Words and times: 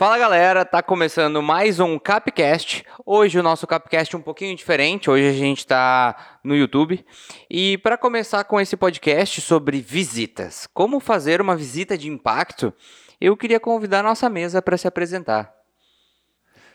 Fala 0.00 0.16
galera, 0.16 0.64
tá 0.64 0.82
começando 0.82 1.42
mais 1.42 1.78
um 1.78 1.98
Capcast. 1.98 2.86
Hoje 3.04 3.38
o 3.38 3.42
nosso 3.42 3.66
Capcast 3.66 4.14
é 4.14 4.18
um 4.18 4.22
pouquinho 4.22 4.56
diferente. 4.56 5.10
Hoje 5.10 5.28
a 5.28 5.32
gente 5.32 5.66
tá 5.66 6.40
no 6.42 6.56
YouTube. 6.56 7.04
E 7.50 7.76
para 7.76 7.98
começar 7.98 8.42
com 8.44 8.58
esse 8.58 8.78
podcast 8.78 9.42
sobre 9.42 9.78
visitas, 9.82 10.66
como 10.72 11.00
fazer 11.00 11.38
uma 11.42 11.54
visita 11.54 11.98
de 11.98 12.08
impacto, 12.08 12.72
eu 13.20 13.36
queria 13.36 13.60
convidar 13.60 14.02
nossa 14.02 14.30
mesa 14.30 14.62
para 14.62 14.78
se 14.78 14.88
apresentar. 14.88 15.54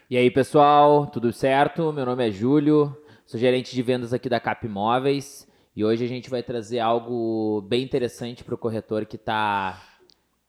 E 0.08 0.18
aí 0.18 0.30
pessoal, 0.30 1.08
tudo 1.08 1.34
certo? 1.34 1.92
Meu 1.92 2.06
nome 2.06 2.28
é 2.28 2.32
Júlio, 2.32 2.96
sou 3.26 3.40
gerente 3.40 3.74
de 3.74 3.82
vendas 3.82 4.14
aqui 4.14 4.30
da 4.30 4.40
Cap 4.40 4.64
Imóveis 4.64 5.48
e 5.76 5.84
hoje 5.84 6.06
a 6.06 6.08
gente 6.08 6.30
vai 6.30 6.44
trazer 6.44 6.80
algo 6.80 7.66
bem 7.68 7.84
interessante 7.84 8.44
para 8.44 8.54
o 8.54 8.58
corretor 8.60 9.04
que 9.04 9.16
está 9.16 9.82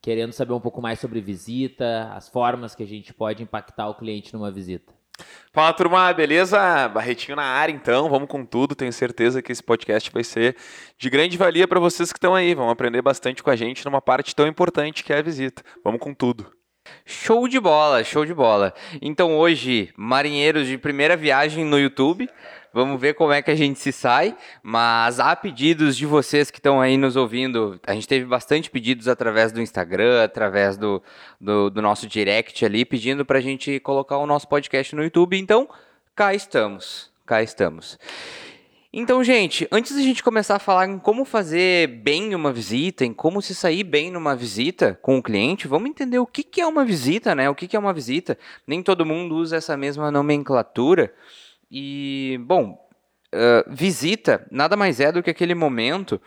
querendo 0.00 0.32
saber 0.32 0.52
um 0.52 0.60
pouco 0.60 0.80
mais 0.80 1.00
sobre 1.00 1.20
visita, 1.20 2.10
as 2.12 2.28
formas 2.28 2.74
que 2.74 2.82
a 2.82 2.86
gente 2.86 3.12
pode 3.12 3.42
impactar 3.42 3.88
o 3.88 3.94
cliente 3.94 4.32
numa 4.32 4.50
visita. 4.50 4.94
Fala 5.52 5.72
turma, 5.72 6.12
beleza? 6.12 6.88
Barretinho 6.88 7.36
na 7.36 7.44
área 7.44 7.72
então, 7.72 8.08
vamos 8.08 8.28
com 8.28 8.44
tudo. 8.44 8.74
Tenho 8.74 8.92
certeza 8.92 9.40
que 9.40 9.50
esse 9.50 9.62
podcast 9.62 10.10
vai 10.10 10.22
ser 10.22 10.56
de 10.98 11.08
grande 11.08 11.38
valia 11.38 11.66
para 11.66 11.80
vocês 11.80 12.12
que 12.12 12.18
estão 12.18 12.34
aí. 12.34 12.54
Vão 12.54 12.68
aprender 12.68 13.00
bastante 13.00 13.42
com 13.42 13.50
a 13.50 13.56
gente 13.56 13.84
numa 13.84 14.02
parte 14.02 14.34
tão 14.36 14.46
importante 14.46 15.02
que 15.02 15.12
é 15.12 15.18
a 15.18 15.22
visita. 15.22 15.62
Vamos 15.82 16.00
com 16.00 16.12
tudo. 16.12 16.52
Show 17.04 17.48
de 17.48 17.58
bola, 17.58 18.04
show 18.04 18.24
de 18.24 18.34
bola. 18.34 18.74
Então 19.00 19.36
hoje, 19.36 19.92
marinheiros 19.96 20.66
de 20.66 20.78
primeira 20.78 21.16
viagem 21.16 21.64
no 21.64 21.78
YouTube, 21.78 22.28
Vamos 22.76 23.00
ver 23.00 23.14
como 23.14 23.32
é 23.32 23.40
que 23.40 23.50
a 23.50 23.54
gente 23.54 23.78
se 23.78 23.90
sai, 23.90 24.36
mas 24.62 25.18
há 25.18 25.34
pedidos 25.34 25.96
de 25.96 26.04
vocês 26.04 26.50
que 26.50 26.58
estão 26.58 26.78
aí 26.78 26.98
nos 26.98 27.16
ouvindo. 27.16 27.80
A 27.86 27.94
gente 27.94 28.06
teve 28.06 28.26
bastante 28.26 28.68
pedidos 28.68 29.08
através 29.08 29.50
do 29.50 29.62
Instagram, 29.62 30.22
através 30.22 30.76
do, 30.76 31.02
do, 31.40 31.70
do 31.70 31.80
nosso 31.80 32.06
direct 32.06 32.62
ali, 32.66 32.84
pedindo 32.84 33.24
para 33.24 33.38
a 33.38 33.40
gente 33.40 33.80
colocar 33.80 34.18
o 34.18 34.26
nosso 34.26 34.46
podcast 34.46 34.94
no 34.94 35.02
YouTube. 35.02 35.38
Então, 35.38 35.66
cá 36.14 36.34
estamos, 36.34 37.10
cá 37.24 37.42
estamos. 37.42 37.98
Então, 38.92 39.24
gente, 39.24 39.66
antes 39.72 39.96
da 39.96 40.02
gente 40.02 40.22
começar 40.22 40.56
a 40.56 40.58
falar 40.58 40.86
em 40.86 40.98
como 40.98 41.24
fazer 41.24 41.88
bem 41.88 42.34
uma 42.34 42.52
visita, 42.52 43.06
em 43.06 43.14
como 43.14 43.40
se 43.40 43.54
sair 43.54 43.84
bem 43.84 44.10
numa 44.10 44.36
visita 44.36 44.98
com 45.00 45.16
o 45.16 45.22
cliente, 45.22 45.66
vamos 45.66 45.88
entender 45.88 46.18
o 46.18 46.26
que, 46.26 46.42
que 46.42 46.60
é 46.60 46.66
uma 46.66 46.84
visita, 46.84 47.34
né? 47.34 47.48
O 47.48 47.54
que, 47.54 47.66
que 47.66 47.74
é 47.74 47.78
uma 47.78 47.94
visita. 47.94 48.36
Nem 48.66 48.82
todo 48.82 49.06
mundo 49.06 49.34
usa 49.34 49.56
essa 49.56 49.78
mesma 49.78 50.10
nomenclatura. 50.10 51.14
E, 51.70 52.38
bom, 52.42 52.78
uh, 53.34 53.64
visita 53.68 54.46
nada 54.50 54.76
mais 54.76 55.00
é 55.00 55.10
do 55.10 55.22
que 55.22 55.30
aquele 55.30 55.54
momento 55.54 56.20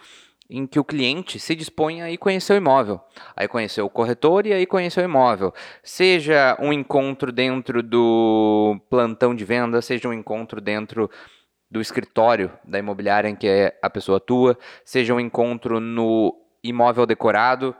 em 0.49 0.65
que 0.65 0.79
o 0.79 0.83
cliente 0.83 1.39
se 1.39 1.55
dispõe 1.55 2.01
a 2.01 2.09
ir 2.09 2.17
conhecer 2.17 2.53
o 2.53 2.57
imóvel, 2.57 2.99
aí 3.35 3.47
conhecer 3.47 3.81
o 3.81 3.89
corretor 3.89 4.47
e 4.47 4.53
aí 4.53 4.65
conhecer 4.65 5.01
o 5.01 5.03
imóvel. 5.03 5.53
Seja 5.83 6.57
um 6.59 6.73
encontro 6.73 7.31
dentro 7.31 7.83
do 7.83 8.81
plantão 8.89 9.35
de 9.35 9.45
venda, 9.45 9.81
seja 9.81 10.09
um 10.09 10.13
encontro 10.13 10.59
dentro 10.59 11.09
do 11.69 11.79
escritório 11.79 12.51
da 12.63 12.79
imobiliária 12.79 13.29
em 13.29 13.35
que 13.35 13.71
a 13.79 13.89
pessoa 13.91 14.17
atua, 14.17 14.57
seja 14.83 15.13
um 15.13 15.19
encontro 15.19 15.79
no 15.79 16.35
imóvel 16.63 17.05
decorado, 17.05 17.75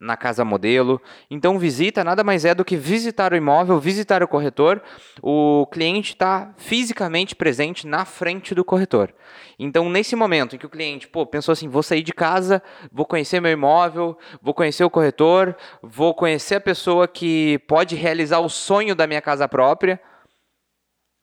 na 0.00 0.16
casa 0.16 0.44
modelo. 0.44 1.00
Então, 1.30 1.58
visita 1.58 2.02
nada 2.02 2.24
mais 2.24 2.46
é 2.46 2.54
do 2.54 2.64
que 2.64 2.76
visitar 2.76 3.32
o 3.32 3.36
imóvel, 3.36 3.78
visitar 3.78 4.22
o 4.22 4.28
corretor. 4.28 4.82
O 5.22 5.66
cliente 5.70 6.14
está 6.14 6.54
fisicamente 6.56 7.36
presente 7.36 7.86
na 7.86 8.06
frente 8.06 8.54
do 8.54 8.64
corretor. 8.64 9.14
Então, 9.58 9.90
nesse 9.90 10.16
momento 10.16 10.56
em 10.56 10.58
que 10.58 10.64
o 10.64 10.70
cliente 10.70 11.06
pô, 11.06 11.26
pensou 11.26 11.52
assim: 11.52 11.68
vou 11.68 11.82
sair 11.82 12.02
de 12.02 12.14
casa, 12.14 12.62
vou 12.90 13.04
conhecer 13.04 13.40
meu 13.40 13.52
imóvel, 13.52 14.16
vou 14.40 14.54
conhecer 14.54 14.84
o 14.84 14.90
corretor, 14.90 15.54
vou 15.82 16.14
conhecer 16.14 16.54
a 16.54 16.60
pessoa 16.60 17.06
que 17.06 17.58
pode 17.68 17.94
realizar 17.94 18.38
o 18.38 18.48
sonho 18.48 18.94
da 18.94 19.06
minha 19.06 19.20
casa 19.20 19.46
própria. 19.46 20.00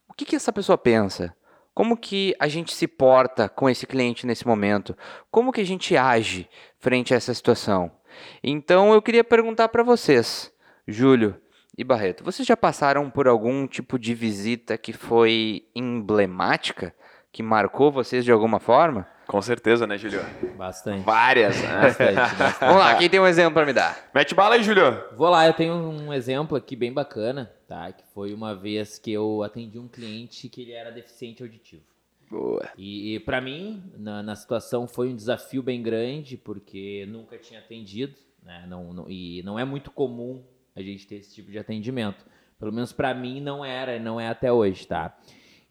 O 0.08 0.14
que, 0.14 0.24
que 0.24 0.36
essa 0.36 0.52
pessoa 0.52 0.78
pensa? 0.78 1.34
Como 1.74 1.96
que 1.96 2.34
a 2.40 2.48
gente 2.48 2.74
se 2.74 2.88
porta 2.88 3.48
com 3.48 3.70
esse 3.70 3.86
cliente 3.86 4.26
nesse 4.26 4.46
momento? 4.46 4.96
Como 5.30 5.52
que 5.52 5.60
a 5.60 5.66
gente 5.66 5.96
age 5.96 6.48
frente 6.80 7.14
a 7.14 7.16
essa 7.16 7.32
situação? 7.32 7.97
Então 8.42 8.92
eu 8.92 9.02
queria 9.02 9.24
perguntar 9.24 9.68
para 9.68 9.82
vocês, 9.82 10.52
Júlio 10.86 11.36
e 11.76 11.84
Barreto, 11.84 12.24
vocês 12.24 12.46
já 12.46 12.56
passaram 12.56 13.08
por 13.10 13.28
algum 13.28 13.66
tipo 13.66 13.98
de 13.98 14.14
visita 14.14 14.76
que 14.76 14.92
foi 14.92 15.64
emblemática, 15.74 16.94
que 17.30 17.42
marcou 17.42 17.92
vocês 17.92 18.24
de 18.24 18.32
alguma 18.32 18.58
forma? 18.58 19.06
Com 19.28 19.42
certeza, 19.42 19.86
né, 19.86 19.98
Júlio? 19.98 20.24
Bastante. 20.56 21.04
Várias, 21.04 21.60
né? 21.60 21.68
Bastante, 21.82 22.14
bastante. 22.14 22.60
Vamos 22.60 22.78
lá, 22.78 22.94
quem 22.96 23.10
tem 23.10 23.20
um 23.20 23.26
exemplo 23.26 23.52
para 23.52 23.66
me 23.66 23.74
dar? 23.74 24.08
Mete 24.14 24.34
bala 24.34 24.54
aí, 24.54 24.62
Júlio. 24.62 25.04
Vou 25.16 25.28
lá, 25.28 25.46
eu 25.46 25.52
tenho 25.52 25.74
um 25.74 26.12
exemplo 26.14 26.56
aqui 26.56 26.74
bem 26.74 26.90
bacana, 26.90 27.52
tá? 27.68 27.92
Que 27.92 28.02
foi 28.14 28.32
uma 28.32 28.54
vez 28.54 28.98
que 28.98 29.12
eu 29.12 29.42
atendi 29.42 29.78
um 29.78 29.86
cliente 29.86 30.48
que 30.48 30.62
ele 30.62 30.72
era 30.72 30.90
deficiente 30.90 31.42
auditivo. 31.42 31.82
Boa. 32.30 32.68
E, 32.76 33.14
e 33.14 33.20
para 33.20 33.40
mim, 33.40 33.82
na, 33.96 34.22
na, 34.22 34.36
situação, 34.36 34.86
foi 34.86 35.08
um 35.08 35.16
desafio 35.16 35.62
bem 35.62 35.82
grande, 35.82 36.36
porque 36.36 37.06
nunca 37.08 37.38
tinha 37.38 37.60
atendido, 37.60 38.14
né? 38.42 38.66
Não, 38.68 38.92
não, 38.92 39.10
e 39.10 39.42
não 39.44 39.58
é 39.58 39.64
muito 39.64 39.90
comum 39.90 40.44
a 40.76 40.82
gente 40.82 41.06
ter 41.06 41.16
esse 41.16 41.34
tipo 41.34 41.50
de 41.50 41.58
atendimento. 41.58 42.24
Pelo 42.58 42.72
menos 42.72 42.92
para 42.92 43.14
mim 43.14 43.40
não 43.40 43.64
era, 43.64 43.98
não 43.98 44.20
é 44.20 44.28
até 44.28 44.52
hoje, 44.52 44.86
tá? 44.86 45.18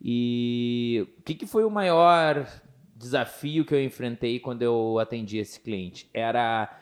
E 0.02 1.08
o 1.18 1.22
que, 1.22 1.36
que 1.36 1.46
foi 1.46 1.64
o 1.64 1.70
maior 1.70 2.48
desafio 2.96 3.66
que 3.66 3.74
eu 3.74 3.84
enfrentei 3.84 4.40
quando 4.40 4.62
eu 4.62 4.98
atendi 5.00 5.38
esse 5.38 5.60
cliente? 5.60 6.10
Era 6.14 6.80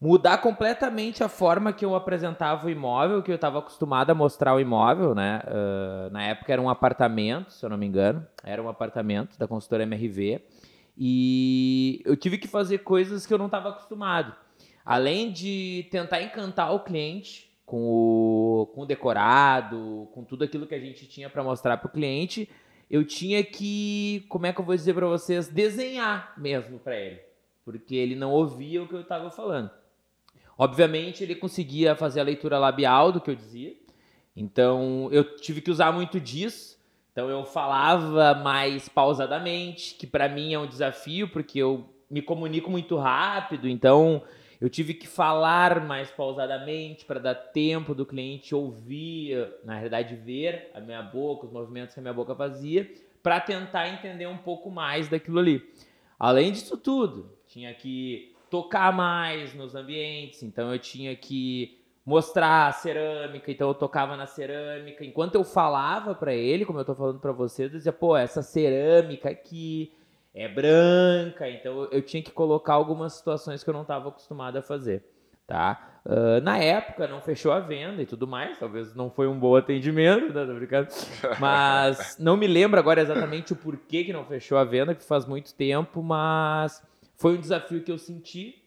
mudar 0.00 0.38
completamente 0.38 1.22
a 1.22 1.28
forma 1.28 1.72
que 1.72 1.84
eu 1.84 1.94
apresentava 1.94 2.66
o 2.66 2.70
imóvel, 2.70 3.22
que 3.22 3.30
eu 3.30 3.34
estava 3.34 3.58
acostumado 3.58 4.10
a 4.10 4.14
mostrar 4.14 4.54
o 4.54 4.60
imóvel, 4.60 5.14
né? 5.14 5.42
Uh, 5.46 6.10
na 6.10 6.22
época 6.22 6.52
era 6.52 6.62
um 6.62 6.70
apartamento, 6.70 7.52
se 7.52 7.64
eu 7.64 7.68
não 7.68 7.76
me 7.76 7.86
engano, 7.86 8.26
era 8.42 8.62
um 8.62 8.68
apartamento 8.68 9.38
da 9.38 9.46
consultora 9.46 9.82
MRV, 9.82 10.42
e 10.96 12.02
eu 12.04 12.16
tive 12.16 12.38
que 12.38 12.48
fazer 12.48 12.78
coisas 12.78 13.26
que 13.26 13.34
eu 13.34 13.38
não 13.38 13.46
estava 13.46 13.68
acostumado. 13.68 14.34
Além 14.84 15.30
de 15.30 15.86
tentar 15.90 16.22
encantar 16.22 16.74
o 16.74 16.80
cliente 16.80 17.50
com 17.66 17.82
o, 17.82 18.66
com 18.74 18.82
o 18.82 18.86
decorado, 18.86 20.08
com 20.12 20.24
tudo 20.24 20.44
aquilo 20.44 20.66
que 20.66 20.74
a 20.74 20.80
gente 20.80 21.06
tinha 21.06 21.28
para 21.28 21.44
mostrar 21.44 21.76
para 21.76 21.88
o 21.88 21.92
cliente, 21.92 22.50
eu 22.90 23.04
tinha 23.04 23.44
que, 23.44 24.24
como 24.28 24.46
é 24.46 24.52
que 24.52 24.60
eu 24.60 24.64
vou 24.64 24.74
dizer 24.74 24.94
para 24.94 25.06
vocês, 25.06 25.46
desenhar 25.46 26.34
mesmo 26.36 26.78
para 26.78 26.98
ele, 26.98 27.20
porque 27.64 27.94
ele 27.94 28.16
não 28.16 28.32
ouvia 28.32 28.82
o 28.82 28.88
que 28.88 28.94
eu 28.94 29.02
estava 29.02 29.30
falando. 29.30 29.70
Obviamente, 30.60 31.22
ele 31.22 31.34
conseguia 31.34 31.96
fazer 31.96 32.20
a 32.20 32.22
leitura 32.22 32.58
labial 32.58 33.10
do 33.10 33.18
que 33.18 33.30
eu 33.30 33.34
dizia. 33.34 33.74
Então, 34.36 35.08
eu 35.10 35.24
tive 35.36 35.62
que 35.62 35.70
usar 35.70 35.90
muito 35.90 36.20
disso. 36.20 36.78
Então, 37.10 37.30
eu 37.30 37.46
falava 37.46 38.34
mais 38.34 38.86
pausadamente, 38.86 39.94
que 39.94 40.06
para 40.06 40.28
mim 40.28 40.52
é 40.52 40.58
um 40.58 40.66
desafio, 40.66 41.30
porque 41.30 41.58
eu 41.58 41.88
me 42.10 42.20
comunico 42.20 42.70
muito 42.70 42.98
rápido. 42.98 43.66
Então, 43.66 44.22
eu 44.60 44.68
tive 44.68 44.92
que 44.92 45.08
falar 45.08 45.82
mais 45.82 46.10
pausadamente 46.10 47.06
para 47.06 47.18
dar 47.18 47.34
tempo 47.34 47.94
do 47.94 48.04
cliente 48.04 48.54
ouvir, 48.54 49.48
na 49.64 49.76
realidade, 49.76 50.14
ver 50.14 50.70
a 50.74 50.80
minha 50.80 51.00
boca, 51.00 51.46
os 51.46 51.52
movimentos 51.54 51.94
que 51.94 52.00
a 52.00 52.02
minha 52.02 52.12
boca 52.12 52.34
fazia, 52.34 52.86
para 53.22 53.40
tentar 53.40 53.88
entender 53.88 54.26
um 54.26 54.36
pouco 54.36 54.70
mais 54.70 55.08
daquilo 55.08 55.38
ali. 55.38 55.66
Além 56.18 56.52
disso 56.52 56.76
tudo, 56.76 57.32
tinha 57.46 57.72
que 57.72 58.29
tocar 58.50 58.92
mais 58.92 59.54
nos 59.54 59.74
ambientes, 59.74 60.42
então 60.42 60.72
eu 60.72 60.78
tinha 60.78 61.14
que 61.14 61.78
mostrar 62.04 62.66
a 62.66 62.72
cerâmica, 62.72 63.50
então 63.50 63.68
eu 63.68 63.74
tocava 63.74 64.16
na 64.16 64.26
cerâmica. 64.26 65.04
Enquanto 65.04 65.36
eu 65.36 65.44
falava 65.44 66.14
para 66.14 66.34
ele, 66.34 66.64
como 66.64 66.80
eu 66.80 66.84
tô 66.84 66.94
falando 66.94 67.20
para 67.20 67.32
você, 67.32 67.64
eu 67.64 67.68
dizia, 67.68 67.92
pô, 67.92 68.16
essa 68.16 68.42
cerâmica 68.42 69.30
aqui 69.30 69.92
é 70.34 70.48
branca, 70.48 71.48
então 71.48 71.88
eu 71.90 72.02
tinha 72.02 72.22
que 72.22 72.30
colocar 72.30 72.74
algumas 72.74 73.12
situações 73.14 73.62
que 73.62 73.70
eu 73.70 73.74
não 73.74 73.82
estava 73.82 74.08
acostumado 74.08 74.56
a 74.56 74.62
fazer, 74.62 75.04
tá? 75.46 75.86
Uh, 76.04 76.40
na 76.42 76.56
época 76.58 77.06
não 77.06 77.20
fechou 77.20 77.52
a 77.52 77.60
venda 77.60 78.00
e 78.00 78.06
tudo 78.06 78.26
mais, 78.26 78.58
talvez 78.58 78.94
não 78.94 79.10
foi 79.10 79.28
um 79.28 79.38
bom 79.38 79.54
atendimento, 79.54 80.32
né? 80.32 80.46
Tô 80.46 80.54
brincando. 80.54 80.88
Mas 81.38 82.16
não 82.18 82.36
me 82.36 82.46
lembro 82.46 82.80
agora 82.80 83.02
exatamente 83.02 83.52
o 83.52 83.56
porquê 83.56 84.04
que 84.04 84.12
não 84.12 84.24
fechou 84.24 84.56
a 84.56 84.64
venda, 84.64 84.94
que 84.94 85.04
faz 85.04 85.26
muito 85.26 85.54
tempo, 85.54 86.02
mas 86.02 86.82
foi 87.20 87.36
um 87.36 87.40
desafio 87.40 87.82
que 87.82 87.92
eu 87.92 87.98
senti, 87.98 88.64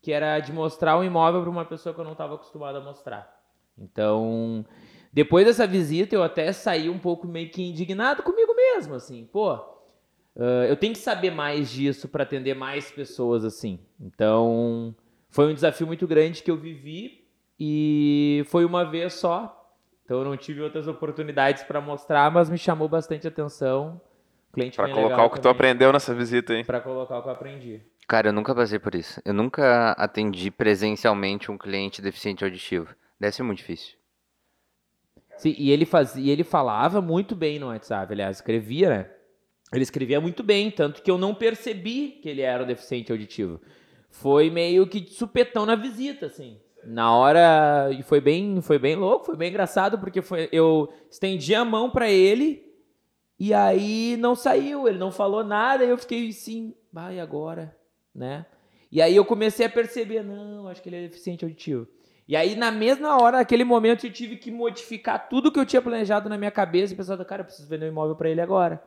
que 0.00 0.10
era 0.10 0.40
de 0.40 0.54
mostrar 0.54 0.98
um 0.98 1.04
imóvel 1.04 1.42
para 1.42 1.50
uma 1.50 1.66
pessoa 1.66 1.94
que 1.94 2.00
eu 2.00 2.04
não 2.04 2.12
estava 2.12 2.34
acostumado 2.34 2.78
a 2.78 2.80
mostrar. 2.80 3.38
Então, 3.76 4.64
depois 5.12 5.44
dessa 5.44 5.66
visita, 5.66 6.14
eu 6.14 6.22
até 6.22 6.50
saí 6.50 6.88
um 6.88 6.98
pouco 6.98 7.26
meio 7.26 7.50
que 7.50 7.62
indignado 7.62 8.22
comigo 8.22 8.54
mesmo, 8.54 8.94
assim, 8.94 9.28
pô, 9.30 9.52
uh, 9.54 10.64
eu 10.66 10.76
tenho 10.76 10.94
que 10.94 10.98
saber 10.98 11.30
mais 11.30 11.70
disso 11.70 12.08
para 12.08 12.22
atender 12.22 12.54
mais 12.54 12.90
pessoas, 12.90 13.44
assim. 13.44 13.78
Então, 14.00 14.94
foi 15.28 15.50
um 15.50 15.54
desafio 15.54 15.86
muito 15.86 16.06
grande 16.06 16.42
que 16.42 16.50
eu 16.50 16.56
vivi 16.56 17.28
e 17.58 18.42
foi 18.46 18.64
uma 18.64 18.82
vez 18.82 19.12
só. 19.12 19.74
Então, 20.06 20.20
eu 20.20 20.24
não 20.24 20.38
tive 20.38 20.62
outras 20.62 20.88
oportunidades 20.88 21.64
para 21.64 21.82
mostrar, 21.82 22.30
mas 22.30 22.48
me 22.48 22.56
chamou 22.56 22.88
bastante 22.88 23.28
atenção. 23.28 24.00
Cliente 24.52 24.76
para 24.76 24.92
colocar 24.92 25.24
o 25.24 25.30
que 25.30 25.36
também, 25.36 25.42
tu 25.42 25.48
aprendeu 25.48 25.92
nessa 25.92 26.14
visita 26.14 26.52
aí. 26.52 26.64
Para 26.64 26.80
colocar 26.80 27.18
o 27.18 27.22
que 27.22 27.28
eu 27.28 27.32
aprendi. 27.32 27.80
Cara, 28.08 28.28
eu 28.28 28.32
nunca 28.32 28.52
passei 28.54 28.78
por 28.78 28.94
isso. 28.94 29.20
Eu 29.24 29.32
nunca 29.32 29.92
atendi 29.92 30.50
presencialmente 30.50 31.50
um 31.50 31.56
cliente 31.56 32.02
deficiente 32.02 32.42
auditivo. 32.42 32.88
Deve 33.20 33.36
ser 33.36 33.44
muito 33.44 33.58
difícil. 33.58 33.94
Sim, 35.36 35.54
e 35.56 35.70
ele 35.70 35.86
fazia, 35.86 36.22
e 36.22 36.30
ele 36.30 36.44
falava 36.44 37.00
muito 37.00 37.34
bem 37.34 37.58
no 37.58 37.68
WhatsApp, 37.68 38.12
aliás, 38.12 38.38
escrevia, 38.38 38.90
né? 38.90 39.10
Ele 39.72 39.82
escrevia 39.82 40.20
muito 40.20 40.42
bem, 40.42 40.70
tanto 40.70 41.02
que 41.02 41.10
eu 41.10 41.16
não 41.16 41.34
percebi 41.34 42.18
que 42.20 42.28
ele 42.28 42.42
era 42.42 42.64
um 42.64 42.66
deficiente 42.66 43.12
auditivo. 43.12 43.60
Foi 44.10 44.50
meio 44.50 44.86
que 44.86 45.00
de 45.00 45.10
supetão 45.10 45.64
na 45.64 45.76
visita, 45.76 46.26
assim. 46.26 46.60
Na 46.84 47.14
hora, 47.14 47.90
e 47.92 48.02
foi 48.02 48.20
bem, 48.20 48.60
foi 48.60 48.78
bem 48.78 48.96
louco, 48.96 49.26
foi 49.26 49.36
bem 49.36 49.48
engraçado, 49.48 49.98
porque 49.98 50.20
foi, 50.20 50.48
eu 50.50 50.92
estendi 51.10 51.54
a 51.54 51.64
mão 51.64 51.88
pra 51.88 52.10
ele 52.10 52.69
e 53.40 53.54
aí 53.54 54.18
não 54.18 54.34
saiu, 54.34 54.86
ele 54.86 54.98
não 54.98 55.10
falou 55.10 55.42
nada, 55.42 55.82
e 55.82 55.88
eu 55.88 55.96
fiquei 55.96 56.28
assim, 56.28 56.74
vai 56.92 57.18
agora, 57.18 57.74
né? 58.14 58.44
E 58.92 59.00
aí 59.00 59.16
eu 59.16 59.24
comecei 59.24 59.64
a 59.64 59.70
perceber, 59.70 60.22
não, 60.22 60.68
acho 60.68 60.82
que 60.82 60.90
ele 60.90 60.96
é 60.96 61.02
deficiente 61.08 61.42
auditivo. 61.42 61.88
E 62.28 62.36
aí, 62.36 62.54
na 62.54 62.70
mesma 62.70 63.20
hora, 63.20 63.38
naquele 63.38 63.64
momento, 63.64 64.06
eu 64.06 64.12
tive 64.12 64.36
que 64.36 64.50
modificar 64.50 65.28
tudo 65.28 65.50
que 65.50 65.58
eu 65.58 65.64
tinha 65.64 65.80
planejado 65.80 66.28
na 66.28 66.36
minha 66.36 66.50
cabeça 66.50 66.92
e 66.92 66.96
pensar, 66.96 67.16
cara, 67.24 67.40
eu 67.40 67.46
preciso 67.46 67.66
vender 67.66 67.86
um 67.86 67.88
imóvel 67.88 68.14
pra 68.14 68.28
ele 68.28 68.42
agora. 68.42 68.80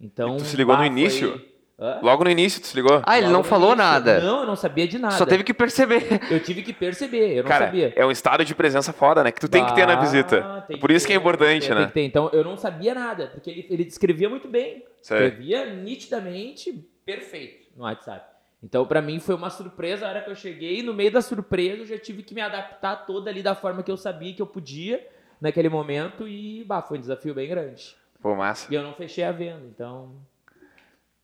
Então. 0.00 0.36
E 0.36 0.38
tu 0.38 0.44
se 0.46 0.56
ligou 0.56 0.74
no 0.74 0.80
bah, 0.80 0.86
início? 0.86 1.32
foi- 1.38 1.51
Hã? 1.78 1.98
Logo 2.02 2.22
no 2.22 2.30
início, 2.30 2.60
tu 2.60 2.66
se 2.68 2.76
ligou? 2.76 3.02
Ah, 3.04 3.16
ele 3.18 3.26
Logo 3.26 3.38
não 3.38 3.44
falou 3.44 3.70
início. 3.72 3.84
nada. 3.90 4.20
Não, 4.20 4.40
eu 4.40 4.46
não 4.46 4.54
sabia 4.56 4.86
de 4.86 4.98
nada. 4.98 5.14
Só 5.16 5.26
teve 5.26 5.42
que 5.42 5.52
perceber. 5.54 6.02
Eu 6.30 6.38
tive 6.40 6.62
que 6.62 6.72
perceber, 6.72 7.32
eu 7.38 7.42
não 7.42 7.48
Cara, 7.48 7.66
sabia. 7.66 7.92
é 7.96 8.06
um 8.06 8.10
estado 8.10 8.44
de 8.44 8.54
presença 8.54 8.92
foda, 8.92 9.24
né? 9.24 9.32
Que 9.32 9.40
tu 9.40 9.48
tem 9.48 9.64
que 9.66 9.74
ter 9.74 9.86
na 9.86 9.96
visita. 9.96 10.64
tem 10.68 10.78
Por 10.78 10.90
isso 10.90 11.06
que 11.06 11.12
é 11.12 11.16
ter, 11.16 11.20
importante, 11.20 11.66
ter, 11.68 11.74
né? 11.74 11.80
tem 11.80 11.88
que 11.88 11.94
ter. 11.94 12.02
Então, 12.04 12.30
eu 12.32 12.44
não 12.44 12.56
sabia 12.56 12.94
nada, 12.94 13.28
porque 13.28 13.50
ele, 13.50 13.66
ele 13.70 13.84
descrevia 13.84 14.28
muito 14.28 14.46
bem. 14.46 14.84
Sei. 15.00 15.16
Escrevia 15.26 15.74
nitidamente 15.74 16.72
perfeito 17.04 17.68
no 17.76 17.84
WhatsApp. 17.84 18.26
Então, 18.62 18.86
pra 18.86 19.02
mim, 19.02 19.18
foi 19.18 19.34
uma 19.34 19.50
surpresa 19.50 20.06
a 20.06 20.10
hora 20.10 20.20
que 20.20 20.30
eu 20.30 20.36
cheguei. 20.36 20.78
E 20.78 20.82
no 20.82 20.94
meio 20.94 21.10
da 21.10 21.20
surpresa, 21.20 21.82
eu 21.82 21.86
já 21.86 21.98
tive 21.98 22.22
que 22.22 22.32
me 22.34 22.40
adaptar 22.40 23.06
toda 23.06 23.28
ali 23.28 23.42
da 23.42 23.56
forma 23.56 23.82
que 23.82 23.90
eu 23.90 23.96
sabia 23.96 24.32
que 24.32 24.40
eu 24.40 24.46
podia 24.46 25.04
naquele 25.40 25.68
momento. 25.68 26.28
E, 26.28 26.62
bah, 26.64 26.80
foi 26.80 26.98
um 26.98 27.00
desafio 27.00 27.34
bem 27.34 27.48
grande. 27.48 27.96
Pô, 28.20 28.36
massa. 28.36 28.72
E 28.72 28.76
eu 28.76 28.82
não 28.84 28.92
fechei 28.94 29.24
a 29.24 29.32
venda, 29.32 29.62
então... 29.66 30.14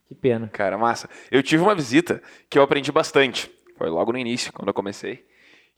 Que 0.08 0.14
pena. 0.14 0.48
Cara, 0.52 0.78
massa. 0.78 1.08
Eu 1.30 1.42
tive 1.42 1.62
uma 1.62 1.74
visita 1.74 2.22
que 2.48 2.58
eu 2.58 2.62
aprendi 2.62 2.90
bastante. 2.90 3.50
Foi 3.76 3.88
logo 3.90 4.10
no 4.10 4.18
início, 4.18 4.52
quando 4.52 4.68
eu 4.68 4.74
comecei. 4.74 5.24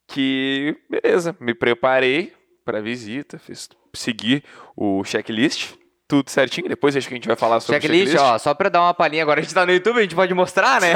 Que, 0.07 0.77
beleza, 0.89 1.37
me 1.41 1.53
preparei 1.55 2.33
pra 2.65 2.81
visita, 2.81 3.39
fiz, 3.39 3.69
segui 3.93 4.43
o 4.77 5.05
checklist, 5.05 5.75
tudo 6.09 6.31
certinho. 6.31 6.69
Depois 6.69 6.97
acho 6.97 7.07
que 7.09 7.15
a 7.15 7.17
gente 7.17 7.27
vai 7.29 7.37
falar 7.37 7.61
sobre 7.61 7.81
Checklist, 7.81 8.09
o 8.09 8.11
checklist. 8.13 8.35
ó, 8.35 8.39
só 8.39 8.55
pra 8.55 8.69
dar 8.69 8.81
uma 8.83 8.95
palhinha, 8.95 9.23
agora 9.23 9.41
a 9.41 9.43
gente 9.43 9.55
tá 9.55 9.65
no 9.67 9.73
YouTube, 9.73 9.99
a 9.99 10.03
gente 10.03 10.15
pode 10.15 10.33
mostrar, 10.35 10.81
né? 10.81 10.95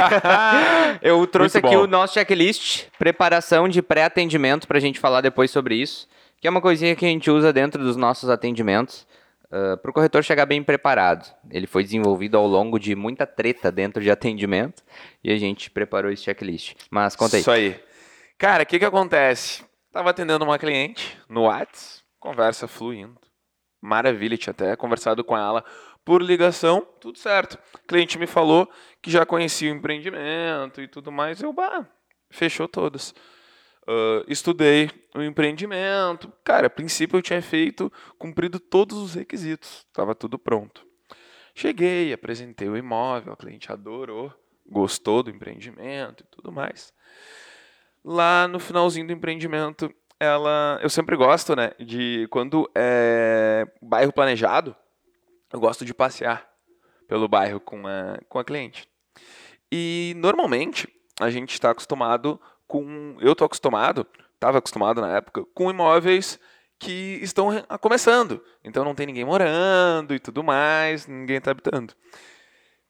Eu 1.03 1.25
trouxe 1.27 1.57
Muito 1.57 1.67
aqui 1.67 1.77
bom. 1.77 1.85
o 1.85 1.87
nosso 1.87 2.15
checklist, 2.15 2.87
preparação 2.99 3.69
de 3.69 3.83
pré-atendimento 3.83 4.67
pra 4.67 4.81
gente 4.81 4.99
falar 4.99 5.21
depois 5.21 5.51
sobre 5.51 5.77
isso, 5.77 6.09
que 6.41 6.47
é 6.47 6.51
uma 6.51 6.61
coisinha 6.61 6.97
que 6.97 7.05
a 7.05 7.09
gente 7.09 7.31
usa 7.31 7.53
dentro 7.53 7.83
dos 7.83 7.97
nossos 7.97 8.29
atendimentos 8.31 9.07
para 9.49 9.76
pro 9.76 9.93
corretor 9.93 10.23
chegar 10.25 10.46
bem 10.46 10.62
preparado. 10.62 11.32
Ele 11.50 11.67
foi 11.67 11.82
desenvolvido 11.82 12.37
ao 12.37 12.46
longo 12.46 12.79
de 12.79 12.94
muita 12.94 13.26
treta 13.26 13.70
dentro 13.70 14.02
de 14.02 14.11
atendimento 14.11 14.82
e 15.23 15.32
a 15.32 15.37
gente 15.37 15.70
preparou 15.70 16.11
esse 16.11 16.25
checklist. 16.25 16.75
Mas 16.91 17.14
conta 17.14 17.37
aí. 17.37 17.41
Isso 17.41 17.50
aí. 17.50 17.81
Cara, 18.38 18.62
o 18.64 18.67
que 18.67 18.79
que 18.79 18.85
acontece? 18.85 19.64
Tava 19.93 20.11
atendendo 20.11 20.44
uma 20.44 20.58
cliente 20.58 21.17
no 21.29 21.44
Whats, 21.44 22.02
conversa 22.19 22.67
fluindo. 22.67 23.20
Maravilha, 23.81 24.37
tinha 24.37 24.50
até 24.50 24.75
conversado 24.75 25.23
com 25.23 25.37
ela 25.37 25.64
por 26.05 26.20
ligação, 26.20 26.87
tudo 27.00 27.19
certo. 27.19 27.58
O 27.75 27.87
cliente 27.87 28.19
me 28.19 28.26
falou 28.26 28.69
que 29.00 29.11
já 29.11 29.25
conhecia 29.25 29.73
o 29.73 29.76
empreendimento 29.76 30.81
e 30.81 30.88
tudo 30.88 31.12
mais. 31.12 31.40
Eu, 31.40 31.52
bah, 31.52 31.87
fechou 32.31 32.67
todas. 32.67 33.14
Ah, 33.87 34.25
estudei 34.29 34.91
o 35.15 35.23
empreendimento. 35.23 36.33
Cara, 36.43 36.67
a 36.67 36.71
princípio 36.71 37.19
eu 37.19 37.23
tinha 37.23 37.43
feito, 37.43 37.93
cumprido 38.19 38.59
todos 38.59 38.99
os 38.99 39.15
requisitos. 39.15 39.87
Tava 39.93 40.15
tudo 40.15 40.39
pronto. 40.39 40.87
Cheguei, 41.55 42.13
apresentei 42.13 42.69
o 42.69 42.77
imóvel, 42.77 43.33
a 43.33 43.37
cliente 43.37 43.71
adorou, 43.71 44.33
gostou 44.67 45.23
do 45.23 45.31
empreendimento 45.31 46.25
e 46.25 46.27
tudo 46.27 46.51
mais 46.51 46.93
lá 48.05 48.47
no 48.47 48.61
finalzinho 48.61 49.07
do 49.07 49.13
empreendimento, 49.13 49.93
ela, 50.21 50.79
eu 50.83 50.91
sempre 50.91 51.17
gosto, 51.17 51.57
né, 51.57 51.73
de 51.81 52.29
quando 52.31 52.71
é 52.75 53.67
bairro 53.81 54.13
planejado, 54.13 54.77
eu 55.53 55.59
gosto 55.59 55.85
de 55.85 55.95
passear 55.95 56.47
pelo 57.09 57.27
bairro 57.27 57.61
com 57.61 57.87
a, 57.87 58.19
com 58.29 58.39
a 58.39 58.45
cliente. 58.45 58.89
E 59.73 60.15
normalmente 60.17 60.89
a 61.21 61.31
gente 61.31 61.53
está 61.53 61.71
acostumado 61.71 62.41
com, 62.66 63.16
eu 63.20 63.34
tô 63.34 63.44
acostumado, 63.44 64.06
estava 64.34 64.58
acostumado 64.58 65.00
na 65.00 65.16
época 65.16 65.44
com 65.55 65.70
imóveis 65.70 66.38
que 66.78 67.19
estão 67.22 67.49
re- 67.49 67.64
começando, 67.81 68.43
então 68.62 68.84
não 68.84 68.94
tem 68.94 69.06
ninguém 69.06 69.25
morando 69.25 70.14
e 70.14 70.19
tudo 70.19 70.43
mais, 70.43 71.06
ninguém 71.06 71.37
está 71.37 71.50
habitando. 71.50 71.94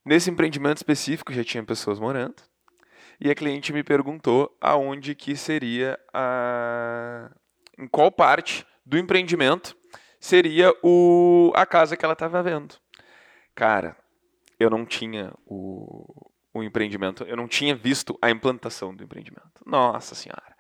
Nesse 0.05 0.31
empreendimento 0.31 0.79
específico 0.79 1.33
já 1.33 1.45
tinha 1.45 1.63
pessoas 1.63 1.99
morando. 1.99 2.43
E 3.21 3.31
a 3.31 3.35
cliente 3.35 3.73
me 3.73 3.85
perguntou 3.85 4.55
aonde 4.61 5.15
que 5.15 5.37
seria 5.37 5.99
a 6.13 7.31
em 7.79 7.87
qual 7.87 8.11
parte 8.11 8.67
do 8.85 8.99
empreendimento 8.99 9.77
seria 10.21 10.75
o 10.83 11.53
a 11.55 11.65
casa 11.65 11.97
que 11.97 12.05
ela 12.05 12.13
estava 12.15 12.43
vendo. 12.43 12.75
Cara, 13.55 13.97
eu 14.59 14.69
não 14.69 14.85
tinha 14.85 15.33
o, 15.47 16.31
o 16.55 16.63
empreendimento, 16.63 17.25
eu 17.25 17.37
não 17.37 17.49
tinha 17.49 17.75
visto 17.75 18.17
a 18.23 18.31
implantação 18.31 18.95
do 18.95 19.03
empreendimento. 19.03 19.51
Nossa 19.67 20.15
senhora. 20.15 20.55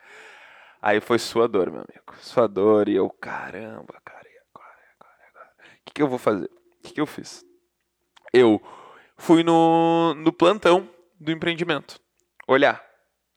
Aí 0.82 1.00
foi 1.00 1.19
sua 1.19 1.49
dor, 1.49 1.70
meu 1.70 1.81
amigo. 1.81 2.14
Sua 2.20 2.46
dor 2.46 2.88
e 2.88 2.96
eu, 2.96 3.08
caramba, 3.08 3.94
cara, 4.05 4.26
e 4.29 4.37
agora, 4.50 4.76
e 4.81 4.93
agora, 4.93 5.17
e 5.20 5.29
agora? 5.31 5.50
O 5.81 5.85
que, 5.87 5.94
que 5.94 6.02
eu 6.02 6.08
vou 6.08 6.19
fazer? 6.19 6.44
O 6.46 6.82
que, 6.82 6.93
que 6.94 7.00
eu 7.00 7.06
fiz? 7.06 7.44
Eu 8.32 8.61
fui 9.17 9.43
no, 9.43 10.12
no 10.14 10.32
plantão 10.32 10.91
do 11.19 11.31
empreendimento 11.31 11.99
olhar, 12.47 12.85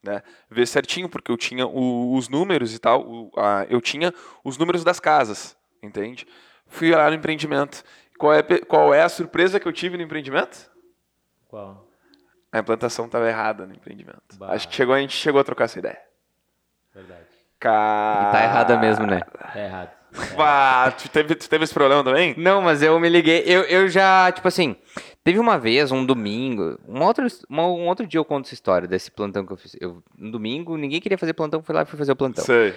né? 0.02 0.22
Ver 0.50 0.66
certinho, 0.66 1.08
porque 1.08 1.30
eu 1.30 1.36
tinha 1.36 1.66
o- 1.66 2.14
os 2.16 2.28
números 2.28 2.74
e 2.74 2.78
tal, 2.78 3.00
o- 3.08 3.30
a- 3.36 3.64
eu 3.70 3.80
tinha 3.80 4.12
os 4.44 4.58
números 4.58 4.82
das 4.84 5.00
casas, 5.00 5.56
entende? 5.82 6.26
Fui 6.66 6.90
lá 6.90 7.08
no 7.08 7.14
empreendimento. 7.16 7.82
Qual 8.18 8.34
é, 8.34 8.42
qual 8.42 8.92
é 8.92 9.00
a 9.02 9.08
surpresa 9.08 9.58
que 9.60 9.66
eu 9.66 9.72
tive 9.72 9.96
no 9.96 10.02
empreendimento? 10.02 10.70
Qual? 11.46 11.87
A 12.52 12.58
implantação 12.58 13.06
estava 13.06 13.28
errada 13.28 13.66
no 13.66 13.74
empreendimento. 13.74 14.20
Bah. 14.38 14.52
Acho 14.52 14.68
que 14.68 14.74
chegou, 14.74 14.94
a 14.94 15.00
gente 15.00 15.14
chegou 15.14 15.40
a 15.40 15.44
trocar 15.44 15.64
essa 15.64 15.78
ideia. 15.78 15.98
Verdade. 16.94 17.26
Cara... 17.60 18.28
E 18.28 18.32
tá 18.32 18.44
errada 18.44 18.78
mesmo, 18.78 19.06
né? 19.06 19.20
Tá 19.20 19.60
errado. 19.60 19.90
Bah, 20.36 20.90
tu, 20.90 21.08
teve, 21.10 21.34
tu 21.34 21.48
teve 21.48 21.64
esse 21.64 21.74
problema 21.74 22.02
também? 22.02 22.34
Não, 22.38 22.62
mas 22.62 22.82
eu 22.82 22.98
me 22.98 23.08
liguei. 23.08 23.42
Eu, 23.44 23.62
eu 23.64 23.88
já, 23.88 24.32
tipo 24.32 24.48
assim, 24.48 24.74
teve 25.22 25.38
uma 25.38 25.58
vez, 25.58 25.92
um 25.92 26.04
domingo, 26.04 26.78
um 26.88 27.02
outro, 27.02 27.26
uma- 27.48 27.66
um 27.66 27.86
outro 27.86 28.06
dia 28.06 28.18
eu 28.18 28.24
conto 28.24 28.46
essa 28.46 28.54
história 28.54 28.88
desse 28.88 29.10
plantão 29.10 29.44
que 29.44 29.52
eu 29.52 29.56
fiz. 29.56 29.76
Eu, 29.78 30.02
um 30.18 30.30
domingo, 30.30 30.76
ninguém 30.78 31.00
queria 31.00 31.18
fazer 31.18 31.34
plantão, 31.34 31.62
fui 31.62 31.74
lá 31.74 31.82
e 31.82 31.84
fui 31.86 31.98
fazer 31.98 32.12
o 32.12 32.16
plantão. 32.16 32.42
Sei. 32.42 32.74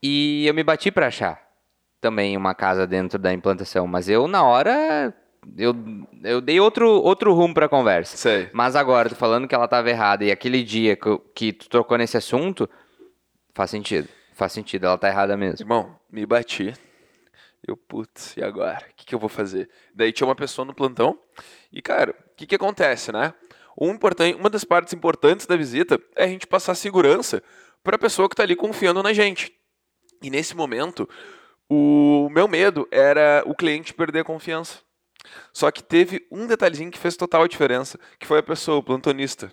E 0.00 0.46
eu 0.46 0.54
me 0.54 0.62
bati 0.62 0.92
pra 0.92 1.08
achar 1.08 1.40
também 2.00 2.36
uma 2.36 2.54
casa 2.54 2.86
dentro 2.86 3.18
da 3.18 3.32
implantação, 3.32 3.84
mas 3.88 4.08
eu, 4.08 4.28
na 4.28 4.44
hora, 4.44 5.12
eu, 5.56 5.74
eu 6.24 6.40
dei 6.40 6.60
outro, 6.60 6.88
outro 6.88 7.32
rumo 7.32 7.54
pra 7.54 7.68
conversa. 7.68 8.16
Sei. 8.16 8.48
Mas 8.52 8.74
agora, 8.76 9.08
tu 9.08 9.14
falando 9.16 9.46
que 9.48 9.54
ela 9.54 9.68
tava 9.68 9.90
errada 9.90 10.24
e 10.24 10.30
aquele 10.30 10.62
dia 10.62 10.96
que, 10.96 11.06
eu- 11.06 11.18
que 11.34 11.52
tu 11.52 11.68
tocou 11.68 11.96
nesse 11.98 12.16
assunto, 12.16 12.68
faz 13.54 13.70
sentido. 13.70 14.08
Faz 14.34 14.52
sentido, 14.52 14.86
ela 14.86 14.96
tá 14.98 15.08
errada 15.08 15.36
mesmo. 15.36 15.60
Irmão, 15.64 15.96
me 16.10 16.24
bati. 16.24 16.72
Eu, 17.66 17.76
putz, 17.76 18.36
e 18.36 18.42
agora? 18.42 18.78
O 18.90 18.94
que, 18.96 19.04
que 19.06 19.14
eu 19.14 19.18
vou 19.18 19.28
fazer? 19.28 19.68
Daí 19.94 20.12
tinha 20.12 20.26
uma 20.26 20.36
pessoa 20.36 20.64
no 20.64 20.72
plantão. 20.72 21.18
E, 21.72 21.82
cara, 21.82 22.12
o 22.12 22.36
que, 22.36 22.46
que 22.46 22.54
acontece, 22.54 23.10
né? 23.12 23.34
Um 23.80 23.90
importan- 23.90 24.36
uma 24.36 24.48
das 24.48 24.64
partes 24.64 24.92
importantes 24.94 25.44
da 25.46 25.56
visita 25.56 26.00
é 26.16 26.24
a 26.24 26.28
gente 26.28 26.46
passar 26.46 26.74
segurança 26.74 27.42
para 27.82 27.96
a 27.96 27.98
pessoa 27.98 28.28
que 28.28 28.34
está 28.34 28.42
ali 28.44 28.54
confiando 28.56 29.02
na 29.02 29.12
gente. 29.12 29.52
E 30.22 30.30
nesse 30.30 30.56
momento, 30.56 31.08
o 31.68 32.28
meu 32.30 32.48
medo 32.48 32.86
era 32.90 33.42
o 33.44 33.54
cliente 33.54 33.92
perder 33.92 34.20
a 34.20 34.24
confiança. 34.24 34.78
Só 35.52 35.70
que 35.70 35.82
teve 35.82 36.26
um 36.30 36.46
detalhezinho 36.46 36.90
que 36.90 36.98
fez 36.98 37.16
total 37.16 37.46
diferença, 37.48 37.98
que 38.18 38.26
foi 38.26 38.38
a 38.38 38.42
pessoa, 38.42 38.78
o 38.78 38.82
plantonista, 38.82 39.52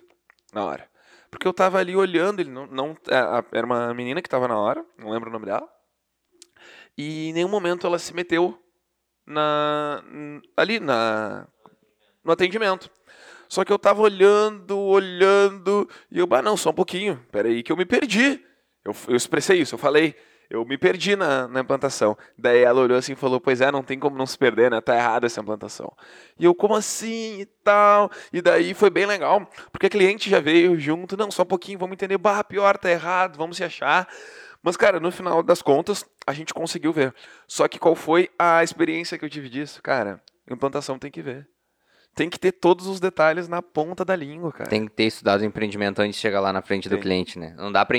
na 0.52 0.64
hora. 0.64 0.88
Porque 1.30 1.46
eu 1.46 1.52
tava 1.52 1.78
ali 1.78 1.96
olhando, 1.96 2.40
ele 2.40 2.50
não, 2.50 2.66
não 2.66 2.96
a- 3.10 3.44
era 3.52 3.66
uma 3.66 3.92
menina 3.92 4.22
que 4.22 4.28
tava 4.28 4.46
na 4.48 4.58
hora, 4.58 4.84
não 4.98 5.10
lembro 5.10 5.28
o 5.28 5.32
nome 5.32 5.46
dela. 5.46 5.68
E 6.96 7.28
em 7.28 7.32
nenhum 7.32 7.48
momento 7.48 7.86
ela 7.86 7.98
se 7.98 8.14
meteu 8.14 8.58
na 9.26 10.02
ali 10.56 10.80
na 10.80 11.46
no 12.24 12.32
atendimento. 12.32 12.90
Só 13.48 13.64
que 13.64 13.72
eu 13.72 13.78
tava 13.78 14.02
olhando, 14.02 14.76
olhando, 14.78 15.88
e 16.10 16.18
eu, 16.18 16.26
bah, 16.26 16.42
não, 16.42 16.56
só 16.56 16.70
um 16.70 16.74
pouquinho, 16.74 17.24
peraí 17.30 17.62
que 17.62 17.70
eu 17.70 17.76
me 17.76 17.84
perdi. 17.84 18.44
Eu, 18.84 18.94
eu 19.08 19.16
expressei 19.16 19.60
isso, 19.60 19.74
eu 19.74 19.78
falei, 19.78 20.16
eu 20.48 20.64
me 20.64 20.78
perdi 20.78 21.16
na, 21.16 21.48
na 21.48 21.60
implantação. 21.60 22.16
Daí 22.38 22.62
ela 22.62 22.80
olhou 22.80 22.96
assim 22.98 23.12
e 23.12 23.16
falou, 23.16 23.40
pois 23.40 23.60
é, 23.60 23.70
não 23.70 23.82
tem 23.82 23.98
como 23.98 24.16
não 24.16 24.26
se 24.26 24.38
perder, 24.38 24.70
né? 24.70 24.80
Tá 24.80 24.94
errada 24.94 25.26
essa 25.26 25.40
implantação. 25.40 25.92
E 26.38 26.44
eu, 26.44 26.54
como 26.54 26.74
assim 26.74 27.40
e 27.40 27.46
tal? 27.46 28.10
E 28.32 28.40
daí 28.40 28.74
foi 28.74 28.90
bem 28.90 29.06
legal, 29.06 29.48
porque 29.72 29.86
a 29.86 29.90
cliente 29.90 30.30
já 30.30 30.40
veio 30.40 30.78
junto, 30.78 31.16
não, 31.16 31.30
só 31.30 31.42
um 31.42 31.46
pouquinho, 31.46 31.78
vamos 31.78 31.94
entender, 31.94 32.18
bah, 32.18 32.44
pior, 32.44 32.78
tá 32.78 32.90
errado, 32.90 33.36
vamos 33.36 33.56
se 33.56 33.64
achar. 33.64 34.08
Mas, 34.62 34.76
cara, 34.76 34.98
no 34.98 35.12
final 35.12 35.42
das 35.42 35.62
contas, 35.62 36.04
a 36.26 36.32
gente 36.32 36.52
conseguiu 36.52 36.92
ver. 36.92 37.14
Só 37.46 37.68
que 37.68 37.78
qual 37.78 37.94
foi 37.94 38.28
a 38.38 38.64
experiência 38.64 39.16
que 39.16 39.24
eu 39.24 39.30
tive 39.30 39.48
disso? 39.48 39.80
Cara, 39.82 40.20
implantação 40.50 40.98
tem 40.98 41.10
que 41.10 41.22
ver. 41.22 41.48
Tem 42.16 42.30
que 42.30 42.38
ter 42.38 42.50
todos 42.50 42.86
os 42.86 42.98
detalhes 42.98 43.46
na 43.46 43.60
ponta 43.60 44.04
da 44.04 44.16
língua, 44.16 44.50
cara. 44.50 44.70
Tem 44.70 44.86
que 44.86 44.90
ter 44.90 45.04
estudado 45.04 45.42
o 45.42 45.44
empreendimento 45.44 46.00
antes 46.00 46.16
de 46.16 46.22
chegar 46.22 46.40
lá 46.40 46.50
na 46.50 46.62
frente 46.62 46.88
do 46.88 46.94
Tem. 46.96 47.02
cliente, 47.02 47.38
né? 47.38 47.54
Não 47.58 47.70
dá 47.70 47.84
pra 47.84 47.98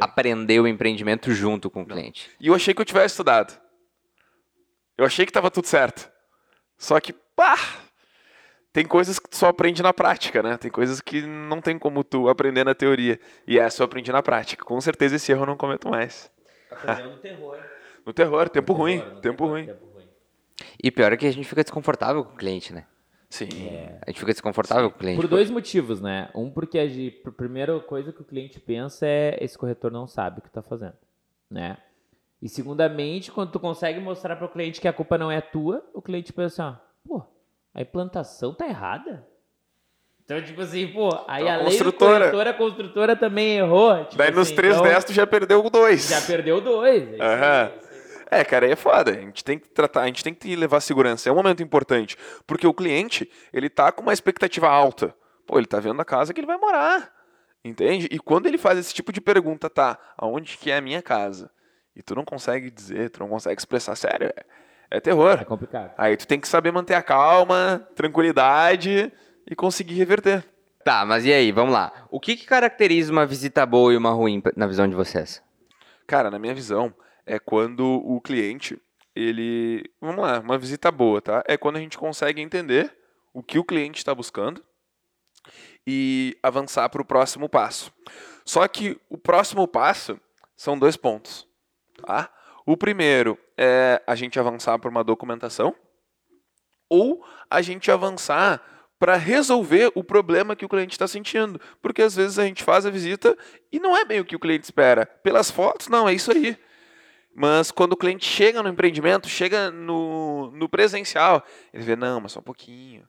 aprender 0.00 0.60
o 0.60 0.66
empreendimento 0.66 1.32
junto 1.32 1.70
com 1.70 1.82
o 1.82 1.86
cliente. 1.86 2.30
E 2.40 2.48
eu 2.48 2.54
achei 2.54 2.72
que 2.74 2.80
eu 2.80 2.84
tivesse 2.84 3.12
estudado. 3.12 3.60
Eu 4.96 5.04
achei 5.04 5.26
que 5.26 5.32
tava 5.32 5.50
tudo 5.50 5.66
certo. 5.66 6.10
Só 6.78 7.00
que, 7.00 7.12
pá! 7.12 7.56
Tem 8.72 8.86
coisas 8.86 9.18
que 9.18 9.28
tu 9.28 9.36
só 9.36 9.48
aprende 9.48 9.82
na 9.82 9.92
prática, 9.92 10.42
né? 10.42 10.56
Tem 10.56 10.70
coisas 10.70 11.00
que 11.00 11.20
não 11.22 11.60
tem 11.60 11.78
como 11.78 12.02
tu 12.02 12.28
aprender 12.28 12.64
na 12.64 12.74
teoria. 12.74 13.20
E 13.46 13.58
essa 13.58 13.82
eu 13.82 13.84
aprendi 13.84 14.10
na 14.10 14.22
prática. 14.22 14.64
Com 14.64 14.80
certeza 14.80 15.16
esse 15.16 15.30
erro 15.30 15.42
eu 15.42 15.46
não 15.46 15.56
cometo 15.56 15.90
mais. 15.90 16.30
Aprendeu 16.70 17.10
no 17.10 17.18
terror. 17.18 17.58
No 18.06 18.12
terror, 18.12 18.48
tempo 18.48 18.72
ruim. 18.72 18.98
Terror, 18.98 19.14
no 19.14 19.20
Tempo 19.20 19.36
terror, 19.44 19.50
ruim. 19.50 19.66
Tempo 19.66 19.86
ruim. 19.86 20.08
E 20.82 20.90
pior 20.90 21.12
é 21.12 21.16
que 21.16 21.26
a 21.26 21.32
gente 21.32 21.46
fica 21.46 21.62
desconfortável 21.62 22.24
com 22.24 22.32
o 22.32 22.36
cliente, 22.36 22.72
né? 22.72 22.86
Sim. 23.32 23.48
A 24.06 24.10
gente 24.10 24.20
fica 24.20 24.32
desconfortável 24.32 24.90
com 24.90 24.96
o 24.96 24.98
cliente. 24.98 25.16
Por 25.18 25.26
dois 25.26 25.50
motivos, 25.50 26.02
né? 26.02 26.28
Um, 26.34 26.50
porque 26.50 26.78
a 26.78 26.86
gente, 26.86 27.22
a 27.26 27.30
primeira 27.30 27.80
coisa 27.80 28.12
que 28.12 28.20
o 28.20 28.24
cliente 28.24 28.60
pensa 28.60 29.06
é 29.06 29.38
esse 29.40 29.56
corretor 29.56 29.90
não 29.90 30.06
sabe 30.06 30.40
o 30.40 30.42
que 30.42 30.50
tá 30.50 30.60
fazendo, 30.60 30.92
né? 31.50 31.78
E 32.42 32.48
segundamente, 32.48 33.32
quando 33.32 33.50
tu 33.52 33.58
consegue 33.58 33.98
mostrar 34.00 34.36
para 34.36 34.44
o 34.44 34.50
cliente 34.50 34.82
que 34.82 34.86
a 34.88 34.92
culpa 34.92 35.16
não 35.16 35.30
é 35.30 35.40
tua, 35.40 35.82
o 35.94 36.02
cliente 36.02 36.30
pensa 36.30 36.62
assim, 36.62 36.76
ó, 36.76 37.08
pô, 37.08 37.24
a 37.72 37.80
implantação 37.80 38.52
tá 38.52 38.66
errada. 38.66 39.26
Então, 40.26 40.42
tipo 40.42 40.60
assim, 40.60 40.88
pô, 40.88 41.08
aí 41.26 41.42
Então, 41.44 41.48
a 41.48 41.54
além 41.54 41.64
construtora- 41.64 42.26
do 42.26 42.30
corretor, 42.32 42.46
a 42.48 42.52
construtora 42.54 43.16
também 43.16 43.56
errou. 43.56 44.04
Tipo 44.04 44.16
Daí 44.18 44.30
nos 44.30 44.48
assim, 44.48 44.56
três 44.56 44.76
então, 44.76 45.00
tu 45.06 45.12
já 45.14 45.26
perdeu 45.26 45.70
dois. 45.70 46.10
Já 46.10 46.20
perdeu 46.20 46.60
dois. 46.60 47.14
é 47.14 47.22
Aham. 47.22 47.72
É 48.40 48.44
cara, 48.44 48.66
aí 48.66 48.72
é 48.72 48.76
foda. 48.76 49.10
A 49.10 49.20
gente 49.20 49.44
tem 49.44 49.58
que 49.58 49.68
tratar, 49.68 50.02
a 50.02 50.06
gente 50.06 50.24
tem 50.24 50.34
que 50.34 50.56
levar 50.56 50.80
segurança. 50.80 51.28
É 51.28 51.32
um 51.32 51.36
momento 51.36 51.62
importante. 51.62 52.16
Porque 52.46 52.66
o 52.66 52.74
cliente, 52.74 53.30
ele 53.52 53.68
tá 53.68 53.92
com 53.92 54.02
uma 54.02 54.12
expectativa 54.12 54.68
alta. 54.68 55.14
Pô, 55.46 55.58
ele 55.58 55.66
tá 55.66 55.78
vendo 55.80 56.00
a 56.00 56.04
casa 56.04 56.32
que 56.32 56.40
ele 56.40 56.46
vai 56.46 56.56
morar. 56.56 57.12
Entende? 57.64 58.08
E 58.10 58.18
quando 58.18 58.46
ele 58.46 58.58
faz 58.58 58.78
esse 58.78 58.92
tipo 58.92 59.12
de 59.12 59.20
pergunta, 59.20 59.70
tá, 59.70 59.98
aonde 60.16 60.58
que 60.58 60.70
é 60.70 60.78
a 60.78 60.80
minha 60.80 61.00
casa? 61.00 61.50
E 61.94 62.02
tu 62.02 62.14
não 62.14 62.24
consegue 62.24 62.70
dizer, 62.70 63.10
tu 63.10 63.20
não 63.20 63.28
consegue 63.28 63.60
expressar, 63.60 63.94
sério, 63.94 64.28
é, 64.28 64.44
é 64.90 65.00
terror. 65.00 65.38
É 65.40 65.44
complicado. 65.44 65.92
Aí 65.96 66.16
tu 66.16 66.26
tem 66.26 66.40
que 66.40 66.48
saber 66.48 66.72
manter 66.72 66.94
a 66.94 67.02
calma, 67.02 67.86
tranquilidade 67.94 69.12
e 69.48 69.54
conseguir 69.54 69.94
reverter. 69.94 70.44
Tá, 70.84 71.04
mas 71.04 71.24
e 71.24 71.32
aí, 71.32 71.52
vamos 71.52 71.72
lá. 71.72 71.92
O 72.10 72.18
que, 72.18 72.34
que 72.34 72.44
caracteriza 72.44 73.12
uma 73.12 73.24
visita 73.24 73.64
boa 73.64 73.92
e 73.92 73.96
uma 73.96 74.10
ruim 74.10 74.42
na 74.56 74.66
visão 74.66 74.88
de 74.88 74.96
vocês? 74.96 75.40
Cara, 76.06 76.30
na 76.30 76.38
minha 76.38 76.54
visão, 76.54 76.92
é 77.26 77.38
quando 77.38 77.84
o 77.84 78.20
cliente, 78.20 78.80
ele. 79.14 79.90
Vamos 80.00 80.22
lá, 80.22 80.40
uma 80.40 80.58
visita 80.58 80.90
boa, 80.90 81.20
tá? 81.20 81.42
É 81.46 81.56
quando 81.56 81.76
a 81.76 81.80
gente 81.80 81.98
consegue 81.98 82.40
entender 82.40 82.96
o 83.32 83.42
que 83.42 83.58
o 83.58 83.64
cliente 83.64 83.98
está 83.98 84.14
buscando 84.14 84.62
e 85.86 86.36
avançar 86.42 86.88
para 86.88 87.02
o 87.02 87.04
próximo 87.04 87.48
passo. 87.48 87.92
Só 88.44 88.66
que 88.68 89.00
o 89.08 89.16
próximo 89.16 89.66
passo 89.66 90.20
são 90.56 90.78
dois 90.78 90.96
pontos, 90.96 91.46
tá? 92.04 92.32
O 92.64 92.76
primeiro 92.76 93.38
é 93.56 94.02
a 94.06 94.14
gente 94.14 94.38
avançar 94.38 94.78
para 94.78 94.90
uma 94.90 95.02
documentação 95.02 95.74
ou 96.88 97.24
a 97.50 97.62
gente 97.62 97.90
avançar 97.90 98.62
para 98.98 99.16
resolver 99.16 99.90
o 99.96 100.04
problema 100.04 100.54
que 100.54 100.64
o 100.64 100.68
cliente 100.68 100.92
está 100.92 101.08
sentindo. 101.08 101.60
Porque 101.80 102.02
às 102.02 102.14
vezes 102.14 102.38
a 102.38 102.44
gente 102.44 102.62
faz 102.62 102.86
a 102.86 102.90
visita 102.90 103.36
e 103.72 103.80
não 103.80 103.96
é 103.96 104.04
bem 104.04 104.20
o 104.20 104.24
que 104.24 104.36
o 104.36 104.38
cliente 104.38 104.64
espera. 104.64 105.06
Pelas 105.06 105.50
fotos, 105.50 105.88
não, 105.88 106.08
é 106.08 106.14
isso 106.14 106.30
aí. 106.30 106.56
Mas 107.34 107.70
quando 107.70 107.92
o 107.92 107.96
cliente 107.96 108.24
chega 108.24 108.62
no 108.62 108.68
empreendimento, 108.68 109.28
chega 109.28 109.70
no, 109.70 110.50
no 110.50 110.68
presencial, 110.68 111.42
ele 111.72 111.82
vê, 111.82 111.96
não, 111.96 112.20
mas 112.20 112.32
só 112.32 112.40
um 112.40 112.42
pouquinho. 112.42 113.08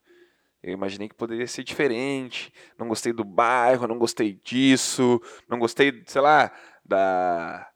Eu 0.64 0.72
imaginei 0.72 1.10
que 1.10 1.16
poderia 1.16 1.46
ser 1.46 1.64
diferente. 1.64 2.54
Não 2.80 2.88
gostei 2.88 3.12
do 3.12 3.26
bairro, 3.26 3.86
não 3.86 3.98
gostei 3.98 4.40
disso, 4.44 5.22
não 5.50 5.60
gostei, 5.60 6.04
sei 6.08 6.22
lá, 6.22 6.50
da. 6.86 7.68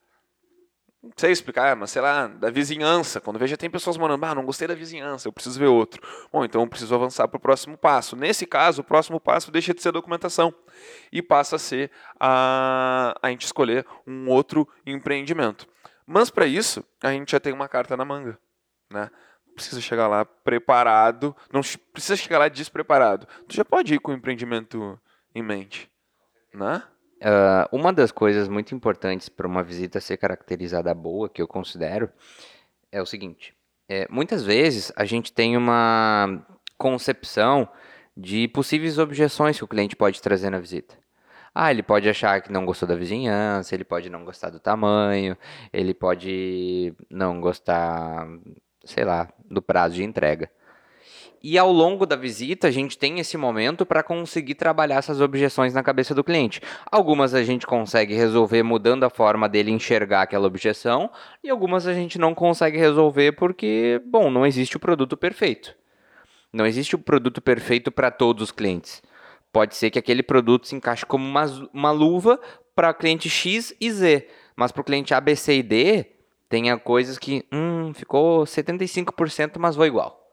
Não 1.03 1.11
sei 1.15 1.31
explicar, 1.31 1.75
mas 1.75 1.91
sei 1.91 2.01
lá, 2.01 2.27
da 2.27 2.49
vizinhança. 2.49 3.21
Quando 3.21 3.37
vejo 3.37 3.55
tem 3.55 3.69
pessoas 3.69 3.97
morando, 3.97 4.23
ah, 4.25 4.33
não 4.33 4.45
gostei 4.45 4.67
da 4.67 4.73
vizinhança, 4.73 5.27
eu 5.27 5.33
preciso 5.33 5.59
ver 5.59 5.67
outro. 5.67 6.01
Bom, 6.31 6.43
então 6.43 6.61
eu 6.61 6.67
preciso 6.67 6.95
avançar 6.95 7.27
para 7.27 7.37
o 7.37 7.41
próximo 7.41 7.77
passo. 7.77 8.15
Nesse 8.15 8.45
caso, 8.45 8.81
o 8.81 8.83
próximo 8.83 9.19
passo 9.19 9.51
deixa 9.51 9.73
de 9.73 9.81
ser 9.81 9.91
documentação 9.91 10.53
e 11.11 11.21
passa 11.21 11.57
a 11.57 11.59
ser 11.59 11.91
a, 12.19 13.17
a 13.21 13.29
gente 13.29 13.45
escolher 13.45 13.85
um 14.05 14.29
outro 14.29 14.67
empreendimento. 14.85 15.67
Mas 16.07 16.29
para 16.29 16.47
isso, 16.47 16.83
a 17.03 17.11
gente 17.11 17.31
já 17.31 17.39
tem 17.39 17.51
uma 17.51 17.67
carta 17.67 17.97
na 17.97 18.05
manga, 18.05 18.39
né? 18.89 19.11
Não 19.45 19.53
precisa 19.53 19.81
chegar 19.81 20.07
lá 20.07 20.23
preparado, 20.23 21.35
não 21.51 21.61
precisa 21.91 22.15
chegar 22.15 22.39
lá 22.39 22.47
despreparado. 22.47 23.27
Tu 23.47 23.55
já 23.55 23.65
pode 23.65 23.93
ir 23.93 23.99
com 23.99 24.11
o 24.11 24.15
empreendimento 24.15 24.97
em 25.35 25.43
mente, 25.43 25.91
né? 26.53 26.81
Ah, 27.21 27.67
uma 27.71 27.91
das 27.91 28.11
coisas 28.11 28.47
muito 28.47 28.73
importantes 28.73 29.27
para 29.27 29.47
uma 29.47 29.63
visita 29.63 29.99
ser 29.99 30.17
caracterizada 30.17 30.93
boa, 30.93 31.27
que 31.27 31.41
eu 31.41 31.47
considero, 31.47 32.09
é 32.91 33.01
o 33.01 33.05
seguinte: 33.05 33.55
é, 33.89 34.07
muitas 34.09 34.43
vezes 34.43 34.91
a 34.95 35.03
gente 35.03 35.33
tem 35.33 35.57
uma 35.57 36.45
concepção 36.77 37.67
de 38.15 38.47
possíveis 38.47 38.97
objeções 38.97 39.57
que 39.57 39.63
o 39.63 39.67
cliente 39.67 39.95
pode 39.95 40.21
trazer 40.21 40.49
na 40.49 40.59
visita. 40.59 40.95
Ah, 41.59 41.71
ele 41.71 41.81
pode 41.81 42.07
achar 42.07 42.39
que 42.39 42.51
não 42.51 42.67
gostou 42.67 42.87
da 42.87 42.93
vizinhança, 42.93 43.73
ele 43.73 43.83
pode 43.83 44.11
não 44.11 44.23
gostar 44.23 44.51
do 44.51 44.59
tamanho, 44.59 45.35
ele 45.73 45.91
pode 45.91 46.93
não 47.09 47.41
gostar, 47.41 48.27
sei 48.85 49.03
lá, 49.03 49.27
do 49.49 49.59
prazo 49.59 49.95
de 49.95 50.03
entrega. 50.03 50.51
E 51.41 51.57
ao 51.57 51.71
longo 51.71 52.05
da 52.05 52.15
visita, 52.15 52.67
a 52.67 52.71
gente 52.71 52.95
tem 52.95 53.19
esse 53.19 53.37
momento 53.37 53.87
para 53.87 54.03
conseguir 54.03 54.53
trabalhar 54.53 54.97
essas 54.97 55.19
objeções 55.19 55.73
na 55.73 55.81
cabeça 55.81 56.13
do 56.13 56.23
cliente. 56.23 56.61
Algumas 56.91 57.33
a 57.33 57.41
gente 57.43 57.65
consegue 57.65 58.13
resolver 58.13 58.61
mudando 58.61 59.03
a 59.03 59.09
forma 59.09 59.49
dele 59.49 59.71
enxergar 59.71 60.21
aquela 60.21 60.45
objeção, 60.45 61.09
e 61.43 61.49
algumas 61.49 61.87
a 61.87 61.93
gente 61.95 62.19
não 62.19 62.35
consegue 62.35 62.77
resolver 62.77 63.31
porque, 63.31 63.99
bom, 64.05 64.29
não 64.29 64.45
existe 64.45 64.77
o 64.77 64.79
produto 64.79 65.17
perfeito. 65.17 65.75
Não 66.53 66.67
existe 66.67 66.93
o 66.93 66.99
produto 66.99 67.41
perfeito 67.41 67.91
para 67.91 68.11
todos 68.11 68.43
os 68.43 68.51
clientes. 68.51 69.01
Pode 69.57 69.75
ser 69.75 69.89
que 69.89 69.97
aquele 69.97 70.21
produto 70.21 70.67
se 70.67 70.75
encaixe 70.75 71.03
como 71.03 71.27
uma, 71.27 71.43
uma 71.73 71.89
luva 71.89 72.39
para 72.75 72.93
cliente 72.93 73.27
X 73.27 73.73
e 73.81 73.89
Z, 73.89 74.27
mas 74.55 74.71
para 74.71 74.81
o 74.81 74.83
cliente 74.83 75.15
A, 75.15 75.19
B, 75.19 75.35
C 75.35 75.55
e 75.57 75.63
D, 75.63 76.05
tenha 76.47 76.77
coisas 76.77 77.17
que, 77.17 77.43
hum, 77.51 77.91
ficou 77.91 78.43
75%, 78.43 79.57
mas 79.57 79.75
vou 79.75 79.87
igual. 79.87 80.31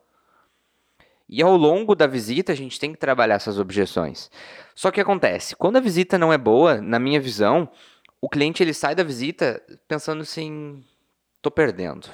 E 1.26 1.42
ao 1.42 1.56
longo 1.56 1.94
da 1.94 2.06
visita, 2.06 2.52
a 2.52 2.54
gente 2.54 2.78
tem 2.78 2.92
que 2.92 2.98
trabalhar 2.98 3.36
essas 3.36 3.58
objeções. 3.58 4.30
Só 4.74 4.90
que 4.90 5.00
acontece, 5.00 5.56
quando 5.56 5.76
a 5.76 5.80
visita 5.80 6.18
não 6.18 6.30
é 6.30 6.36
boa, 6.36 6.82
na 6.82 6.98
minha 6.98 7.18
visão, 7.18 7.66
o 8.20 8.28
cliente 8.28 8.62
ele 8.62 8.74
sai 8.74 8.94
da 8.94 9.02
visita 9.02 9.62
pensando 9.88 10.20
assim, 10.20 10.84
tô 11.40 11.50
perdendo. 11.50 12.10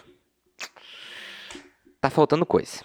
Tá 2.01 2.09
faltando 2.09 2.47
coisa. 2.47 2.85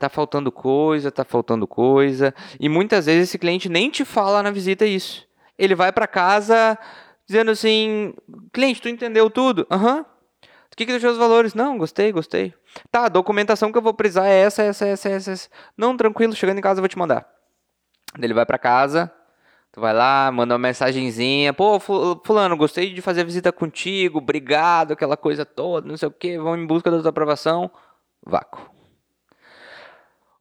Tá 0.00 0.08
faltando 0.08 0.50
coisa, 0.50 1.12
tá 1.12 1.26
faltando 1.26 1.66
coisa. 1.66 2.34
E 2.58 2.70
muitas 2.70 3.04
vezes 3.04 3.28
esse 3.28 3.38
cliente 3.38 3.68
nem 3.68 3.90
te 3.90 4.02
fala 4.02 4.42
na 4.42 4.50
visita 4.50 4.86
isso. 4.86 5.28
Ele 5.58 5.74
vai 5.74 5.92
para 5.92 6.06
casa 6.06 6.78
dizendo 7.26 7.50
assim: 7.50 8.14
cliente, 8.50 8.80
tu 8.80 8.88
entendeu 8.88 9.28
tudo? 9.28 9.66
Aham. 9.70 10.00
O 10.72 10.76
que, 10.76 10.86
que 10.86 10.92
deixou 10.92 11.10
os 11.10 11.18
valores? 11.18 11.52
Não, 11.52 11.76
gostei, 11.76 12.10
gostei. 12.12 12.54
Tá, 12.90 13.04
a 13.04 13.08
documentação 13.10 13.70
que 13.70 13.76
eu 13.76 13.82
vou 13.82 13.92
precisar 13.92 14.26
é 14.26 14.40
essa, 14.40 14.62
essa, 14.62 14.86
essa, 14.86 15.08
essa. 15.10 15.32
essa. 15.32 15.48
Não, 15.76 15.94
tranquilo, 15.94 16.34
chegando 16.34 16.56
em 16.56 16.62
casa 16.62 16.78
eu 16.78 16.82
vou 16.82 16.88
te 16.88 16.98
mandar. 16.98 17.28
Ele 18.18 18.32
vai 18.32 18.46
pra 18.46 18.56
casa, 18.56 19.12
tu 19.70 19.82
vai 19.82 19.92
lá, 19.92 20.30
manda 20.32 20.54
uma 20.54 20.58
mensagenzinha. 20.58 21.52
Pô, 21.52 21.78
fu- 21.78 22.22
fulano, 22.24 22.56
gostei 22.56 22.94
de 22.94 23.02
fazer 23.02 23.20
a 23.20 23.24
visita 23.24 23.52
contigo, 23.52 24.16
obrigado, 24.18 24.92
aquela 24.92 25.16
coisa 25.16 25.44
toda, 25.44 25.86
não 25.86 25.96
sei 25.98 26.08
o 26.08 26.12
que, 26.12 26.38
vamos 26.38 26.60
em 26.60 26.66
busca 26.66 26.90
da 26.90 27.00
tua 27.00 27.10
aprovação. 27.10 27.70
Vácuo. 28.24 28.70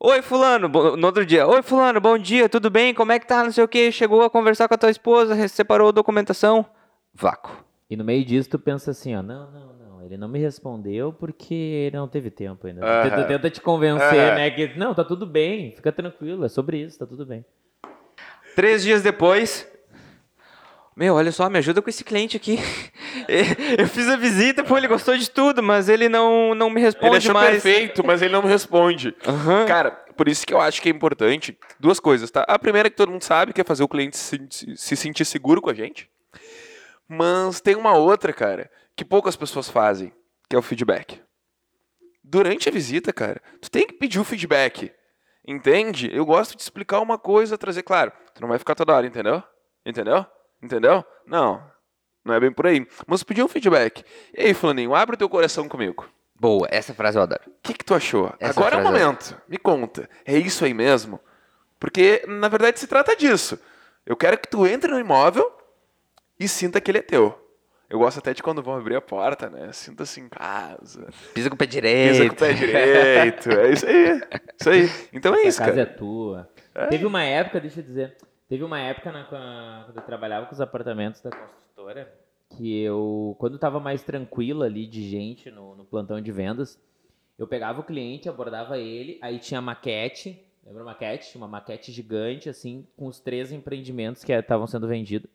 Oi, 0.02 0.22
fulano, 0.22 0.70
no 0.70 1.06
outro 1.08 1.26
dia. 1.26 1.46
Oi, 1.46 1.62
fulano, 1.62 2.00
bom 2.00 2.18
dia, 2.18 2.48
tudo 2.48 2.70
bem? 2.70 2.94
Como 2.94 3.12
é 3.12 3.20
que 3.20 3.28
tá? 3.28 3.44
Não 3.44 3.52
sei 3.52 3.64
o 3.64 3.68
que. 3.68 3.92
Chegou 3.92 4.22
a 4.24 4.30
conversar 4.30 4.68
com 4.68 4.74
a 4.74 4.78
tua 4.78 4.90
esposa, 4.90 5.48
separou 5.50 5.90
a 5.90 5.92
documentação. 5.92 6.66
Vácuo. 7.14 7.52
E 7.90 7.98
no 7.98 8.06
meio 8.06 8.24
disso 8.24 8.50
tu 8.50 8.58
pensa 8.60 8.92
assim, 8.92 9.14
ó, 9.16 9.22
não, 9.22 9.52
não, 9.52 9.74
não, 9.74 10.02
ele 10.06 10.16
não 10.16 10.30
me 10.30 10.40
respondeu 10.40 11.12
porque 11.12 11.54
ele 11.54 11.98
não 11.98 12.08
teve 12.08 12.30
tempo 12.32 12.66
ainda. 12.66 12.80
Tu- 12.82 13.10
Tu 13.10 13.14
Aham. 13.16 13.28
tenta 13.28 13.50
te 13.50 13.60
convencer, 13.60 14.28
Aham. 14.30 14.36
né, 14.36 14.52
que 14.52 14.78
não, 14.78 14.94
tá 14.94 15.04
tudo 15.04 15.26
bem, 15.26 15.72
fica 15.76 15.92
tranquilo, 15.92 16.46
é 16.46 16.50
sobre 16.50 16.78
isso, 16.78 16.98
tá 17.00 17.06
tudo 17.06 17.26
bem. 17.26 17.44
Três 18.56 18.84
dias 18.84 19.02
depois. 19.02 19.68
Meu, 21.00 21.16
olha 21.16 21.32
só, 21.32 21.50
me 21.50 21.58
ajuda 21.60 21.82
com 21.82 21.90
esse 21.90 22.04
cliente 22.04 22.36
aqui. 22.36 22.58
Eu 23.80 23.88
fiz 23.88 24.06
a 24.10 24.18
visita, 24.18 24.66
pô, 24.66 24.78
ele 24.78 24.86
gostou 24.90 25.16
de 25.18 25.30
tudo, 25.32 25.64
mas 25.64 25.88
ele 25.88 26.10
não, 26.10 26.54
não 26.54 26.70
me 26.70 26.82
responde 26.82 27.08
Ele 27.08 27.16
achou 27.18 27.34
mais. 27.34 27.52
perfeito, 27.64 28.06
mas 28.06 28.22
ele 28.22 28.34
não 28.34 28.42
me 28.44 28.50
responde. 28.50 29.16
Aham. 29.26 29.66
Cara, 29.66 29.92
por 29.92 30.28
isso 30.28 30.46
que 30.46 30.54
eu 30.54 30.60
acho 30.60 30.82
que 30.82 30.90
é 30.90 30.92
importante 30.92 31.58
duas 31.80 32.02
coisas, 32.02 32.30
tá? 32.30 32.44
A 32.50 32.60
primeira 32.60 32.88
é 32.88 32.90
que 32.90 32.98
todo 32.98 33.14
mundo 33.14 33.22
sabe 33.24 33.54
que 33.54 33.62
é 33.62 33.64
fazer 33.64 33.82
o 33.82 33.88
cliente 33.88 34.18
se, 34.18 34.46
se- 34.50 34.76
se 34.76 34.96
sentir 34.98 35.24
seguro 35.24 35.62
com 35.62 35.70
a 35.70 35.74
gente. 35.74 36.10
Mas 37.08 37.62
tem 37.62 37.78
uma 37.78 37.94
outra, 37.94 38.34
cara, 38.34 38.70
que 38.94 39.06
poucas 39.06 39.38
pessoas 39.38 39.70
fazem, 39.70 40.12
que 40.50 40.56
é 40.58 40.60
o 40.60 40.62
feedback. 40.62 41.22
Durante 42.22 42.68
a 42.68 42.72
visita, 42.74 43.14
cara, 43.14 43.42
tu 43.62 43.72
tem 43.72 43.88
que 43.88 43.94
pedir 43.94 44.20
o 44.20 44.26
feedback. 44.26 44.92
Entende? 45.48 46.10
Eu 46.14 46.26
gosto 46.26 46.58
de 46.58 46.62
explicar 46.62 47.00
uma 47.00 47.18
coisa, 47.18 47.58
trazer, 47.58 47.84
claro, 47.84 48.12
tu 48.36 48.42
não 48.42 48.50
vai 48.50 48.60
ficar 48.60 48.76
toda 48.76 48.94
hora, 48.94 49.08
entendeu? 49.08 49.42
Entendeu? 49.86 50.26
Entendeu? 50.62 51.04
Não. 51.26 51.64
Não 52.24 52.34
é 52.36 52.40
bem 52.40 52.52
por 52.52 52.68
aí. 52.68 52.86
Mas 53.08 53.24
pedir 53.24 53.44
um 53.44 53.48
feedback. 53.48 54.04
E 54.38 54.42
aí, 54.42 54.54
Fulaninho, 54.54 54.94
abre 54.94 55.16
o 55.16 55.18
teu 55.18 55.30
coração 55.30 55.68
comigo. 55.68 56.08
Boa, 56.40 56.68
essa 56.72 56.94
frase 56.94 57.18
eu 57.18 57.22
adoro. 57.24 57.42
O 57.48 57.52
que, 57.62 57.74
que 57.74 57.84
tu 57.84 57.94
achou? 57.94 58.34
Essa 58.40 58.60
Agora 58.60 58.78
é 58.78 58.80
o 58.80 58.84
momento. 58.84 59.36
Me 59.48 59.58
conta. 59.58 60.10
É 60.26 60.38
isso 60.38 60.64
aí 60.64 60.74
mesmo? 60.74 61.20
Porque, 61.80 62.24
na 62.28 62.48
verdade, 62.48 62.80
se 62.80 62.88
trata 62.88 63.16
disso. 63.16 63.60
Eu 64.06 64.16
quero 64.16 64.38
que 64.38 64.48
tu 64.48 64.66
entre 64.66 64.92
no 64.92 65.00
imóvel 65.00 65.52
e 66.40 66.48
sinta 66.48 66.80
que 66.80 66.92
ele 66.92 67.00
é 67.00 67.02
teu. 67.02 67.38
Eu 67.90 68.00
gosto 68.00 68.20
até 68.20 68.34
de 68.34 68.44
quando 68.44 68.62
vão 68.62 68.76
abrir 68.76 68.96
a 68.96 69.02
porta, 69.02 69.50
né? 69.50 69.72
Sinta-se 69.74 70.22
em 70.22 70.30
casa. 70.30 71.08
Pisa 71.34 71.50
com 71.50 71.56
o 71.56 71.58
pé 71.58 71.66
direito. 71.66 72.12
Pisa 72.12 72.28
com 72.30 72.36
o 72.36 72.38
pé 72.38 72.54
direito. 72.54 73.50
É 73.52 73.72
isso 73.72 73.86
aí. 73.88 74.22
Isso 74.60 74.70
aí. 74.70 74.92
Então 75.12 75.34
é 75.34 75.40
A 75.40 75.44
isso, 75.48 75.58
casa 75.58 75.72
cara. 75.72 75.82
é 75.82 75.86
tua. 75.86 76.50
Teve 76.90 77.06
uma 77.06 77.24
época, 77.24 77.60
deixa 77.60 77.80
eu 77.80 77.84
dizer, 77.84 78.16
teve 78.50 78.64
uma 78.64 78.80
época 78.80 79.12
na- 79.12 79.24
quando 79.86 79.96
eu 79.96 80.04
trabalhava 80.04 80.48
com 80.48 80.54
os 80.54 80.60
apartamentos 80.60 81.22
da 81.22 81.30
construtora, 81.30 82.12
que 82.58 82.82
eu, 82.82 83.36
quando 83.40 83.60
tava 83.60 83.80
mais 83.80 84.04
tranquilo 84.04 84.64
ali 84.64 84.88
de 84.88 85.08
gente 85.08 85.52
no, 85.52 85.76
no 85.76 85.86
plantão 85.86 86.20
de 86.20 86.32
vendas, 86.32 86.78
eu 87.38 87.48
pegava 87.48 87.80
o 87.80 87.84
cliente, 87.84 88.28
abordava 88.28 88.78
ele, 88.78 89.18
aí 89.22 89.40
tinha 89.40 89.62
maquete, 89.62 90.44
lembra 90.66 90.84
maquete? 90.84 91.38
Uma 91.38 91.48
maquete 91.48 91.92
gigante, 91.92 92.50
assim, 92.50 92.86
com 92.98 93.06
os 93.06 93.20
três 93.20 93.52
empreendimentos 93.52 94.24
que 94.24 94.34
estavam 94.34 94.68
sendo 94.68 94.88
vendidos. 94.88 95.30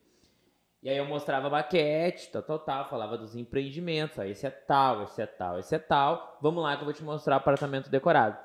E 0.82 0.90
aí 0.90 0.98
eu 0.98 1.06
mostrava 1.06 1.46
a 1.46 1.50
maquete, 1.50 2.28
tal, 2.30 2.42
tal, 2.42 2.58
tal, 2.58 2.90
falava 2.90 3.16
dos 3.16 3.34
empreendimentos, 3.34 4.18
ó, 4.18 4.22
esse 4.24 4.46
é 4.46 4.50
tal, 4.50 5.04
esse 5.04 5.22
é 5.22 5.24
tal, 5.24 5.58
esse 5.58 5.74
é 5.74 5.78
tal, 5.78 6.36
vamos 6.42 6.62
lá 6.62 6.76
que 6.76 6.82
eu 6.82 6.84
vou 6.84 6.92
te 6.92 7.02
mostrar 7.02 7.36
apartamento 7.36 7.88
decorado. 7.88 8.36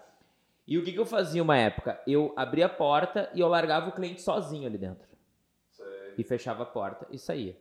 E 0.70 0.78
o 0.78 0.84
que, 0.84 0.92
que 0.92 1.00
eu 1.00 1.06
fazia 1.06 1.42
uma 1.42 1.58
época? 1.58 2.00
Eu 2.06 2.32
abria 2.38 2.68
a 2.68 2.70
porta 2.70 3.28
e 3.34 3.40
eu 3.40 3.48
largava 3.48 3.90
o 3.90 3.92
cliente 3.92 4.22
sozinho 4.22 4.68
ali 4.68 4.78
dentro. 4.78 5.10
E 6.16 6.24
fechava 6.24 6.62
a 6.62 6.66
porta 6.68 7.08
e 7.10 7.18
saía. 7.18 7.58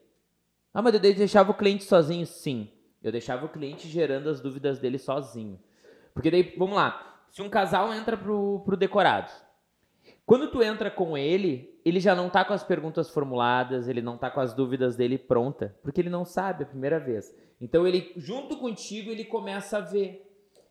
Ah, 0.74 0.82
mas 0.82 0.92
eu 0.92 1.00
deixava 1.00 1.50
o 1.50 1.54
cliente 1.54 1.84
sozinho? 1.84 2.26
Sim. 2.26 2.70
Eu 3.02 3.10
deixava 3.10 3.46
o 3.46 3.48
cliente 3.48 3.88
gerando 3.88 4.28
as 4.28 4.42
dúvidas 4.42 4.78
dele 4.78 4.98
sozinho. 4.98 5.58
Porque 6.12 6.30
daí, 6.30 6.54
vamos 6.58 6.76
lá. 6.76 7.24
Se 7.30 7.40
um 7.40 7.48
casal 7.48 7.94
entra 7.94 8.14
pro, 8.14 8.60
pro 8.66 8.76
decorado, 8.76 9.32
quando 10.26 10.50
tu 10.50 10.62
entra 10.62 10.90
com 10.90 11.16
ele, 11.16 11.80
ele 11.86 12.00
já 12.00 12.14
não 12.14 12.28
tá 12.28 12.44
com 12.44 12.52
as 12.52 12.62
perguntas 12.62 13.08
formuladas, 13.08 13.88
ele 13.88 14.02
não 14.02 14.18
tá 14.18 14.30
com 14.30 14.40
as 14.40 14.52
dúvidas 14.52 14.96
dele 14.96 15.16
pronta, 15.16 15.74
porque 15.82 16.02
ele 16.02 16.10
não 16.10 16.26
sabe 16.26 16.64
a 16.64 16.66
primeira 16.66 17.00
vez. 17.00 17.34
Então 17.58 17.86
ele, 17.86 18.12
junto 18.16 18.58
contigo, 18.58 19.10
ele 19.10 19.24
começa 19.24 19.78
a 19.78 19.80
ver. 19.80 20.27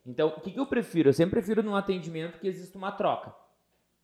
Então, 0.07 0.29
o 0.37 0.41
que, 0.41 0.51
que 0.51 0.59
eu 0.59 0.65
prefiro? 0.65 1.09
Eu 1.09 1.13
sempre 1.13 1.39
prefiro 1.39 1.61
num 1.61 1.75
atendimento 1.75 2.39
que 2.39 2.47
exista 2.47 2.77
uma 2.77 2.91
troca. 2.91 3.33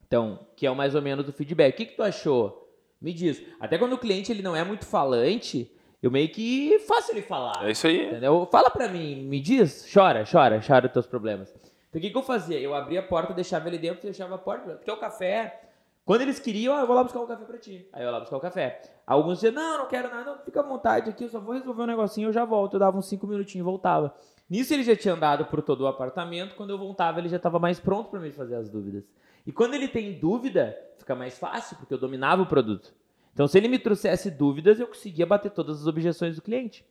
Então, 0.05 0.47
que 0.55 0.67
é 0.67 0.69
o 0.69 0.75
mais 0.75 0.93
ou 0.93 1.01
menos 1.01 1.27
o 1.27 1.31
feedback. 1.31 1.73
O 1.73 1.77
que, 1.77 1.85
que 1.85 1.95
tu 1.95 2.03
achou? 2.03 2.69
Me 3.01 3.13
diz. 3.13 3.41
Até 3.59 3.77
quando 3.77 3.93
o 3.93 3.97
cliente 3.97 4.31
ele 4.31 4.41
não 4.41 4.55
é 4.55 4.63
muito 4.63 4.85
falante, 4.85 5.71
eu 6.01 6.11
meio 6.11 6.29
que 6.29 6.77
faço 6.79 7.11
ele 7.11 7.21
falar. 7.21 7.65
É 7.65 7.71
isso 7.71 7.87
aí. 7.87 8.07
Entendeu? 8.07 8.47
Fala 8.51 8.69
pra 8.69 8.89
mim, 8.89 9.23
me 9.23 9.39
diz, 9.39 9.89
chora, 9.91 10.25
chora, 10.29 10.61
chora 10.65 10.87
os 10.87 10.91
teus 10.91 11.07
problemas. 11.07 11.49
Então 11.89 11.99
o 11.99 12.01
que, 12.01 12.09
que 12.09 12.17
eu 12.17 12.23
fazia? 12.23 12.59
Eu 12.59 12.73
abria 12.75 12.99
a 12.99 13.03
porta, 13.03 13.33
deixava 13.33 13.67
ele 13.69 13.77
dentro, 13.77 14.03
deixava 14.03 14.35
a 14.35 14.37
porta, 14.37 14.75
teu 14.83 14.97
café. 14.97 15.61
Quando 16.05 16.21
eles 16.21 16.37
queriam, 16.37 16.75
ah, 16.75 16.81
eu 16.81 16.87
vou 16.87 16.95
lá 16.95 17.03
buscar 17.03 17.21
um 17.21 17.27
café 17.27 17.45
pra 17.45 17.57
ti. 17.57 17.87
Aí 17.93 18.01
eu 18.03 18.07
ia 18.07 18.11
lá 18.11 18.19
buscar 18.19 18.35
o 18.35 18.41
café. 18.41 18.81
Alguns 19.07 19.39
diziam, 19.39 19.53
não, 19.53 19.77
não 19.79 19.87
quero 19.87 20.09
nada, 20.09 20.31
não, 20.31 20.39
fica 20.39 20.59
à 20.59 20.63
vontade 20.63 21.09
aqui, 21.09 21.23
eu 21.23 21.29
só 21.29 21.39
vou 21.39 21.53
resolver 21.53 21.83
um 21.83 21.87
negocinho, 21.87 22.27
eu 22.27 22.33
já 22.33 22.43
volto. 22.43 22.73
Eu 22.73 22.79
dava 22.79 22.97
uns 22.97 23.07
cinco 23.07 23.25
minutinhos 23.25 23.63
e 23.63 23.69
voltava. 23.69 24.13
Nisso 24.53 24.71
ele 24.71 24.83
já 24.83 24.95
tinha 24.95 25.15
andado 25.15 25.45
por 25.45 25.63
todo 25.63 25.81
o 25.81 25.87
apartamento, 25.87 26.53
quando 26.53 26.69
eu 26.69 26.77
voltava 26.77 27.17
ele 27.17 27.27
já 27.27 27.37
estava 27.37 27.57
mais 27.57 27.79
pronto 27.79 28.11
para 28.11 28.19
me 28.19 28.31
fazer 28.31 28.53
as 28.53 28.69
dúvidas. 28.69 29.03
E 29.47 29.51
quando 29.51 29.73
ele 29.73 29.87
tem 29.87 30.13
dúvida, 30.19 30.77
fica 30.95 31.15
mais 31.15 31.39
fácil, 31.39 31.75
porque 31.77 31.91
eu 31.91 31.97
dominava 31.97 32.43
o 32.43 32.45
produto. 32.45 32.93
Então, 33.33 33.47
se 33.47 33.57
ele 33.57 33.67
me 33.67 33.79
trouxesse 33.79 34.29
dúvidas, 34.29 34.79
eu 34.79 34.85
conseguia 34.85 35.25
bater 35.25 35.49
todas 35.49 35.81
as 35.81 35.87
objeções 35.87 36.35
do 36.35 36.41
cliente. 36.43 36.85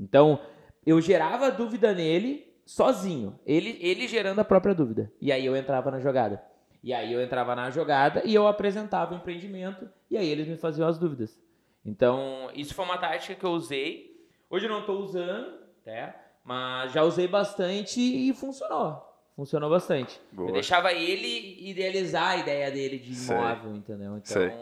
Então, 0.00 0.40
eu 0.86 0.98
gerava 1.02 1.50
dúvida 1.50 1.92
nele 1.92 2.50
sozinho, 2.64 3.38
ele, 3.44 3.76
ele 3.82 4.08
gerando 4.08 4.38
a 4.38 4.44
própria 4.44 4.74
dúvida. 4.74 5.12
E 5.20 5.30
aí 5.30 5.44
eu 5.44 5.54
entrava 5.54 5.90
na 5.90 6.00
jogada. 6.00 6.42
E 6.82 6.94
aí 6.94 7.12
eu 7.12 7.20
entrava 7.20 7.54
na 7.54 7.68
jogada 7.68 8.22
e 8.24 8.34
eu 8.34 8.46
apresentava 8.46 9.12
o 9.12 9.18
empreendimento 9.18 9.86
e 10.10 10.16
aí 10.16 10.30
eles 10.30 10.48
me 10.48 10.56
faziam 10.56 10.88
as 10.88 10.96
dúvidas. 10.96 11.38
Então, 11.84 12.48
isso 12.54 12.72
foi 12.72 12.86
uma 12.86 12.96
tática 12.96 13.34
que 13.34 13.44
eu 13.44 13.50
usei. 13.50 14.26
Hoje 14.48 14.64
eu 14.64 14.70
não 14.70 14.80
estou 14.80 14.98
usando, 15.02 15.58
né? 15.84 16.14
Mas 16.44 16.92
já 16.92 17.02
usei 17.02 17.28
bastante 17.28 18.00
e 18.00 18.32
funcionou. 18.34 19.08
Funcionou 19.36 19.70
bastante. 19.70 20.20
Boa. 20.30 20.50
Eu 20.50 20.52
deixava 20.52 20.92
ele 20.92 21.56
idealizar 21.68 22.30
a 22.30 22.36
ideia 22.36 22.70
dele 22.70 22.98
de 22.98 23.14
Sei. 23.14 23.34
imóvel, 23.34 23.74
entendeu? 23.74 24.16
Então, 24.16 24.20
Sei. 24.24 24.52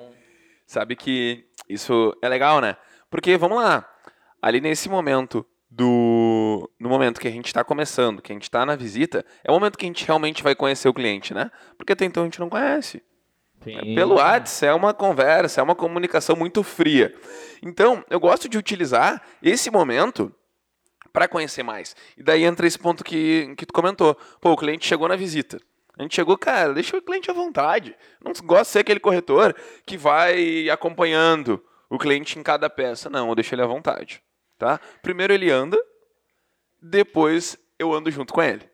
Sabe 0.66 0.94
que 0.94 1.44
isso 1.68 2.16
é 2.22 2.28
legal, 2.28 2.60
né? 2.60 2.76
Porque, 3.10 3.36
vamos 3.36 3.58
lá, 3.58 3.88
ali 4.40 4.60
nesse 4.60 4.88
momento 4.88 5.44
do. 5.68 6.70
No 6.78 6.88
momento 6.88 7.20
que 7.20 7.26
a 7.26 7.30
gente 7.30 7.46
está 7.46 7.64
começando, 7.64 8.22
que 8.22 8.30
a 8.32 8.34
gente 8.34 8.44
está 8.44 8.64
na 8.64 8.76
visita, 8.76 9.24
é 9.42 9.50
o 9.50 9.54
momento 9.54 9.76
que 9.76 9.84
a 9.84 9.88
gente 9.88 10.06
realmente 10.06 10.42
vai 10.42 10.54
conhecer 10.54 10.88
o 10.88 10.94
cliente, 10.94 11.34
né? 11.34 11.50
Porque 11.76 11.92
até 11.92 12.04
então 12.04 12.22
a 12.22 12.26
gente 12.26 12.38
não 12.38 12.48
conhece. 12.48 13.02
sim. 13.64 13.94
Pelo 13.94 14.14
WhatsApp 14.14 14.70
é 14.70 14.74
uma 14.74 14.94
conversa, 14.94 15.60
é 15.60 15.64
uma 15.64 15.74
comunicação 15.74 16.36
muito 16.36 16.62
fria. 16.62 17.12
Então, 17.62 18.04
eu 18.08 18.20
gosto 18.20 18.48
de 18.48 18.56
utilizar 18.56 19.20
esse 19.42 19.70
momento 19.70 20.32
para 21.12 21.28
conhecer 21.28 21.62
mais. 21.62 21.94
E 22.16 22.22
daí 22.22 22.44
entra 22.44 22.66
esse 22.66 22.78
ponto 22.78 23.04
que, 23.04 23.54
que 23.56 23.66
tu 23.66 23.72
comentou. 23.72 24.16
Pô, 24.40 24.52
o 24.52 24.56
cliente 24.56 24.86
chegou 24.86 25.08
na 25.08 25.16
visita. 25.16 25.60
A 25.98 26.02
gente 26.02 26.14
chegou, 26.14 26.38
cara, 26.38 26.72
deixa 26.72 26.96
o 26.96 27.02
cliente 27.02 27.30
à 27.30 27.34
vontade. 27.34 27.94
Não 28.24 28.32
gosto 28.44 28.68
de 28.68 28.72
ser 28.72 28.78
aquele 28.78 29.00
corretor 29.00 29.54
que 29.84 29.98
vai 29.98 30.70
acompanhando 30.70 31.62
o 31.90 31.98
cliente 31.98 32.38
em 32.38 32.42
cada 32.42 32.70
peça. 32.70 33.10
Não, 33.10 33.28
eu 33.28 33.34
deixo 33.34 33.54
ele 33.54 33.62
à 33.62 33.66
vontade. 33.66 34.22
Tá? 34.56 34.80
Primeiro 35.02 35.32
ele 35.32 35.50
anda, 35.50 35.78
depois 36.80 37.58
eu 37.78 37.92
ando 37.92 38.10
junto 38.10 38.32
com 38.32 38.42
ele. 38.42 38.68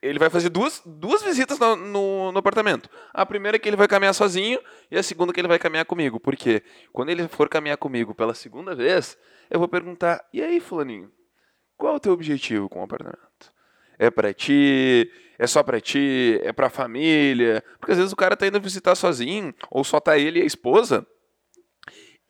Ele 0.00 0.18
vai 0.18 0.30
fazer 0.30 0.48
duas, 0.48 0.82
duas 0.86 1.22
visitas 1.22 1.58
no, 1.58 1.76
no, 1.76 2.32
no 2.32 2.38
apartamento. 2.38 2.88
A 3.12 3.26
primeira 3.26 3.56
é 3.56 3.58
que 3.58 3.68
ele 3.68 3.76
vai 3.76 3.88
caminhar 3.88 4.14
sozinho 4.14 4.58
e 4.90 4.96
a 4.96 5.02
segunda 5.02 5.32
é 5.32 5.34
que 5.34 5.40
ele 5.40 5.48
vai 5.48 5.58
caminhar 5.58 5.84
comigo. 5.84 6.18
Por 6.18 6.36
quê? 6.36 6.62
Quando 6.92 7.10
ele 7.10 7.28
for 7.28 7.48
caminhar 7.48 7.76
comigo 7.76 8.14
pela 8.14 8.34
segunda 8.34 8.74
vez, 8.74 9.18
eu 9.50 9.58
vou 9.58 9.68
perguntar: 9.68 10.24
e 10.32 10.40
aí, 10.40 10.60
Fulaninho, 10.60 11.10
qual 11.82 11.94
é 11.94 11.96
o 11.96 12.00
teu 12.00 12.12
objetivo 12.12 12.68
com 12.68 12.78
o 12.78 12.84
apartamento? 12.84 13.18
É 13.98 14.08
pra 14.08 14.32
ti? 14.32 15.10
É 15.36 15.48
só 15.48 15.64
pra 15.64 15.80
ti? 15.80 16.38
É 16.44 16.52
pra 16.52 16.70
família? 16.70 17.64
Porque 17.80 17.90
às 17.90 17.98
vezes 17.98 18.12
o 18.12 18.16
cara 18.16 18.36
tá 18.36 18.46
indo 18.46 18.60
visitar 18.60 18.94
sozinho, 18.94 19.52
ou 19.68 19.82
só 19.82 19.98
tá 19.98 20.16
ele 20.16 20.38
e 20.38 20.42
a 20.42 20.46
esposa, 20.46 21.04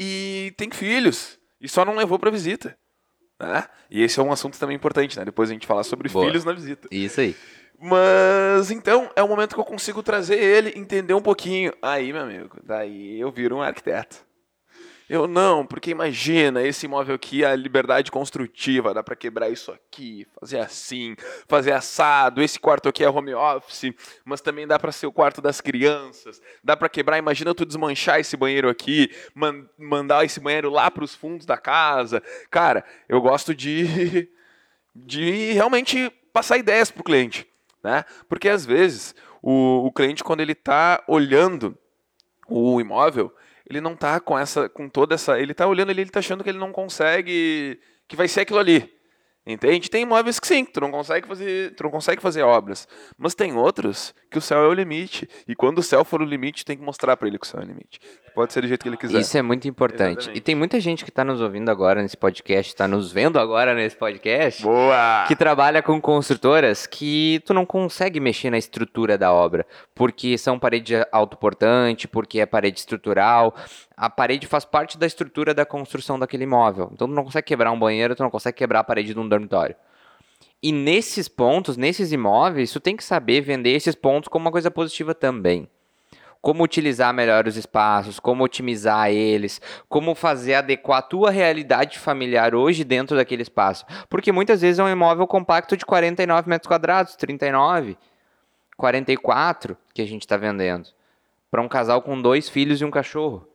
e 0.01 0.55
tem 0.57 0.71
filhos, 0.71 1.39
e 1.61 1.69
só 1.69 1.85
não 1.85 1.95
levou 1.95 2.19
pra 2.19 2.31
visita. 2.31 2.75
Né? 3.39 3.65
E 3.91 4.03
esse 4.03 4.19
é 4.19 4.23
um 4.23 4.33
assunto 4.33 4.59
também 4.59 4.75
importante, 4.75 5.19
né? 5.19 5.25
Depois 5.27 5.51
a 5.51 5.53
gente 5.53 5.67
falar 5.67 5.85
sobre 5.85 6.09
Boa. 6.09 6.25
filhos 6.25 6.47
na 6.47 6.55
visita. 6.55 6.89
Isso 6.91 7.21
aí. 7.21 7.37
Mas 7.79 8.71
então 8.71 9.11
é 9.15 9.23
o 9.23 9.29
momento 9.29 9.55
que 9.55 9.61
eu 9.61 9.67
consigo 9.67 10.03
trazer 10.03 10.43
ele, 10.43 10.73
entender 10.75 11.13
um 11.13 11.21
pouquinho. 11.21 11.75
Aí, 11.83 12.11
meu 12.11 12.23
amigo, 12.23 12.57
daí 12.65 13.21
eu 13.21 13.31
viro 13.31 13.57
um 13.57 13.63
arquiteto. 13.63 14.25
Eu 15.13 15.29
não, 15.29 15.67
porque 15.67 15.91
imagina, 15.91 16.63
esse 16.63 16.87
imóvel 16.87 17.15
aqui, 17.17 17.45
a 17.45 17.55
liberdade 17.55 18.11
construtiva, 18.11 18.95
dá 18.95 19.03
pra 19.03 19.15
quebrar 19.15 19.51
isso 19.51 19.71
aqui, 19.71 20.27
fazer 20.41 20.59
assim, 20.59 21.15
fazer 21.47 21.73
assado, 21.73 22.41
esse 22.43 22.59
quarto 22.59 22.89
aqui 22.89 23.05
é 23.05 23.11
home 23.11 23.35
office, 23.35 23.93
mas 24.25 24.41
também 24.41 24.67
dá 24.67 24.79
pra 24.79 24.91
ser 24.91 25.07
o 25.07 25.13
quarto 25.13 25.43
das 25.43 25.61
crianças, 25.61 26.41
dá 26.65 26.75
pra 26.79 26.89
quebrar, 26.89 27.19
imagina 27.19 27.55
tu 27.55 27.67
desmanchar 27.67 28.21
esse 28.21 28.39
banheiro 28.39 28.71
aqui, 28.71 29.11
man- 29.35 29.69
mandar 29.77 30.25
esse 30.25 30.41
banheiro 30.41 30.71
lá 30.71 30.91
pros 30.91 31.15
fundos 31.15 31.45
da 31.45 31.59
casa. 31.59 32.23
Cara, 32.51 32.83
eu 33.07 33.21
gosto 33.21 33.55
de 33.55 34.31
de 34.97 35.53
realmente 35.53 36.11
passar 36.33 36.57
ideias 36.57 36.91
pro 36.91 37.05
cliente, 37.05 37.47
né? 37.85 38.07
Porque 38.31 38.49
às 38.49 38.65
vezes 38.65 39.15
o, 39.43 39.85
o 39.89 39.93
cliente 39.93 40.25
quando 40.25 40.41
ele 40.41 40.53
está 40.53 41.05
olhando 41.07 41.77
o 42.49 42.81
imóvel, 42.81 43.31
ele 43.69 43.81
não 43.81 43.97
tá 43.97 44.21
com 44.21 44.39
essa, 44.39 44.69
com 44.69 44.89
toda 44.89 45.15
essa, 45.15 45.39
ele 45.39 45.55
tá 45.55 45.67
olhando 45.67 45.91
ali, 45.91 46.03
ele 46.03 46.11
tá 46.11 46.21
achando 46.21 46.43
que 46.43 46.51
ele 46.51 46.59
não 46.59 46.73
consegue, 46.73 47.81
que 48.09 48.17
vai 48.17 48.29
ser 48.29 48.41
aquilo 48.41 48.59
ali. 48.59 49.02
Entende? 49.45 49.91
Tem 49.91 50.03
imóveis 50.03 50.39
que 50.39 50.47
sim, 50.47 50.65
tu 50.65 50.81
não 50.81 50.91
consegue 50.93 51.27
fazer, 51.27 51.75
tu 51.75 51.83
não 51.83 51.91
consegue 51.91 52.23
fazer 52.23 52.43
obras, 52.43 52.87
mas 53.19 53.35
tem 53.35 53.53
outros 53.53 54.15
que 54.31 54.39
o 54.39 54.41
céu 54.41 54.59
é 54.65 54.69
o 54.69 54.73
limite. 54.73 55.29
E 55.49 55.55
quando 55.55 55.79
o 55.79 55.83
céu 55.83 56.05
for 56.05 56.23
o 56.23 56.25
limite, 56.25 56.65
tem 56.65 56.77
que 56.77 56.83
mostrar 56.83 57.17
para 57.17 57.27
ele 57.27 57.39
que 57.39 57.45
o 57.45 57.49
céu 57.49 57.61
é 57.61 57.65
o 57.65 57.67
limite. 57.67 57.99
Pode 58.37 58.53
ser 58.53 58.61
do 58.61 58.69
jeito 58.69 58.83
que 58.83 58.89
ele 58.89 58.97
quiser. 58.97 59.21
Isso 59.21 59.37
é 59.37 59.43
muito 59.43 59.67
importante. 59.67 60.21
Exatamente. 60.21 60.39
E 60.39 60.41
tem 60.41 60.55
muita 60.55 60.79
gente 60.79 61.03
que 61.03 61.11
está 61.11 61.25
nos 61.25 61.41
ouvindo 61.41 61.71
agora 61.71 62.01
nesse 62.01 62.17
podcast, 62.17 62.73
está 62.73 62.87
nos 62.87 63.11
vendo 63.11 63.39
agora 63.39 63.75
nesse 63.75 63.97
podcast, 63.97 64.63
Boa! 64.63 65.25
que 65.27 65.35
trabalha 65.35 65.83
com 65.83 66.01
construtoras 66.01 66.87
que 66.87 67.43
tu 67.45 67.53
não 67.53 67.67
consegue 67.67 68.21
mexer 68.21 68.49
na 68.49 68.59
estrutura 68.59 69.19
da 69.19 69.33
obra, 69.33 69.67
porque 69.93 70.39
são 70.39 70.57
parede 70.57 70.95
autoportante, 71.11 72.07
porque 72.07 72.39
é 72.39 72.47
parede 72.47 72.79
estrutural. 72.79 73.55
A 73.97 74.09
parede 74.09 74.47
faz 74.47 74.65
parte 74.65 74.97
da 74.99 75.07
estrutura 75.07 75.55
da 75.55 75.67
construção 75.67 76.19
daquele 76.19 76.45
imóvel. 76.45 76.91
Então 76.93 77.07
tu 77.09 77.15
não 77.15 77.25
consegue 77.25 77.47
quebrar 77.47 77.71
um 77.73 77.79
banheiro, 77.79 78.15
tu 78.15 78.23
não 78.23 78.31
consegue 78.31 78.57
quebrar 78.57 78.81
a 78.81 78.85
parede 78.85 79.13
de 79.13 79.21
um 79.21 79.29
dormitório. 79.29 79.77
E 80.63 80.71
nesses 80.71 81.27
pontos, 81.27 81.77
nesses 81.77 82.13
imóveis, 82.13 82.71
tu 82.71 82.79
tem 82.79 82.97
que 82.97 83.03
saber 83.03 83.41
vender 83.41 83.71
esses 83.71 83.97
pontos 83.97 84.29
como 84.29 84.45
uma 84.45 84.53
coisa 84.53 84.71
positiva 84.71 85.13
também. 85.13 85.69
Como 86.41 86.63
utilizar 86.63 87.13
melhor 87.13 87.47
os 87.49 87.57
espaços, 87.57 88.21
como 88.21 88.45
otimizar 88.45 89.11
eles, 89.11 89.61
como 89.89 90.15
fazer 90.15 90.55
adequar 90.55 90.99
a 90.99 91.03
tua 91.03 91.31
realidade 91.31 91.99
familiar 91.99 92.55
hoje 92.55 92.85
dentro 92.85 93.17
daquele 93.17 93.43
espaço. 93.43 93.85
Porque 94.09 94.31
muitas 94.31 94.61
vezes 94.61 94.79
é 94.79 94.85
um 94.85 94.89
imóvel 94.89 95.27
compacto 95.27 95.77
de 95.77 95.85
49 95.85 96.49
metros 96.49 96.69
quadrados, 96.69 97.17
39, 97.17 97.97
44 98.77 99.77
que 99.93 100.03
a 100.03 100.07
gente 100.07 100.23
está 100.23 100.37
vendendo. 100.37 100.89
Para 101.51 101.63
um 101.63 101.69
casal 101.69 102.03
com 102.03 102.21
dois 102.21 102.49
filhos 102.49 102.81
e 102.81 102.85
um 102.85 102.91
cachorro. 102.91 103.47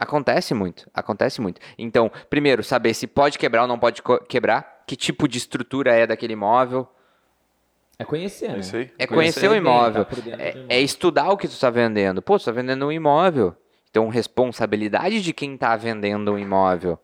Acontece 0.00 0.54
muito, 0.54 0.90
acontece 0.94 1.42
muito. 1.42 1.60
Então, 1.76 2.10
primeiro, 2.30 2.64
saber 2.64 2.94
se 2.94 3.06
pode 3.06 3.38
quebrar 3.38 3.62
ou 3.62 3.68
não 3.68 3.78
pode 3.78 4.02
quebrar, 4.26 4.82
que 4.86 4.96
tipo 4.96 5.28
de 5.28 5.36
estrutura 5.36 5.94
é 5.94 6.06
daquele 6.06 6.32
imóvel. 6.32 6.88
É 7.98 8.04
conhecer, 8.06 8.46
É 8.46 8.56
né? 8.56 8.58
É 8.98 9.06
Conhecer 9.06 9.06
conhecer 9.08 9.48
o 9.50 9.54
imóvel. 9.54 10.06
tá 10.06 10.14
do 10.16 10.30
É, 10.30 10.52
imóvel. 10.52 10.66
é 10.70 10.80
estudar 10.80 11.28
o 11.30 11.36
que 11.36 11.46
tu 11.46 11.50
está 11.52 11.68
vendendo. 11.68 12.22
Pô, 12.22 12.36
tu 12.38 12.40
está 12.40 12.50
vendendo 12.50 12.86
um 12.86 12.90
imóvel. 12.90 13.54
Então, 13.90 14.08
responsabilidade 14.08 15.20
de 15.20 15.34
quem 15.34 15.52
está 15.52 15.76
vendendo 15.76 16.32
um 16.32 16.38
imóvel. 16.38 16.98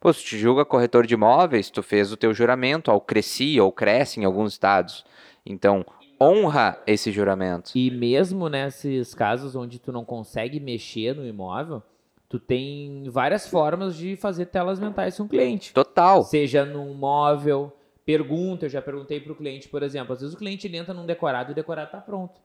Pô, 0.00 0.12
se 0.12 0.20
tu 0.24 0.26
te 0.30 0.38
julga 0.38 0.64
corretor 0.64 1.06
de 1.06 1.14
imóveis, 1.14 1.70
tu 1.70 1.84
fez 1.84 2.10
o 2.10 2.16
teu 2.16 2.34
juramento 2.34 2.90
ao 2.90 3.00
Cresci 3.00 3.60
ou 3.60 3.70
Cresce 3.70 4.18
em 4.18 4.24
alguns 4.24 4.54
estados. 4.54 5.04
Então, 5.46 5.86
honra 6.20 6.80
esse 6.84 7.12
juramento. 7.12 7.70
E 7.76 7.88
mesmo 7.90 8.48
nesses 8.48 9.14
casos 9.14 9.54
onde 9.54 9.78
tu 9.78 9.92
não 9.92 10.04
consegue 10.04 10.58
mexer 10.58 11.14
no 11.14 11.24
imóvel, 11.24 11.80
tu 12.28 12.38
tem 12.38 13.04
várias 13.08 13.48
formas 13.48 13.96
de 13.96 14.16
fazer 14.16 14.46
telas 14.46 14.78
mentais 14.78 15.16
com 15.16 15.24
o 15.24 15.28
cliente. 15.28 15.72
Total. 15.72 16.22
Seja 16.22 16.64
num 16.64 16.92
móvel, 16.94 17.72
pergunta, 18.04 18.66
eu 18.66 18.70
já 18.70 18.82
perguntei 18.82 19.20
para 19.20 19.32
o 19.32 19.36
cliente, 19.36 19.68
por 19.68 19.82
exemplo, 19.82 20.12
às 20.12 20.20
vezes 20.20 20.34
o 20.34 20.38
cliente 20.38 20.68
entra 20.74 20.92
num 20.94 21.06
decorado 21.06 21.50
e 21.50 21.52
o 21.52 21.54
decorado 21.54 21.88
está 21.88 22.00
pronto. 22.00 22.40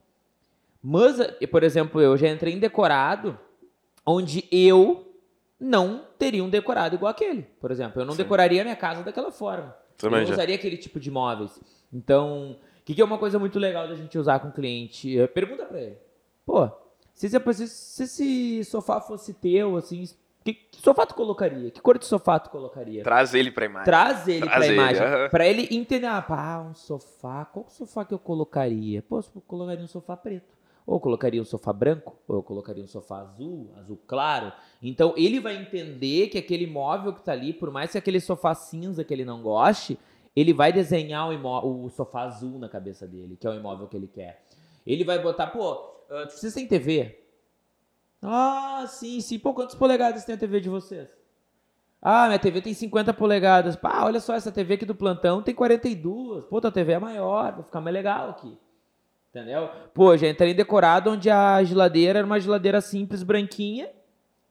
Mas, 0.81 1.17
por 1.49 1.63
exemplo, 1.63 2.01
eu 2.01 2.17
já 2.17 2.27
entrei 2.29 2.53
em 2.53 2.59
decorado 2.59 3.37
onde 4.05 4.45
eu 4.51 5.07
não 5.59 6.01
teria 6.19 6.43
um 6.43 6.49
decorado 6.49 6.95
igual 6.95 7.09
aquele, 7.11 7.43
por 7.59 7.71
exemplo. 7.71 8.01
Eu 8.01 8.05
não 8.05 8.15
decoraria 8.15 8.61
a 8.61 8.63
minha 8.65 8.75
casa 8.75 9.01
daquela 9.03 9.31
forma. 9.31 9.73
Também 9.97 10.21
eu 10.21 10.25
já. 10.25 10.33
usaria 10.33 10.55
aquele 10.55 10.75
tipo 10.75 10.99
de 10.99 11.09
móveis. 11.09 11.57
Então, 11.93 12.57
o 12.81 12.83
que, 12.83 12.93
que 12.93 13.01
é 13.01 13.05
uma 13.05 13.17
coisa 13.17 13.39
muito 13.39 13.57
legal 13.57 13.87
da 13.87 13.95
gente 13.95 14.17
usar 14.17 14.39
com 14.39 14.49
o 14.49 14.51
cliente? 14.51 15.17
Eh, 15.17 15.27
Pergunta 15.27 15.63
para 15.63 15.79
ele. 15.79 15.97
Pô, 16.45 16.69
se 17.13 17.27
esse, 17.27 17.67
se 17.67 18.03
esse 18.03 18.63
sofá 18.65 18.99
fosse 18.99 19.33
teu, 19.33 19.77
assim, 19.77 20.03
que, 20.43 20.53
que 20.53 20.81
sofá 20.81 21.05
tu 21.05 21.15
colocaria? 21.15 21.71
Que 21.71 21.79
cor 21.81 21.97
de 21.97 22.05
sofá 22.05 22.37
tu 22.39 22.49
colocaria? 22.49 23.03
Traz 23.03 23.33
ele 23.33 23.49
pra 23.51 23.65
imagem. 23.65 23.85
Traz 23.85 24.27
ele 24.27 24.41
Traz 24.41 24.57
pra 24.57 24.65
ele, 24.65 24.73
imagem. 24.75 25.03
aham. 25.03 25.29
Pra 25.29 25.47
ele 25.47 25.67
entender, 25.71 26.07
ah, 26.07 26.21
pá, 26.21 26.59
um 26.59 26.73
sofá. 26.73 27.45
Qual 27.45 27.69
sofá 27.69 28.03
que 28.03 28.13
eu 28.13 28.19
colocaria? 28.19 29.01
Pô, 29.01 29.19
eu 29.19 29.41
colocaria 29.47 29.83
um 29.83 29.87
sofá 29.87 30.17
preto. 30.17 30.53
Ou 30.85 30.97
eu 30.97 30.99
colocaria 30.99 31.41
um 31.41 31.45
sofá 31.45 31.71
branco, 31.71 32.19
ou 32.27 32.35
eu 32.35 32.43
colocaria 32.43 32.83
um 32.83 32.87
sofá 32.87 33.19
azul, 33.21 33.69
azul 33.77 33.97
claro. 34.05 34.51
Então 34.81 35.13
ele 35.15 35.39
vai 35.39 35.55
entender 35.55 36.27
que 36.27 36.37
aquele 36.37 36.67
móvel 36.67 37.13
que 37.13 37.23
tá 37.23 37.31
ali, 37.31 37.53
por 37.53 37.71
mais 37.71 37.93
que 37.93 37.97
aquele 37.97 38.19
sofá 38.19 38.53
cinza 38.53 39.01
que 39.01 39.13
ele 39.13 39.23
não 39.23 39.41
goste, 39.41 39.97
ele 40.35 40.51
vai 40.51 40.73
desenhar 40.73 41.29
o, 41.29 41.85
o 41.85 41.89
sofá 41.89 42.23
azul 42.23 42.59
na 42.59 42.67
cabeça 42.67 43.07
dele, 43.07 43.37
que 43.39 43.47
é 43.47 43.49
o 43.49 43.53
imóvel 43.53 43.87
que 43.87 43.95
ele 43.95 44.07
quer. 44.07 44.43
Ele 44.85 45.05
vai 45.05 45.19
botar, 45.19 45.47
pô, 45.47 45.92
vocês 46.29 46.53
têm 46.53 46.67
TV? 46.67 47.19
Ah, 48.21 48.85
sim, 48.87 49.19
sim. 49.19 49.39
Pô, 49.39 49.53
quantas 49.53 49.75
polegadas 49.75 50.23
tem 50.23 50.35
a 50.35 50.37
TV 50.37 50.59
de 50.59 50.69
vocês? 50.69 51.09
Ah, 52.01 52.27
minha 52.27 52.39
TV 52.39 52.61
tem 52.61 52.73
50 52.73 53.13
polegadas. 53.13 53.75
Pá, 53.75 54.03
olha 54.03 54.19
só, 54.19 54.35
essa 54.35 54.51
TV 54.51 54.75
aqui 54.75 54.85
do 54.85 54.93
plantão 54.93 55.41
tem 55.41 55.55
42. 55.55 56.45
Pô, 56.45 56.61
tua 56.61 56.71
TV 56.71 56.93
é 56.93 56.99
maior, 56.99 57.53
vai 57.53 57.63
ficar 57.63 57.81
mais 57.81 57.93
legal 57.93 58.29
aqui. 58.29 58.57
Entendeu? 59.29 59.69
Pô, 59.93 60.15
já 60.15 60.27
entrei 60.27 60.53
decorado 60.53 61.09
onde 61.09 61.29
a 61.29 61.63
geladeira 61.63 62.19
era 62.19 62.25
uma 62.25 62.39
geladeira 62.39 62.79
simples, 62.81 63.23
branquinha, 63.23 63.89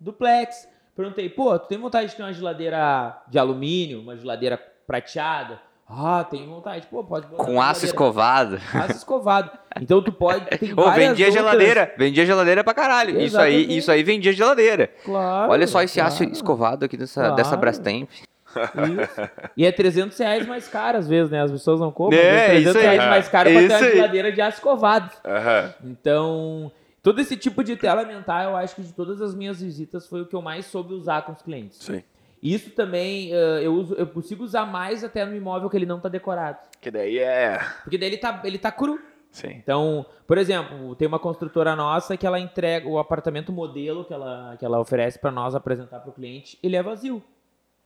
duplex. 0.01 0.69
Perguntei, 0.97 1.29
pô, 1.29 1.57
tu 1.59 1.69
tem 1.69 1.79
vontade 1.79 2.11
de 2.11 2.17
ter 2.17 2.23
uma 2.23 2.33
geladeira 2.33 3.23
de 3.29 3.39
alumínio, 3.39 4.01
uma 4.01 4.17
geladeira 4.17 4.59
prateada? 4.87 5.61
Ah, 5.89 6.25
tenho 6.31 6.49
vontade. 6.49 6.87
Pô, 6.91 7.05
pode 7.05 7.27
botar 7.27 7.45
Com 7.45 7.61
aço 7.61 7.85
escovado. 7.85 8.59
Aço 8.73 8.93
escovado. 8.99 9.51
Então 9.81 10.01
tu 10.03 10.11
pode. 10.13 10.47
Tem 10.59 10.73
Ô, 10.73 10.77
várias 10.85 11.09
vendia 11.11 11.27
outras- 11.27 11.35
geladeira. 11.45 11.95
Vendia 11.99 12.25
geladeira 12.27 12.65
pra 12.65 12.73
caralho. 12.73 13.21
Isso 13.21 13.39
aí, 13.39 13.77
isso 13.77 13.91
aí 13.93 14.03
vendia 14.03 14.33
geladeira. 14.33 14.91
Claro. 15.05 15.53
Olha 15.53 15.67
só 15.67 15.83
esse 15.83 16.01
aço 16.01 16.19
claro. 16.19 16.33
escovado 16.33 16.85
aqui 16.87 16.97
dessa, 16.97 17.21
Claro. 17.21 17.37
dessa 17.37 17.57
Brastemp. 17.57 18.09
Isso. 18.55 19.31
E 19.57 19.65
é 19.67 19.73
300 19.73 20.17
reais 20.19 20.47
mais 20.47 20.69
caro, 20.69 20.99
às 20.99 21.09
vezes, 21.09 21.31
né? 21.31 21.43
As 21.43 21.51
pessoas 21.51 21.81
não 21.81 21.91
compram. 21.91 22.19
É, 22.19 22.47
às 22.47 22.51
vezes 22.53 22.63
isso 22.69 22.73
300 22.73 22.77
aí. 22.77 22.97
reais 22.97 23.11
mais 23.11 23.29
caro 23.29 23.51
pra 23.51 23.61
ter 23.61 23.67
uma 23.69 23.77
aí. 23.77 23.93
geladeira 23.93 24.33
de 24.33 24.41
aço 24.43 24.59
escovado. 24.59 25.11
Aham. 25.25 25.75
Então, 25.85 26.73
todo 27.03 27.19
esse 27.21 27.37
tipo 27.37 27.65
de 27.65 27.77
tela 27.77 28.05
mental, 28.05 28.51
eu 28.51 28.57
acho 28.57 28.75
que 28.77 28.83
de 28.83 28.93
todas 28.93 29.21
as 29.23 29.35
minhas 29.35 29.61
visitas 29.63 30.07
foi 30.07 30.21
o 30.23 30.27
que 30.27 30.35
eu 30.37 30.43
mais 30.43 30.67
soube 30.67 30.93
usar 30.95 31.23
com 31.23 31.33
os 31.33 31.41
clientes. 31.43 31.79
Sim. 31.83 32.03
Isso 32.43 32.71
também 32.71 33.33
eh, 33.33 33.61
eu, 33.63 33.73
uso, 33.75 33.95
eu 33.95 34.07
consigo 34.07 34.43
usar 34.43 34.67
mais 34.67 35.05
até 35.05 35.25
no 35.25 35.35
imóvel 35.37 35.71
que 35.71 35.77
ele 35.77 35.87
não 35.87 36.01
tá 36.01 36.09
decorado. 36.09 36.59
Que 36.81 36.91
daí 36.91 37.19
é. 37.19 37.59
Porque 37.85 37.97
daí 37.97 38.09
ele 38.09 38.19
tá, 38.19 38.41
ele 38.45 38.59
tá 38.59 38.73
cru. 38.73 38.99
Sim. 39.31 39.51
Então, 39.51 40.05
por 40.27 40.37
exemplo, 40.37 40.95
tem 40.97 41.07
uma 41.09 41.19
construtora 41.19 41.75
nossa 41.77 42.17
que 42.17 42.27
ela 42.27 42.39
entrega 42.41 42.87
o 42.89 42.99
apartamento 42.99 43.53
modelo 43.53 44.05
que 44.05 44.13
ela, 44.13 44.57
que 44.59 44.65
ela 44.65 44.79
oferece 44.81 45.19
para 45.19 45.31
nós 45.31 45.55
apresentar 45.55 46.01
para 46.01 46.11
o 46.11 46.13
cliente, 46.13 46.59
ele 46.63 46.77
é 46.77 46.83
vazio, 46.83 47.23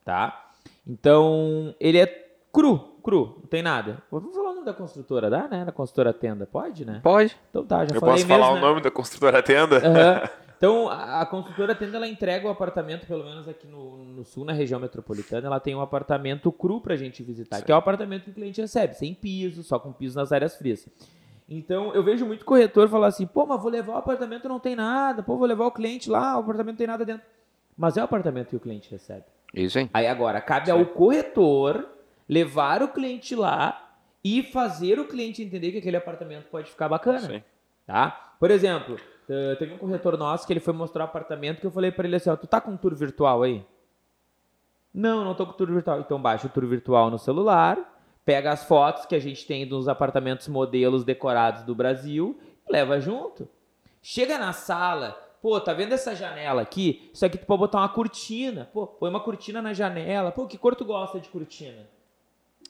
tá? 0.04 0.50
Então, 0.84 1.72
ele 1.78 1.98
é 1.98 2.06
cru, 2.52 2.78
cru, 3.02 3.36
não 3.42 3.46
tem 3.48 3.62
nada. 3.62 3.98
Vamos 4.10 4.34
falar 4.34 4.50
o 4.50 4.54
nome 4.54 4.64
da 4.66 4.72
construtora, 4.72 5.30
dá, 5.30 5.46
né? 5.46 5.64
Da 5.64 5.70
construtora 5.70 6.12
Tenda, 6.12 6.46
pode, 6.46 6.84
né? 6.84 6.98
Pode. 7.02 7.36
Então 7.50 7.64
tá, 7.64 7.84
já 7.84 7.94
Eu 7.94 8.00
falei 8.00 8.14
posso 8.16 8.26
mesmo, 8.26 8.42
falar 8.42 8.52
o 8.52 8.54
né? 8.56 8.60
nome 8.62 8.80
da 8.80 8.90
construtora 8.90 9.42
tenda? 9.42 9.76
Aham. 9.76 10.28
Então, 10.56 10.88
a, 10.88 11.20
a 11.20 11.26
construtora 11.26 11.74
Tenda, 11.74 11.96
ela 11.96 12.08
entrega 12.08 12.46
o 12.46 12.50
apartamento, 12.50 13.06
pelo 13.06 13.24
menos 13.24 13.46
aqui 13.46 13.66
no, 13.66 14.04
no 14.04 14.24
sul, 14.24 14.44
na 14.44 14.52
região 14.52 14.80
metropolitana, 14.80 15.46
ela 15.46 15.60
tem 15.60 15.74
um 15.74 15.80
apartamento 15.80 16.50
cru 16.50 16.80
pra 16.80 16.96
gente 16.96 17.22
visitar, 17.22 17.62
que 17.62 17.70
é 17.70 17.74
o 17.74 17.78
apartamento 17.78 18.24
que 18.24 18.30
o 18.30 18.34
cliente 18.34 18.60
recebe, 18.60 18.94
sem 18.94 19.14
piso, 19.14 19.62
só 19.62 19.78
com 19.78 19.92
piso 19.92 20.18
nas 20.18 20.32
áreas 20.32 20.56
frias. 20.56 20.88
Então, 21.48 21.94
eu 21.94 22.02
vejo 22.02 22.26
muito 22.26 22.44
corretor 22.44 22.88
falar 22.88 23.08
assim, 23.08 23.26
pô, 23.26 23.46
mas 23.46 23.60
vou 23.60 23.70
levar 23.70 23.94
o 23.94 23.98
apartamento 23.98 24.48
não 24.48 24.58
tem 24.58 24.74
nada, 24.74 25.22
pô, 25.22 25.36
vou 25.36 25.46
levar 25.46 25.66
o 25.66 25.70
cliente 25.70 26.10
lá, 26.10 26.36
o 26.36 26.40
apartamento 26.40 26.72
não 26.72 26.78
tem 26.78 26.86
nada 26.86 27.04
dentro. 27.04 27.26
Mas 27.76 27.96
é 27.96 28.00
o 28.00 28.04
apartamento 28.04 28.48
que 28.48 28.56
o 28.56 28.60
cliente 28.60 28.90
recebe. 28.90 29.24
Isso 29.54 29.78
aí. 29.78 29.90
Aí 29.92 30.06
agora, 30.06 30.40
cabe 30.40 30.70
ao 30.70 30.84
corretor 30.86 31.86
levar 32.28 32.82
o 32.82 32.88
cliente 32.88 33.34
lá 33.36 33.94
e 34.24 34.42
fazer 34.42 34.98
o 34.98 35.06
cliente 35.06 35.42
entender 35.42 35.70
que 35.70 35.78
aquele 35.78 35.96
apartamento 35.96 36.46
pode 36.46 36.70
ficar 36.70 36.88
bacana 36.88 37.20
Sim. 37.20 37.42
tá? 37.86 38.34
Por 38.40 38.50
exemplo, 38.50 38.98
eh, 39.28 39.56
teve 39.56 39.74
um 39.74 39.78
corretor 39.78 40.16
nosso 40.16 40.46
que 40.46 40.52
ele 40.52 40.60
foi 40.60 40.72
mostrar 40.72 41.04
o 41.04 41.06
apartamento 41.06 41.60
que 41.60 41.66
eu 41.66 41.70
falei 41.70 41.90
pra 41.90 42.06
ele 42.06 42.16
assim, 42.16 42.30
ó, 42.30 42.36
tu 42.36 42.46
tá 42.46 42.60
com 42.60 42.70
um 42.70 42.76
tour 42.76 42.94
virtual 42.94 43.42
aí? 43.42 43.64
Não, 44.92 45.24
não 45.24 45.34
tô 45.34 45.46
com 45.46 45.52
tour 45.52 45.70
virtual. 45.70 46.00
Então 46.00 46.20
baixa 46.20 46.46
o 46.46 46.50
tour 46.50 46.66
virtual 46.66 47.10
no 47.10 47.18
celular, 47.18 47.78
pega 48.24 48.50
as 48.52 48.64
fotos 48.64 49.04
que 49.04 49.14
a 49.14 49.18
gente 49.18 49.46
tem 49.46 49.66
dos 49.66 49.88
apartamentos 49.88 50.48
modelos 50.48 51.04
decorados 51.04 51.62
do 51.64 51.74
Brasil 51.74 52.38
e 52.68 52.72
leva 52.72 53.00
junto. 53.00 53.48
Chega 54.00 54.38
na 54.38 54.52
sala, 54.52 55.12
pô, 55.42 55.60
tá 55.60 55.74
vendo 55.74 55.92
essa 55.92 56.14
janela 56.14 56.62
aqui? 56.62 57.10
Isso 57.12 57.26
aqui 57.26 57.36
tu 57.36 57.44
pode 57.44 57.60
botar 57.60 57.78
uma 57.78 57.88
cortina. 57.88 58.70
Pô, 58.72 58.86
põe 58.86 59.10
uma 59.10 59.20
cortina 59.20 59.60
na 59.60 59.72
janela. 59.72 60.32
Pô, 60.32 60.46
que 60.46 60.56
cor 60.56 60.74
tu 60.74 60.84
gosta 60.84 61.20
de 61.20 61.28
cortina? 61.28 61.86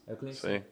Aí 0.09 0.15
o 0.15 0.17
cliente 0.17 0.39
Sim. 0.39 0.63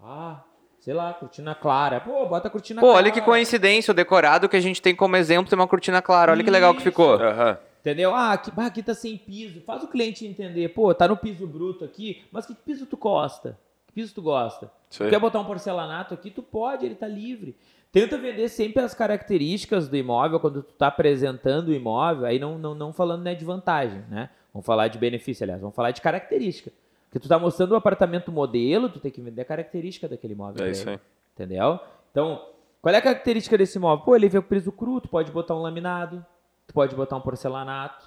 ah, 0.00 0.42
sei 0.82 0.92
lá, 0.92 1.14
cortina 1.14 1.54
clara. 1.54 2.00
Pô, 2.00 2.26
bota 2.26 2.48
a 2.48 2.50
cortina 2.50 2.80
Pô, 2.80 2.88
clara. 2.88 3.04
olha 3.04 3.12
que 3.12 3.20
coincidência, 3.20 3.92
o 3.92 3.94
decorado 3.94 4.48
que 4.48 4.56
a 4.56 4.60
gente 4.60 4.82
tem 4.82 4.94
como 4.94 5.14
exemplo 5.16 5.48
tem 5.48 5.56
uma 5.58 5.68
cortina 5.68 6.02
clara. 6.02 6.32
Olha 6.32 6.42
que 6.42 6.50
legal 6.50 6.72
que 6.72 6.80
Isso. 6.80 6.90
ficou. 6.90 7.14
Aham. 7.14 7.56
Entendeu? 7.80 8.12
Ah, 8.12 8.32
aqui, 8.32 8.52
aqui 8.56 8.82
tá 8.82 8.92
sem 8.92 9.16
piso. 9.16 9.60
Faz 9.62 9.82
o 9.84 9.88
cliente 9.88 10.26
entender. 10.26 10.68
Pô, 10.70 10.92
tá 10.92 11.06
no 11.06 11.16
piso 11.16 11.46
bruto 11.46 11.84
aqui, 11.84 12.24
mas 12.32 12.46
que 12.46 12.54
piso 12.54 12.84
tu 12.84 12.96
gosta? 12.96 13.56
Que 13.86 13.92
piso 13.92 14.12
tu 14.12 14.22
gosta? 14.22 14.72
Isso 14.90 15.04
aí. 15.04 15.10
Quer 15.10 15.20
botar 15.20 15.38
um 15.38 15.44
porcelanato 15.44 16.14
aqui? 16.14 16.30
Tu 16.30 16.42
pode, 16.42 16.84
ele 16.84 16.96
tá 16.96 17.06
livre. 17.06 17.56
Tenta 17.92 18.18
vender 18.18 18.48
sempre 18.48 18.82
as 18.82 18.92
características 18.92 19.86
do 19.86 19.96
imóvel 19.96 20.40
quando 20.40 20.64
tu 20.64 20.72
tá 20.74 20.88
apresentando 20.88 21.68
o 21.68 21.74
imóvel. 21.74 22.24
Aí 22.24 22.40
não, 22.40 22.58
não, 22.58 22.74
não 22.74 22.92
falando 22.92 23.22
né, 23.22 23.36
de 23.36 23.44
vantagem, 23.44 24.02
né? 24.10 24.30
Vamos 24.52 24.66
falar 24.66 24.88
de 24.88 24.98
benefício, 24.98 25.44
aliás. 25.44 25.60
Vamos 25.60 25.76
falar 25.76 25.92
de 25.92 26.00
característica. 26.00 26.72
Porque 27.12 27.20
tu 27.20 27.28
tá 27.28 27.38
mostrando 27.38 27.72
o 27.72 27.76
apartamento 27.76 28.32
modelo, 28.32 28.88
tu 28.88 28.98
tem 28.98 29.10
que 29.10 29.20
vender 29.20 29.42
a 29.42 29.44
característica 29.44 30.08
daquele 30.08 30.32
imóvel. 30.32 30.64
É 30.64 30.70
isso 30.70 30.88
aí. 30.88 30.98
Entendeu? 31.34 31.78
Então, 32.10 32.42
qual 32.80 32.94
é 32.94 32.96
a 32.96 33.02
característica 33.02 33.58
desse 33.58 33.76
imóvel? 33.76 34.02
Pô, 34.02 34.16
ele 34.16 34.30
veio 34.30 34.42
piso 34.42 34.72
cru, 34.72 34.98
tu 34.98 35.10
pode 35.10 35.30
botar 35.30 35.54
um 35.54 35.60
laminado, 35.60 36.24
tu 36.66 36.72
pode 36.72 36.96
botar 36.96 37.18
um 37.18 37.20
porcelanato. 37.20 38.02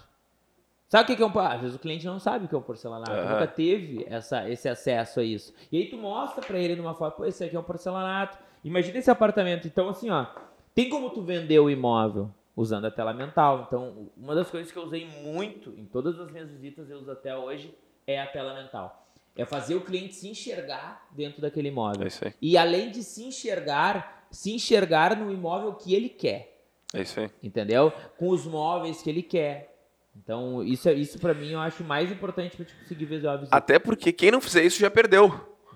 Sabe 0.87 1.13
o 1.13 1.15
que 1.15 1.21
é 1.21 1.25
um... 1.25 1.39
Ah, 1.39 1.53
às 1.53 1.61
vezes 1.61 1.75
o 1.75 1.79
cliente 1.79 2.03
não 2.07 2.17
sabe 2.19 2.45
o 2.45 2.47
que 2.47 2.55
é 2.55 2.57
um 2.57 2.63
porcelanato, 2.63 3.11
Aham. 3.11 3.33
nunca 3.33 3.45
teve 3.45 4.07
essa, 4.09 4.49
esse 4.49 4.67
acesso 4.67 5.19
a 5.19 5.23
isso. 5.23 5.53
E 5.71 5.77
aí 5.77 5.87
tu 5.87 5.97
mostra 5.97 6.43
pra 6.43 6.57
ele 6.57 6.75
numa 6.75 6.95
foto, 6.95 7.17
pô, 7.17 7.25
esse 7.25 7.43
aqui 7.43 7.55
é 7.55 7.59
um 7.59 7.63
porcelanato. 7.63 8.39
Imagina 8.63 8.97
esse 8.97 9.11
apartamento. 9.11 9.67
Então, 9.67 9.87
assim, 9.87 10.09
ó, 10.09 10.25
tem 10.73 10.89
como 10.89 11.11
tu 11.11 11.21
vender 11.21 11.59
o 11.59 11.69
imóvel 11.69 12.31
usando 12.55 12.85
a 12.85 12.91
tela 12.91 13.13
mental. 13.13 13.65
Então, 13.67 14.09
uma 14.17 14.33
das 14.33 14.49
coisas 14.49 14.71
que 14.71 14.79
eu 14.79 14.83
usei 14.83 15.07
muito 15.23 15.69
em 15.77 15.85
todas 15.85 16.19
as 16.19 16.31
minhas 16.31 16.49
visitas, 16.49 16.89
eu 16.89 16.97
uso 16.97 17.11
até 17.11 17.37
hoje, 17.37 17.71
é 18.07 18.19
a 18.21 18.27
tela 18.27 18.53
mental. 18.53 19.07
É 19.37 19.43
fazer 19.45 19.75
o 19.75 19.81
cliente 19.81 20.15
se 20.15 20.27
enxergar 20.29 21.07
dentro 21.11 21.41
daquele 21.41 21.67
imóvel. 21.67 22.03
É 22.03 22.07
isso 22.07 22.25
aí. 22.25 22.33
E 22.41 22.57
além 22.57 22.89
de 22.89 23.03
se 23.03 23.23
enxergar, 23.23 24.25
se 24.31 24.53
enxergar 24.53 25.15
no 25.17 25.29
imóvel 25.31 25.73
que 25.73 25.93
ele 25.93 26.07
quer, 26.07 26.57
É 26.93 27.01
isso 27.01 27.19
aí. 27.19 27.29
entendeu? 27.43 27.91
Com 28.17 28.29
os 28.29 28.45
móveis 28.45 29.01
que 29.01 29.09
ele 29.09 29.21
quer. 29.21 29.73
Então, 30.15 30.63
isso, 30.63 30.87
é- 30.87 30.93
isso 30.93 31.19
para 31.19 31.33
mim 31.33 31.51
eu 31.51 31.59
acho 31.59 31.83
mais 31.83 32.09
importante 32.09 32.55
pra 32.55 32.65
te 32.65 32.73
conseguir 32.75 33.03
visualizar 33.05 33.37
visita. 33.39 33.57
Até 33.57 33.77
porque 33.77 34.13
quem 34.13 34.31
não 34.31 34.39
fizer 34.39 34.63
isso 34.63 34.79
já 34.79 34.89
perdeu. 34.89 35.27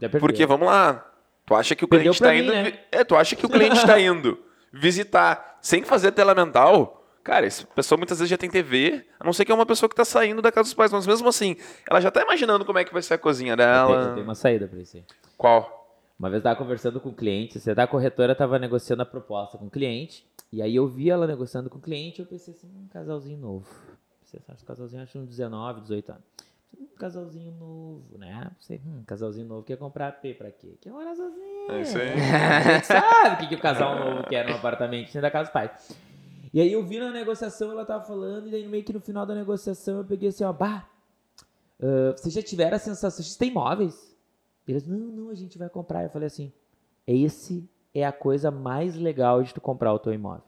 Já 0.02 0.08
perdeu. 0.08 0.22
Porque, 0.22 0.46
vamos 0.46 0.66
lá, 0.66 1.06
tu 1.46 1.54
acha 1.54 1.76
que 1.76 1.84
o 1.84 1.88
Perdeu 1.90 2.14
cliente 2.14 2.24
tá 2.24 2.32
mim, 2.32 2.40
indo... 2.44 2.54
né? 2.54 2.80
É, 2.90 3.04
tu 3.04 3.18
acha 3.18 3.36
que 3.36 3.46
o 3.46 3.50
cliente 3.50 3.86
tá 3.86 4.00
indo 4.00 4.40
visitar 4.72 5.58
sem 5.62 5.84
fazer 5.84 6.12
tela 6.14 6.34
mental... 6.34 6.96
Cara, 7.30 7.46
essa 7.46 7.64
pessoa 7.68 7.96
muitas 7.96 8.18
vezes 8.18 8.28
já 8.28 8.40
tem 8.40 8.50
TV, 8.50 9.06
a 9.20 9.24
não 9.24 9.32
ser 9.32 9.46
que 9.46 9.52
é 9.52 9.56
uma 9.56 9.64
pessoa 9.64 9.88
que 9.88 9.96
tá 9.96 10.04
saindo 10.04 10.42
da 10.42 10.52
casa 10.52 10.66
dos 10.66 10.74
pais, 10.74 10.92
mas 10.92 11.06
mesmo 11.06 11.30
assim, 11.30 11.56
ela 11.88 12.02
já 12.02 12.10
tá 12.10 12.24
imaginando 12.24 12.66
como 12.66 12.80
é 12.80 12.84
que 12.84 12.92
vai 12.92 13.04
ser 13.04 13.14
a 13.14 13.18
cozinha 13.20 13.56
dela. 13.56 14.14
tenho 14.16 14.24
uma 14.24 14.34
saída 14.34 14.68
pra 14.68 14.80
isso 14.80 14.98
aí. 14.98 15.04
Qual? 15.38 15.96
Uma 16.18 16.28
vez 16.28 16.40
eu 16.40 16.44
tava 16.46 16.56
conversando 16.56 17.00
com 17.00 17.10
o 17.10 17.14
cliente, 17.14 17.60
você 17.60 17.76
da 17.76 17.86
corretora 17.86 18.34
tava 18.34 18.58
negociando 18.58 19.04
a 19.04 19.06
proposta 19.06 19.60
com 19.60 19.68
o 19.68 19.70
cliente, 19.70 20.26
e 20.52 20.60
aí 20.60 20.76
eu 20.76 20.88
vi 20.88 21.12
ela 21.12 21.28
negociando 21.28 21.70
com 21.70 21.78
o 21.78 21.82
cliente, 21.82 22.20
eu 22.20 22.26
pensei 22.26 22.52
assim, 22.52 22.68
um 22.68 22.88
casalzinho 22.88 23.38
novo. 23.38 23.68
Você 24.26 24.40
sabe, 24.40 24.58
esse 24.58 24.66
casalzinho 24.66 25.04
acho 25.04 25.20
uns 25.20 25.28
19, 25.28 25.82
18 25.82 26.10
anos. 26.10 26.24
Um 26.80 26.88
casalzinho 26.98 27.52
novo, 27.52 28.18
né? 28.18 28.50
Você, 28.60 28.82
hum, 28.84 29.04
casalzinho 29.06 29.48
novo 29.48 29.62
quer 29.62 29.78
comprar 29.78 30.08
AP 30.08 30.34
pra 30.36 30.50
quê? 30.50 30.80
Quer 30.82 30.90
morar 30.90 31.14
sozinho. 31.14 31.72
É 31.74 31.82
isso 31.82 31.96
aí. 31.96 32.10
Sabe 32.84 33.36
o 33.36 33.38
que, 33.38 33.48
que 33.50 33.56
o 33.56 33.62
casal 33.62 34.00
novo 34.00 34.24
quer 34.28 34.50
no 34.50 34.56
apartamento 34.56 35.14
da 35.22 35.30
casa 35.30 35.44
dos 35.44 35.54
pais. 35.54 36.09
E 36.54 36.60
aí 36.60 36.72
eu 36.72 36.84
vi 36.84 37.00
na 37.00 37.12
negociação, 37.12 37.72
ela 37.72 37.86
tava 37.86 38.04
falando, 38.04 38.48
e 38.48 38.52
daí 38.52 38.68
meio 38.68 38.84
que 38.84 38.94
no 38.94 39.00
final 39.00 39.26
da 39.26 39.36
negociação 39.36 39.98
eu 40.00 40.06
peguei 40.06 40.30
assim, 40.30 40.44
ó, 40.44 40.52
bah, 40.52 40.90
ah, 41.82 42.14
vocês 42.16 42.34
já 42.34 42.42
tiveram 42.42 42.76
a 42.76 42.80
sensação, 42.80 43.24
vocês 43.24 43.38
têm 43.38 43.50
imóveis? 43.50 44.16
Eles, 44.68 44.86
não, 44.86 44.98
não, 44.98 45.30
a 45.30 45.36
gente 45.36 45.58
vai 45.58 45.70
comprar. 45.70 46.04
Eu 46.04 46.10
falei 46.10 46.28
assim, 46.28 46.52
esse 47.08 47.68
é 47.94 48.06
a 48.06 48.12
coisa 48.12 48.52
mais 48.52 48.96
legal 48.96 49.42
de 49.42 49.54
tu 49.54 49.62
comprar 49.62 49.94
o 49.94 50.00
teu 50.00 50.14
imóvel. 50.14 50.44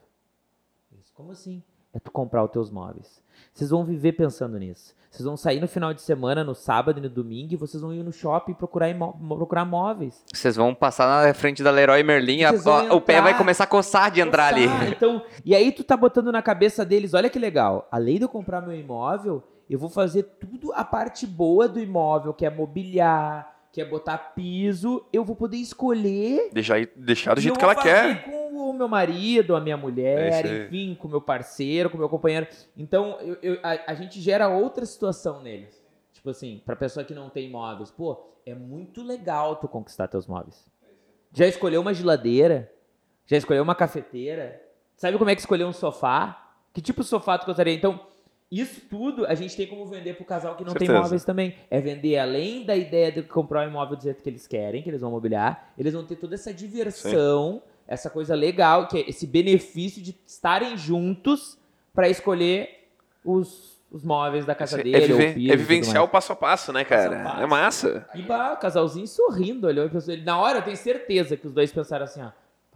Eles, 0.92 1.10
como 1.10 1.32
assim? 1.32 1.62
É 1.94 1.98
tu 1.98 2.10
comprar 2.10 2.42
os 2.44 2.50
teus 2.50 2.70
móveis. 2.70 3.20
Vocês 3.52 3.70
vão 3.70 3.84
viver 3.84 4.12
pensando 4.12 4.58
nisso. 4.58 4.94
Vocês 5.10 5.26
vão 5.26 5.36
sair 5.36 5.60
no 5.60 5.68
final 5.68 5.92
de 5.92 6.00
semana, 6.00 6.42
no 6.42 6.54
sábado 6.54 6.98
e 6.98 7.02
no 7.02 7.10
domingo, 7.10 7.52
e 7.52 7.56
vocês 7.56 7.82
vão 7.82 7.92
ir 7.92 8.02
no 8.02 8.10
shopping 8.12 8.54
procurar, 8.54 8.88
imó- 8.88 9.12
procurar 9.12 9.66
móveis. 9.66 10.24
Vocês 10.32 10.56
vão 10.56 10.74
passar 10.74 11.26
na 11.26 11.34
frente 11.34 11.62
da 11.62 11.70
Leroy 11.70 12.02
Merlin, 12.02 12.44
a- 12.44 12.48
a- 12.50 12.94
o 12.94 13.00
pé 13.00 13.14
entrar, 13.14 13.24
vai 13.24 13.36
começar 13.36 13.64
a 13.64 13.66
coçar 13.66 14.10
de 14.10 14.22
entrar 14.22 14.46
ali. 14.54 14.66
Coçar, 14.66 14.88
Então, 14.88 15.22
e 15.44 15.54
aí 15.54 15.70
tu 15.70 15.84
tá 15.84 15.98
botando 15.98 16.32
na 16.32 16.40
cabeça 16.40 16.82
deles, 16.82 17.12
olha 17.12 17.28
que 17.28 17.38
legal. 17.38 17.86
Além 17.92 18.16
de 18.16 18.22
eu 18.24 18.28
comprar 18.28 18.62
meu 18.62 18.74
imóvel, 18.74 19.42
eu 19.68 19.78
vou 19.78 19.90
fazer 19.90 20.22
tudo 20.40 20.72
a 20.72 20.82
parte 20.82 21.26
boa 21.26 21.68
do 21.68 21.78
imóvel, 21.78 22.32
que 22.32 22.46
é 22.46 22.50
mobiliar, 22.50 23.52
que 23.70 23.82
é 23.82 23.84
botar 23.84 24.16
piso, 24.34 25.04
eu 25.12 25.24
vou 25.24 25.36
poder 25.36 25.58
escolher 25.58 26.48
Deixar, 26.54 26.86
deixar 26.96 27.34
do 27.34 27.40
jeito 27.42 27.58
que 27.58 27.64
ela 27.64 27.74
quer. 27.74 28.24
com 28.24 28.41
o 28.72 28.78
meu 28.78 28.88
marido, 28.88 29.54
a 29.56 29.60
minha 29.60 29.74
É 29.74 29.78
mulher, 29.78 30.44
aí. 30.46 30.64
enfim, 30.66 30.94
com 31.00 31.06
o 31.08 31.10
meu 31.10 31.20
parceiro, 31.20 31.88
com 31.90 31.96
o 31.96 32.00
meu 32.00 32.08
companheiro. 32.08 32.46
Então, 32.76 33.18
eu- 33.20 33.38
eu- 33.42 33.58
a, 33.62 33.92
a 33.92 33.94
gente 33.94 34.20
gera 34.20 34.48
outra 34.48 34.84
situação 34.86 35.42
neles. 35.42 35.82
Tipo 36.12 36.30
assim, 36.30 36.60
pra 36.64 36.76
pessoa 36.76 37.04
que 37.04 37.14
não 37.14 37.28
tem 37.30 37.50
móveis. 37.50 37.90
Pô, 37.90 38.20
é 38.46 38.54
muito 38.54 39.02
legal 39.02 39.56
tu 39.56 39.66
conquistar 39.68 40.06
teus 40.08 40.26
móveis. 40.26 40.64
Já 41.32 41.46
escolheu 41.46 41.80
uma 41.80 41.94
geladeira? 41.94 42.70
Já 43.26 43.36
escolheu 43.36 43.62
uma 43.62 43.74
cafeteira? 43.74 44.60
Sabe 44.96 45.16
como 45.18 45.30
é 45.30 45.34
que 45.34 45.40
escolheu 45.40 45.66
um 45.66 45.72
sofá? 45.72 46.52
Que 46.72 46.80
tipo 46.80 47.02
de 47.02 47.08
sofá 47.08 47.38
tu 47.38 47.46
gostaria? 47.46 47.72
Então, 47.74 47.98
isso 48.50 48.82
tudo 48.88 49.26
a 49.26 49.34
gente 49.34 49.56
tem 49.56 49.66
como 49.66 49.86
vender 49.86 50.14
pro 50.14 50.24
casal 50.26 50.54
que 50.54 50.62
não 50.62 50.74
tem 50.74 50.86
Certeza. 50.86 51.02
móveis 51.02 51.24
também. 51.24 51.56
É 51.70 51.80
vender 51.80 52.18
além 52.18 52.64
da 52.64 52.76
ideia 52.76 53.10
de 53.10 53.22
comprar 53.22 53.66
o 53.66 53.70
imóvel 53.70 53.96
do 53.96 54.02
jeito 54.02 54.22
que 54.22 54.28
eles 54.28 54.46
querem, 54.46 54.82
que 54.82 54.90
eles 54.90 55.00
vão 55.00 55.10
mobiliar, 55.10 55.72
eles 55.78 55.94
vão 55.94 56.04
ter 56.04 56.16
toda 56.16 56.34
essa 56.34 56.52
diversão, 56.52 57.62
essa 57.86 58.08
coisa 58.10 58.34
legal, 58.34 58.86
que 58.88 58.98
é 58.98 59.08
esse 59.08 59.26
benefício 59.26 60.02
de 60.02 60.16
estarem 60.26 60.76
juntos 60.76 61.58
pra 61.94 62.08
escolher 62.08 62.88
os, 63.24 63.78
os 63.90 64.02
móveis 64.02 64.44
da 64.46 64.54
casa 64.54 64.80
É, 64.80 64.82
dele. 64.82 65.12
ou 65.12 65.18
viver- 65.18 65.34
piso 65.34 65.50
é 65.50 65.54
e 65.54 65.56
vivenciar 65.56 66.02
o 66.04 66.08
passo 66.08 66.32
a 66.32 66.36
passo, 66.36 66.72
né, 66.72 66.84
Passo 66.84 67.06
a 67.06 67.10
cara? 67.10 67.24
passo. 67.24 67.42
É 67.42 67.46
massa. 67.46 68.08
E 68.14 68.22
bah, 68.22 68.52
o 68.54 68.56
casalzinho 68.56 69.06
sorrindo, 69.06 69.66
olhou 69.66 69.86
e 69.86 69.90
pensou. 69.90 70.12
ele- 70.14 70.24
Na 70.24 70.38
hora 70.38 70.58
eu 70.58 70.62
tenho 70.62 70.76
certeza 70.76 71.36
que 71.36 71.46
os 71.46 71.52
dois 71.52 71.70
pensaram 71.72 72.04
assim, 72.04 72.22
ó. 72.22 72.30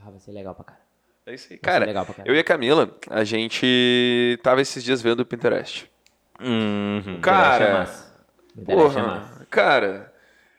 Ah, 0.04 0.10
vai 0.10 0.18
ser 0.20 0.32
legal 0.32 0.54
pra 0.54 0.64
cara. 0.64 0.80
É 1.26 1.34
isso 1.34 1.44
aí. 1.52 1.56
Vai 1.56 1.58
ser 1.58 1.62
Cara, 1.64 1.84
legal 1.86 2.04
pra 2.04 2.14
cara. 2.14 2.28
eu 2.28 2.34
e 2.34 2.38
a 2.38 2.44
Camila, 2.44 2.90
a 3.10 3.24
gente 3.24 4.38
tava 4.42 4.60
esses 4.60 4.84
dias 4.84 5.02
vendo 5.02 5.20
o 5.20 5.26
Pinterest. 5.26 5.90
Uhum. 6.40 7.20
Cara, 7.20 7.64
é 7.64 7.72
massa. 7.72 8.14
Internet 8.56 8.98
é 8.98 9.02
massa. 9.02 9.32
Porra, 9.34 9.46
cara, 9.50 10.12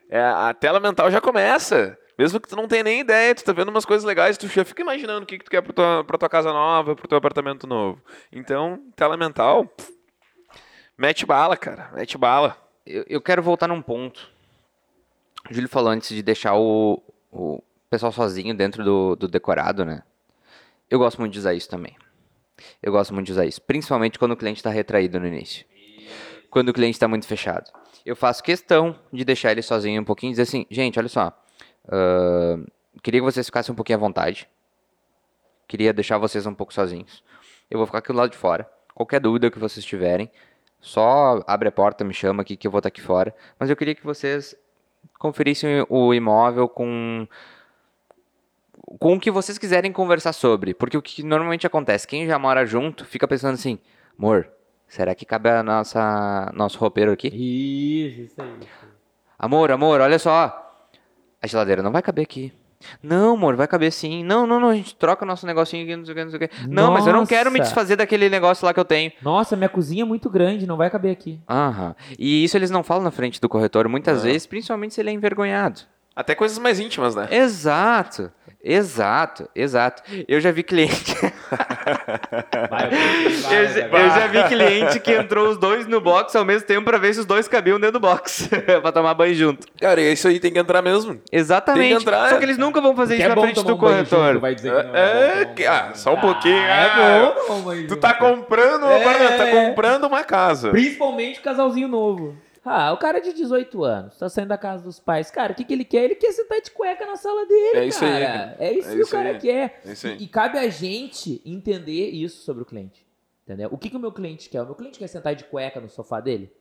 é, 0.09 0.19
a 0.21 0.53
tela 0.53 0.79
mental 0.79 1.09
já 1.11 1.21
começa. 1.21 1.97
Mesmo 2.17 2.39
que 2.39 2.49
tu 2.49 2.55
não 2.55 2.67
tenha 2.67 2.83
nem 2.83 3.01
ideia, 3.01 3.35
tu 3.35 3.43
tá 3.43 3.53
vendo 3.53 3.69
umas 3.69 3.85
coisas 3.85 4.03
legais, 4.03 4.37
tu 4.37 4.47
já 4.47 4.65
fica 4.65 4.81
imaginando 4.81 5.23
o 5.23 5.25
que, 5.25 5.37
que 5.37 5.45
tu 5.45 5.51
quer 5.51 5.61
pra 5.61 5.71
tua, 5.71 6.03
pra 6.03 6.17
tua 6.17 6.29
casa 6.29 6.51
nova, 6.51 6.95
pro 6.95 7.07
teu 7.07 7.17
apartamento 7.17 7.67
novo. 7.67 8.01
Então, 8.31 8.81
tela 8.95 9.15
mental, 9.15 9.67
pff, 9.67 9.93
mete 10.97 11.25
bala, 11.25 11.55
cara, 11.55 11.91
mete 11.93 12.17
bala. 12.17 12.57
Eu, 12.85 13.05
eu 13.07 13.21
quero 13.21 13.43
voltar 13.43 13.67
num 13.67 13.81
ponto. 13.81 14.29
O 15.49 15.53
Júlio 15.53 15.69
falou 15.69 15.91
antes 15.91 16.09
de 16.09 16.23
deixar 16.23 16.55
o, 16.55 17.03
o 17.31 17.61
pessoal 17.89 18.11
sozinho 18.11 18.55
dentro 18.55 18.83
do, 18.83 19.15
do 19.15 19.27
decorado, 19.27 19.85
né? 19.85 20.01
Eu 20.89 20.97
gosto 20.97 21.19
muito 21.19 21.33
de 21.33 21.39
usar 21.39 21.53
isso 21.53 21.69
também. 21.69 21.95
Eu 22.81 22.91
gosto 22.91 23.13
muito 23.13 23.27
de 23.27 23.33
usar 23.33 23.45
isso. 23.45 23.61
Principalmente 23.61 24.17
quando 24.17 24.31
o 24.31 24.37
cliente 24.37 24.59
está 24.59 24.69
retraído 24.69 25.19
no 25.19 25.27
início. 25.27 25.65
Quando 26.49 26.69
o 26.69 26.73
cliente 26.73 26.95
está 26.95 27.07
muito 27.07 27.27
fechado. 27.27 27.71
Eu 28.05 28.15
faço 28.15 28.41
questão 28.41 28.97
de 29.11 29.23
deixar 29.23 29.51
ele 29.51 29.61
sozinho 29.61 30.01
um 30.01 30.05
pouquinho 30.05 30.31
e 30.31 30.33
dizer 30.33 30.43
assim, 30.43 30.65
gente, 30.71 30.97
olha 30.97 31.09
só. 31.09 31.37
Ahn, 31.89 32.65
queria 33.01 33.19
que 33.19 33.25
vocês 33.25 33.45
ficassem 33.45 33.73
um 33.73 33.75
pouquinho 33.75 33.97
à 33.97 33.99
vontade. 33.99 34.49
Queria 35.67 35.93
deixar 35.93 36.17
vocês 36.17 36.45
um 36.45 36.53
pouco 36.53 36.73
sozinhos. 36.73 37.23
Eu 37.69 37.77
vou 37.77 37.85
ficar 37.85 37.99
aqui 37.99 38.11
do 38.11 38.17
lado 38.17 38.31
de 38.31 38.37
fora. 38.37 38.69
Qualquer 38.93 39.19
dúvida 39.19 39.51
que 39.51 39.59
vocês 39.59 39.85
tiverem, 39.85 40.31
só 40.79 41.43
abre 41.45 41.67
a 41.67 41.71
porta, 41.71 42.03
me 42.03 42.13
chama 42.13 42.41
aqui 42.41 42.55
que 42.55 42.65
eu 42.65 42.71
vou 42.71 42.79
estar 42.79 42.87
aqui 42.87 43.01
fora. 43.01 43.35
Mas 43.59 43.69
eu 43.69 43.75
queria 43.75 43.93
que 43.93 44.03
vocês 44.03 44.55
conferissem 45.19 45.85
o 45.89 46.13
imóvel 46.13 46.67
com 46.69 47.27
com 48.99 49.15
o 49.15 49.19
que 49.19 49.29
vocês 49.29 49.57
quiserem 49.57 49.91
conversar 49.91 50.31
sobre, 50.31 50.73
porque 50.73 50.97
o 50.97 51.01
que 51.01 51.21
normalmente 51.21 51.67
acontece, 51.67 52.07
quem 52.07 52.25
já 52.25 52.39
mora 52.39 52.65
junto 52.65 53.03
fica 53.03 53.27
pensando 53.27 53.55
assim, 53.55 53.77
amor, 54.17 54.49
será 54.87 55.13
que 55.13 55.25
cabe 55.25 55.49
a 55.49 55.61
nossa 55.61 56.49
nosso 56.55 56.79
roupeiro 56.79 57.11
aqui? 57.11 57.27
Isso, 57.27 58.21
isso 58.21 58.41
aí. 58.41 58.59
Amor, 59.37 59.71
amor, 59.71 59.99
olha 59.99 60.17
só, 60.17 60.66
a 61.47 61.51
geladeira 61.51 61.81
não 61.81 61.91
vai 61.91 62.01
caber 62.01 62.23
aqui. 62.23 62.53
Não, 63.01 63.33
amor, 63.33 63.55
vai 63.55 63.67
caber 63.67 63.91
sim. 63.91 64.23
Não, 64.23 64.45
não, 64.45 64.59
não, 64.59 64.69
a 64.69 64.75
gente 64.75 64.95
troca 64.95 65.25
o 65.25 65.27
nosso 65.27 65.45
negocinho 65.45 65.83
aqui, 65.83 65.95
não 65.95 66.05
sei 66.05 66.13
o 66.13 66.15
que, 66.15 66.23
não 66.23 66.31
sei 66.31 66.37
o 66.37 66.47
que. 66.47 66.67
Não, 66.67 66.91
mas 66.91 67.07
eu 67.07 67.13
não 67.13 67.25
quero 67.25 67.51
me 67.51 67.59
desfazer 67.59 67.95
daquele 67.95 68.29
negócio 68.29 68.65
lá 68.65 68.73
que 68.73 68.79
eu 68.79 68.85
tenho. 68.85 69.11
Nossa, 69.21 69.55
minha 69.55 69.69
cozinha 69.69 70.03
é 70.03 70.05
muito 70.05 70.29
grande, 70.29 70.67
não 70.67 70.77
vai 70.77 70.89
caber 70.89 71.11
aqui. 71.11 71.39
Aham. 71.49 71.95
E 72.19 72.43
isso 72.43 72.55
eles 72.55 72.69
não 72.69 72.83
falam 72.83 73.03
na 73.03 73.11
frente 73.11 73.41
do 73.41 73.49
corretor, 73.49 73.87
muitas 73.87 74.17
Não. 74.17 74.23
vezes, 74.25 74.45
principalmente 74.45 74.93
se 74.93 75.01
ele 75.01 75.09
é 75.09 75.13
envergonhado. 75.13 75.81
Até 76.17 76.33
coisas 76.33 76.57
mais 76.57 76.79
íntimas, 76.79 77.13
né? 77.13 77.27
Exato, 77.29 78.31
exato, 78.63 79.47
exato. 79.55 80.01
Eu 80.27 80.41
já 80.41 80.51
vi 80.51 80.63
cliente. 80.63 81.15
Vai, 82.71 82.89
eu, 82.91 83.29
já, 83.69 83.81
eu 83.87 84.09
já 84.09 84.25
vi 84.25 84.43
cliente 84.47 84.99
que 84.99 85.13
entrou 85.13 85.49
os 85.49 85.57
dois 85.59 85.85
no 85.85 86.01
box 86.01 86.35
ao 86.35 86.43
mesmo 86.43 86.65
tempo 86.67 86.85
pra 86.85 86.97
ver 86.97 87.13
se 87.13 87.19
os 87.19 87.25
dois 87.27 87.47
cabiam 87.47 87.79
dentro 87.79 87.93
do 87.93 87.99
box. 87.99 88.49
pra 88.81 88.91
tomar 88.91 89.13
banho 89.13 89.35
junto. 89.35 89.67
Cara, 89.79 90.01
e 90.01 90.11
isso 90.13 90.27
aí 90.27 90.39
tem 90.39 90.51
que 90.51 90.57
entrar 90.57 90.81
mesmo. 90.81 91.21
Exatamente. 91.31 91.81
Tem 91.87 91.95
que 91.97 92.01
entrar, 92.01 92.29
Só 92.29 92.35
é. 92.35 92.39
que 92.39 92.45
eles 92.45 92.57
nunca 92.57 92.81
vão 92.81 92.95
fazer 92.95 93.13
isso 93.17 93.23
é 93.25 93.29
na 93.29 93.35
bom 93.35 93.41
frente 93.41 93.55
tomar 93.55 93.67
do 93.67 93.75
um 93.75 93.77
banho 93.77 93.93
corretor. 94.07 94.27
junto, 94.29 94.41
vai 94.41 94.55
dizer 94.55 94.71
que 94.71 94.83
não 94.87 94.95
É, 94.95 95.41
é, 95.41 95.45
bom 95.45 95.53
ah, 95.69 95.91
só 95.93 96.13
um 96.15 96.19
pouquinho, 96.19 96.57
Ah, 96.57 96.95
ah. 96.95 97.01
é 97.09 97.19
bom 97.21 97.31
tomar 97.41 97.55
um 97.55 97.61
banho 97.61 97.87
Tu 97.87 97.95
tá 97.95 98.13
comprando 98.15 98.85
um 98.87 98.91
É. 98.91 99.37
tá 99.37 99.51
comprando 99.51 100.03
uma 100.05 100.23
casa. 100.23 100.71
Principalmente 100.71 101.39
o 101.39 101.43
casalzinho 101.43 101.87
novo. 101.87 102.35
Ah, 102.67 102.91
o 102.93 102.97
cara 102.97 103.19
de 103.19 103.33
18 103.33 103.83
anos, 103.83 104.17
tá 104.17 104.27
saindo 104.29 104.49
da 104.49 104.57
casa 104.57 104.83
dos 104.83 104.99
pais. 104.99 105.31
Cara, 105.31 105.53
o 105.53 105.55
que, 105.55 105.63
que 105.63 105.73
ele 105.73 105.85
quer? 105.85 106.03
Ele 106.05 106.15
quer 106.15 106.31
sentar 106.31 106.59
de 106.61 106.71
cueca 106.71 107.05
na 107.05 107.15
sala 107.15 107.45
dele, 107.45 107.77
É 107.79 107.85
isso 107.85 108.03
aí, 108.03 108.11
cara. 108.11 108.25
cara. 108.25 108.55
É 108.59 108.73
isso 108.73 108.89
É 108.89 108.93
que 108.93 108.99
isso 109.01 109.09
o 109.09 109.11
cara 109.11 109.29
aí. 109.29 109.39
quer. 109.39 109.81
É 109.85 109.91
isso 109.91 110.07
aí. 110.07 110.17
E, 110.17 110.23
e 110.23 110.27
cabe 110.27 110.57
a 110.57 110.69
gente 110.69 111.41
entender 111.45 112.09
isso 112.09 112.43
sobre 112.43 112.63
o 112.63 112.65
cliente. 112.65 113.05
Entendeu? 113.43 113.69
O 113.71 113.77
que, 113.77 113.89
que 113.89 113.95
o 113.95 113.99
meu 113.99 114.11
cliente 114.11 114.49
quer? 114.49 114.61
O 114.61 114.65
meu 114.65 114.75
cliente 114.75 114.99
quer 114.99 115.07
sentar 115.07 115.33
de 115.35 115.45
cueca 115.45 115.79
no 115.79 115.89
sofá 115.89 116.19
dele? 116.19 116.51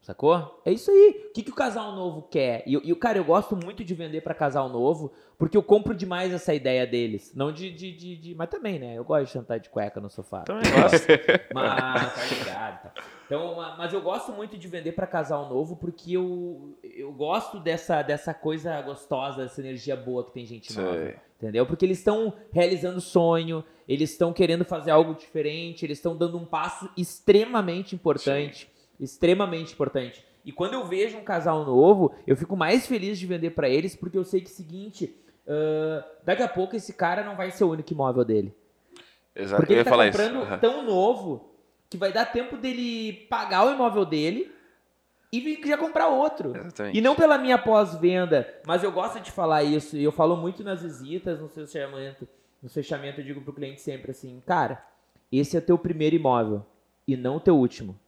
Sacou? 0.00 0.60
É 0.64 0.72
isso 0.72 0.90
aí. 0.90 1.26
O 1.28 1.32
que, 1.32 1.42
que 1.42 1.50
o 1.50 1.54
casal 1.54 1.94
novo 1.94 2.22
quer? 2.22 2.62
E, 2.66 2.74
e, 2.74 2.94
cara, 2.96 3.18
eu 3.18 3.24
gosto 3.24 3.54
muito 3.54 3.84
de 3.84 3.94
vender 3.94 4.22
para 4.22 4.34
casal 4.34 4.68
novo, 4.68 5.12
porque 5.40 5.56
eu 5.56 5.62
compro 5.62 5.94
demais 5.94 6.34
essa 6.34 6.52
ideia 6.52 6.86
deles. 6.86 7.32
Não 7.34 7.50
de, 7.50 7.72
de, 7.72 7.90
de, 7.96 8.16
de, 8.16 8.34
Mas 8.34 8.50
também, 8.50 8.78
né? 8.78 8.98
Eu 8.98 9.04
gosto 9.04 9.24
de 9.24 9.32
sentar 9.32 9.58
de 9.58 9.70
cueca 9.70 9.98
no 9.98 10.10
sofá. 10.10 10.42
Também 10.42 10.70
gosto. 10.70 11.06
mas, 11.54 12.14
tá 12.14 12.24
ligado, 12.26 12.82
tá. 12.82 12.94
Então, 13.24 13.56
mas 13.78 13.90
eu 13.90 14.02
gosto 14.02 14.32
muito 14.32 14.58
de 14.58 14.68
vender 14.68 14.92
para 14.92 15.06
casal 15.06 15.48
novo, 15.48 15.76
porque 15.76 16.12
eu, 16.12 16.78
eu 16.82 17.10
gosto 17.12 17.58
dessa, 17.58 18.02
dessa 18.02 18.34
coisa 18.34 18.78
gostosa, 18.82 19.44
dessa 19.44 19.62
energia 19.62 19.96
boa 19.96 20.26
que 20.26 20.32
tem 20.32 20.44
gente 20.44 20.74
Sei. 20.74 20.84
nova. 20.84 21.14
Entendeu? 21.38 21.64
Porque 21.64 21.86
eles 21.86 21.96
estão 21.96 22.34
realizando 22.52 23.00
sonho, 23.00 23.64
eles 23.88 24.10
estão 24.10 24.34
querendo 24.34 24.62
fazer 24.62 24.90
algo 24.90 25.14
diferente, 25.14 25.86
eles 25.86 25.96
estão 25.96 26.14
dando 26.14 26.36
um 26.36 26.44
passo 26.44 26.90
extremamente 26.98 27.94
importante. 27.94 28.66
Sim 28.66 28.80
extremamente 29.00 29.72
importante. 29.72 30.22
E 30.44 30.52
quando 30.52 30.74
eu 30.74 30.86
vejo 30.86 31.16
um 31.16 31.24
casal 31.24 31.64
novo, 31.64 32.12
eu 32.26 32.36
fico 32.36 32.56
mais 32.56 32.86
feliz 32.86 33.18
de 33.18 33.26
vender 33.26 33.50
para 33.50 33.68
eles, 33.68 33.96
porque 33.96 34.16
eu 34.16 34.24
sei 34.24 34.40
que 34.40 34.48
é 34.48 34.52
o 34.52 34.54
seguinte, 34.54 35.16
uh, 35.46 36.04
daqui 36.24 36.42
a 36.42 36.48
pouco 36.48 36.76
esse 36.76 36.92
cara 36.92 37.24
não 37.24 37.36
vai 37.36 37.50
ser 37.50 37.64
o 37.64 37.70
único 37.70 37.92
imóvel 37.92 38.24
dele. 38.24 38.54
Exato. 39.34 39.62
Porque 39.62 39.74
ele 39.74 39.84
tá 39.84 39.90
comprando 39.90 40.36
uhum. 40.36 40.58
tão 40.58 40.82
novo 40.82 41.50
que 41.88 41.96
vai 41.96 42.12
dar 42.12 42.26
tempo 42.26 42.56
dele 42.56 43.26
pagar 43.28 43.66
o 43.66 43.72
imóvel 43.72 44.04
dele 44.04 44.52
e 45.32 45.60
já 45.66 45.76
comprar 45.76 46.08
outro. 46.08 46.56
Exatamente. 46.56 46.98
E 46.98 47.00
não 47.00 47.14
pela 47.14 47.38
minha 47.38 47.58
pós-venda, 47.58 48.48
mas 48.66 48.82
eu 48.82 48.90
gosto 48.90 49.20
de 49.20 49.30
falar 49.30 49.62
isso, 49.62 49.96
e 49.96 50.02
eu 50.02 50.12
falo 50.12 50.36
muito 50.36 50.64
nas 50.64 50.82
visitas, 50.82 51.40
no 51.40 51.48
fechamento, 51.48 52.28
no 52.62 52.68
fechamento 52.68 53.20
eu 53.20 53.24
digo 53.24 53.40
pro 53.40 53.52
cliente 53.52 53.80
sempre 53.80 54.10
assim, 54.10 54.42
cara, 54.46 54.84
esse 55.30 55.56
é 55.56 55.60
teu 55.60 55.78
primeiro 55.78 56.16
imóvel 56.16 56.64
e 57.06 57.16
não 57.16 57.36
o 57.36 57.40
teu 57.40 57.56
último. 57.56 57.98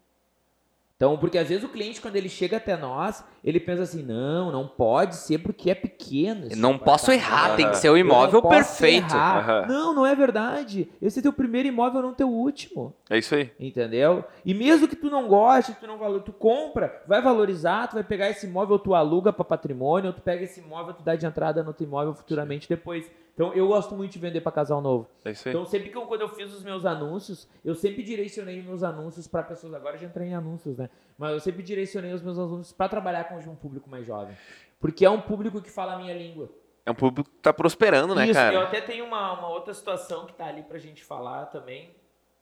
Então, 1.03 1.19
porque 1.19 1.37
às 1.37 1.49
vezes 1.49 1.65
o 1.65 1.69
cliente, 1.69 2.01
quando 2.01 2.15
ele 2.15 2.29
chega 2.29 2.59
até 2.59 2.77
nós, 2.77 3.25
ele 3.43 3.59
pensa 3.59 3.83
assim: 3.83 4.05
não, 4.05 4.53
não 4.53 4.69
pode 4.69 5.17
ser 5.17 5.39
porque 5.39 5.69
é 5.69 5.75
pequeno. 5.75 6.47
Não 6.57 6.79
posso 6.79 7.11
errar, 7.11 7.57
tem 7.57 7.69
que 7.69 7.77
ser 7.77 7.91
o 7.91 7.99
imóvel 7.99 8.41
perfeito. 8.41 9.13
Uhum. 9.13 9.67
Não, 9.67 9.93
não 9.93 10.07
é 10.07 10.15
verdade. 10.15 10.89
Esse 11.03 11.19
é 11.19 11.23
teu 11.23 11.33
primeiro 11.33 11.67
imóvel, 11.67 12.03
não 12.03 12.15
teu 12.15 12.29
último. 12.29 12.95
É 13.11 13.19
isso 13.19 13.35
aí. 13.35 13.51
Entendeu? 13.59 14.25
E 14.45 14.55
mesmo 14.55 14.87
que 14.87 14.95
tu 14.95 15.11
não 15.11 15.27
goste, 15.27 15.75
tu 15.81 15.89
não 15.89 15.99
valor, 15.99 16.23
tu 16.23 16.33
compra, 16.33 17.03
vai 17.05 17.21
valorizar, 17.21 17.89
tu 17.89 17.95
vai 17.95 18.05
pegar 18.05 18.31
esse 18.31 18.47
imóvel, 18.47 18.79
tu 18.79 18.95
aluga 18.95 19.33
para 19.33 19.45
patrimônio, 19.45 20.11
ou 20.11 20.15
tu 20.15 20.23
pega 20.23 20.45
esse 20.45 20.61
imóvel, 20.61 20.95
tu 20.95 21.03
dá 21.03 21.17
de 21.17 21.27
entrada 21.27 21.65
no 21.65 21.73
teu 21.73 21.85
imóvel 21.85 22.15
futuramente 22.15 22.69
depois. 22.69 23.11
Então 23.35 23.53
eu 23.55 23.67
gosto 23.67 23.95
muito 23.95 24.13
de 24.13 24.19
vender 24.19 24.41
para 24.41 24.53
casal 24.53 24.81
novo. 24.81 25.09
É 25.25 25.31
isso 25.31 25.49
aí. 25.49 25.55
Então 25.55 25.65
sempre 25.65 25.91
que 25.91 25.97
eu, 25.97 26.03
quando 26.03 26.21
eu 26.21 26.29
fiz 26.29 26.53
os 26.53 26.63
meus 26.63 26.85
anúncios, 26.85 27.49
eu 27.65 27.75
sempre 27.75 28.03
direcionei 28.03 28.63
meus 28.63 28.83
anúncios 28.83 29.27
para 29.27 29.43
pessoas. 29.43 29.73
Agora 29.75 29.97
já 29.97 30.07
entrei 30.07 30.29
em 30.29 30.35
anúncios, 30.35 30.77
né? 30.77 30.91
Mas 31.17 31.33
eu 31.33 31.41
sempre 31.41 31.63
direcionei 31.63 32.13
os 32.13 32.23
meus 32.23 32.39
anúncios 32.39 32.73
para 32.73 32.89
trabalhar 32.89 33.25
com 33.25 33.37
um 33.37 33.57
público 33.57 33.89
mais 33.89 34.07
jovem, 34.07 34.37
porque 34.81 35.05
é 35.05 35.11
um 35.11 35.21
público 35.21 35.61
que 35.63 35.71
fala 35.71 35.95
a 35.95 35.99
minha 35.99 36.15
língua. 36.15 36.51
É 36.85 36.91
um 36.91 36.95
público 36.95 37.31
que 37.31 37.37
tá 37.37 37.53
prosperando, 37.53 38.15
né, 38.15 38.25
Isso, 38.25 38.35
cara? 38.35 38.55
Eu 38.55 38.63
até 38.63 38.81
tenho 38.81 39.05
uma, 39.05 39.39
uma 39.39 39.49
outra 39.49 39.73
situação 39.73 40.27
que 40.27 40.33
tá 40.35 40.47
ali 40.47 40.63
pra 40.63 40.79
gente 40.79 41.05
falar 41.05 41.47
também. 41.47 41.95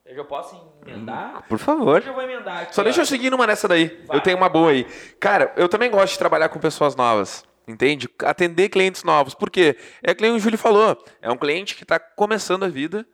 Eu 0.04 0.16
já 0.16 0.24
posso 0.24 0.58
emendar? 0.86 1.46
Por 1.46 1.58
favor. 1.58 2.02
Eu 2.04 2.14
vou 2.14 2.22
emendar 2.22 2.62
aqui, 2.62 2.74
Só 2.74 2.80
ó. 2.80 2.84
deixa 2.84 3.02
eu 3.02 3.06
seguir 3.06 3.30
numa 3.30 3.46
nessa 3.46 3.68
daí. 3.68 4.02
Vai. 4.06 4.16
Eu 4.16 4.22
tenho 4.22 4.36
uma 4.38 4.48
boa 4.48 4.70
aí. 4.70 4.84
Cara, 5.20 5.52
eu 5.56 5.68
também 5.68 5.90
gosto 5.90 6.14
de 6.14 6.18
trabalhar 6.18 6.48
com 6.48 6.58
pessoas 6.58 6.96
novas. 6.96 7.44
Entende? 7.70 8.08
Atender 8.24 8.68
clientes 8.68 9.04
novos. 9.04 9.32
Por 9.32 9.48
quê? 9.48 9.76
É 10.02 10.12
que 10.12 10.26
o 10.26 10.38
Júlio 10.38 10.58
falou. 10.58 11.02
É 11.22 11.30
um 11.30 11.36
cliente 11.36 11.76
que 11.76 11.84
está 11.84 12.00
começando 12.00 12.64
a 12.64 12.68
vida, 12.68 13.06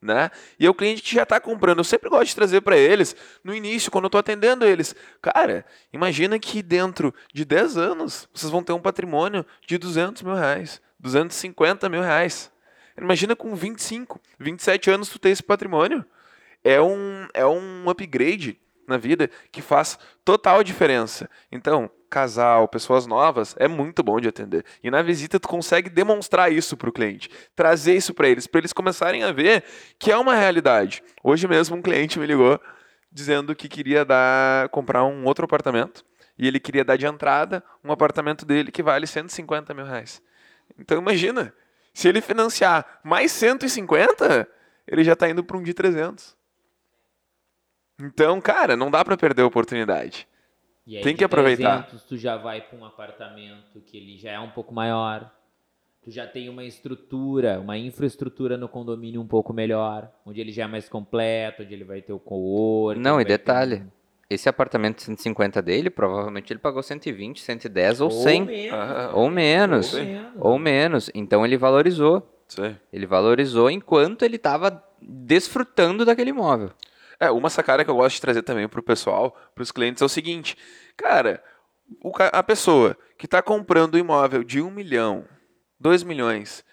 né? 0.00 0.30
E 0.58 0.66
é 0.66 0.70
o 0.70 0.74
cliente 0.74 1.00
que 1.02 1.14
já 1.14 1.22
está 1.22 1.40
comprando. 1.40 1.78
Eu 1.78 1.84
sempre 1.84 2.10
gosto 2.10 2.26
de 2.26 2.34
trazer 2.34 2.60
para 2.60 2.76
eles, 2.76 3.16
no 3.42 3.54
início, 3.54 3.90
quando 3.90 4.04
eu 4.04 4.08
estou 4.08 4.18
atendendo 4.18 4.66
eles. 4.66 4.94
Cara, 5.22 5.64
imagina 5.92 6.38
que 6.38 6.62
dentro 6.62 7.14
de 7.32 7.44
10 7.44 7.78
anos, 7.78 8.28
vocês 8.34 8.50
vão 8.50 8.62
ter 8.62 8.72
um 8.72 8.80
patrimônio 8.80 9.46
de 9.66 9.78
200 9.78 10.22
mil 10.22 10.34
reais, 10.34 10.82
250 11.00 11.88
mil 11.88 12.02
reais. 12.02 12.50
Imagina 12.98 13.34
com 13.34 13.54
25, 13.54 14.20
27 14.38 14.90
anos 14.90 15.08
tu 15.08 15.18
ter 15.18 15.30
esse 15.30 15.42
patrimônio. 15.42 16.04
É 16.62 16.80
um, 16.82 17.26
é 17.32 17.46
um 17.46 17.88
upgrade 17.88 18.60
na 18.86 18.98
vida 18.98 19.30
que 19.50 19.62
faz 19.62 19.98
total 20.22 20.62
diferença. 20.62 21.30
Então, 21.50 21.90
casal, 22.12 22.68
pessoas 22.68 23.06
novas, 23.06 23.56
é 23.58 23.66
muito 23.66 24.02
bom 24.02 24.20
de 24.20 24.28
atender. 24.28 24.66
E 24.84 24.90
na 24.90 25.00
visita 25.00 25.40
tu 25.40 25.48
consegue 25.48 25.88
demonstrar 25.88 26.52
isso 26.52 26.76
para 26.76 26.90
o 26.90 26.92
cliente, 26.92 27.30
trazer 27.56 27.96
isso 27.96 28.12
para 28.12 28.28
eles, 28.28 28.46
para 28.46 28.58
eles 28.58 28.72
começarem 28.74 29.22
a 29.24 29.32
ver 29.32 29.64
que 29.98 30.12
é 30.12 30.16
uma 30.18 30.34
realidade. 30.34 31.02
Hoje 31.24 31.48
mesmo 31.48 31.74
um 31.74 31.80
cliente 31.80 32.18
me 32.18 32.26
ligou 32.26 32.60
dizendo 33.10 33.56
que 33.56 33.66
queria 33.66 34.04
dar 34.04 34.68
comprar 34.68 35.04
um 35.04 35.24
outro 35.24 35.46
apartamento 35.46 36.04
e 36.38 36.46
ele 36.46 36.60
queria 36.60 36.84
dar 36.84 36.96
de 36.96 37.06
entrada 37.06 37.64
um 37.82 37.90
apartamento 37.90 38.44
dele 38.44 38.70
que 38.70 38.82
vale 38.82 39.06
150 39.06 39.72
mil 39.72 39.86
reais. 39.86 40.20
Então 40.78 40.98
imagina, 40.98 41.54
se 41.94 42.08
ele 42.08 42.20
financiar 42.20 43.00
mais 43.02 43.32
150, 43.32 44.46
ele 44.86 45.02
já 45.02 45.14
está 45.14 45.30
indo 45.30 45.42
para 45.42 45.56
um 45.56 45.62
de 45.62 45.72
300. 45.72 46.36
Então, 47.98 48.38
cara, 48.38 48.76
não 48.76 48.90
dá 48.90 49.02
para 49.02 49.16
perder 49.16 49.42
a 49.42 49.46
oportunidade. 49.46 50.28
E 50.86 50.96
aí, 50.96 51.02
Tem 51.02 51.14
que 51.14 51.24
aproveitar. 51.24 51.82
300, 51.82 52.04
tu 52.04 52.16
já 52.16 52.36
vai 52.36 52.60
para 52.60 52.78
um 52.78 52.84
apartamento 52.84 53.80
que 53.86 53.96
ele 53.96 54.18
já 54.18 54.32
é 54.32 54.40
um 54.40 54.50
pouco 54.50 54.74
maior. 54.74 55.30
Tu 56.02 56.10
já 56.10 56.26
tem 56.26 56.48
uma 56.48 56.64
estrutura, 56.64 57.60
uma 57.60 57.78
infraestrutura 57.78 58.56
no 58.56 58.68
condomínio 58.68 59.20
um 59.20 59.26
pouco 59.26 59.52
melhor, 59.52 60.10
onde 60.26 60.40
ele 60.40 60.50
já 60.50 60.64
é 60.64 60.66
mais 60.66 60.88
completo, 60.88 61.62
onde 61.62 61.72
ele 61.72 61.84
vai 61.84 62.02
ter 62.02 62.12
o 62.12 62.18
co 62.18 62.92
Não, 62.96 63.20
e 63.20 63.24
detalhe, 63.24 63.76
ter... 63.76 63.86
esse 64.28 64.48
apartamento 64.48 64.96
de 64.96 65.02
150 65.04 65.62
dele, 65.62 65.90
provavelmente 65.90 66.52
ele 66.52 66.58
pagou 66.58 66.82
120, 66.82 67.40
110 67.40 68.00
ou, 68.00 68.10
ou 68.10 68.10
100. 68.10 68.44
Menos, 68.44 68.72
ah, 68.72 69.10
ou 69.14 69.30
menos. 69.30 69.94
Ou 69.94 70.00
menos. 70.00 70.32
Ou 70.40 70.58
menos. 70.58 71.10
Então 71.14 71.46
ele 71.46 71.56
valorizou. 71.56 72.28
Sim. 72.48 72.76
Ele 72.92 73.06
valorizou 73.06 73.70
enquanto 73.70 74.24
ele 74.24 74.36
estava 74.36 74.82
desfrutando 75.00 76.04
daquele 76.04 76.30
imóvel. 76.30 76.72
É, 77.22 77.30
uma 77.30 77.48
sacada 77.48 77.84
que 77.84 77.90
eu 77.90 77.94
gosto 77.94 78.16
de 78.16 78.20
trazer 78.20 78.42
também 78.42 78.66
para 78.66 78.80
o 78.80 78.82
pessoal, 78.82 79.36
para 79.54 79.62
os 79.62 79.70
clientes, 79.70 80.02
é 80.02 80.04
o 80.04 80.08
seguinte: 80.08 80.56
cara, 80.96 81.40
o, 82.02 82.10
a 82.32 82.42
pessoa 82.42 82.98
que 83.16 83.26
está 83.26 83.40
comprando 83.40 83.94
um 83.94 83.98
imóvel 83.98 84.42
de 84.42 84.60
um 84.60 84.72
milhão, 84.72 85.24
dois 85.78 86.02
milhões, 86.02 86.64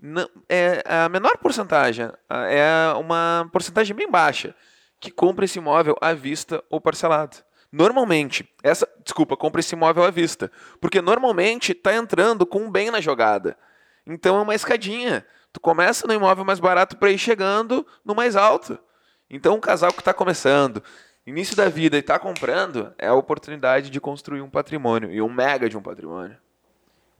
não, 0.00 0.30
é 0.48 0.80
a 0.86 1.08
menor 1.08 1.36
porcentagem, 1.38 2.08
é 2.48 2.94
uma 2.96 3.50
porcentagem 3.52 3.96
bem 3.96 4.08
baixa, 4.08 4.54
que 5.00 5.10
compra 5.10 5.44
esse 5.44 5.58
imóvel 5.58 5.96
à 6.00 6.14
vista 6.14 6.62
ou 6.70 6.80
parcelado. 6.80 7.38
Normalmente, 7.72 8.48
essa, 8.62 8.88
desculpa, 9.02 9.36
compra 9.36 9.58
esse 9.58 9.74
imóvel 9.74 10.04
à 10.04 10.10
vista, 10.12 10.52
porque 10.80 11.02
normalmente 11.02 11.72
está 11.72 11.96
entrando 11.96 12.46
com 12.46 12.60
um 12.60 12.70
bem 12.70 12.92
na 12.92 13.00
jogada. 13.00 13.58
Então 14.06 14.38
é 14.38 14.42
uma 14.42 14.54
escadinha. 14.54 15.26
Tu 15.52 15.58
começa 15.58 16.06
no 16.06 16.14
imóvel 16.14 16.44
mais 16.44 16.60
barato 16.60 16.96
para 16.96 17.10
ir 17.10 17.18
chegando 17.18 17.84
no 18.04 18.14
mais 18.14 18.36
alto. 18.36 18.78
Então, 19.28 19.56
um 19.56 19.60
casal 19.60 19.92
que 19.92 20.00
está 20.00 20.14
começando, 20.14 20.82
início 21.26 21.56
da 21.56 21.68
vida 21.68 21.96
e 21.96 22.00
está 22.00 22.18
comprando, 22.18 22.94
é 22.98 23.08
a 23.08 23.14
oportunidade 23.14 23.90
de 23.90 24.00
construir 24.00 24.40
um 24.40 24.50
patrimônio, 24.50 25.10
e 25.10 25.20
um 25.20 25.28
mega 25.28 25.68
de 25.68 25.76
um 25.76 25.82
patrimônio. 25.82 26.36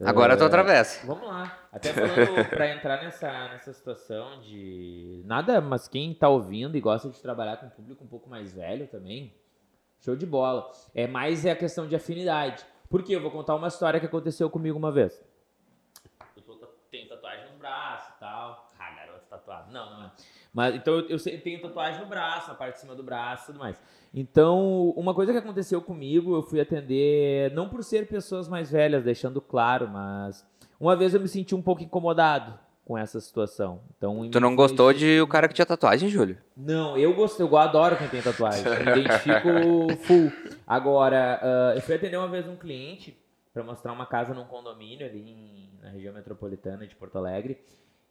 Agora 0.05 0.33
eu 0.33 0.37
tô 0.37 0.43
outra 0.43 0.63
vez. 0.63 1.01
Vamos 1.03 1.27
lá. 1.27 1.67
Até 1.71 1.91
falando 1.91 2.45
para 2.49 2.69
entrar 2.69 3.01
nessa, 3.03 3.49
nessa 3.49 3.73
situação 3.73 4.41
de 4.41 5.23
nada, 5.25 5.59
mas 5.59 5.87
quem 5.87 6.11
está 6.11 6.29
ouvindo 6.29 6.77
e 6.77 6.81
gosta 6.81 7.09
de 7.09 7.19
trabalhar 7.19 7.57
com 7.57 7.65
um 7.65 7.69
público 7.69 8.03
um 8.03 8.07
pouco 8.07 8.29
mais 8.29 8.53
velho 8.53 8.87
também, 8.87 9.33
show 9.99 10.15
de 10.15 10.25
bola. 10.25 10.71
É 10.93 11.07
mais 11.07 11.45
é 11.45 11.51
a 11.51 11.55
questão 11.55 11.87
de 11.87 11.95
afinidade. 11.95 12.63
Porque 12.89 13.13
eu 13.13 13.21
vou 13.21 13.31
contar 13.31 13.55
uma 13.55 13.67
história 13.67 13.99
que 13.99 14.05
aconteceu 14.05 14.49
comigo 14.49 14.77
uma 14.77 14.91
vez. 14.91 15.21
Eu 16.35 16.43
tô, 16.43 16.53
tenho 16.91 17.09
tatuagem 17.09 17.51
no 17.51 17.57
braço 17.57 18.13
e 18.15 18.19
tal. 18.19 18.69
Ah, 18.79 18.91
garoto 18.91 19.25
tatuado. 19.27 19.71
Não, 19.71 19.97
não 19.97 20.05
é. 20.05 20.11
Mas, 20.57 20.73
então 20.73 20.95
eu, 20.95 21.17
eu 21.23 21.41
tenho 21.41 21.61
tatuagem 21.61 22.01
no 22.01 22.07
braço, 22.07 22.47
na 22.47 22.55
parte 22.55 22.73
de 22.73 22.79
cima 22.79 22.95
do 22.95 23.03
braço 23.03 23.43
e 23.43 23.45
tudo 23.45 23.59
mais. 23.59 23.79
Então, 24.11 24.89
uma 24.97 25.13
coisa 25.13 25.31
que 25.31 25.37
aconteceu 25.37 25.79
comigo, 25.79 26.35
eu 26.35 26.41
fui 26.41 26.59
atender, 26.59 27.53
não 27.53 27.69
por 27.69 27.83
ser 27.83 28.07
pessoas 28.07 28.49
mais 28.49 28.71
velhas, 28.71 29.03
deixando 29.03 29.39
claro, 29.39 29.87
mas 29.87 30.43
uma 30.79 30.95
vez 30.95 31.13
eu 31.13 31.19
me 31.19 31.27
senti 31.27 31.53
um 31.53 31.61
pouco 31.61 31.83
incomodado 31.83 32.57
com 32.83 32.97
essa 32.97 33.19
situação. 33.19 33.81
Então, 33.95 34.27
tu 34.31 34.39
não 34.39 34.55
gostou 34.55 34.91
de 34.91 35.21
o 35.21 35.27
cara 35.27 35.47
que 35.47 35.53
tinha 35.53 35.63
tatuagem, 35.63 36.09
Júlio? 36.09 36.39
Não, 36.55 36.97
eu 36.97 37.13
gostei, 37.13 37.45
eu 37.45 37.55
adoro 37.55 37.95
quem 37.95 38.07
tem 38.07 38.23
tatuagem. 38.23 38.63
me 38.63 39.01
identifico 39.01 39.95
full. 40.07 40.31
Agora, 40.65 41.39
uh, 41.43 41.77
eu 41.77 41.81
fui 41.83 41.93
atender 41.93 42.17
uma 42.17 42.29
vez 42.29 42.47
um 42.47 42.55
cliente 42.55 43.15
para 43.53 43.63
mostrar 43.63 43.93
uma 43.93 44.07
casa 44.07 44.33
num 44.33 44.45
condomínio 44.45 45.05
ali 45.05 45.19
em, 45.19 45.69
na 45.83 45.91
região 45.91 46.15
metropolitana 46.15 46.87
de 46.87 46.95
Porto 46.95 47.19
Alegre. 47.19 47.59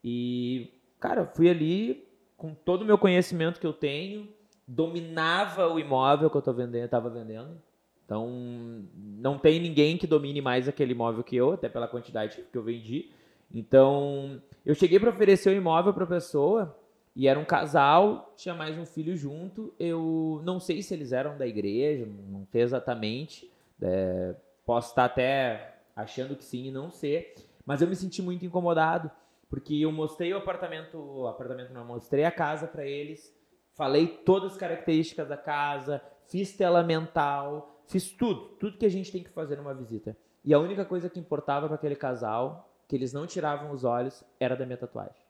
E, 0.05 0.73
cara, 1.01 1.27
fui 1.27 1.51
ali 1.51 2.06
com 2.37 2.55
todo 2.55 2.83
o 2.83 2.85
meu 2.85 2.99
conhecimento 2.99 3.61
que 3.61 3.67
eu 3.67 3.73
tenho, 3.73 4.29
dominava 4.67 5.69
o 5.69 5.79
imóvel 5.79 6.29
que 6.29 6.37
eu 6.37 6.55
vendendo, 6.55 6.85
estava 6.85 7.09
vendendo. 7.09 7.61
Então, 8.05 8.85
não 8.95 9.39
tem 9.39 9.61
ninguém 9.61 9.97
que 9.97 10.07
domine 10.07 10.41
mais 10.41 10.69
aquele 10.69 10.93
imóvel 10.93 11.25
que 11.25 11.35
eu, 11.35 11.53
até 11.53 11.69
pela 11.69 11.89
quantidade 11.89 12.45
que 12.53 12.59
eu 12.59 12.63
vendi. 12.63 13.11
Então, 13.53 14.41
eu 14.65 14.75
cheguei 14.75 15.01
para 15.01 15.11
oferecer 15.11 15.51
o 15.51 15.57
imóvel 15.57 15.93
para 15.93 16.05
a 16.05 16.09
pessoa 16.09 16.77
e 17.15 17.27
era 17.27 17.39
um 17.39 17.45
casal, 17.45 18.33
tinha 18.37 18.55
mais 18.55 18.79
um 18.79 18.85
filho 18.85 19.17
junto. 19.17 19.73
Eu 19.79 20.41
não 20.45 20.61
sei 20.61 20.83
se 20.83 20.95
eles 20.95 21.13
eram 21.13 21.37
da 21.37 21.47
igreja, 21.47 22.07
não 22.29 22.47
sei 22.47 22.63
exatamente, 22.63 23.51
É, 23.83 24.35
posso 24.65 24.89
estar 24.89 25.05
até 25.05 25.75
achando 25.95 26.35
que 26.35 26.43
sim 26.43 26.67
e 26.67 26.71
não 26.71 26.91
ser, 26.91 27.35
mas 27.65 27.83
eu 27.83 27.89
me 27.89 27.95
senti 27.95 28.23
muito 28.23 28.45
incomodado, 28.45 29.11
porque 29.49 29.75
eu 29.75 29.93
mostrei 29.93 30.33
o 30.33 30.39
apartamento, 30.39 30.99
o 30.99 31.27
apartamento 31.27 31.73
não, 31.73 31.85
mostrei 31.85 32.25
a 32.25 32.31
casa 32.31 32.67
para 32.67 32.85
eles, 32.85 33.35
falei 33.75 34.07
todas 34.07 34.53
as 34.53 34.59
características 34.59 35.29
da 35.29 35.37
casa, 35.37 36.03
fiz 36.27 36.57
tela 36.57 36.83
mental, 36.83 37.83
fiz 37.87 38.11
tudo, 38.11 38.57
tudo 38.59 38.79
que 38.79 38.87
a 38.87 38.91
gente 38.91 39.13
tem 39.13 39.23
que 39.23 39.31
fazer 39.31 39.57
numa 39.57 39.75
visita. 39.75 40.17
E 40.45 40.55
a 40.55 40.59
única 40.59 40.85
coisa 40.85 41.11
que 41.11 41.19
importava 41.19 41.67
para 41.67 41.77
aquele 41.77 41.97
casal, 41.97 42.73
que 42.89 42.95
eles 42.95 43.13
não 43.13 43.27
tiravam 43.27 43.73
os 43.73 43.85
olhos, 43.85 44.25
era 44.39 44.57
da 44.57 44.65
minha 44.65 44.79
tatuagem. 44.79 45.27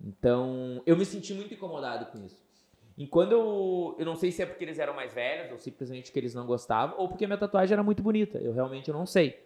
Então, 0.00 0.82
eu 0.86 0.96
me 0.96 1.04
senti 1.04 1.32
muito 1.32 1.54
incomodado 1.54 2.06
com 2.06 2.24
isso. 2.24 2.44
E 2.96 3.06
quando 3.06 3.32
eu. 3.32 3.94
Eu 3.98 4.06
não 4.06 4.16
sei 4.16 4.32
se 4.32 4.42
é 4.42 4.46
porque 4.46 4.64
eles 4.64 4.78
eram 4.78 4.94
mais 4.94 5.12
velhos, 5.12 5.52
ou 5.52 5.58
simplesmente 5.58 6.10
que 6.10 6.18
eles 6.18 6.34
não 6.34 6.46
gostavam, 6.46 6.98
ou 6.98 7.08
porque 7.08 7.26
minha 7.26 7.38
tatuagem 7.38 7.74
era 7.74 7.82
muito 7.82 8.02
bonita. 8.02 8.38
Eu 8.38 8.52
realmente 8.52 8.90
não 8.90 9.04
sei. 9.04 9.44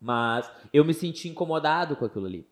Mas 0.00 0.50
eu 0.72 0.84
me 0.84 0.94
senti 0.94 1.28
incomodado 1.28 1.96
com 1.96 2.04
aquilo 2.04 2.26
ali. 2.26 2.46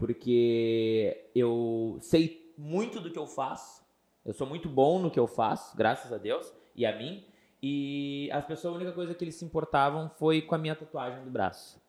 Porque 0.00 1.28
eu 1.34 1.98
sei 2.00 2.52
muito 2.56 2.98
do 3.00 3.10
que 3.10 3.18
eu 3.18 3.26
faço. 3.26 3.84
Eu 4.24 4.32
sou 4.32 4.46
muito 4.46 4.68
bom 4.68 4.98
no 4.98 5.10
que 5.10 5.20
eu 5.20 5.26
faço, 5.26 5.76
graças 5.76 6.12
a 6.12 6.18
Deus 6.18 6.52
e 6.74 6.84
a 6.84 6.96
mim. 6.96 7.24
E 7.62 8.30
as 8.32 8.44
pessoas, 8.44 8.74
a 8.74 8.76
única 8.76 8.92
coisa 8.92 9.14
que 9.14 9.22
eles 9.22 9.34
se 9.34 9.44
importavam 9.44 10.10
foi 10.18 10.40
com 10.40 10.54
a 10.54 10.58
minha 10.58 10.74
tatuagem 10.74 11.22
do 11.22 11.30
braço. 11.30 11.80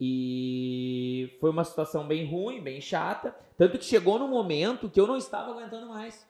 E 0.00 1.36
foi 1.40 1.50
uma 1.50 1.64
situação 1.64 2.06
bem 2.06 2.28
ruim, 2.28 2.60
bem 2.60 2.80
chata. 2.80 3.34
Tanto 3.56 3.78
que 3.78 3.84
chegou 3.84 4.18
num 4.18 4.28
momento 4.28 4.90
que 4.90 5.00
eu 5.00 5.06
não 5.06 5.16
estava 5.16 5.52
aguentando 5.52 5.88
mais. 5.88 6.26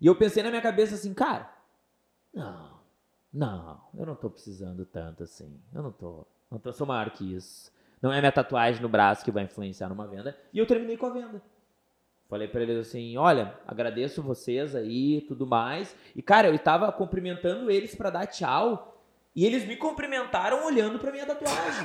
E 0.00 0.06
eu 0.06 0.16
pensei 0.16 0.42
na 0.42 0.50
minha 0.50 0.62
cabeça 0.62 0.94
assim, 0.94 1.14
cara, 1.14 1.52
não, 2.32 2.80
não, 3.32 3.80
eu 3.96 4.06
não 4.06 4.14
tô 4.14 4.30
precisando 4.30 4.84
tanto 4.84 5.22
assim. 5.22 5.60
Eu 5.72 5.82
não 5.82 5.92
tô, 5.92 6.26
não 6.50 6.58
tô, 6.58 6.72
sou 6.72 6.86
maior 6.86 7.10
que 7.10 7.34
isso. 7.34 7.72
Não 8.04 8.12
é 8.12 8.20
minha 8.20 8.30
tatuagem 8.30 8.82
no 8.82 8.88
braço 8.90 9.24
que 9.24 9.30
vai 9.30 9.44
influenciar 9.44 9.88
numa 9.88 10.06
venda. 10.06 10.36
E 10.52 10.58
eu 10.58 10.66
terminei 10.66 10.94
com 10.94 11.06
a 11.06 11.10
venda. 11.10 11.40
Falei 12.28 12.46
para 12.46 12.60
eles 12.60 12.76
assim, 12.76 13.16
olha, 13.16 13.54
agradeço 13.66 14.22
vocês 14.22 14.74
aí, 14.74 15.22
tudo 15.22 15.46
mais. 15.46 15.96
E 16.14 16.20
cara, 16.20 16.48
eu 16.48 16.54
estava 16.54 16.92
cumprimentando 16.92 17.70
eles 17.70 17.94
para 17.94 18.10
dar 18.10 18.26
tchau, 18.26 19.00
e 19.34 19.46
eles 19.46 19.66
me 19.66 19.78
cumprimentaram 19.78 20.66
olhando 20.66 20.98
para 20.98 21.10
minha 21.10 21.24
tatuagem. 21.24 21.82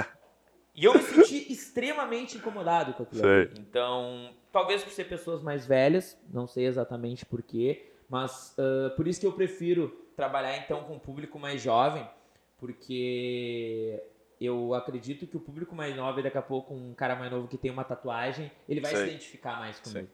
e 0.74 0.86
eu 0.86 0.94
me 0.94 1.02
senti 1.02 1.52
extremamente 1.52 2.38
incomodado 2.38 2.94
com 2.94 3.02
aquilo. 3.02 3.20
Sei. 3.20 3.50
Então, 3.58 4.30
talvez 4.50 4.82
por 4.82 4.90
ser 4.90 5.04
pessoas 5.04 5.42
mais 5.42 5.66
velhas, 5.66 6.18
não 6.32 6.46
sei 6.46 6.64
exatamente 6.64 7.26
porquê, 7.26 7.92
mas 8.08 8.56
uh, 8.56 8.96
por 8.96 9.06
isso 9.06 9.20
que 9.20 9.26
eu 9.26 9.32
prefiro 9.32 9.94
trabalhar 10.16 10.56
então 10.56 10.82
com 10.84 10.94
um 10.94 10.98
público 10.98 11.38
mais 11.38 11.60
jovem, 11.60 12.08
porque 12.56 14.02
eu 14.44 14.74
acredito 14.74 15.26
que 15.26 15.36
o 15.36 15.40
público 15.40 15.74
mais 15.74 15.94
novo, 15.94 16.22
daqui 16.22 16.38
a 16.38 16.42
pouco 16.42 16.74
um 16.74 16.94
cara 16.94 17.14
mais 17.16 17.30
novo 17.30 17.48
que 17.48 17.58
tem 17.58 17.70
uma 17.70 17.84
tatuagem, 17.84 18.50
ele 18.68 18.80
vai 18.80 18.90
Sei. 18.90 19.00
se 19.00 19.10
identificar 19.10 19.58
mais 19.58 19.78
comigo. 19.80 20.08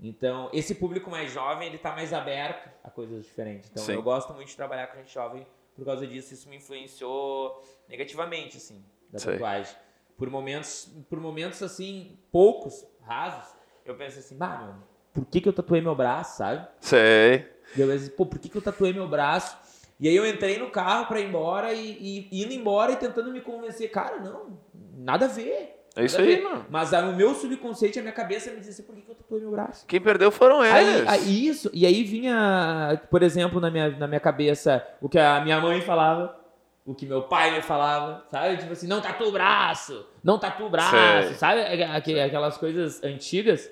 Então, 0.00 0.48
esse 0.52 0.74
público 0.76 1.10
mais 1.10 1.32
jovem, 1.32 1.68
ele 1.68 1.78
tá 1.78 1.92
mais 1.92 2.12
aberto 2.12 2.70
a 2.84 2.90
coisas 2.90 3.24
diferentes. 3.24 3.68
Então, 3.70 3.82
Sim. 3.84 3.94
eu 3.94 4.02
gosto 4.02 4.32
muito 4.32 4.48
de 4.48 4.56
trabalhar 4.56 4.86
com 4.86 4.96
gente 4.98 5.12
jovem 5.12 5.46
por 5.74 5.84
causa 5.84 6.06
disso. 6.06 6.32
Isso 6.32 6.48
me 6.48 6.56
influenciou 6.56 7.62
negativamente, 7.88 8.56
assim, 8.56 8.84
da 9.10 9.18
Sei. 9.18 9.32
tatuagem. 9.32 9.74
Por 10.16 10.30
momentos, 10.30 10.88
por 11.10 11.20
momentos, 11.20 11.62
assim, 11.62 12.16
poucos, 12.30 12.86
rasos, 13.02 13.54
eu 13.84 13.94
penso 13.96 14.18
assim, 14.18 14.36
bah, 14.36 14.58
meu, 14.58 14.74
por 15.12 15.24
que 15.24 15.40
que 15.40 15.48
eu 15.48 15.52
tatuei 15.52 15.80
meu 15.80 15.94
braço, 15.94 16.38
sabe? 16.38 16.68
Sei. 16.80 17.58
E 17.76 17.80
eu 17.80 17.88
pensei, 17.88 18.10
pô, 18.10 18.24
por 18.24 18.38
que, 18.38 18.48
que 18.48 18.56
eu 18.56 18.62
tatuei 18.62 18.92
meu 18.92 19.08
braço? 19.08 19.56
E 20.00 20.08
aí 20.08 20.14
eu 20.16 20.26
entrei 20.26 20.58
no 20.58 20.70
carro 20.70 21.06
pra 21.06 21.20
ir 21.20 21.26
embora 21.28 21.72
e, 21.72 22.28
e 22.30 22.42
indo 22.44 22.52
embora 22.52 22.92
e 22.92 22.96
tentando 22.96 23.32
me 23.32 23.40
convencer, 23.40 23.90
cara, 23.90 24.18
não, 24.20 24.58
nada 24.96 25.24
a 25.24 25.28
ver. 25.28 25.74
É 25.96 26.04
isso 26.04 26.20
aí, 26.20 26.40
mano. 26.40 26.64
Mas 26.70 26.94
aí, 26.94 27.02
o 27.08 27.16
meu 27.16 27.34
subconsciente, 27.34 27.98
a 27.98 28.02
minha 28.02 28.14
cabeça 28.14 28.50
me 28.52 28.58
dizia 28.58 28.70
assim, 28.72 28.82
por 28.84 28.94
que, 28.94 29.00
que 29.02 29.10
eu 29.10 29.14
tatuei 29.16 29.40
meu 29.40 29.50
braço? 29.50 29.84
Quem 29.86 30.00
perdeu 30.00 30.30
foram 30.30 30.64
eles. 30.64 31.08
Aí, 31.08 31.08
aí 31.08 31.46
isso, 31.48 31.68
e 31.74 31.84
aí 31.84 32.04
vinha, 32.04 33.00
por 33.10 33.24
exemplo, 33.24 33.60
na 33.60 33.68
minha, 33.70 33.90
na 33.90 34.06
minha 34.06 34.20
cabeça, 34.20 34.86
o 35.00 35.08
que 35.08 35.18
a 35.18 35.40
minha 35.40 35.60
mãe 35.60 35.80
falava, 35.80 36.38
o 36.86 36.94
que 36.94 37.04
meu 37.04 37.22
pai 37.22 37.50
me 37.50 37.60
falava, 37.62 38.24
sabe? 38.30 38.58
Tipo 38.58 38.72
assim, 38.72 38.86
não 38.86 39.00
tatua 39.00 39.26
o 39.26 39.32
braço, 39.32 40.06
não 40.22 40.38
tatua 40.38 40.66
o 40.68 40.70
braço, 40.70 41.28
Sei. 41.30 41.34
sabe? 41.36 41.60
Aqu- 41.62 42.20
Aquelas 42.24 42.56
coisas 42.56 43.02
antigas. 43.02 43.68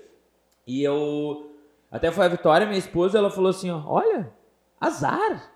E 0.67 0.83
eu, 0.83 1.55
até 1.93 2.11
foi 2.11 2.25
a 2.25 2.29
Vitória, 2.29 2.67
minha 2.67 2.79
esposa, 2.79 3.19
ela 3.19 3.31
falou 3.31 3.51
assim, 3.51 3.71
ó, 3.71 3.81
olha, 3.87 4.33
azar, 4.81 5.53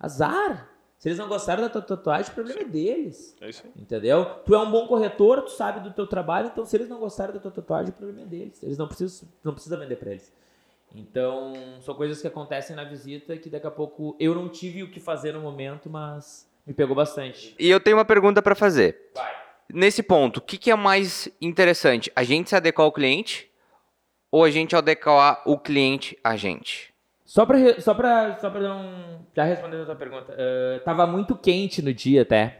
azar. 0.00 0.68
Se 0.98 1.08
eles 1.08 1.18
não 1.18 1.28
gostaram 1.28 1.62
da 1.62 1.68
tua 1.68 1.80
tatuagem, 1.80 2.30
o 2.30 2.34
problema 2.34 2.60
é 2.60 2.64
deles. 2.64 3.36
É 3.40 3.48
isso 3.48 3.62
aí. 3.64 3.82
Entendeu? 3.82 4.24
Tu 4.44 4.54
é 4.54 4.58
um 4.58 4.70
bom 4.70 4.86
corretor, 4.86 5.42
tu 5.42 5.50
sabe 5.50 5.80
do 5.80 5.92
teu 5.92 6.06
trabalho, 6.06 6.48
então 6.52 6.64
se 6.64 6.76
eles 6.76 6.88
não 6.88 6.98
gostaram 6.98 7.32
da 7.32 7.40
tua 7.40 7.50
tatuagem, 7.50 7.90
o 7.90 7.92
problema 7.92 8.22
é 8.22 8.26
deles. 8.26 8.62
Eles 8.62 8.76
não 8.76 8.86
precisam, 8.86 9.28
não 9.42 9.54
precisa 9.54 9.76
vender 9.76 9.96
pra 9.96 10.10
eles. 10.10 10.32
Então, 10.94 11.52
são 11.80 11.94
coisas 11.94 12.20
que 12.20 12.26
acontecem 12.26 12.74
na 12.74 12.84
visita 12.84 13.36
que 13.36 13.48
daqui 13.48 13.66
a 13.66 13.70
pouco 13.70 14.16
eu 14.18 14.34
não 14.34 14.48
tive 14.48 14.82
o 14.82 14.90
que 14.90 14.98
fazer 14.98 15.32
no 15.32 15.40
momento, 15.40 15.88
mas 15.88 16.50
me 16.66 16.74
pegou 16.74 16.96
bastante. 16.96 17.54
E 17.58 17.70
eu 17.70 17.80
tenho 17.80 17.96
uma 17.96 18.04
pergunta 18.04 18.42
para 18.42 18.54
fazer. 18.54 19.10
Vai. 19.14 19.40
Nesse 19.72 20.02
ponto, 20.02 20.38
o 20.38 20.40
que, 20.40 20.58
que 20.58 20.70
é 20.70 20.74
mais 20.74 21.28
interessante? 21.40 22.10
A 22.14 22.24
gente 22.24 22.50
se 22.50 22.56
adequar 22.56 22.84
ao 22.84 22.92
cliente 22.92 23.48
ou 24.30 24.44
a 24.44 24.50
gente 24.50 24.74
adequar 24.74 25.42
o 25.46 25.56
cliente 25.56 26.18
a 26.24 26.36
gente? 26.36 26.89
Só 27.30 27.46
pra, 27.46 27.80
só 27.80 27.94
pra, 27.94 28.36
só 28.40 28.50
pra 28.50 28.74
um, 28.74 29.20
já 29.36 29.44
respondendo 29.44 29.82
a 29.82 29.86
tua 29.86 29.94
pergunta, 29.94 30.34
eh, 30.36 30.80
tava 30.84 31.06
muito 31.06 31.36
quente 31.36 31.80
no 31.80 31.94
dia 31.94 32.22
até. 32.22 32.58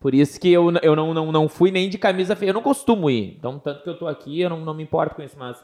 Por 0.00 0.16
isso 0.16 0.40
que 0.40 0.52
eu, 0.52 0.72
eu 0.82 0.96
não, 0.96 1.14
não, 1.14 1.30
não 1.30 1.48
fui 1.48 1.70
nem 1.70 1.88
de 1.88 1.96
camisa 1.96 2.34
feia. 2.34 2.50
Eu 2.50 2.54
não 2.54 2.60
costumo 2.60 3.08
ir. 3.08 3.36
Então, 3.38 3.60
tanto 3.60 3.84
que 3.84 3.88
eu 3.88 3.96
tô 3.96 4.08
aqui, 4.08 4.40
eu 4.40 4.50
não, 4.50 4.58
não 4.58 4.74
me 4.74 4.82
importo 4.82 5.14
com 5.14 5.22
isso, 5.22 5.36
mas 5.38 5.56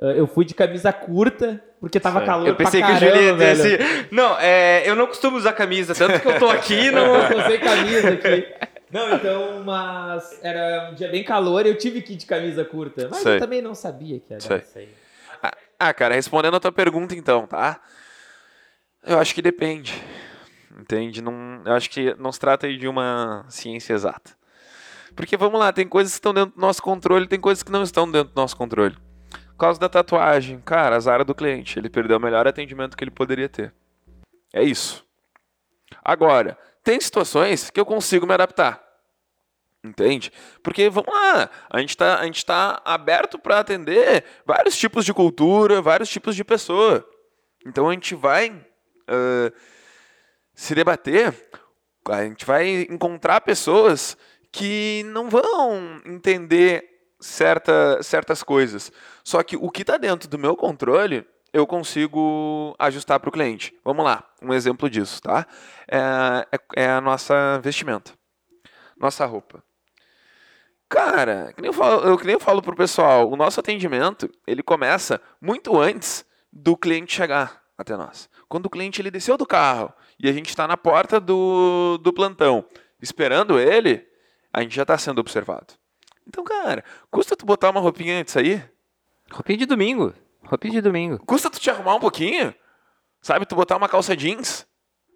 eh, 0.00 0.14
eu 0.16 0.26
fui 0.26 0.46
de 0.46 0.54
camisa 0.54 0.90
curta, 0.94 1.62
porque 1.78 2.00
tava 2.00 2.22
calor 2.22 2.48
eu 2.48 2.56
pensei 2.56 2.80
pra 2.80 2.88
que 2.88 2.96
o 2.96 3.00
Júlio 3.00 3.22
ia 3.22 3.36
caramba, 3.36 3.50
assim, 3.50 4.06
não, 4.10 4.40
é, 4.40 4.88
eu 4.88 4.96
não 4.96 5.06
costumo 5.06 5.36
usar 5.36 5.52
camisa, 5.52 5.94
tanto 5.94 6.20
que 6.20 6.26
eu 6.26 6.38
tô 6.38 6.48
aqui, 6.48 6.90
não... 6.90 7.04
Não, 7.20 7.30
eu 7.32 7.38
usei 7.44 7.58
camisa 7.58 8.08
aqui. 8.12 8.48
Não, 8.90 9.14
então, 9.14 9.62
mas 9.62 10.40
era 10.42 10.88
um 10.90 10.94
dia 10.94 11.10
bem 11.10 11.22
calor 11.22 11.66
e 11.66 11.68
eu 11.68 11.76
tive 11.76 12.00
que 12.00 12.14
ir 12.14 12.16
de 12.16 12.24
camisa 12.24 12.64
curta. 12.64 13.08
Mas 13.10 13.20
Sei. 13.20 13.36
eu 13.36 13.38
também 13.38 13.60
não 13.60 13.74
sabia 13.74 14.18
que 14.18 14.32
era 14.32 14.38
isso 14.38 14.78
aí. 14.78 14.88
Ah, 15.82 15.94
cara, 15.94 16.14
respondendo 16.14 16.56
a 16.56 16.60
tua 16.60 16.70
pergunta 16.70 17.14
então, 17.14 17.46
tá? 17.46 17.80
Eu 19.02 19.18
acho 19.18 19.34
que 19.34 19.40
depende. 19.40 19.98
Entende? 20.78 21.22
Não, 21.22 21.62
eu 21.64 21.72
acho 21.72 21.88
que 21.88 22.14
não 22.18 22.30
se 22.30 22.38
trata 22.38 22.70
de 22.70 22.86
uma 22.86 23.46
ciência 23.48 23.94
exata. 23.94 24.36
Porque 25.16 25.38
vamos 25.38 25.58
lá, 25.58 25.72
tem 25.72 25.88
coisas 25.88 26.12
que 26.12 26.18
estão 26.18 26.34
dentro 26.34 26.54
do 26.54 26.60
nosso 26.60 26.82
controle, 26.82 27.26
tem 27.26 27.40
coisas 27.40 27.62
que 27.62 27.72
não 27.72 27.82
estão 27.82 28.10
dentro 28.10 28.34
do 28.34 28.38
nosso 28.38 28.58
controle. 28.58 28.94
Por 29.52 29.56
causa 29.56 29.80
da 29.80 29.88
tatuagem, 29.88 30.60
cara, 30.60 30.96
azar 30.96 31.24
do 31.24 31.34
cliente, 31.34 31.78
ele 31.78 31.88
perdeu 31.88 32.18
o 32.18 32.20
melhor 32.20 32.46
atendimento 32.46 32.94
que 32.94 33.02
ele 33.02 33.10
poderia 33.10 33.48
ter. 33.48 33.72
É 34.52 34.62
isso. 34.62 35.02
Agora, 36.04 36.58
tem 36.84 37.00
situações 37.00 37.70
que 37.70 37.80
eu 37.80 37.86
consigo 37.86 38.26
me 38.26 38.34
adaptar. 38.34 38.82
Entende? 39.82 40.30
Porque, 40.62 40.90
vamos 40.90 41.12
lá, 41.12 41.48
a 41.70 41.80
gente 41.80 41.90
está 41.90 42.18
tá 42.46 42.82
aberto 42.84 43.38
para 43.38 43.60
atender 43.60 44.24
vários 44.44 44.76
tipos 44.76 45.04
de 45.04 45.14
cultura, 45.14 45.80
vários 45.80 46.08
tipos 46.08 46.36
de 46.36 46.44
pessoa. 46.44 47.08
Então 47.66 47.88
a 47.88 47.92
gente 47.92 48.14
vai 48.14 48.66
ah, 49.10 49.52
se 50.54 50.74
debater, 50.74 51.34
a 52.08 52.22
gente 52.22 52.46
vai 52.46 52.82
encontrar 52.82 53.40
pessoas 53.40 54.16
que 54.52 55.02
não 55.06 55.28
vão 55.28 56.00
entender 56.06 56.84
certa, 57.18 58.02
certas 58.02 58.42
coisas. 58.42 58.92
Só 59.24 59.42
que 59.42 59.56
o 59.56 59.68
que 59.70 59.82
está 59.82 59.96
dentro 59.96 60.28
do 60.28 60.38
meu 60.38 60.56
controle, 60.56 61.26
eu 61.52 61.66
consigo 61.66 62.74
ajustar 62.78 63.18
para 63.18 63.28
o 63.28 63.32
cliente. 63.32 63.74
Vamos 63.84 64.04
lá, 64.04 64.24
um 64.40 64.54
exemplo 64.54 64.88
disso, 64.88 65.20
tá? 65.20 65.46
É, 65.88 66.46
é, 66.52 66.84
é 66.84 66.90
a 66.90 67.00
nossa 67.00 67.58
vestimenta, 67.60 68.12
nossa 68.96 69.26
roupa. 69.26 69.62
Cara, 70.90 71.52
que 71.54 71.62
nem 71.62 71.68
eu 71.68 71.72
falo, 71.72 72.04
eu, 72.04 72.18
que 72.18 72.26
nem 72.26 72.34
eu 72.34 72.40
falo 72.40 72.60
pro 72.60 72.74
pessoal, 72.74 73.30
o 73.30 73.36
nosso 73.36 73.60
atendimento, 73.60 74.28
ele 74.44 74.60
começa 74.60 75.20
muito 75.40 75.78
antes 75.78 76.26
do 76.52 76.76
cliente 76.76 77.14
chegar 77.14 77.62
até 77.78 77.96
nós. 77.96 78.28
Quando 78.48 78.66
o 78.66 78.70
cliente 78.70 79.00
ele 79.00 79.08
desceu 79.08 79.38
do 79.38 79.46
carro 79.46 79.94
e 80.18 80.28
a 80.28 80.32
gente 80.32 80.48
está 80.48 80.66
na 80.66 80.76
porta 80.76 81.20
do, 81.20 81.96
do 81.98 82.12
plantão 82.12 82.64
esperando 83.00 83.56
ele, 83.56 84.04
a 84.52 84.62
gente 84.62 84.74
já 84.74 84.82
está 84.82 84.98
sendo 84.98 85.20
observado. 85.20 85.74
Então, 86.26 86.42
cara, 86.42 86.84
custa 87.08 87.36
tu 87.36 87.46
botar 87.46 87.70
uma 87.70 87.80
roupinha 87.80 88.18
antes 88.18 88.36
aí? 88.36 88.60
Roupinha 89.30 89.58
de 89.58 89.66
domingo, 89.66 90.12
roupinha 90.44 90.74
de 90.74 90.80
domingo. 90.80 91.24
Custa 91.24 91.48
tu 91.48 91.60
te 91.60 91.70
arrumar 91.70 91.94
um 91.94 92.00
pouquinho? 92.00 92.52
Sabe, 93.22 93.46
tu 93.46 93.54
botar 93.54 93.76
uma 93.76 93.88
calça 93.88 94.16
jeans? 94.16 94.66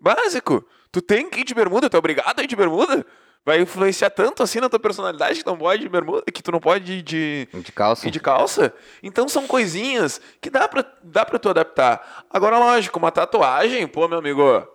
Básico. 0.01 0.65
Tu 0.93 1.03
tem 1.03 1.29
que 1.29 1.41
ir 1.41 1.45
de 1.45 1.53
bermuda, 1.53 1.91
tu 1.91 1.97
é 1.97 1.99
obrigado 1.99 2.39
a 2.39 2.45
ir 2.45 2.47
de 2.47 2.55
bermuda? 2.55 3.05
Vai 3.45 3.61
influenciar 3.61 4.09
tanto 4.11 4.43
assim 4.43 4.59
na 4.59 4.71
tua 4.71 4.79
personalidade 4.81 5.39
que 5.39 5.45
tu 5.45 5.51
não 5.51 5.59
pode 5.59 5.83
de 5.83 5.89
bermuda, 5.89 6.23
que 6.33 6.43
tu 6.43 6.51
não 6.51 6.61
pode 6.61 7.03
de, 7.03 7.47
De 7.53 7.73
calça. 7.73 8.09
e 8.09 8.11
de 8.11 8.19
calça. 8.19 8.73
Então 9.03 9.29
são 9.29 9.47
coisinhas 9.47 10.19
que 10.41 10.49
dá 10.49 10.67
pra, 10.67 10.83
dá 11.03 11.27
pra 11.27 11.39
tu 11.39 11.51
adaptar. 11.51 12.25
Agora, 12.31 12.59
lógico, 12.59 12.99
uma 12.99 13.13
tatuagem, 13.13 13.87
pô, 13.87 14.09
meu 14.09 14.19
amigo, 14.19 14.43
a 14.43 14.67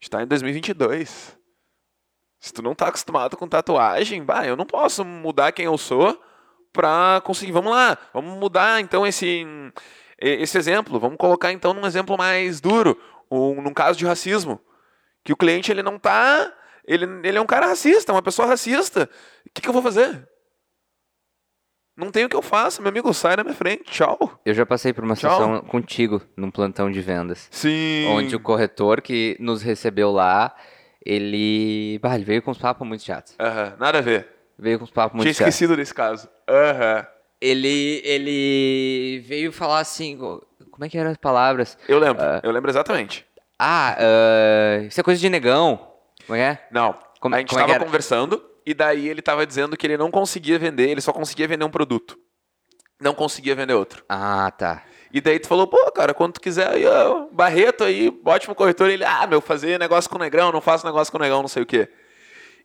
gente 0.00 0.08
tá 0.10 0.22
em 0.22 0.26
2022. 0.26 1.36
Se 2.38 2.52
tu 2.52 2.62
não 2.62 2.74
tá 2.76 2.86
acostumado 2.88 3.36
com 3.36 3.48
tatuagem, 3.48 4.22
bah, 4.24 4.46
eu 4.46 4.56
não 4.56 4.64
posso 4.64 5.04
mudar 5.04 5.50
quem 5.52 5.66
eu 5.66 5.76
sou 5.76 6.18
pra 6.72 7.20
conseguir. 7.24 7.50
Vamos 7.52 7.72
lá, 7.72 7.98
vamos 8.14 8.38
mudar 8.38 8.80
então 8.80 9.04
esse, 9.06 9.44
esse 10.16 10.56
exemplo. 10.56 10.98
Vamos 11.00 11.18
colocar 11.18 11.52
então 11.52 11.74
num 11.74 11.84
exemplo 11.84 12.16
mais 12.16 12.60
duro, 12.60 12.96
um, 13.28 13.60
num 13.60 13.74
caso 13.74 13.98
de 13.98 14.06
racismo. 14.06 14.60
Que 15.24 15.32
o 15.32 15.36
cliente 15.36 15.70
ele 15.72 15.82
não 15.82 15.98
tá. 15.98 16.54
Ele, 16.90 17.06
ele 17.22 17.38
é 17.38 17.40
um 17.40 17.46
cara 17.46 17.66
racista, 17.66 18.10
uma 18.12 18.20
pessoa 18.22 18.48
racista. 18.48 19.08
O 19.46 19.50
que, 19.54 19.62
que 19.62 19.68
eu 19.68 19.72
vou 19.72 19.80
fazer? 19.82 20.28
Não 21.96 22.10
tem 22.10 22.24
o 22.24 22.28
que 22.28 22.34
eu 22.34 22.42
faça, 22.42 22.80
meu 22.82 22.88
amigo, 22.88 23.12
sai 23.14 23.36
da 23.36 23.44
minha 23.44 23.54
frente, 23.54 23.84
tchau. 23.84 24.40
Eu 24.44 24.54
já 24.54 24.64
passei 24.66 24.92
por 24.92 25.04
uma 25.04 25.14
Tchau. 25.14 25.30
situação 25.30 25.60
contigo 25.68 26.20
num 26.36 26.50
plantão 26.50 26.90
de 26.90 27.00
vendas. 27.00 27.46
Sim. 27.50 28.06
Onde 28.08 28.34
o 28.34 28.40
corretor 28.40 29.00
que 29.02 29.36
nos 29.38 29.62
recebeu 29.62 30.10
lá, 30.10 30.52
ele. 31.04 31.98
Bah, 32.02 32.14
ele 32.16 32.24
veio 32.24 32.42
com 32.42 32.50
uns 32.50 32.58
papos 32.58 32.86
muito 32.88 33.04
chatos. 33.04 33.34
Aham, 33.38 33.76
nada 33.78 33.98
a 33.98 34.00
ver. 34.02 34.26
Veio 34.58 34.78
com 34.78 34.84
uns 34.84 34.90
papos 34.90 35.14
muito 35.14 35.24
Tinha 35.26 35.34
chatos. 35.34 35.54
esquecido 35.54 35.76
desse 35.76 35.94
caso. 35.94 36.28
Aham. 36.48 37.06
Ele, 37.40 38.00
ele 38.04 39.22
veio 39.26 39.52
falar 39.52 39.78
assim. 39.80 40.16
Como 40.18 40.84
é 40.84 40.88
que 40.88 40.98
eram 40.98 41.10
as 41.10 41.16
palavras? 41.18 41.76
Eu 41.86 41.98
lembro, 41.98 42.22
eu 42.42 42.50
lembro 42.50 42.70
exatamente. 42.70 43.26
Ah, 43.58 43.96
ah, 43.98 44.78
isso 44.84 44.98
é 44.98 45.02
coisa 45.04 45.20
de 45.20 45.28
negão. 45.28 45.89
Como 46.30 46.40
é 46.40 46.44
é? 46.52 46.68
Não, 46.70 46.94
Como- 47.20 47.34
a 47.34 47.38
gente 47.38 47.48
como 47.50 47.60
é 47.60 47.78
conversando 47.78 48.42
e 48.64 48.72
daí 48.72 49.08
ele 49.08 49.20
tava 49.20 49.46
dizendo 49.46 49.76
que 49.76 49.86
ele 49.86 49.96
não 49.96 50.10
conseguia 50.10 50.58
vender, 50.58 50.88
ele 50.88 51.00
só 51.00 51.12
conseguia 51.12 51.48
vender 51.48 51.64
um 51.64 51.70
produto. 51.70 52.16
Não 53.00 53.14
conseguia 53.14 53.54
vender 53.54 53.74
outro. 53.74 54.04
Ah, 54.08 54.50
tá. 54.56 54.82
E 55.12 55.20
daí 55.20 55.40
tu 55.40 55.48
falou, 55.48 55.66
pô, 55.66 55.90
cara, 55.90 56.14
quando 56.14 56.34
tu 56.34 56.40
quiser 56.40 56.68
aí, 56.68 56.86
ó, 56.86 57.26
Barreto 57.32 57.82
aí, 57.82 58.16
ótimo 58.24 58.54
corretor. 58.54 58.88
Ele, 58.88 59.04
ah, 59.04 59.26
meu, 59.26 59.40
fazer 59.40 59.78
negócio 59.78 60.08
com 60.08 60.18
negrão, 60.18 60.52
não 60.52 60.60
faço 60.60 60.86
negócio 60.86 61.10
com 61.10 61.18
negão, 61.18 61.40
não 61.40 61.48
sei 61.48 61.62
o 61.62 61.66
quê. 61.66 61.88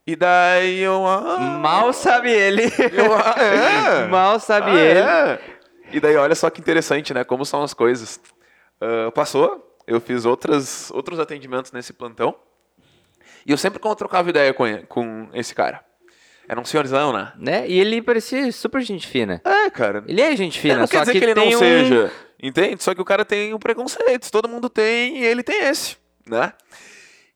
E 0.05 0.15
daí 0.15 0.79
eu, 0.81 1.03
ah, 1.07 1.39
Mal 1.59 1.91
sabe 1.91 2.29
ele. 2.31 2.65
eu, 2.93 3.15
ah, 3.15 3.33
é. 4.03 4.07
Mal 4.07 4.39
sabe 4.39 4.69
Ah, 4.71 4.75
ele. 4.75 4.99
é? 4.99 5.39
E 5.91 5.99
daí 5.99 6.15
olha 6.17 6.35
só 6.35 6.49
que 6.51 6.61
interessante, 6.61 7.13
né, 7.13 7.23
como 7.23 7.43
são 7.45 7.63
as 7.63 7.73
coisas. 7.73 8.19
Ah, 8.79 9.09
passou, 9.11 9.75
eu 9.87 9.99
fiz 9.99 10.25
outras, 10.25 10.91
outros 10.91 11.19
atendimentos 11.19 11.71
nesse 11.71 11.93
plantão. 11.93 12.35
E 13.45 13.51
eu 13.51 13.57
sempre 13.57 13.79
trocava 13.97 14.29
ideia 14.29 14.53
com, 14.53 14.65
ele- 14.65 14.83
com 14.87 15.29
esse 15.33 15.53
cara. 15.53 15.83
Era 16.47 16.59
um 16.59 16.65
senhorzão, 16.65 17.11
né? 17.11 17.33
Né? 17.37 17.67
E 17.67 17.79
ele 17.79 18.01
parecia 18.01 18.51
super 18.51 18.81
gente 18.81 19.07
fina. 19.07 19.41
É, 19.43 19.69
cara. 19.69 20.03
Ele 20.07 20.21
é 20.21 20.35
gente 20.35 20.57
É, 20.59 20.61
fina, 20.61 20.77
não 20.79 20.87
só 20.87 20.91
quer 20.91 20.99
dizer 21.01 21.11
que, 21.13 21.19
que, 21.19 21.25
ele 21.25 21.33
não 21.33 21.47
um... 21.47 21.57
seja, 21.57 22.11
entende? 22.41 22.83
Só 22.83 22.93
que 22.93 23.01
o 23.01 23.05
cara 23.05 23.25
tem 23.25 23.53
um 23.53 23.57
preconceito, 23.59 24.29
todo 24.31 24.47
mundo 24.47 24.69
tem 24.69 25.17
e 25.19 25.25
ele 25.25 25.41
tem 25.43 25.63
esse, 25.63 25.97
né? 26.27 26.53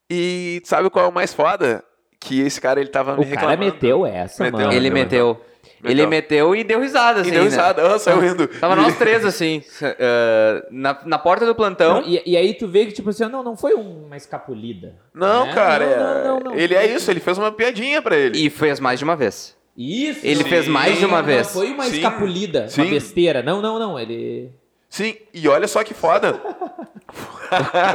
E 0.09 0.61
sabe 0.63 0.89
qual 0.89 1.05
é 1.05 1.07
o 1.07 1.11
mais 1.11 1.33
foda? 1.33 1.83
Que 2.19 2.41
esse 2.41 2.59
cara, 2.59 2.79
ele 2.81 2.89
tava 2.89 3.15
me 3.15 3.21
O 3.21 3.29
cara 3.29 3.51
reclamando. 3.51 3.65
meteu 3.73 4.05
essa, 4.05 4.43
Meteu. 4.43 4.59
mano. 4.59 4.73
Ele 4.73 4.89
meteu. 4.89 5.43
Ele 5.83 6.05
meteu 6.05 6.55
e 6.55 6.63
deu 6.63 6.81
risada, 6.81 7.21
assim. 7.21 7.29
E 7.29 7.31
deu 7.33 7.43
né? 7.43 7.49
risada, 7.49 7.95
ah, 7.95 7.99
saiu 7.99 8.19
rindo. 8.19 8.47
Tava 8.59 8.75
nós 8.75 8.97
três, 8.97 9.23
assim, 9.25 9.63
ah, 9.81 10.65
na, 10.69 10.97
na 11.05 11.17
porta 11.17 11.45
do 11.45 11.55
plantão. 11.55 12.01
Não, 12.01 12.07
e, 12.07 12.21
e 12.25 12.35
aí 12.35 12.53
tu 12.53 12.67
vê 12.67 12.85
que, 12.85 12.91
tipo 12.91 13.09
assim, 13.09 13.25
não, 13.29 13.43
não 13.43 13.55
foi 13.55 13.73
uma 13.73 14.17
escapulida. 14.17 14.95
Não, 15.13 15.45
né? 15.45 15.53
cara, 15.53 15.85
Não, 15.85 15.93
é- 15.93 15.97
não, 15.97 16.23
não, 16.23 16.39
não. 16.51 16.55
ele 16.59 16.75
é 16.75 16.85
isso, 16.85 17.09
ele 17.09 17.19
fez 17.19 17.37
uma 17.37 17.51
piadinha 17.51 18.01
pra 18.01 18.17
ele. 18.17 18.37
E 18.37 18.49
fez 18.49 18.79
mais 18.79 18.99
de 18.99 19.05
uma 19.05 19.15
vez. 19.15 19.55
Isso. 19.77 20.19
Ele 20.23 20.43
fez 20.43 20.67
mais 20.67 20.99
de 20.99 21.05
uma 21.05 21.21
vez. 21.23 21.47
Não 21.47 21.53
foi 21.61 21.71
uma 21.71 21.85
Sim, 21.85 21.95
escapulida, 21.95 22.67
sim. 22.67 22.81
uma 22.81 22.89
besteira. 22.89 23.41
Não, 23.41 23.61
não, 23.61 23.79
não. 23.79 23.97
Ele. 23.99 24.49
Sim, 24.89 25.15
e 25.33 25.47
olha 25.47 25.67
só 25.67 25.83
que 25.83 25.93
foda. 25.93 26.39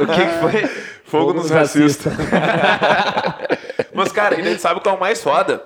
O 0.01 0.05
que, 0.07 0.25
que 0.25 0.39
foi? 0.41 0.69
Fogo, 1.05 1.33
nos 1.33 1.49
racistas. 1.49 2.11
Mas, 3.93 4.11
cara, 4.11 4.37
e 4.37 4.43
daí 4.43 4.59
sabe 4.59 4.81
qual 4.81 4.95
é 4.95 4.97
o 4.97 4.99
mais 4.99 5.23
foda? 5.23 5.63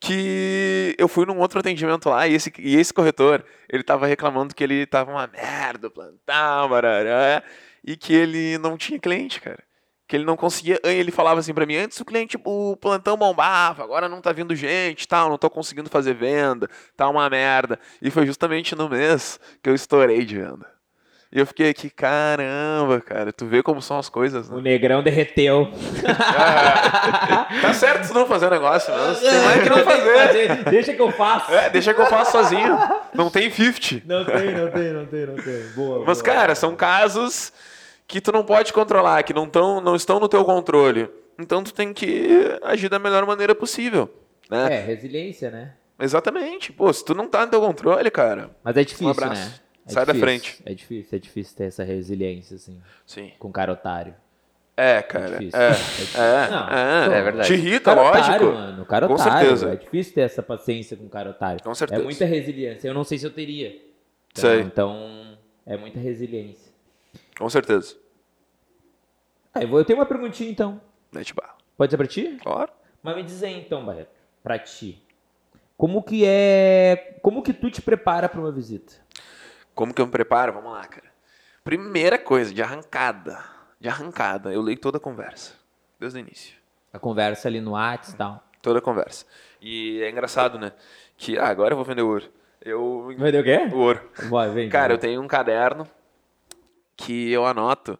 Que 0.00 0.94
eu 0.98 1.08
fui 1.08 1.26
num 1.26 1.38
outro 1.38 1.58
atendimento 1.58 2.08
lá 2.08 2.26
e 2.28 2.34
esse, 2.34 2.52
e 2.58 2.76
esse 2.76 2.94
corretor, 2.94 3.44
ele 3.68 3.82
tava 3.82 4.06
reclamando 4.06 4.54
que 4.54 4.62
ele 4.62 4.86
tava 4.86 5.10
uma 5.10 5.26
merda, 5.26 5.88
o 5.88 5.90
plantão, 5.90 6.68
barará, 6.68 7.42
e 7.84 7.96
que 7.96 8.14
ele 8.14 8.58
não 8.58 8.76
tinha 8.76 8.98
cliente, 8.98 9.40
cara. 9.40 9.62
Que 10.06 10.16
ele 10.16 10.24
não 10.24 10.36
conseguia. 10.36 10.80
Ele 10.84 11.10
falava 11.10 11.40
assim 11.40 11.52
pra 11.52 11.66
mim: 11.66 11.76
antes 11.76 12.00
o 12.00 12.04
cliente, 12.04 12.38
o 12.44 12.76
plantão 12.76 13.16
bombava, 13.16 13.82
agora 13.82 14.08
não 14.08 14.20
tá 14.20 14.32
vindo 14.32 14.54
gente, 14.54 15.06
tal, 15.06 15.28
não 15.28 15.36
tô 15.36 15.50
conseguindo 15.50 15.90
fazer 15.90 16.14
venda, 16.14 16.68
tá 16.96 17.08
uma 17.08 17.28
merda. 17.28 17.78
E 18.00 18.10
foi 18.10 18.24
justamente 18.24 18.74
no 18.74 18.88
mês 18.88 19.38
que 19.62 19.68
eu 19.68 19.74
estourei 19.74 20.24
de 20.24 20.36
venda. 20.38 20.77
E 21.30 21.38
eu 21.38 21.46
fiquei 21.46 21.68
aqui, 21.68 21.90
caramba, 21.90 23.02
cara, 23.02 23.30
tu 23.32 23.44
vê 23.44 23.62
como 23.62 23.82
são 23.82 23.98
as 23.98 24.08
coisas, 24.08 24.48
né? 24.48 24.56
O 24.56 24.60
negrão 24.60 25.02
derreteu. 25.02 25.68
Tá 27.60 27.72
certo 27.74 28.08
tu 28.08 28.14
não 28.14 28.26
fazer 28.26 28.50
negócio, 28.50 28.92
mas 28.94 29.20
tem 29.20 29.40
mais 29.40 29.62
que 29.62 29.68
não 29.68 29.78
fazer. 29.84 30.64
Deixa 30.70 30.94
que 30.94 31.02
eu 31.02 31.10
faço. 31.10 31.52
É, 31.52 31.68
deixa 31.70 31.92
que 31.92 32.00
eu 32.00 32.06
faço 32.06 32.32
sozinho. 32.32 32.78
Não 33.12 33.30
tem 33.30 33.50
50. 33.50 34.06
Não 34.06 34.24
tem, 34.24 34.54
não 34.54 34.70
tem, 34.70 34.92
não 34.92 35.06
tem, 35.06 35.26
não 35.26 35.36
tem. 35.36 35.62
Boa. 35.74 36.04
Mas, 36.06 36.22
boa. 36.22 36.34
cara, 36.34 36.54
são 36.54 36.74
casos 36.74 37.52
que 38.06 38.20
tu 38.20 38.32
não 38.32 38.44
pode 38.44 38.72
controlar, 38.72 39.22
que 39.22 39.34
não, 39.34 39.48
tão, 39.48 39.80
não 39.80 39.94
estão 39.96 40.18
no 40.18 40.28
teu 40.28 40.44
controle. 40.44 41.08
Então 41.38 41.62
tu 41.62 41.72
tem 41.72 41.92
que 41.92 42.58
agir 42.62 42.88
da 42.88 42.98
melhor 42.98 43.26
maneira 43.26 43.54
possível. 43.54 44.08
Né? 44.50 44.76
É, 44.76 44.80
resiliência, 44.80 45.50
né? 45.50 45.72
Exatamente. 46.00 46.72
Pô, 46.72 46.92
se 46.92 47.04
tu 47.04 47.14
não 47.14 47.28
tá 47.28 47.44
no 47.44 47.50
teu 47.50 47.60
controle, 47.60 48.10
cara. 48.10 48.50
Mas 48.64 48.76
é 48.76 48.84
difícil, 48.84 49.08
Um 49.08 49.28
né? 49.28 49.52
É 49.88 49.92
Sai 49.92 50.06
da 50.06 50.12
difícil. 50.12 50.20
frente. 50.20 50.62
É 50.66 50.74
difícil, 50.74 51.16
é 51.16 51.18
difícil 51.18 51.56
ter 51.56 51.64
essa 51.64 51.82
resiliência, 51.82 52.56
assim, 52.56 52.80
Sim. 53.06 53.32
com 53.38 53.50
cara 53.50 53.72
otário. 53.72 54.14
É, 54.76 55.02
cara. 55.02 55.38
difícil. 55.38 55.58
É, 55.60 55.70
difícil. 55.70 56.22
é, 56.22 56.50
Não, 56.50 56.68
é. 56.68 57.06
pô, 57.06 57.12
É 57.12 57.22
verdade. 57.22 57.48
Te 57.48 57.54
irrita, 57.54 57.94
lógico. 57.94 58.18
otário, 58.18 58.52
mano. 58.54 58.86
Cara 58.86 59.08
Com 59.08 59.14
otário. 59.14 59.32
certeza. 59.56 59.72
É 59.72 59.76
difícil 59.76 60.14
ter 60.14 60.20
essa 60.20 60.42
paciência 60.42 60.96
com 60.96 61.08
cara 61.08 61.30
otário. 61.30 61.62
Com 61.64 61.74
certeza. 61.74 62.00
É 62.00 62.04
muita 62.04 62.24
resiliência. 62.24 62.86
Eu 62.86 62.94
não 62.94 63.02
sei 63.02 63.18
se 63.18 63.26
eu 63.26 63.30
teria. 63.32 63.70
Então, 64.30 64.50
Sei. 64.50 64.60
então 64.60 65.36
é 65.66 65.76
muita 65.76 65.98
resiliência. 65.98 66.70
Com 67.36 67.48
certeza. 67.50 67.96
Ah, 69.52 69.62
eu, 69.62 69.68
vou, 69.68 69.80
eu 69.80 69.84
tenho 69.84 69.98
uma 69.98 70.06
perguntinha, 70.06 70.48
então. 70.50 70.80
Mete 71.10 71.34
bala. 71.34 71.54
Pode 71.76 71.90
ser 71.90 71.96
pra 71.96 72.06
ti? 72.06 72.36
Claro. 72.42 72.70
Mas 73.02 73.16
me 73.16 73.22
diz 73.24 73.42
aí, 73.42 73.58
então, 73.58 73.84
Barreto, 73.84 74.10
pra 74.42 74.58
ti. 74.58 75.02
Como 75.76 76.02
que 76.02 76.24
é... 76.24 77.18
Como 77.22 77.42
que 77.42 77.52
tu 77.52 77.70
te 77.70 77.80
prepara 77.82 78.28
pra 78.28 78.40
uma 78.40 78.52
visita? 78.52 78.94
Como 79.78 79.94
que 79.94 80.02
eu 80.02 80.06
me 80.06 80.10
preparo? 80.10 80.52
Vamos 80.52 80.72
lá, 80.72 80.84
cara. 80.88 81.06
Primeira 81.62 82.18
coisa, 82.18 82.52
de 82.52 82.60
arrancada. 82.60 83.44
De 83.78 83.88
arrancada, 83.88 84.52
eu 84.52 84.60
leio 84.60 84.76
toda 84.76 84.96
a 84.96 85.00
conversa. 85.00 85.54
Desde 86.00 86.18
o 86.18 86.20
início. 86.20 86.56
A 86.92 86.98
conversa 86.98 87.46
ali 87.46 87.60
no 87.60 87.74
Whats 87.74 88.12
e 88.12 88.16
tal. 88.16 88.42
Toda 88.60 88.80
a 88.80 88.82
conversa. 88.82 89.24
E 89.62 90.02
é 90.02 90.10
engraçado, 90.10 90.58
né? 90.58 90.72
Que 91.16 91.38
ah, 91.38 91.46
agora 91.46 91.74
eu 91.74 91.76
vou 91.76 91.84
vender 91.84 92.02
ouro. 92.02 92.28
Eu. 92.60 93.14
Vai 93.16 93.30
o 93.30 93.44
quê? 93.44 93.56
O 93.72 93.76
ouro. 93.76 94.00
Vai, 94.28 94.50
vem. 94.50 94.68
Cara, 94.68 94.94
eu 94.94 94.98
tenho 94.98 95.22
um 95.22 95.28
caderno 95.28 95.88
que 96.96 97.30
eu 97.30 97.46
anoto 97.46 97.96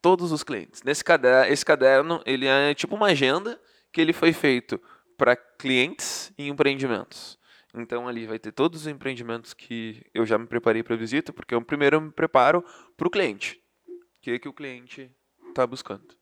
todos 0.00 0.30
os 0.30 0.44
clientes. 0.44 0.84
Nesse 0.84 1.02
caderno, 1.02 1.52
esse 1.52 1.64
caderno, 1.64 2.22
ele 2.24 2.46
é 2.46 2.74
tipo 2.74 2.94
uma 2.94 3.06
agenda 3.06 3.60
que 3.90 4.00
ele 4.00 4.12
foi 4.12 4.32
feito 4.32 4.80
para 5.18 5.34
clientes 5.34 6.32
e 6.38 6.48
empreendimentos. 6.48 7.41
Então 7.74 8.06
ali 8.06 8.26
vai 8.26 8.38
ter 8.38 8.52
todos 8.52 8.82
os 8.82 8.86
empreendimentos 8.86 9.54
que 9.54 10.04
eu 10.12 10.26
já 10.26 10.36
me 10.36 10.46
preparei 10.46 10.82
para 10.82 10.96
visita, 10.96 11.32
porque 11.32 11.54
eu 11.54 11.62
primeiro 11.62 11.96
eu 11.96 12.00
me 12.00 12.10
preparo 12.10 12.64
para 12.96 13.06
o 13.06 13.10
cliente. 13.10 13.60
O 13.88 14.20
que, 14.20 14.38
que 14.38 14.48
o 14.48 14.52
cliente 14.52 15.10
está 15.48 15.66
buscando? 15.66 16.14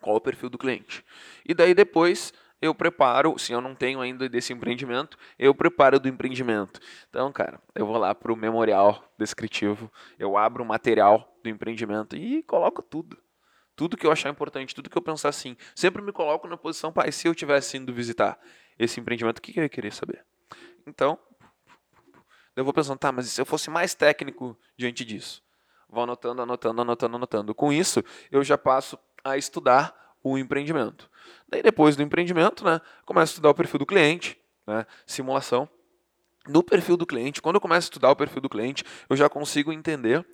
Qual 0.00 0.16
o 0.16 0.20
perfil 0.20 0.48
do 0.48 0.58
cliente? 0.58 1.04
E 1.46 1.52
daí 1.52 1.74
depois 1.74 2.32
eu 2.60 2.74
preparo, 2.74 3.38
se 3.38 3.52
eu 3.52 3.60
não 3.60 3.74
tenho 3.74 4.00
ainda 4.00 4.28
desse 4.28 4.52
empreendimento, 4.52 5.16
eu 5.38 5.54
preparo 5.54 5.98
do 5.98 6.08
empreendimento. 6.08 6.78
Então, 7.08 7.32
cara, 7.32 7.60
eu 7.74 7.86
vou 7.86 7.96
lá 7.96 8.14
para 8.14 8.32
o 8.32 8.36
memorial 8.36 9.02
descritivo, 9.18 9.90
eu 10.18 10.36
abro 10.36 10.62
o 10.62 10.66
material 10.66 11.38
do 11.42 11.48
empreendimento 11.48 12.16
e 12.16 12.42
coloco 12.42 12.82
tudo. 12.82 13.16
Tudo 13.74 13.96
que 13.96 14.06
eu 14.06 14.12
achar 14.12 14.28
importante, 14.28 14.74
tudo 14.74 14.90
que 14.90 14.98
eu 14.98 15.02
pensar 15.02 15.30
assim. 15.30 15.56
Sempre 15.74 16.02
me 16.02 16.12
coloco 16.12 16.46
na 16.46 16.56
posição, 16.56 16.92
pai, 16.92 17.10
se 17.12 17.26
eu 17.26 17.34
tivesse 17.34 17.78
indo 17.78 17.94
visitar 17.94 18.38
esse 18.78 19.00
empreendimento, 19.00 19.38
o 19.38 19.42
que 19.42 19.58
eu 19.58 19.62
ia 19.62 19.68
querer 19.68 19.92
saber? 19.92 20.24
Então, 20.90 21.16
eu 22.56 22.64
vou 22.64 22.74
pensando, 22.74 22.98
tá, 22.98 23.12
mas 23.12 23.26
e 23.26 23.30
se 23.30 23.40
eu 23.40 23.46
fosse 23.46 23.70
mais 23.70 23.94
técnico 23.94 24.58
diante 24.76 25.04
disso? 25.04 25.40
Vou 25.88 26.02
anotando, 26.02 26.42
anotando, 26.42 26.82
anotando, 26.82 27.16
anotando. 27.16 27.54
Com 27.54 27.72
isso, 27.72 28.02
eu 28.30 28.42
já 28.42 28.58
passo 28.58 28.98
a 29.22 29.36
estudar 29.36 29.94
o 30.22 30.36
empreendimento. 30.36 31.08
Daí, 31.48 31.62
depois 31.62 31.94
do 31.94 32.02
empreendimento, 32.02 32.64
né, 32.64 32.80
começo 33.06 33.30
a 33.30 33.34
estudar 33.34 33.50
o 33.50 33.54
perfil 33.54 33.78
do 33.78 33.86
cliente, 33.86 34.36
né, 34.66 34.84
simulação. 35.06 35.68
No 36.48 36.62
perfil 36.62 36.96
do 36.96 37.06
cliente, 37.06 37.40
quando 37.40 37.56
eu 37.56 37.60
começo 37.60 37.86
a 37.86 37.90
estudar 37.90 38.10
o 38.10 38.16
perfil 38.16 38.40
do 38.42 38.48
cliente, 38.48 38.84
eu 39.08 39.16
já 39.16 39.28
consigo 39.28 39.72
entender 39.72 40.26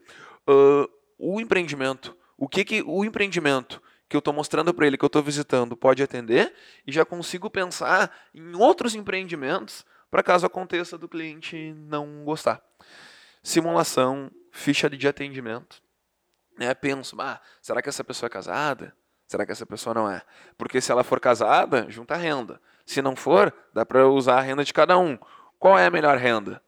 ah, 0.46 0.88
o 1.18 1.38
empreendimento, 1.38 2.16
o 2.38 2.48
que, 2.48 2.64
que 2.64 2.82
o 2.82 3.04
empreendimento 3.04 3.82
que 4.08 4.16
eu 4.16 4.20
estou 4.20 4.32
mostrando 4.32 4.72
para 4.72 4.86
ele, 4.86 4.96
que 4.96 5.04
eu 5.04 5.08
estou 5.08 5.22
visitando, 5.22 5.76
pode 5.76 6.02
atender, 6.02 6.54
e 6.86 6.92
já 6.92 7.04
consigo 7.04 7.50
pensar 7.50 8.10
em 8.32 8.54
outros 8.54 8.94
empreendimentos 8.94 9.84
para 10.16 10.22
caso 10.22 10.46
aconteça 10.46 10.96
do 10.96 11.06
cliente 11.06 11.74
não 11.76 12.24
gostar. 12.24 12.62
Simulação, 13.42 14.30
ficha 14.50 14.88
de 14.88 15.06
atendimento. 15.06 15.82
Né? 16.58 16.72
Penso, 16.72 17.14
ah, 17.20 17.38
será 17.60 17.82
que 17.82 17.90
essa 17.90 18.02
pessoa 18.02 18.26
é 18.26 18.30
casada? 18.30 18.96
Será 19.28 19.44
que 19.44 19.52
essa 19.52 19.66
pessoa 19.66 19.92
não 19.92 20.10
é? 20.10 20.22
Porque 20.56 20.80
se 20.80 20.90
ela 20.90 21.04
for 21.04 21.20
casada, 21.20 21.84
junta 21.90 22.16
renda. 22.16 22.58
Se 22.86 23.02
não 23.02 23.14
for, 23.14 23.52
dá 23.74 23.84
para 23.84 24.08
usar 24.08 24.38
a 24.38 24.40
renda 24.40 24.64
de 24.64 24.72
cada 24.72 24.96
um. 24.96 25.18
Qual 25.58 25.78
é 25.78 25.84
a 25.84 25.90
melhor 25.90 26.16
renda? 26.16 26.62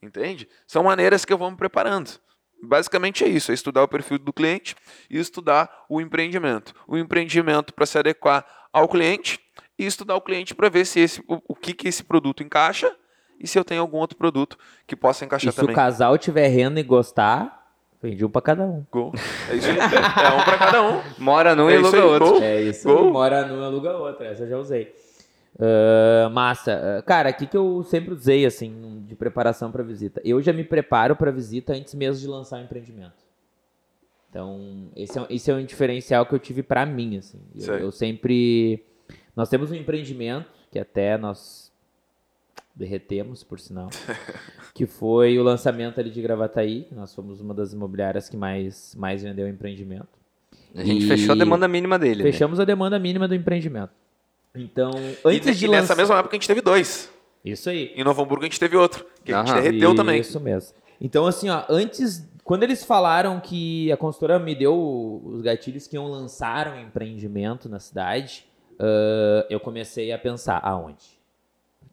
Entende? 0.00 0.48
São 0.66 0.84
maneiras 0.84 1.26
que 1.26 1.32
eu 1.34 1.36
vou 1.36 1.50
me 1.50 1.58
preparando. 1.58 2.18
Basicamente 2.62 3.22
é 3.22 3.28
isso, 3.28 3.50
é 3.50 3.54
estudar 3.54 3.82
o 3.82 3.88
perfil 3.88 4.18
do 4.18 4.32
cliente 4.32 4.74
e 5.10 5.18
estudar 5.18 5.84
o 5.90 6.00
empreendimento. 6.00 6.72
O 6.86 6.96
empreendimento 6.96 7.74
para 7.74 7.84
se 7.84 7.98
adequar 7.98 8.46
ao 8.72 8.88
cliente 8.88 9.38
e 9.78 9.84
estudar 9.86 10.14
o 10.16 10.20
cliente 10.20 10.54
para 10.54 10.68
ver 10.68 10.84
se 10.84 11.00
esse, 11.00 11.20
o, 11.28 11.40
o 11.48 11.54
que, 11.54 11.72
que 11.74 11.88
esse 11.88 12.02
produto 12.04 12.42
encaixa 12.42 12.94
e 13.40 13.46
se 13.46 13.58
eu 13.58 13.64
tenho 13.64 13.80
algum 13.80 13.98
outro 13.98 14.16
produto 14.16 14.56
que 14.86 14.94
possa 14.94 15.24
encaixar 15.24 15.48
e 15.48 15.52
se 15.52 15.56
também. 15.60 15.72
o 15.72 15.76
casal 15.76 16.16
tiver 16.16 16.46
renda 16.48 16.78
e 16.78 16.82
gostar, 16.82 17.72
vende 18.02 18.24
um 18.24 18.30
pra 18.30 18.40
cada 18.40 18.62
um. 18.64 18.84
Gol. 18.90 19.12
É 19.50 19.56
isso 19.56 19.68
aí. 19.68 19.76
É 19.78 20.30
um 20.40 20.44
para 20.44 20.58
cada 20.58 20.82
um. 20.82 21.00
Mora 21.18 21.54
num 21.56 21.68
É 21.68 21.74
e 21.74 21.76
aluga 21.78 21.96
aí, 21.96 22.02
outro. 22.04 22.28
gol. 22.30 22.42
É 22.42 22.62
isso 22.62 22.88
Gol. 22.88 23.10
mora 23.12 23.46
num, 23.46 23.62
aluga 23.64 23.96
outra. 23.96 24.26
Essa 24.28 24.44
eu 24.44 24.48
já 24.48 24.58
usei. 24.58 24.94
Ah, 25.58 26.28
massa. 26.30 26.98
Ah, 26.98 27.02
Cara, 27.02 27.30
o 27.30 27.34
que, 27.34 27.46
que 27.46 27.56
eu 27.56 27.82
sempre 27.84 28.12
usei, 28.14 28.46
assim, 28.46 29.02
de 29.06 29.14
preparação 29.16 29.70
para 29.72 29.82
visita? 29.82 30.20
Eu 30.24 30.40
já 30.40 30.52
me 30.52 30.62
preparo 30.64 31.16
para 31.16 31.30
visita 31.30 31.72
antes 31.72 31.94
mesmo 31.94 32.20
de 32.20 32.28
lançar 32.28 32.60
o 32.60 32.62
empreendimento. 32.64 33.24
Então, 34.30 34.88
esse 34.96 35.16
é, 35.18 35.20
um- 35.22 35.26
esse 35.30 35.50
é 35.50 35.54
um 35.54 35.64
diferencial 35.64 36.26
que 36.26 36.34
eu 36.34 36.38
tive 36.40 36.62
para 36.62 36.84
mim, 36.84 37.18
assim. 37.18 37.40
Eu, 37.56 37.74
eu 37.78 37.92
sempre... 37.92 38.84
Nós 39.36 39.48
temos 39.48 39.70
um 39.70 39.74
empreendimento, 39.74 40.46
que 40.70 40.78
até 40.78 41.16
nós 41.18 41.72
derretemos, 42.74 43.42
por 43.44 43.60
sinal, 43.60 43.88
que 44.74 44.86
foi 44.86 45.38
o 45.38 45.42
lançamento 45.42 46.00
ali 46.00 46.10
de 46.10 46.20
Gravataí. 46.20 46.86
Nós 46.92 47.14
fomos 47.14 47.40
uma 47.40 47.54
das 47.54 47.72
imobiliárias 47.72 48.28
que 48.28 48.36
mais, 48.36 48.94
mais 48.96 49.22
vendeu 49.22 49.48
empreendimento. 49.48 50.08
A 50.74 50.82
gente 50.82 51.04
E 51.04 51.08
fechou 51.08 51.32
a 51.34 51.38
demanda 51.38 51.68
mínima 51.68 51.98
dele. 51.98 52.24
né? 52.24 52.32
Fechamos 52.32 52.58
a 52.58 52.64
demanda 52.64 52.98
mínima 52.98 53.28
do 53.28 53.34
empreendimento. 53.34 53.90
Então, 54.54 54.90
E, 55.24 55.28
antes 55.36 55.56
de 55.58 55.66
e 55.66 55.68
nessa 55.68 55.80
lançar... 55.92 55.96
mesma 55.96 56.18
época 56.18 56.34
a 56.34 56.38
gente 56.38 56.46
teve 56.48 56.60
dois. 56.60 57.10
Isso 57.44 57.68
aí. 57.70 57.92
Em 57.94 58.02
Novo 58.02 58.22
Hamburgo 58.22 58.42
a 58.44 58.46
gente 58.46 58.58
teve 58.58 58.76
outro, 58.76 59.04
que 59.24 59.32
a 59.32 59.38
gente 59.40 59.52
Aham. 59.52 59.62
derreteu 59.62 59.94
também. 59.94 60.20
Isso 60.20 60.40
mesmo. 60.40 60.74
Então, 61.00 61.26
assim, 61.26 61.48
ó, 61.50 61.64
antes, 61.68 62.26
quando 62.42 62.62
eles 62.62 62.82
falaram 62.84 63.38
que 63.40 63.90
a 63.92 63.96
consultora 63.96 64.38
me 64.38 64.54
deu 64.54 65.20
os 65.24 65.42
gatilhos 65.42 65.86
que 65.86 65.96
iam 65.96 66.06
lançar 66.08 66.68
um 66.68 66.80
empreendimento 66.80 67.68
na 67.68 67.78
cidade, 67.78 68.46
ah, 68.78 69.46
eu 69.48 69.60
comecei 69.60 70.12
a 70.12 70.18
pensar 70.18 70.60
aonde. 70.62 71.22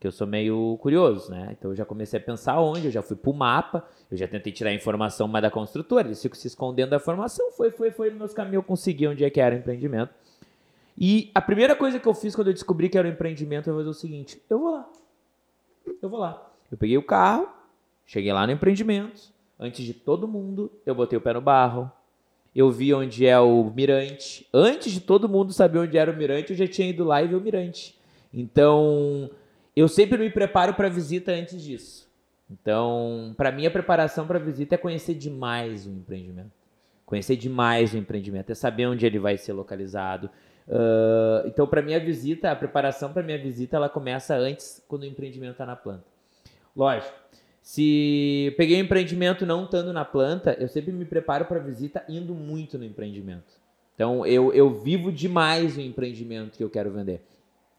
Porque 0.02 0.08
eu 0.08 0.12
sou 0.12 0.26
meio 0.26 0.78
curioso, 0.82 1.30
né? 1.30 1.50
Então 1.52 1.72
eu 1.72 1.76
já 1.76 1.86
comecei 1.86 2.20
a 2.20 2.24
pensar 2.24 2.60
onde, 2.60 2.86
eu 2.86 2.92
já 2.92 3.04
fui 3.04 3.16
pro 3.16 3.32
mapa, 3.34 3.86
eu 4.10 4.18
já 4.18 4.28
tentei 4.28 4.52
tirar 4.52 4.72
a 4.72 4.74
informação 4.74 5.28
mais 5.28 5.44
da 5.44 5.52
construtora, 5.52 6.08
eles 6.08 6.20
ficam 6.20 6.40
se 6.40 6.48
escondendo 6.48 6.90
da 6.90 6.96
informação, 6.96 7.52
foi, 7.52 7.70
foi, 7.70 7.92
foi, 7.92 8.10
meus 8.10 8.34
caminhos 8.34 8.56
eu 8.56 8.64
consegui 8.64 9.08
onde 9.08 9.24
é 9.24 9.30
que 9.30 9.40
era 9.40 9.56
o 9.56 9.60
empreendimento. 9.60 10.12
E 10.98 11.30
a 11.36 11.42
primeira 11.42 11.76
coisa 11.76 12.00
que 12.00 12.08
eu 12.08 12.16
fiz 12.16 12.36
quando 12.36 12.48
eu 12.48 12.54
descobri 12.54 12.90
que 12.90 12.98
era 12.98 13.08
um 13.08 13.12
empreendimento, 13.12 13.66
vou 13.66 13.78
fazer 13.78 13.90
o 13.90 13.94
seguinte, 13.94 14.42
eu 14.50 14.60
vou 14.60 14.72
lá. 14.72 14.90
Eu 16.02 16.10
vou 16.10 16.20
lá. 16.20 16.52
Eu 16.72 16.78
peguei 16.78 16.98
o 16.98 17.04
carro, 17.04 17.48
cheguei 18.06 18.34
lá 18.34 18.48
no 18.48 18.54
empreendimento, 18.54 19.32
antes 19.60 19.86
de 19.86 19.94
todo 19.94 20.28
mundo, 20.28 20.72
eu 20.84 20.96
botei 20.96 21.16
o 21.16 21.22
pé 21.22 21.34
no 21.34 21.42
barro, 21.42 21.92
eu 22.56 22.70
vi 22.72 22.94
onde 22.94 23.26
é 23.26 23.40
o 23.40 23.72
mirante. 23.76 24.48
Antes 24.54 24.92
de 24.92 25.00
todo 25.00 25.30
mundo 25.30 25.54
saber 25.54 25.80
onde 25.80 25.98
era 25.98 26.12
o 26.12 26.16
mirante, 26.16 26.52
eu 26.52 26.58
já 26.58 26.68
tinha 26.68 26.90
ido 26.90 27.04
lá 27.04 27.22
e 27.22 27.28
ver 27.28 27.36
o 27.36 27.42
mirante. 27.42 27.98
Então, 28.34 29.30
eu 29.76 29.88
sempre 29.88 30.18
me 30.18 30.30
preparo 30.30 30.74
para 30.74 30.90
visita 30.90 31.32
antes 31.32 31.62
disso. 31.62 32.10
Então, 32.50 33.34
para 33.38 33.52
mim 33.52 33.66
a 33.66 33.72
preparação 33.72 34.28
para 34.28 34.38
visita 34.40 34.76
é 34.76 34.78
conhecer 34.78 35.14
demais 35.14 35.88
o 35.88 35.92
empreendimento. 35.92 36.52
Conhecer 37.06 37.36
demais 37.36 37.94
o 37.94 37.98
empreendimento, 37.98 38.52
é 38.52 38.56
saber 38.56 38.88
onde 38.88 39.06
ele 39.06 39.20
vai 39.20 39.38
ser 39.38 39.54
localizado. 39.54 40.30
Ah, 40.70 41.44
então, 41.46 41.68
para 41.68 41.82
minha 41.82 42.00
visita, 42.00 42.52
a 42.52 42.56
preparação 42.56 43.12
para 43.12 43.24
minha 43.24 43.38
visita, 43.38 43.76
ela 43.76 43.90
começa 43.90 44.36
antes, 44.36 44.84
quando 44.88 45.04
o 45.04 45.06
empreendimento 45.06 45.54
está 45.54 45.66
na 45.66 45.76
planta. 45.76 46.06
Lógico, 46.76 47.14
se 47.62 48.54
peguei 48.58 48.78
um 48.78 48.86
empreendimento 48.86 49.46
não 49.46 49.66
estando 49.66 49.94
na 49.94 50.04
planta, 50.04 50.58
eu 50.60 50.68
sempre 50.68 50.92
me 50.92 51.06
preparo 51.06 51.46
para 51.46 51.60
visita 51.60 52.04
indo 52.10 52.34
muito 52.34 52.78
no 52.78 52.84
empreendimento. 52.84 53.62
Então, 53.94 54.26
eu, 54.26 54.52
eu 54.52 54.70
vivo 54.82 55.12
demais 55.12 55.78
o 55.78 55.82
empreendimento 55.82 56.58
que 56.58 56.64
eu 56.64 56.70
quero 56.70 56.92
vender. 56.92 57.22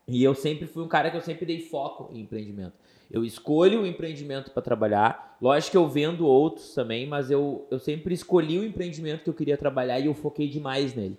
E 0.06 0.22
eu 0.22 0.34
sempre 0.34 0.66
fui 0.66 0.82
um 0.82 0.88
cara 0.88 1.10
que 1.10 1.16
eu 1.16 1.20
sempre 1.20 1.44
dei 1.44 1.60
foco 1.60 2.12
em 2.12 2.20
empreendimento. 2.20 2.74
Eu 3.10 3.24
escolho 3.24 3.82
o 3.82 3.86
empreendimento 3.86 4.50
para 4.50 4.62
trabalhar. 4.62 5.36
Lógico 5.40 5.72
que 5.72 5.76
eu 5.76 5.88
vendo 5.88 6.26
outros 6.26 6.74
também, 6.74 7.06
mas 7.06 7.30
eu, 7.30 7.66
eu 7.70 7.78
sempre 7.78 8.14
escolhi 8.14 8.58
o 8.58 8.64
empreendimento 8.64 9.24
que 9.24 9.30
eu 9.30 9.34
queria 9.34 9.56
trabalhar 9.56 9.98
e 9.98 10.06
eu 10.06 10.14
foquei 10.14 10.48
demais 10.48 10.94
nele. 10.94 11.18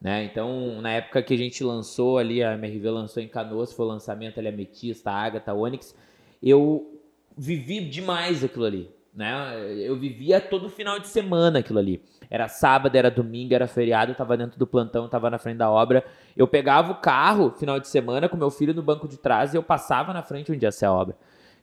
Né? 0.00 0.24
Então, 0.24 0.80
na 0.80 0.92
época 0.92 1.22
que 1.22 1.34
a 1.34 1.38
gente 1.38 1.64
lançou 1.64 2.18
ali, 2.18 2.42
a 2.42 2.54
MRV 2.54 2.90
lançou 2.90 3.22
em 3.22 3.28
Canoas, 3.28 3.72
foi 3.72 3.86
o 3.86 3.88
lançamento 3.88 4.38
ali, 4.38 4.48
Ametista, 4.48 5.10
Ágata, 5.10 5.54
Onix, 5.54 5.96
eu 6.42 6.95
vivi 7.36 7.80
demais 7.80 8.42
aquilo 8.42 8.64
ali. 8.64 8.90
Né? 9.14 9.74
Eu 9.78 9.96
vivia 9.96 10.40
todo 10.40 10.68
final 10.68 10.98
de 10.98 11.08
semana 11.08 11.60
aquilo 11.60 11.78
ali. 11.78 12.02
Era 12.28 12.48
sábado, 12.48 12.96
era 12.96 13.10
domingo, 13.10 13.54
era 13.54 13.66
feriado, 13.66 14.12
eu 14.12 14.16
tava 14.16 14.36
dentro 14.36 14.58
do 14.58 14.66
plantão, 14.66 15.08
tava 15.08 15.30
na 15.30 15.38
frente 15.38 15.58
da 15.58 15.70
obra. 15.70 16.04
Eu 16.36 16.46
pegava 16.46 16.92
o 16.92 16.96
carro 16.96 17.50
final 17.52 17.80
de 17.80 17.88
semana 17.88 18.28
com 18.28 18.36
meu 18.36 18.50
filho 18.50 18.74
no 18.74 18.82
banco 18.82 19.08
de 19.08 19.16
trás 19.16 19.54
e 19.54 19.56
eu 19.56 19.62
passava 19.62 20.12
na 20.12 20.22
frente 20.22 20.52
onde 20.52 20.64
ia 20.64 20.72
ser 20.72 20.86
a 20.86 20.92
obra. 20.92 21.16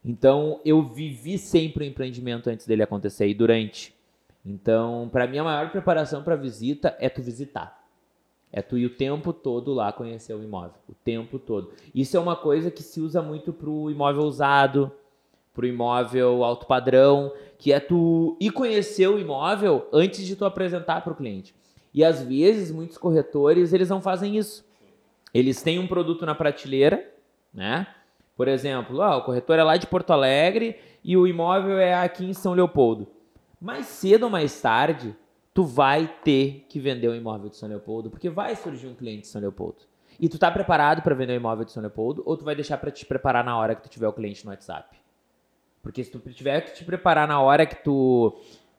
Então, 0.03 0.59
eu 0.65 0.81
vivi 0.83 1.37
sempre 1.37 1.85
o 1.85 1.87
empreendimento 1.87 2.49
antes 2.49 2.65
dele 2.65 2.83
acontecer 2.83 3.27
e 3.27 3.33
durante. 3.33 3.93
Então, 4.45 5.07
para 5.11 5.27
mim, 5.27 5.37
a 5.37 5.43
maior 5.43 5.69
preparação 5.71 6.23
para 6.23 6.35
visita 6.35 6.95
é 6.99 7.07
tu 7.07 7.21
visitar. 7.21 7.81
É 8.51 8.61
tu 8.61 8.77
ir 8.77 8.85
o 8.85 8.89
tempo 8.89 9.31
todo 9.31 9.73
lá 9.73 9.93
conhecer 9.93 10.33
o 10.33 10.43
imóvel. 10.43 10.75
O 10.89 10.93
tempo 10.93 11.39
todo. 11.39 11.71
Isso 11.95 12.17
é 12.17 12.19
uma 12.19 12.35
coisa 12.35 12.69
que 12.69 12.83
se 12.83 12.99
usa 12.99 13.21
muito 13.21 13.53
pro 13.53 13.89
imóvel 13.89 14.23
usado, 14.23 14.91
pro 15.53 15.67
imóvel 15.67 16.43
alto 16.43 16.65
padrão, 16.65 17.31
que 17.57 17.71
é 17.71 17.79
tu 17.79 18.35
ir 18.39 18.51
conhecer 18.51 19.07
o 19.07 19.19
imóvel 19.19 19.87
antes 19.93 20.25
de 20.25 20.35
tu 20.35 20.45
apresentar 20.45 21.01
para 21.01 21.13
o 21.13 21.15
cliente. 21.15 21.55
E 21.93 22.03
às 22.03 22.23
vezes 22.23 22.71
muitos 22.71 22.97
corretores 22.97 23.71
eles 23.71 23.89
não 23.89 24.01
fazem 24.01 24.35
isso. 24.37 24.65
Eles 25.33 25.61
têm 25.61 25.79
um 25.79 25.87
produto 25.87 26.25
na 26.25 26.33
prateleira, 26.33 27.07
né? 27.53 27.87
Por 28.35 28.47
exemplo, 28.47 28.99
ó, 28.99 29.19
o 29.19 29.21
corretor 29.21 29.59
é 29.59 29.63
lá 29.63 29.77
de 29.77 29.85
Porto 29.85 30.11
Alegre 30.11 30.75
e 31.03 31.15
o 31.15 31.27
imóvel 31.27 31.77
é 31.77 31.93
aqui 31.93 32.25
em 32.25 32.33
São 32.33 32.53
Leopoldo. 32.53 33.07
Mais 33.61 33.85
cedo 33.85 34.23
ou 34.23 34.29
mais 34.29 34.59
tarde, 34.59 35.15
tu 35.53 35.63
vai 35.63 36.11
ter 36.23 36.65
que 36.67 36.79
vender 36.79 37.07
o 37.07 37.15
imóvel 37.15 37.49
de 37.49 37.57
São 37.57 37.69
Leopoldo, 37.69 38.09
porque 38.09 38.29
vai 38.29 38.55
surgir 38.55 38.87
um 38.87 38.95
cliente 38.95 39.21
de 39.21 39.27
São 39.27 39.39
Leopoldo. 39.39 39.77
E 40.19 40.27
tu 40.27 40.39
tá 40.39 40.49
preparado 40.49 41.01
para 41.01 41.15
vender 41.15 41.33
o 41.33 41.35
imóvel 41.35 41.65
de 41.65 41.71
São 41.71 41.81
Leopoldo 41.81 42.23
ou 42.25 42.35
tu 42.35 42.43
vai 42.43 42.55
deixar 42.55 42.77
para 42.77 42.91
te 42.91 43.05
preparar 43.05 43.43
na 43.43 43.57
hora 43.57 43.75
que 43.75 43.83
tu 43.83 43.89
tiver 43.89 44.07
o 44.07 44.13
cliente 44.13 44.43
no 44.43 44.51
WhatsApp? 44.51 45.02
Porque 45.83 46.03
se 46.03 46.09
tu 46.09 46.17
tiver 46.31 46.61
que 46.61 46.73
te 46.73 46.83
preparar 46.85 47.27
na 47.27 47.39
hora 47.41 47.65
que 47.65 47.75
tu 47.75 48.33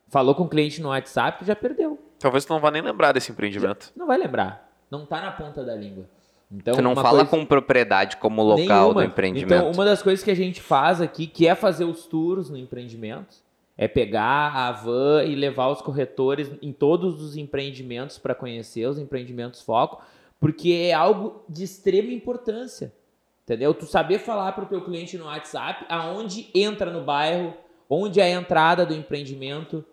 falou 0.09 0.35
com 0.35 0.45
o 0.45 0.49
cliente 0.49 0.81
no 0.81 0.89
WhatsApp, 0.89 1.39
tu 1.39 1.45
já 1.45 1.55
perdeu. 1.55 1.99
Talvez 2.19 2.45
tu 2.47 2.53
não 2.53 2.61
vá 2.61 2.71
nem 2.71 2.81
lembrar 2.83 3.13
desse 3.13 3.31
empreendimento. 3.31 3.93
Não 3.95 4.07
vai 4.07 4.17
lembrar. 4.19 4.73
Não 4.91 5.05
tá 5.05 5.21
na 5.21 5.31
ponta 5.31 5.63
da 5.63 5.75
língua. 5.77 6.09
Então, 6.51 6.75
Tu 6.75 6.83
não 6.83 6.95
fala 6.95 7.25
coisa- 7.27 7.31
com 7.31 7.45
propriedade 7.45 8.17
como 8.17 8.43
local 8.43 8.57
Nenhuma. 8.67 8.95
do 8.95 9.03
empreendimento. 9.03 9.53
Então, 9.55 9.71
uma 9.73 9.85
das 9.85 10.03
coisas 10.03 10.25
que 10.25 10.31
a 10.31 10.37
gente 10.37 10.63
faz 10.63 11.01
aqui, 11.01 11.27
que 11.27 11.47
é 11.47 11.55
fazer 11.55 11.85
os 11.85 12.07
tours 12.07 12.49
no 12.49 12.57
empreendimento, 12.57 13.37
é 13.77 13.87
pegar 13.89 14.55
a 14.55 14.71
van 14.73 15.25
e 15.25 15.35
levar 15.35 15.69
os 15.69 15.83
corretores 15.83 16.51
em 16.63 16.73
todos 16.73 17.21
os 17.23 17.37
empreendimentos 17.37 18.19
para 18.19 18.35
conhecer 18.35 18.87
os 18.89 18.99
empreendimentos 18.99 19.63
foco, 19.63 20.01
porque 20.39 20.71
é 20.89 20.93
algo 20.95 21.45
de 21.49 21.65
extrema 21.65 22.13
importância. 22.13 22.93
Entendeu? 23.45 23.75
Tu 23.75 23.85
saber 23.85 24.19
falar 24.19 24.53
para 24.53 24.65
o 24.65 24.67
teu 24.67 24.83
cliente 24.83 25.19
no 25.19 25.27
WhatsApp 25.27 25.85
aonde 25.89 26.49
entra 26.55 26.91
no 26.91 27.05
bairro, 27.05 27.55
onde 27.89 28.19
é 28.19 28.25
a 28.25 28.31
entrada 28.31 28.87
do 28.87 28.95
empreendimento, 28.95 29.85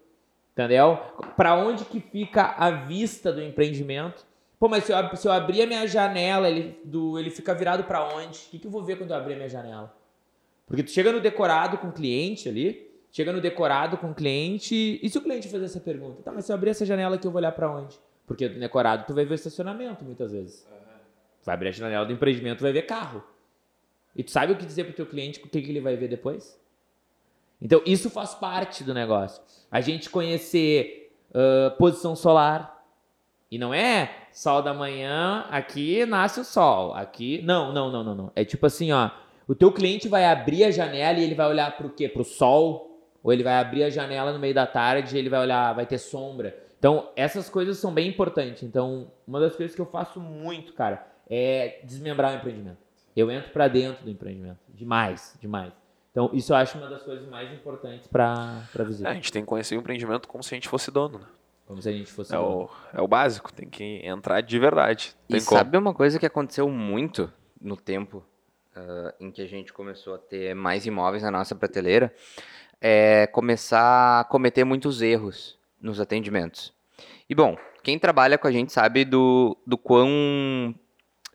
entendeu? 0.54 0.97
Para 1.36 1.56
onde 1.56 1.84
que 1.84 1.99
fica 1.99 2.56
a 2.58 2.72
vista 2.72 3.32
do 3.32 3.43
empreendimento. 3.43 4.26
Pô, 4.58 4.70
mas 4.70 4.86
se 4.86 4.93
eu, 4.93 5.16
se 5.18 5.28
eu 5.28 5.32
abrir 5.32 5.64
a 5.64 5.68
minha 5.68 5.86
janela, 5.86 6.49
ele, 6.49 6.80
do, 6.86 7.20
ele 7.20 7.30
fica 7.30 7.54
virado 7.54 7.84
para 7.84 8.16
onde? 8.16 8.39
O 8.39 8.52
que, 8.52 8.60
que 8.60 8.68
eu 8.68 8.72
vou 8.72 8.84
ver 8.84 8.97
quando 8.97 9.12
eu 9.12 9.18
abrir 9.18 9.34
a 9.34 9.36
minha 9.36 9.49
janela? 9.49 9.93
Porque 10.66 10.84
tu 10.84 10.91
chega 10.91 11.12
no 11.12 11.20
decorado 11.20 11.78
com 11.78 11.88
o 11.88 11.91
cliente 11.91 12.47
ali, 12.47 12.89
chega 13.12 13.34
no 13.34 13.41
decorado 13.41 13.97
com 13.97 14.12
o 14.12 14.16
cliente, 14.16 14.99
e 15.04 15.10
se 15.10 15.18
o 15.18 15.22
cliente 15.22 15.49
fazer 15.49 15.66
essa 15.66 15.82
pergunta? 15.82 16.22
Tá, 16.24 16.32
mas 16.32 16.45
se 16.45 16.52
eu 16.52 16.56
abrir 16.56 16.70
essa 16.70 16.86
janela 16.86 17.16
aqui, 17.16 17.28
eu 17.28 17.32
vou 17.32 17.39
olhar 17.39 17.52
para 17.52 17.70
onde? 17.70 17.99
Porque 18.26 18.47
no 18.47 18.60
decorado 18.60 19.06
tu 19.06 19.14
vai 19.14 19.26
ver 19.26 19.36
estacionamento 19.36 20.06
muitas 20.06 20.32
vezes. 20.32 20.66
Tu 21.41 21.45
vai 21.45 21.56
abrir 21.56 21.70
a 21.70 21.72
janela 21.72 22.06
do 22.06 22.14
empreendimento, 22.14 22.60
tu 22.60 22.62
vai 22.62 22.72
ver 22.72 22.84
carro. 22.84 23.22
E 24.16 24.24
tu 24.24 24.32
sabe 24.32 24.53
o 24.53 24.57
que 24.57 24.66
dizer 24.66 24.84
pro 24.86 24.93
teu 24.93 25.05
cliente, 25.05 25.39
o 25.39 25.43
que, 25.43 25.62
que 25.62 25.70
ele 25.70 25.82
vai 25.82 25.95
ver 25.95 26.07
depois? 26.07 26.59
Então, 27.62 27.82
isso 27.86 28.09
faz 28.09 28.34
parte 28.34 28.84
do 28.84 28.93
negócio. 28.93 29.41
A 29.70 29.80
gente 29.82 30.09
conhecer 30.09 31.01
ah, 31.34 31.74
posição 31.78 32.16
solar. 32.16 32.80
E 33.49 33.57
não 33.57 33.74
é 33.74 34.28
sol 34.32 34.62
da 34.62 34.74
manhã, 34.74 35.45
aqui 35.49 36.05
nasce 36.05 36.39
o 36.39 36.43
sol. 36.43 36.93
Aqui. 36.93 37.41
Não, 37.43 37.74
não, 37.74 37.91
não, 37.91 38.03
não, 38.03 38.16
não. 38.16 38.32
É 38.36 38.45
tipo 38.45 38.66
assim, 38.66 38.91
ó. 38.91 39.09
O 39.47 39.55
teu 39.55 39.72
cliente 39.72 40.07
vai 40.07 40.26
abrir 40.26 40.64
a 40.64 40.72
janela 40.72 41.20
e 41.20 41.24
ele 41.24 41.36
vai 41.36 41.47
olhar 41.47 41.76
pro 41.76 41.89
quê? 41.89 42.07
Pro 42.07 42.24
sol? 42.24 43.01
Ou 43.22 43.34
ele 43.34 43.43
vai 43.43 43.55
abrir 43.55 43.84
a 43.84 43.89
janela 43.89 44.32
no 44.32 44.39
meio 44.39 44.53
da 44.53 44.66
tarde 44.66 45.16
e 45.16 45.20
ele 45.20 45.30
vai 45.30 45.41
olhar, 45.41 45.74
vai 45.74 45.86
ter 45.86 45.97
sombra. 45.97 46.57
Então, 46.80 47.09
essas 47.16 47.49
coisas 47.49 47.78
são 47.78 47.93
bem 47.93 48.07
importantes. 48.07 48.64
Então, 48.64 49.12
uma 49.28 49.39
das 49.39 49.55
coisas 49.55 49.76
que 49.76 49.82
eu 49.82 49.86
faço 49.86 50.20
muito, 50.20 50.74
cara, 50.74 51.05
é 51.30 51.82
desmembrar 51.84 52.34
o 52.34 52.38
empreendimento. 52.38 52.78
Eu 53.16 53.30
entro 53.32 53.51
para 53.51 53.68
dentro 53.68 54.03
do 54.03 54.09
empreendimento. 54.09 54.59
Demais, 54.70 55.36
demais. 55.39 55.74
Então, 56.12 56.30
isso 56.34 56.51
eu 56.51 56.57
acho 56.57 56.78
uma 56.78 56.89
das 56.89 57.03
coisas 57.03 57.28
mais 57.30 57.51
importantes 57.53 58.07
para 58.07 58.64
a 58.78 58.84
visita. 58.84 59.07
É, 59.07 59.12
a 59.12 59.14
gente 59.16 59.32
tem 59.32 59.41
que 59.43 59.47
conhecer 59.47 59.76
o 59.76 59.80
empreendimento 59.80 60.28
como 60.28 60.43
se 60.43 60.53
a 60.53 60.57
gente 60.57 60.68
fosse 60.68 60.91
dono, 60.91 61.20
né? 61.20 61.26
Como 61.66 61.82
se 61.82 61.88
a 61.88 61.91
gente 61.93 62.12
fosse 62.12 62.34
É 62.34 62.38
dono. 62.38 62.66
o, 62.66 62.97
é 62.97 63.01
o 63.01 63.07
básico, 63.07 63.51
tem 63.53 63.70
que 63.70 64.01
entrar 64.05 64.41
de 64.41 64.59
verdade. 64.59 65.16
E 65.30 65.34
Tem 65.34 65.45
como. 65.45 65.57
sabe 65.57 65.78
uma 65.78 65.93
coisa 65.93 66.20
que 66.20 66.26
aconteceu 66.26 66.68
muito 66.70 67.32
no 67.62 67.78
tempo 67.78 68.26
ah, 68.76 69.14
em 69.22 69.32
que 69.32 69.41
a 69.41 69.47
gente 69.47 69.72
começou 69.72 70.16
a 70.16 70.18
ter 70.18 70.53
mais 70.53 70.86
imóveis 70.86 71.24
na 71.24 71.32
nossa 71.32 71.55
prateleira? 71.55 72.14
É 72.82 73.28
começar 73.28 74.20
a 74.20 74.24
cometer 74.26 74.66
muitos 74.66 75.01
erros 75.01 75.57
nos 75.80 75.99
atendimentos. 76.01 76.74
E 77.30 77.34
bom, 77.34 77.55
quem 77.84 77.97
trabalha 77.97 78.38
com 78.38 78.47
a 78.47 78.51
gente 78.51 78.74
sabe 78.74 79.05
do, 79.05 79.55
do 79.66 79.78
quão 79.78 80.76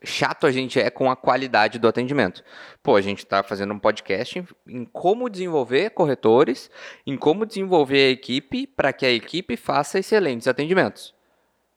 chato 0.03 0.45
a 0.45 0.51
gente 0.51 0.79
é 0.79 0.89
com 0.89 1.09
a 1.09 1.15
qualidade 1.15 1.79
do 1.79 1.87
atendimento. 1.87 2.43
Pô, 2.83 2.95
a 2.95 3.01
gente 3.01 3.19
está 3.19 3.43
fazendo 3.43 3.73
um 3.73 3.79
podcast 3.79 4.39
em, 4.39 4.47
em 4.67 4.85
como 4.85 5.29
desenvolver 5.29 5.91
corretores, 5.91 6.69
em 7.05 7.17
como 7.17 7.45
desenvolver 7.45 8.07
a 8.07 8.11
equipe 8.11 8.67
para 8.67 8.93
que 8.93 9.05
a 9.05 9.11
equipe 9.11 9.57
faça 9.57 9.99
excelentes 9.99 10.47
atendimentos. 10.47 11.15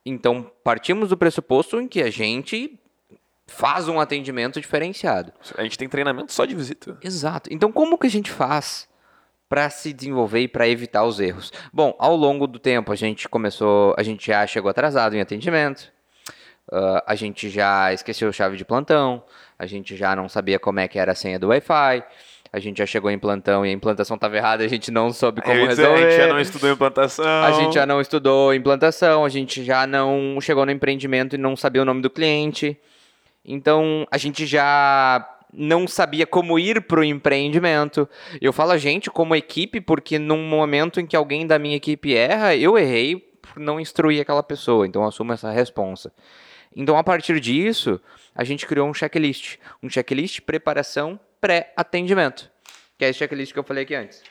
Então, 0.05 0.51
partimos 0.65 1.11
do 1.11 1.17
pressuposto 1.17 1.81
em 1.81 1.87
que 1.87 2.03
a 2.03 2.11
gente 2.11 2.79
faz 3.47 3.89
um 3.89 4.01
atendimento 4.01 4.61
diferenciado. 4.61 5.33
A 5.57 5.63
gente 5.63 5.77
tem 5.77 5.89
treinamento 5.89 6.33
só 6.33 6.45
de 6.45 6.55
visita. 6.55 6.99
Exato. 7.03 7.53
Então, 7.53 7.73
como 7.73 7.99
que 7.99 8.07
a 8.07 8.11
gente 8.11 8.31
faz 8.31 8.89
para 9.49 9.69
se 9.69 9.93
desenvolver 9.93 10.41
e 10.41 10.49
para 10.49 10.69
evitar 10.69 11.05
os 11.05 11.19
erros? 11.19 11.53
Bom, 11.73 11.95
ao 11.99 12.15
longo 12.15 12.47
do 12.47 12.59
tempo, 12.59 12.93
a 12.93 12.97
gente 12.97 13.29
começou, 13.29 13.95
a 13.99 14.03
gente 14.03 14.29
já 14.29 14.47
chegou 14.47 14.71
atrasado 14.71 15.15
em 15.17 15.21
atendimento, 15.21 15.93
ah, 16.71 17.03
a 17.07 17.15
gente 17.15 17.49
já 17.49 17.93
esqueceu 17.93 18.29
a 18.29 18.33
chave 18.33 18.57
de 18.57 18.65
plantão, 18.65 19.23
a 19.59 19.67
gente 19.67 19.97
já 19.97 20.15
não 20.15 20.29
sabia 20.29 20.59
como 20.59 20.81
é 20.81 20.89
que 20.89 20.99
era 20.99 21.13
a 21.13 21.15
senha 21.15 21.39
do 21.39 21.49
Wi-Fi, 21.49 22.05
a 22.53 22.59
gente 22.59 22.79
já 22.79 22.87
chegou 22.87 23.11
em 23.11 23.19
plantão 23.19 23.65
e 23.65 23.69
a 23.69 23.73
implantação 23.73 24.17
estava 24.17 24.37
errada, 24.37 24.65
a 24.65 24.69
gente 24.69 24.91
não 24.91 25.13
soube 25.13 25.41
como 25.41 25.67
resolver. 25.67 26.05
a 26.05 26.11
gente 26.11 26.17
já 26.17 26.27
não 26.27 26.41
estudou 26.41 26.71
implantação. 26.71 27.45
A 27.45 27.53
gente 27.53 27.75
já 27.75 27.87
não 27.87 28.01
estudou 28.01 28.55
implantação, 28.55 29.25
a 29.25 29.29
gente 29.29 29.65
já 29.65 29.87
não 29.87 30.39
chegou 30.41 30.67
no 30.67 30.73
empreendimento 30.73 31.35
e 31.35 31.39
não 31.39 31.55
sabia 31.55 31.83
o 31.83 31.85
nome 31.85 32.03
do 32.03 32.11
cliente. 32.11 32.77
Então, 33.45 34.07
a 34.11 34.19
gente 34.19 34.47
já 34.47 35.29
não 35.53 35.87
sabia 35.87 36.27
como 36.27 36.59
ir 36.59 36.81
para 36.83 37.01
o 37.01 37.05
empreendimento. 37.05 38.09
Eu 38.41 38.53
falo 38.53 38.73
a 38.73 38.79
gente 38.79 39.11
como 39.11 39.35
equipe, 39.35 39.81
porque 39.81 40.19
num 40.19 40.43
momento 40.43 41.01
em 41.01 41.07
que 41.07 41.17
alguém 41.17 41.47
da 41.47 41.59
minha 41.59 41.77
equipe 41.77 42.15
erra, 42.15 42.57
eu 42.57 42.77
errei 42.77 43.17
por 43.17 43.61
não 43.61 43.81
instruir 43.81 44.21
aquela 44.21 44.43
pessoa. 44.43 44.87
Então, 44.87 45.03
eu 45.03 45.09
assumo 45.09 45.33
essa 45.33 45.51
responsa. 45.53 46.13
Então, 46.75 46.97
a 46.97 47.05
partir 47.05 47.41
disso, 47.41 48.01
a 48.35 48.45
gente 48.45 48.67
criou 48.67 48.89
um 48.89 48.95
checklist. 48.95 49.57
Um 49.83 49.91
checklist 49.91 50.41
preparação 50.41 51.19
pré-atendimento. 51.41 52.51
Que 52.99 53.05
é 53.05 53.09
esse 53.09 53.19
checklist 53.19 53.53
que 53.53 53.59
eu 53.59 53.65
falei 53.65 53.85
aqui 53.85 53.95
antes 53.95 54.23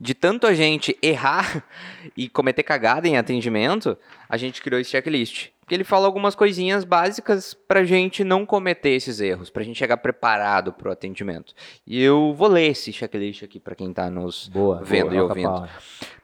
de 0.00 0.14
tanto 0.14 0.46
a 0.46 0.54
gente 0.54 0.96
errar 1.02 1.64
e 2.16 2.28
cometer 2.28 2.62
cagada 2.62 3.08
em 3.08 3.16
atendimento, 3.16 3.98
a 4.28 4.36
gente 4.36 4.62
criou 4.62 4.80
esse 4.80 4.90
checklist. 4.90 5.48
Que 5.68 5.74
ele 5.74 5.84
fala 5.84 6.06
algumas 6.06 6.34
coisinhas 6.34 6.82
básicas 6.82 7.52
pra 7.52 7.84
gente 7.84 8.24
não 8.24 8.46
cometer 8.46 8.90
esses 8.90 9.20
erros, 9.20 9.50
pra 9.50 9.62
gente 9.62 9.78
chegar 9.78 9.98
preparado 9.98 10.72
pro 10.72 10.90
atendimento. 10.90 11.52
E 11.86 12.02
eu 12.02 12.32
vou 12.32 12.48
ler 12.48 12.68
esse 12.68 12.90
checklist 12.90 13.42
aqui 13.42 13.60
pra 13.60 13.74
quem 13.74 13.92
tá 13.92 14.08
nos 14.08 14.48
Boa. 14.48 14.80
vendo 14.82 15.10
boa, 15.10 15.14
e 15.14 15.20
ouvindo. 15.20 15.68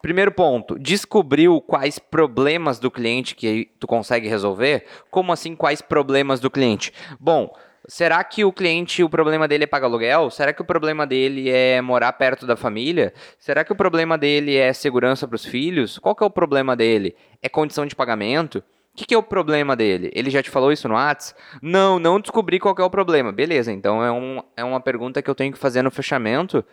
Primeiro 0.01 0.33
ponto, 0.33 0.79
descobriu 0.79 1.61
quais 1.61 1.99
problemas 1.99 2.79
do 2.79 2.91
cliente 2.91 3.35
que 3.35 3.71
tu 3.79 3.87
consegue 3.87 4.29
resolver? 4.29 4.87
Como 5.11 5.31
assim 5.31 5.55
quais 5.55 5.83
problemas 5.83 6.41
do 6.41 6.51
cliente? 6.51 6.91
Bom, 7.21 7.55
será 7.87 8.25
que 8.25 8.47
o 8.47 8.53
cliente, 8.53 9.03
o 9.03 9.11
problema 9.11 9.47
dele 9.47 9.65
é 9.65 9.67
pagar 9.67 9.89
aluguel? 9.89 10.31
Será 10.31 10.55
que 10.55 10.63
o 10.63 10.65
problema 10.65 11.07
dele 11.07 11.51
é 11.51 11.83
morar 11.83 12.13
perto 12.15 12.47
da 12.47 12.57
família? 12.57 13.13
Será 13.39 13.63
que 13.63 13.73
o 13.73 13.77
problema 13.77 14.17
dele 14.17 14.57
é 14.57 14.73
segurança 14.73 15.29
para 15.29 15.37
os 15.37 15.45
filhos? 15.45 15.99
Qual 15.99 16.15
que 16.15 16.23
é 16.23 16.27
o 16.27 16.31
problema 16.31 16.75
dele? 16.75 17.15
É 17.43 17.49
condição 17.49 17.85
de 17.85 17.95
pagamento? 17.95 18.63
O 18.95 18.97
que, 18.97 19.07
que 19.07 19.15
é 19.15 19.19
o 19.19 19.23
problema 19.25 19.75
dele? 19.75 20.09
Ele 20.15 20.31
já 20.31 20.41
te 20.41 20.49
falou 20.51 20.71
isso 20.71 20.89
no 20.89 20.95
Whats? 20.95 21.35
Não, 21.61 21.99
não 21.99 22.21
descobri 22.21 22.61
qual 22.61 22.77
é 22.79 22.83
o 22.85 22.89
problema. 22.91 23.33
Beleza, 23.33 23.73
então 23.73 24.05
é, 24.05 24.13
um, 24.13 24.41
é 24.57 24.63
uma 24.63 24.79
pergunta 24.81 25.21
que 25.21 25.29
eu 25.29 25.35
tenho 25.35 25.53
que 25.53 25.59
fazer 25.59 25.83
no 25.83 25.91
fechamento 25.91 26.65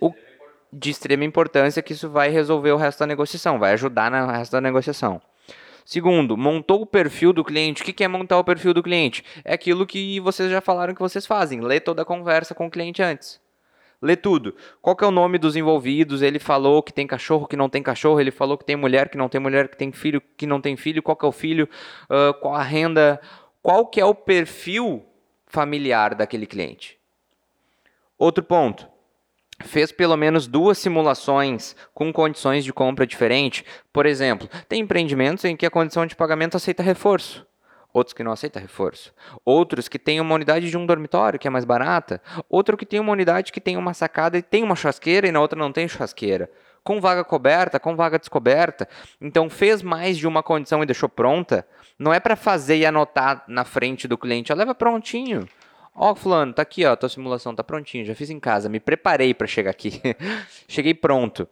o- 0.00 0.14
de 0.72 0.90
extrema 0.90 1.24
importância 1.26 1.82
que 1.82 1.92
isso 1.92 2.08
vai 2.08 2.30
resolver 2.30 2.72
o 2.72 2.76
resto 2.78 3.00
da 3.00 3.06
negociação, 3.06 3.58
vai 3.58 3.72
ajudar 3.74 4.10
no 4.10 4.32
resto 4.32 4.52
da 4.52 4.62
negociação. 4.62 5.20
Segundo, 5.84 6.38
montou 6.38 6.80
o 6.80 6.86
perfil 6.86 7.32
do 7.34 7.44
cliente. 7.44 7.82
O 7.82 7.84
que 7.84 7.92
que 7.92 8.02
é 8.02 8.08
montar 8.08 8.38
o 8.38 8.44
perfil 8.44 8.72
do 8.72 8.82
cliente? 8.82 9.22
É 9.44 9.52
aquilo 9.54 9.86
que 9.86 10.18
vocês 10.20 10.50
já 10.50 10.60
falaram 10.62 10.94
que 10.94 11.00
vocês 11.00 11.26
fazem. 11.26 11.60
Lê 11.60 11.78
toda 11.80 12.00
a 12.02 12.04
conversa 12.04 12.54
com 12.54 12.66
o 12.66 12.70
cliente 12.70 13.02
antes. 13.02 13.38
Lê 14.06 14.14
tudo. 14.14 14.54
Qual 14.80 14.94
que 14.94 15.02
é 15.02 15.06
o 15.06 15.10
nome 15.10 15.36
dos 15.36 15.56
envolvidos? 15.56 16.22
Ele 16.22 16.38
falou 16.38 16.80
que 16.80 16.92
tem 16.92 17.08
cachorro, 17.08 17.48
que 17.48 17.56
não 17.56 17.68
tem 17.68 17.82
cachorro. 17.82 18.20
Ele 18.20 18.30
falou 18.30 18.56
que 18.56 18.64
tem 18.64 18.76
mulher, 18.76 19.08
que 19.08 19.18
não 19.18 19.28
tem 19.28 19.40
mulher, 19.40 19.66
que 19.66 19.76
tem 19.76 19.90
filho, 19.90 20.22
que 20.36 20.46
não 20.46 20.60
tem 20.60 20.76
filho. 20.76 21.02
Qual 21.02 21.16
que 21.16 21.24
é 21.24 21.28
o 21.28 21.32
filho? 21.32 21.68
Ah, 22.08 22.32
qual 22.40 22.54
a 22.54 22.62
renda? 22.62 23.20
Qual 23.60 23.84
que 23.84 24.00
é 24.00 24.04
o 24.04 24.14
perfil 24.14 25.04
familiar 25.48 26.14
daquele 26.14 26.46
cliente? 26.46 26.96
Outro 28.16 28.44
ponto 28.44 28.86
fez 29.64 29.90
pelo 29.90 30.16
menos 30.16 30.46
duas 30.46 30.78
simulações 30.78 31.74
com 31.92 32.12
condições 32.12 32.64
de 32.64 32.72
compra 32.72 33.04
diferentes. 33.04 33.64
Por 33.92 34.06
exemplo, 34.06 34.48
tem 34.68 34.82
empreendimentos 34.82 35.44
em 35.44 35.56
que 35.56 35.66
a 35.66 35.70
condição 35.70 36.06
de 36.06 36.14
pagamento 36.14 36.56
aceita 36.56 36.80
reforço. 36.80 37.44
Outros 37.96 38.12
que 38.12 38.22
não 38.22 38.30
aceita 38.30 38.60
reforço. 38.60 39.10
Outros 39.42 39.88
que 39.88 39.98
têm 39.98 40.20
uma 40.20 40.34
unidade 40.34 40.68
de 40.68 40.76
um 40.76 40.84
dormitório, 40.84 41.38
que 41.38 41.48
é 41.48 41.50
mais 41.50 41.64
barata. 41.64 42.20
Outro 42.46 42.76
que 42.76 42.84
tem 42.84 43.00
uma 43.00 43.10
unidade 43.10 43.50
que 43.50 43.58
tem 43.58 43.74
uma 43.74 43.94
sacada 43.94 44.36
e 44.36 44.42
tem 44.42 44.62
uma 44.62 44.76
churrasqueira 44.76 45.26
e 45.26 45.32
na 45.32 45.40
outra 45.40 45.58
não 45.58 45.72
tem 45.72 45.88
churrasqueira. 45.88 46.50
Com 46.84 47.00
vaga 47.00 47.24
coberta, 47.24 47.80
com 47.80 47.96
vaga 47.96 48.18
descoberta. 48.18 48.86
Então 49.18 49.48
fez 49.48 49.80
mais 49.80 50.18
de 50.18 50.26
uma 50.26 50.42
condição 50.42 50.82
e 50.82 50.86
deixou 50.86 51.08
pronta. 51.08 51.66
Não 51.98 52.12
é 52.12 52.20
para 52.20 52.36
fazer 52.36 52.76
e 52.76 52.84
anotar 52.84 53.42
na 53.48 53.64
frente 53.64 54.06
do 54.06 54.18
cliente. 54.18 54.52
Ela 54.52 54.58
leva 54.58 54.74
prontinho. 54.74 55.48
Ó, 55.94 56.14
fulano, 56.14 56.52
tá 56.52 56.60
aqui, 56.60 56.84
ó, 56.84 56.94
tua 56.94 57.08
simulação 57.08 57.54
tá 57.54 57.64
prontinho, 57.64 58.04
já 58.04 58.14
fiz 58.14 58.28
em 58.28 58.38
casa, 58.38 58.68
me 58.68 58.78
preparei 58.78 59.32
para 59.32 59.46
chegar 59.46 59.70
aqui. 59.70 60.02
Cheguei 60.68 60.92
pronto. 60.92 61.48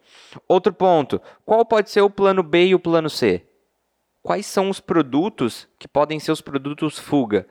Outro 0.47 0.74
ponto, 0.74 1.22
qual 1.47 1.64
pode 1.64 1.88
ser 1.88 2.03
o 2.03 2.11
plano 2.11 2.42
B 2.42 2.66
e 2.66 2.74
o 2.74 2.78
plano 2.78 3.09
C? 3.09 3.42
Quais 4.25 4.47
são 4.47 4.70
os 4.70 4.81
produtos 4.81 5.68
que 5.79 5.87
podem 5.87 6.18
ser 6.18 6.33
os 6.33 6.41
produtos 6.41 6.99
fuga? 6.99 7.47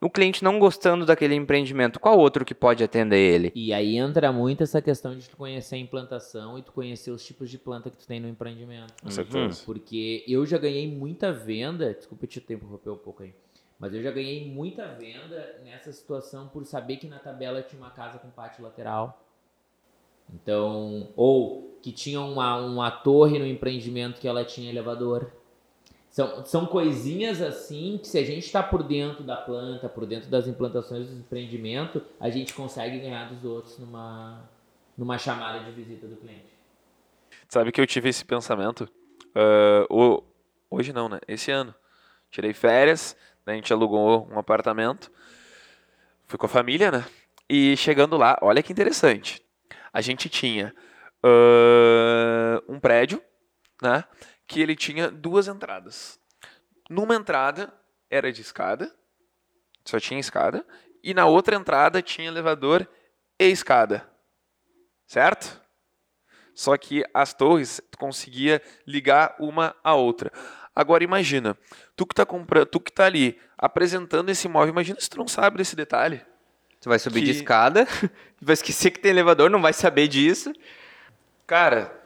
O 0.00 0.08
cliente 0.08 0.44
não 0.44 0.60
gostando 0.60 1.04
daquele 1.04 1.34
empreendimento, 1.34 1.98
qual 1.98 2.16
outro 2.16 2.44
que 2.44 2.54
pode 2.54 2.84
atender 2.84 3.18
ele? 3.18 3.50
E 3.56 3.72
aí 3.72 3.96
entra 3.96 4.30
muito 4.30 4.62
essa 4.62 4.80
questão 4.80 5.18
de 5.18 5.28
tu 5.28 5.36
conhecer 5.36 5.74
a 5.74 5.78
implantação 5.78 6.56
e 6.56 6.62
tu 6.62 6.70
conhecer 6.70 7.10
os 7.10 7.26
tipos 7.26 7.50
de 7.50 7.58
planta 7.58 7.90
que 7.90 7.96
tu 7.96 8.06
tem 8.06 8.20
no 8.20 8.28
empreendimento. 8.28 8.94
Com 9.02 9.10
certeza. 9.10 9.64
Porque 9.66 10.24
eu 10.28 10.46
já 10.46 10.58
ganhei 10.58 10.88
muita 10.88 11.32
venda, 11.32 11.92
desculpa 11.92 12.24
te 12.24 12.38
interromper 12.38 12.90
um 12.90 12.96
pouco 12.96 13.24
aí, 13.24 13.34
mas 13.76 13.92
eu 13.92 14.00
já 14.00 14.12
ganhei 14.12 14.48
muita 14.48 14.86
venda 14.94 15.60
nessa 15.64 15.90
situação 15.92 16.46
por 16.46 16.64
saber 16.64 16.98
que 16.98 17.08
na 17.08 17.18
tabela 17.18 17.62
tinha 17.62 17.82
uma 17.82 17.90
casa 17.90 18.20
com 18.20 18.30
pátio 18.30 18.62
lateral. 18.62 19.26
Então, 20.32 21.08
ou 21.16 21.76
que 21.82 21.90
tinha 21.90 22.20
uma, 22.20 22.56
uma 22.64 22.92
torre 22.92 23.40
no 23.40 23.46
empreendimento 23.46 24.20
que 24.20 24.28
ela 24.28 24.44
tinha 24.44 24.70
elevador. 24.70 25.39
São, 26.10 26.44
são 26.44 26.66
coisinhas 26.66 27.40
assim 27.40 27.98
que 28.02 28.08
se 28.08 28.18
a 28.18 28.24
gente 28.24 28.44
está 28.44 28.62
por 28.62 28.82
dentro 28.82 29.22
da 29.22 29.36
planta, 29.36 29.88
por 29.88 30.04
dentro 30.04 30.28
das 30.28 30.48
implantações 30.48 31.06
do 31.08 31.18
empreendimento, 31.20 32.02
a 32.18 32.28
gente 32.28 32.52
consegue 32.52 32.98
ganhar 32.98 33.32
dos 33.32 33.44
outros 33.44 33.78
numa, 33.78 34.42
numa 34.98 35.16
chamada 35.18 35.60
de 35.60 35.70
visita 35.70 36.08
do 36.08 36.16
cliente. 36.16 36.50
Sabe 37.48 37.70
que 37.70 37.80
eu 37.80 37.86
tive 37.86 38.08
esse 38.08 38.24
pensamento? 38.24 38.88
O- 39.88 40.22
hoje 40.68 40.92
não, 40.92 41.08
né? 41.08 41.20
Esse 41.28 41.52
ano. 41.52 41.72
Tirei 42.30 42.52
férias, 42.52 43.16
daí 43.44 43.54
a 43.54 43.56
gente 43.56 43.72
alugou 43.72 44.28
um 44.32 44.38
apartamento. 44.38 45.12
Fui 46.26 46.38
com 46.38 46.46
a 46.46 46.48
família, 46.48 46.90
né? 46.90 47.04
E 47.48 47.76
chegando 47.76 48.16
lá, 48.16 48.36
olha 48.42 48.62
que 48.62 48.72
interessante. 48.72 49.44
A 49.92 50.00
gente 50.00 50.28
tinha 50.28 50.74
ah, 51.22 52.62
um 52.68 52.78
prédio, 52.80 53.22
né? 53.82 54.04
Que 54.50 54.60
ele 54.60 54.74
tinha 54.74 55.08
duas 55.08 55.46
entradas. 55.46 56.18
Numa 56.90 57.14
entrada 57.14 57.72
era 58.10 58.32
de 58.32 58.40
escada, 58.40 58.92
só 59.84 60.00
tinha 60.00 60.18
escada. 60.18 60.66
E 61.04 61.14
na 61.14 61.24
outra 61.24 61.54
entrada 61.54 62.02
tinha 62.02 62.26
elevador 62.26 62.84
e 63.38 63.44
escada. 63.48 64.10
Certo? 65.06 65.60
Só 66.52 66.76
que 66.76 67.04
as 67.14 67.32
torres 67.32 67.80
tu 67.92 67.96
conseguia 67.96 68.60
ligar 68.84 69.36
uma 69.38 69.72
à 69.84 69.94
outra. 69.94 70.32
Agora 70.74 71.04
imagina, 71.04 71.56
tu 71.94 72.04
que 72.04 72.14
tá 72.14 72.26
comprando, 72.26 72.66
tu 72.66 72.80
que 72.80 72.90
tá 72.92 73.04
ali 73.06 73.40
apresentando 73.56 74.30
esse 74.30 74.48
imóvel, 74.48 74.72
imagina 74.72 74.98
se 75.00 75.08
tu 75.08 75.16
não 75.18 75.28
sabe 75.28 75.58
desse 75.58 75.76
detalhe. 75.76 76.20
Tu 76.80 76.88
vai 76.88 76.98
subir 76.98 77.20
de 77.20 77.26
Que- 77.26 77.38
escada, 77.38 77.86
vai 78.42 78.54
esquecer 78.54 78.90
que 78.90 78.98
tem 78.98 79.12
elevador, 79.12 79.48
não 79.48 79.62
vai 79.62 79.72
saber 79.72 80.08
disso. 80.08 80.52
Cara, 81.46 81.99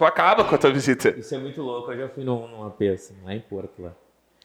tu 0.00 0.04
acaba 0.06 0.44
com 0.44 0.54
a 0.54 0.58
tua 0.58 0.70
visita. 0.70 1.10
Isso 1.10 1.34
é 1.34 1.38
muito 1.38 1.60
louco. 1.60 1.92
Eu 1.92 1.98
já 1.98 2.08
fui 2.08 2.24
num, 2.24 2.48
numa 2.48 2.70
peça, 2.70 3.12
lá 3.22 3.34
em 3.34 3.40
Porto 3.40 3.82
lá. 3.82 3.90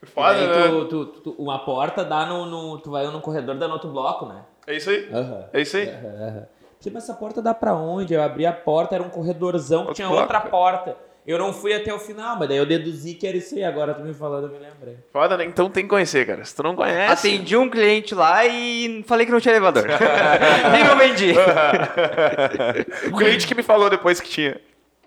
Foda, 0.04 0.38
E 0.38 0.48
daí 0.48 0.72
né? 0.74 0.86
tu, 0.90 1.06
tu- 1.06 1.20
tu- 1.22 1.36
uma 1.40 1.60
porta 1.60 2.04
dá 2.04 2.26
no, 2.26 2.46
no- 2.46 2.78
Tu 2.80 2.92
vai 2.92 3.08
num 3.08 3.22
corredor, 3.22 3.56
dá 3.56 3.66
no 3.68 3.76
outro 3.76 3.90
bloco, 3.90 4.26
né? 4.26 4.42
É 4.68 4.76
isso 4.76 4.90
aí. 4.90 5.10
Aham. 5.14 5.46
É 5.54 5.62
isso 5.62 5.78
aí. 5.78 5.86
Falei, 5.88 6.94
mas 6.94 7.04
essa 7.06 7.14
porta 7.14 7.42
dá 7.42 7.54
pra 7.54 7.74
onde? 7.74 8.14
Eu 8.14 8.22
abri 8.22 8.46
a 8.46 8.52
porta, 8.52 8.96
era 8.96 9.04
um 9.04 9.10
corredorzão 9.10 9.84
que 9.84 9.88
Outro 9.88 9.96
tinha 9.96 10.08
bloco. 10.10 10.24
outra 10.24 10.42
porta. 10.42 10.98
Eu 11.26 11.40
não 11.40 11.52
fui 11.54 11.74
até 11.74 11.92
o 11.92 11.98
final, 11.98 12.38
mas 12.38 12.48
daí 12.50 12.58
eu 12.58 12.66
deduzi 12.68 13.16
que 13.16 13.26
era 13.26 13.36
isso 13.38 13.56
aí. 13.56 13.64
Agora 13.64 13.96
tu 13.96 14.04
me 14.04 14.14
falando, 14.14 14.44
eu 14.48 14.52
me 14.52 14.60
lembrei. 14.60 14.98
Foda, 15.12 15.36
né? 15.38 15.46
Então 15.46 15.70
tem 15.72 15.84
que 15.86 15.90
conhecer, 15.90 16.28
cara. 16.28 16.44
Se 16.46 16.54
tu 16.56 16.62
não 16.62 16.76
conhece. 16.76 17.28
Atendi 17.30 17.56
um 17.58 17.68
cliente 17.70 18.14
lá 18.14 18.46
e 18.46 19.02
falei 19.08 19.26
que 19.26 19.32
não 19.32 19.40
tinha 19.40 19.54
elevador. 19.54 19.86
e 19.90 20.84
não 20.84 20.98
vendi. 20.98 21.34
o 23.12 23.18
cliente 23.18 23.48
que 23.48 23.56
me 23.56 23.64
falou 23.64 23.90
depois 23.90 24.20
que 24.20 24.30
tinha. 24.30 24.60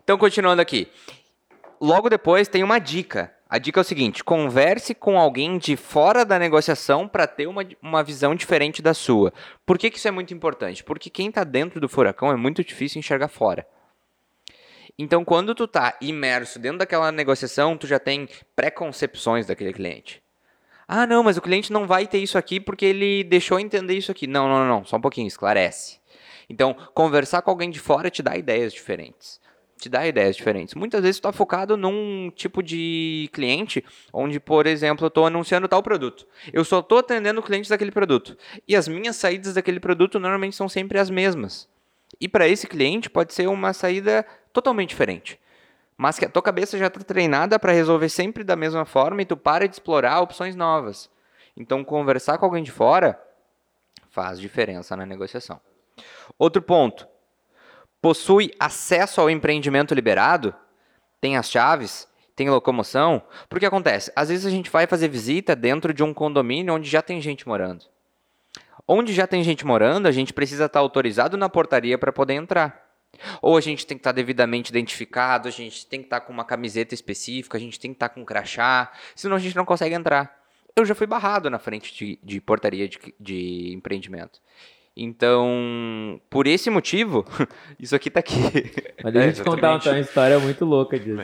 Então, 0.08 0.16
continuando 0.16 0.62
aqui. 0.62 0.88
Logo 1.78 2.08
depois 2.08 2.48
tem 2.48 2.64
uma 2.64 2.78
dica. 2.78 3.30
A 3.46 3.58
dica 3.58 3.78
é 3.78 3.82
o 3.82 3.84
seguinte: 3.84 4.24
converse 4.24 4.94
com 4.94 5.18
alguém 5.18 5.58
de 5.58 5.76
fora 5.76 6.24
da 6.24 6.38
negociação 6.38 7.06
para 7.06 7.26
ter 7.26 7.46
uma, 7.46 7.62
uma 7.82 8.02
visão 8.02 8.34
diferente 8.34 8.80
da 8.80 8.94
sua. 8.94 9.34
Por 9.66 9.76
que, 9.76 9.90
que 9.90 9.98
isso 9.98 10.08
é 10.08 10.10
muito 10.10 10.32
importante? 10.32 10.82
Porque 10.82 11.10
quem 11.10 11.28
está 11.28 11.44
dentro 11.44 11.78
do 11.78 11.90
furacão 11.90 12.30
é 12.32 12.36
muito 12.36 12.64
difícil 12.64 12.98
enxergar 12.98 13.28
fora. 13.28 13.68
Então, 14.98 15.26
quando 15.26 15.54
tu 15.54 15.68
tá 15.68 15.94
imerso 16.00 16.58
dentro 16.58 16.78
daquela 16.78 17.12
negociação, 17.12 17.76
tu 17.76 17.86
já 17.86 17.98
tem 17.98 18.26
preconcepções 18.56 19.44
daquele 19.44 19.74
cliente. 19.74 20.22
Ah, 20.88 21.06
não, 21.06 21.22
mas 21.22 21.36
o 21.36 21.42
cliente 21.42 21.70
não 21.70 21.86
vai 21.86 22.06
ter 22.06 22.16
isso 22.16 22.38
aqui 22.38 22.58
porque 22.58 22.86
ele 22.86 23.24
deixou 23.24 23.60
entender 23.60 23.92
isso 23.92 24.10
aqui. 24.10 24.26
Não, 24.26 24.48
não, 24.48 24.66
não, 24.66 24.86
só 24.86 24.96
um 24.96 25.02
pouquinho, 25.02 25.28
esclarece. 25.28 26.00
Então, 26.48 26.72
conversar 26.94 27.42
com 27.42 27.50
alguém 27.50 27.68
de 27.68 27.78
fora 27.78 28.08
te 28.08 28.22
dá 28.22 28.38
ideias 28.38 28.72
diferentes. 28.72 29.38
Te 29.78 29.88
dá 29.88 30.06
ideias 30.06 30.36
diferentes. 30.36 30.74
Muitas 30.74 31.02
vezes 31.02 31.20
tu 31.20 31.22
tá 31.22 31.32
focado 31.32 31.76
num 31.76 32.30
tipo 32.34 32.62
de 32.62 33.30
cliente 33.32 33.84
onde, 34.12 34.40
por 34.40 34.66
exemplo, 34.66 35.04
eu 35.04 35.08
estou 35.08 35.24
anunciando 35.24 35.68
tal 35.68 35.82
produto. 35.82 36.26
Eu 36.52 36.64
só 36.64 36.80
estou 36.80 36.98
atendendo 36.98 37.42
clientes 37.42 37.70
daquele 37.70 37.92
produto. 37.92 38.36
E 38.66 38.74
as 38.74 38.88
minhas 38.88 39.16
saídas 39.16 39.54
daquele 39.54 39.78
produto 39.78 40.18
normalmente 40.18 40.56
são 40.56 40.68
sempre 40.68 40.98
as 40.98 41.08
mesmas. 41.08 41.68
E 42.20 42.28
para 42.28 42.48
esse 42.48 42.66
cliente 42.66 43.08
pode 43.08 43.32
ser 43.32 43.48
uma 43.48 43.72
saída 43.72 44.26
totalmente 44.52 44.90
diferente. 44.90 45.38
Mas 45.96 46.18
que 46.18 46.24
a 46.24 46.28
tua 46.28 46.42
cabeça 46.42 46.76
já 46.76 46.88
está 46.88 47.00
treinada 47.00 47.58
para 47.58 47.72
resolver 47.72 48.08
sempre 48.08 48.42
da 48.42 48.56
mesma 48.56 48.84
forma 48.84 49.22
e 49.22 49.24
tu 49.24 49.36
para 49.36 49.68
de 49.68 49.74
explorar 49.74 50.20
opções 50.20 50.56
novas. 50.56 51.10
Então, 51.56 51.84
conversar 51.84 52.38
com 52.38 52.44
alguém 52.44 52.62
de 52.62 52.70
fora 52.70 53.20
faz 54.10 54.40
diferença 54.40 54.96
na 54.96 55.04
negociação. 55.04 55.60
Outro 56.38 56.62
ponto. 56.62 57.06
Possui 58.00 58.52
acesso 58.58 59.20
ao 59.20 59.28
empreendimento 59.28 59.94
liberado? 59.94 60.54
Tem 61.20 61.36
as 61.36 61.50
chaves? 61.50 62.08
Tem 62.36 62.48
locomoção? 62.48 63.22
Porque 63.48 63.66
acontece, 63.66 64.12
às 64.14 64.28
vezes 64.28 64.46
a 64.46 64.50
gente 64.50 64.70
vai 64.70 64.86
fazer 64.86 65.08
visita 65.08 65.56
dentro 65.56 65.92
de 65.92 66.04
um 66.04 66.14
condomínio 66.14 66.74
onde 66.74 66.88
já 66.88 67.02
tem 67.02 67.20
gente 67.20 67.48
morando. 67.48 67.84
Onde 68.86 69.12
já 69.12 69.26
tem 69.26 69.42
gente 69.42 69.66
morando, 69.66 70.06
a 70.06 70.12
gente 70.12 70.32
precisa 70.32 70.66
estar 70.66 70.78
autorizado 70.78 71.36
na 71.36 71.48
portaria 71.48 71.98
para 71.98 72.12
poder 72.12 72.34
entrar. 72.34 72.88
Ou 73.42 73.56
a 73.56 73.60
gente 73.60 73.84
tem 73.84 73.96
que 73.96 74.00
estar 74.00 74.12
devidamente 74.12 74.70
identificado, 74.70 75.48
a 75.48 75.50
gente 75.50 75.86
tem 75.86 76.00
que 76.00 76.06
estar 76.06 76.20
com 76.20 76.32
uma 76.32 76.44
camiseta 76.44 76.94
específica, 76.94 77.56
a 77.56 77.60
gente 77.60 77.80
tem 77.80 77.90
que 77.90 77.96
estar 77.96 78.08
com 78.10 78.20
um 78.20 78.24
crachá, 78.24 78.92
senão 79.16 79.36
a 79.36 79.38
gente 79.40 79.56
não 79.56 79.64
consegue 79.64 79.94
entrar. 79.94 80.38
Eu 80.76 80.86
já 80.86 80.94
fui 80.94 81.06
barrado 81.06 81.50
na 81.50 81.58
frente 81.58 81.92
de, 81.94 82.18
de 82.22 82.40
portaria 82.40 82.88
de, 82.88 82.98
de 83.18 83.72
empreendimento. 83.74 84.40
Então, 85.00 86.20
por 86.28 86.48
esse 86.48 86.68
motivo, 86.70 87.24
isso 87.78 87.94
aqui 87.94 88.10
tá 88.10 88.18
aqui. 88.20 88.34
Mas 89.02 89.12
deixa 89.12 89.28
É, 89.28 89.30
eu 89.30 89.34
te 89.34 89.42
contar 89.44 89.76
então, 89.76 89.92
uma 89.92 90.00
história 90.00 90.38
muito 90.40 90.64
louca 90.64 90.98
disso. 90.98 91.14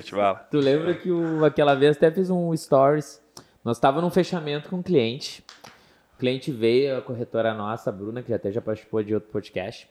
Tu 0.51 0.59
lembra 0.59 0.95
que 0.95 1.11
o- 1.11 1.45
aquela 1.45 1.75
vez 1.75 1.97
até 1.97 2.09
fiz 2.11 2.31
um 2.31 2.57
stories. 2.57 3.21
Nós 3.65 3.77
estávamos 3.79 4.05
num 4.05 4.11
fechamento 4.11 4.69
com 4.69 4.77
um 4.77 4.83
cliente. 4.83 5.43
O 6.15 6.19
cliente 6.19 6.53
veio, 6.53 6.97
a 6.99 7.03
corretora 7.03 7.53
nossa, 7.53 7.91
a 7.91 7.93
Bruna, 7.93 8.23
que 8.23 8.33
até 8.33 8.53
já 8.53 8.61
participou 8.61 9.03
de 9.03 9.13
outro 9.13 9.29
podcast. 9.31 9.89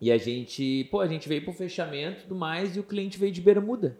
E 0.00 0.12
a 0.12 0.16
gente, 0.18 0.84
pô, 0.92 1.00
a 1.00 1.06
gente 1.08 1.28
veio 1.28 1.42
pro 1.42 1.52
fechamento 1.52 2.20
e 2.20 2.22
tudo 2.22 2.36
mais, 2.36 2.76
e 2.76 2.80
o 2.80 2.84
cliente 2.84 3.18
veio 3.18 3.32
de 3.32 3.40
bermuda. 3.40 3.96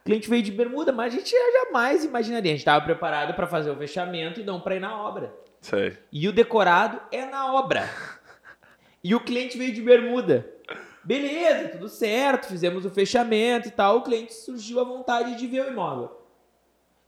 O 0.00 0.04
cliente 0.04 0.28
veio 0.30 0.42
de 0.42 0.52
bermuda, 0.52 0.92
mas 0.92 1.12
a 1.14 1.16
gente 1.18 1.30
jamais 1.52 2.04
imaginaria. 2.04 2.50
A 2.52 2.54
gente 2.54 2.60
estava 2.60 2.84
preparado 2.84 3.34
para 3.34 3.46
fazer 3.46 3.70
o 3.70 3.76
fechamento 3.76 4.40
e 4.40 4.44
não 4.44 4.60
para 4.60 4.76
ir 4.76 4.80
na 4.80 4.98
obra. 5.02 5.34
Aí. 5.72 5.96
E 6.12 6.28
o 6.28 6.32
decorado 6.32 7.00
é 7.10 7.24
na 7.24 7.54
obra. 7.54 7.88
E 9.02 9.14
o 9.14 9.20
cliente 9.20 9.56
veio 9.58 9.72
de 9.72 9.82
bermuda. 9.82 10.50
Beleza, 11.04 11.68
tudo 11.68 11.88
certo, 11.88 12.46
fizemos 12.46 12.86
o 12.86 12.90
fechamento 12.90 13.68
e 13.68 13.70
tal. 13.70 13.98
O 13.98 14.02
cliente 14.02 14.32
surgiu 14.32 14.80
a 14.80 14.84
vontade 14.84 15.36
de 15.36 15.46
ver 15.46 15.66
o 15.66 15.70
imóvel. 15.70 16.24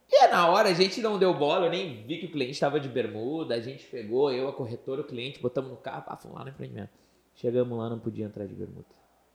E 0.09 0.29
na 0.29 0.49
hora 0.49 0.69
a 0.69 0.75
gente 0.75 1.01
não 1.01 1.19
deu 1.19 1.35
bola, 1.35 1.67
eu 1.67 1.71
nem 1.71 2.05
vi 2.07 2.19
que 2.19 2.27
o 2.27 2.31
cliente 2.31 2.53
estava 2.53 2.79
de 2.79 2.89
bermuda. 2.89 3.55
A 3.55 3.61
gente 3.61 3.85
pegou, 3.87 4.31
eu, 4.31 4.49
a 4.49 4.53
corretora, 4.53 5.01
o 5.01 5.05
cliente, 5.05 5.41
botamos 5.41 5.71
no 5.71 5.77
carro, 5.77 6.05
fomos 6.21 6.37
lá 6.37 6.45
no 6.45 6.51
empreendimento. 6.51 6.91
Chegamos 7.35 7.79
lá, 7.79 7.89
não 7.89 7.99
podia 7.99 8.27
entrar 8.27 8.47
de 8.47 8.55
bermuda. 8.55 8.87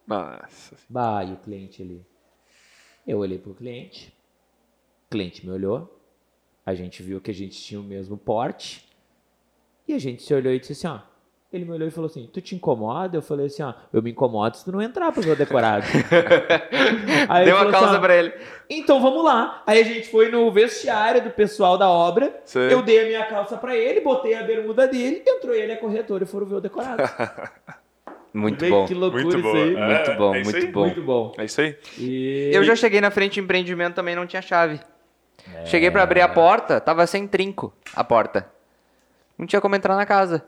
Nossa. 0.07 0.75
Bah, 0.89 1.23
e 1.23 1.33
o 1.33 1.37
cliente 1.37 1.81
ali. 1.81 2.05
Eu 3.05 3.19
olhei 3.19 3.37
pro 3.37 3.53
cliente. 3.53 4.13
O 5.07 5.09
cliente 5.09 5.45
me 5.45 5.51
olhou. 5.51 5.99
A 6.65 6.73
gente 6.75 7.01
viu 7.01 7.19
que 7.19 7.31
a 7.31 7.33
gente 7.33 7.59
tinha 7.59 7.79
o 7.79 7.83
mesmo 7.83 8.17
porte. 8.17 8.87
E 9.87 9.93
a 9.93 9.99
gente 9.99 10.21
se 10.23 10.33
olhou 10.33 10.53
e 10.53 10.59
disse 10.59 10.73
assim, 10.73 10.87
ó. 10.87 11.11
Ele 11.53 11.65
me 11.65 11.71
olhou 11.71 11.85
e 11.85 11.91
falou 11.91 12.09
assim: 12.09 12.29
Tu 12.31 12.39
te 12.39 12.55
incomoda? 12.55 13.17
Eu 13.17 13.21
falei 13.21 13.47
assim: 13.47 13.61
Ó, 13.61 13.73
eu 13.91 14.01
me 14.01 14.11
incomodo 14.11 14.55
se 14.55 14.63
tu 14.63 14.71
não 14.71 14.81
entrar 14.81 15.11
pro 15.11 15.21
meu 15.21 15.35
decorado. 15.35 15.85
Aí 17.27 17.43
Deu 17.43 17.55
uma 17.57 17.63
assim, 17.63 17.71
causa 17.71 17.97
ó, 17.97 17.99
pra 17.99 18.15
ele. 18.15 18.33
Então 18.69 19.01
vamos 19.01 19.21
lá. 19.21 19.61
Aí 19.67 19.81
a 19.81 19.83
gente 19.83 20.07
foi 20.07 20.31
no 20.31 20.49
vestiário 20.49 21.21
do 21.21 21.29
pessoal 21.29 21.77
da 21.77 21.89
obra. 21.89 22.39
Sei. 22.45 22.73
Eu 22.73 22.81
dei 22.81 23.01
a 23.01 23.05
minha 23.05 23.25
calça 23.25 23.57
pra 23.57 23.75
ele, 23.75 23.99
botei 23.99 24.33
a 24.33 24.43
bermuda 24.43 24.87
dele, 24.87 25.23
entrou 25.27 25.53
ele 25.53 25.73
e 25.73 25.75
a 25.75 25.77
corretora 25.77 26.23
e 26.23 26.27
foram 26.27 26.47
ver 26.47 26.55
o 26.55 26.61
decorado. 26.61 27.03
Muito 28.33 28.65
bom. 28.69 28.85
Que 28.87 28.93
loucura 28.93 29.23
Muito 29.23 29.37
isso 29.37 29.51
bom. 29.51 29.57
aí. 29.57 29.75
É, 29.75 29.87
Muito 29.87 30.17
bom, 30.17 30.35
é 30.35 30.41
isso 30.41 30.51
muito 30.51 30.65
aí. 30.65 30.71
bom. 30.71 30.85
Muito 30.85 31.03
bom. 31.03 31.33
É 31.37 31.43
isso 31.43 31.59
aí. 31.59 31.77
E... 31.97 32.49
Eu 32.53 32.63
já 32.63 32.77
cheguei 32.77 33.01
na 33.01 33.11
frente 33.11 33.33
de 33.33 33.39
empreendimento 33.41 33.95
também 33.95 34.15
não 34.15 34.25
tinha 34.25 34.41
chave. 34.41 34.79
Cheguei 35.65 35.91
pra 35.91 36.03
abrir 36.03 36.21
a 36.21 36.29
porta, 36.29 36.79
tava 36.79 37.05
sem 37.07 37.27
trinco 37.27 37.73
a 37.93 38.05
porta. 38.05 38.49
Não 39.41 39.47
tinha 39.47 39.59
como 39.59 39.75
entrar 39.75 39.95
na 39.95 40.05
casa. 40.05 40.45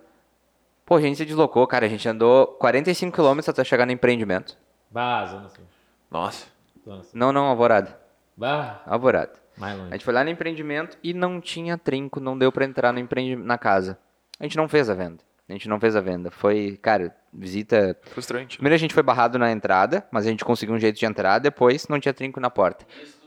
Pô, 0.86 0.96
a 0.98 1.02
gente 1.02 1.18
se 1.18 1.26
deslocou, 1.26 1.66
cara. 1.66 1.86
A 1.88 1.90
gente 1.90 2.08
andou 2.08 2.46
45 2.46 3.12
km 3.16 3.40
até 3.48 3.64
chegar 3.64 3.86
no 3.88 3.92
empreendimento. 3.92 4.56
Bah, 4.92 5.26
Zona 5.26 5.50
Sul. 5.50 5.66
Nossa. 6.12 6.46
Zona 6.86 7.02
Sul. 7.04 7.12
Não, 7.16 7.34
não, 7.34 7.46
Alvorada. 7.48 8.00
Bah, 8.38 8.82
Alvorada. 8.86 9.34
mais 9.58 9.74
A 9.74 9.78
longe. 9.78 9.92
gente 9.94 10.06
foi 10.06 10.14
lá 10.14 10.24
no 10.24 10.30
empreendimento 10.30 10.98
e 11.04 11.14
não 11.14 11.42
tinha 11.42 11.78
trinco, 11.78 12.20
não 12.20 12.38
deu 12.38 12.52
pra 12.52 12.66
entrar 12.66 12.94
no 12.94 13.00
empreendi- 13.00 13.36
na 13.36 13.58
casa. 13.58 13.98
A 14.40 14.44
gente 14.44 14.58
não 14.58 14.68
fez 14.70 14.90
a 14.90 14.94
venda. 14.94 15.24
A 15.50 15.54
gente 15.54 15.68
não 15.68 15.80
fez 15.80 15.96
a 15.96 16.02
venda. 16.02 16.30
Foi, 16.32 16.78
cara, 16.82 17.16
visita. 17.34 17.98
Frustrante. 18.04 18.58
Primeiro 18.58 18.76
a 18.76 18.78
gente 18.78 18.94
foi 18.94 19.04
barrado 19.04 19.38
na 19.40 19.52
entrada, 19.52 20.06
mas 20.12 20.26
a 20.26 20.30
gente 20.30 20.46
conseguiu 20.46 20.76
um 20.76 20.80
jeito 20.80 21.00
de 21.00 21.06
entrar, 21.06 21.40
depois 21.40 21.88
não 21.88 22.00
tinha 22.00 22.14
trinco 22.14 22.40
na 22.40 22.50
porta. 22.50 22.86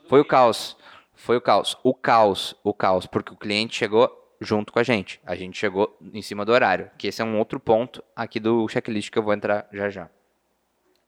Foi 0.08 0.20
o 0.20 0.24
caos. 0.24 0.76
Foi 1.14 1.36
o 1.36 1.40
caos. 1.40 1.76
O 1.82 1.92
caos, 1.92 2.54
o 2.62 2.72
caos, 2.72 3.06
porque 3.06 3.32
o 3.32 3.36
cliente 3.36 3.74
chegou 3.76 4.10
junto 4.40 4.72
com 4.72 4.78
a 4.78 4.82
gente. 4.82 5.20
A 5.24 5.34
gente 5.34 5.58
chegou 5.58 5.96
em 6.12 6.22
cima 6.22 6.44
do 6.44 6.52
horário, 6.52 6.90
que 6.98 7.06
esse 7.06 7.22
é 7.22 7.24
um 7.24 7.38
outro 7.38 7.58
ponto 7.58 8.02
aqui 8.14 8.38
do 8.40 8.68
checklist 8.68 9.10
que 9.10 9.18
eu 9.18 9.22
vou 9.22 9.34
entrar 9.34 9.68
já 9.72 9.88
já. 9.88 10.10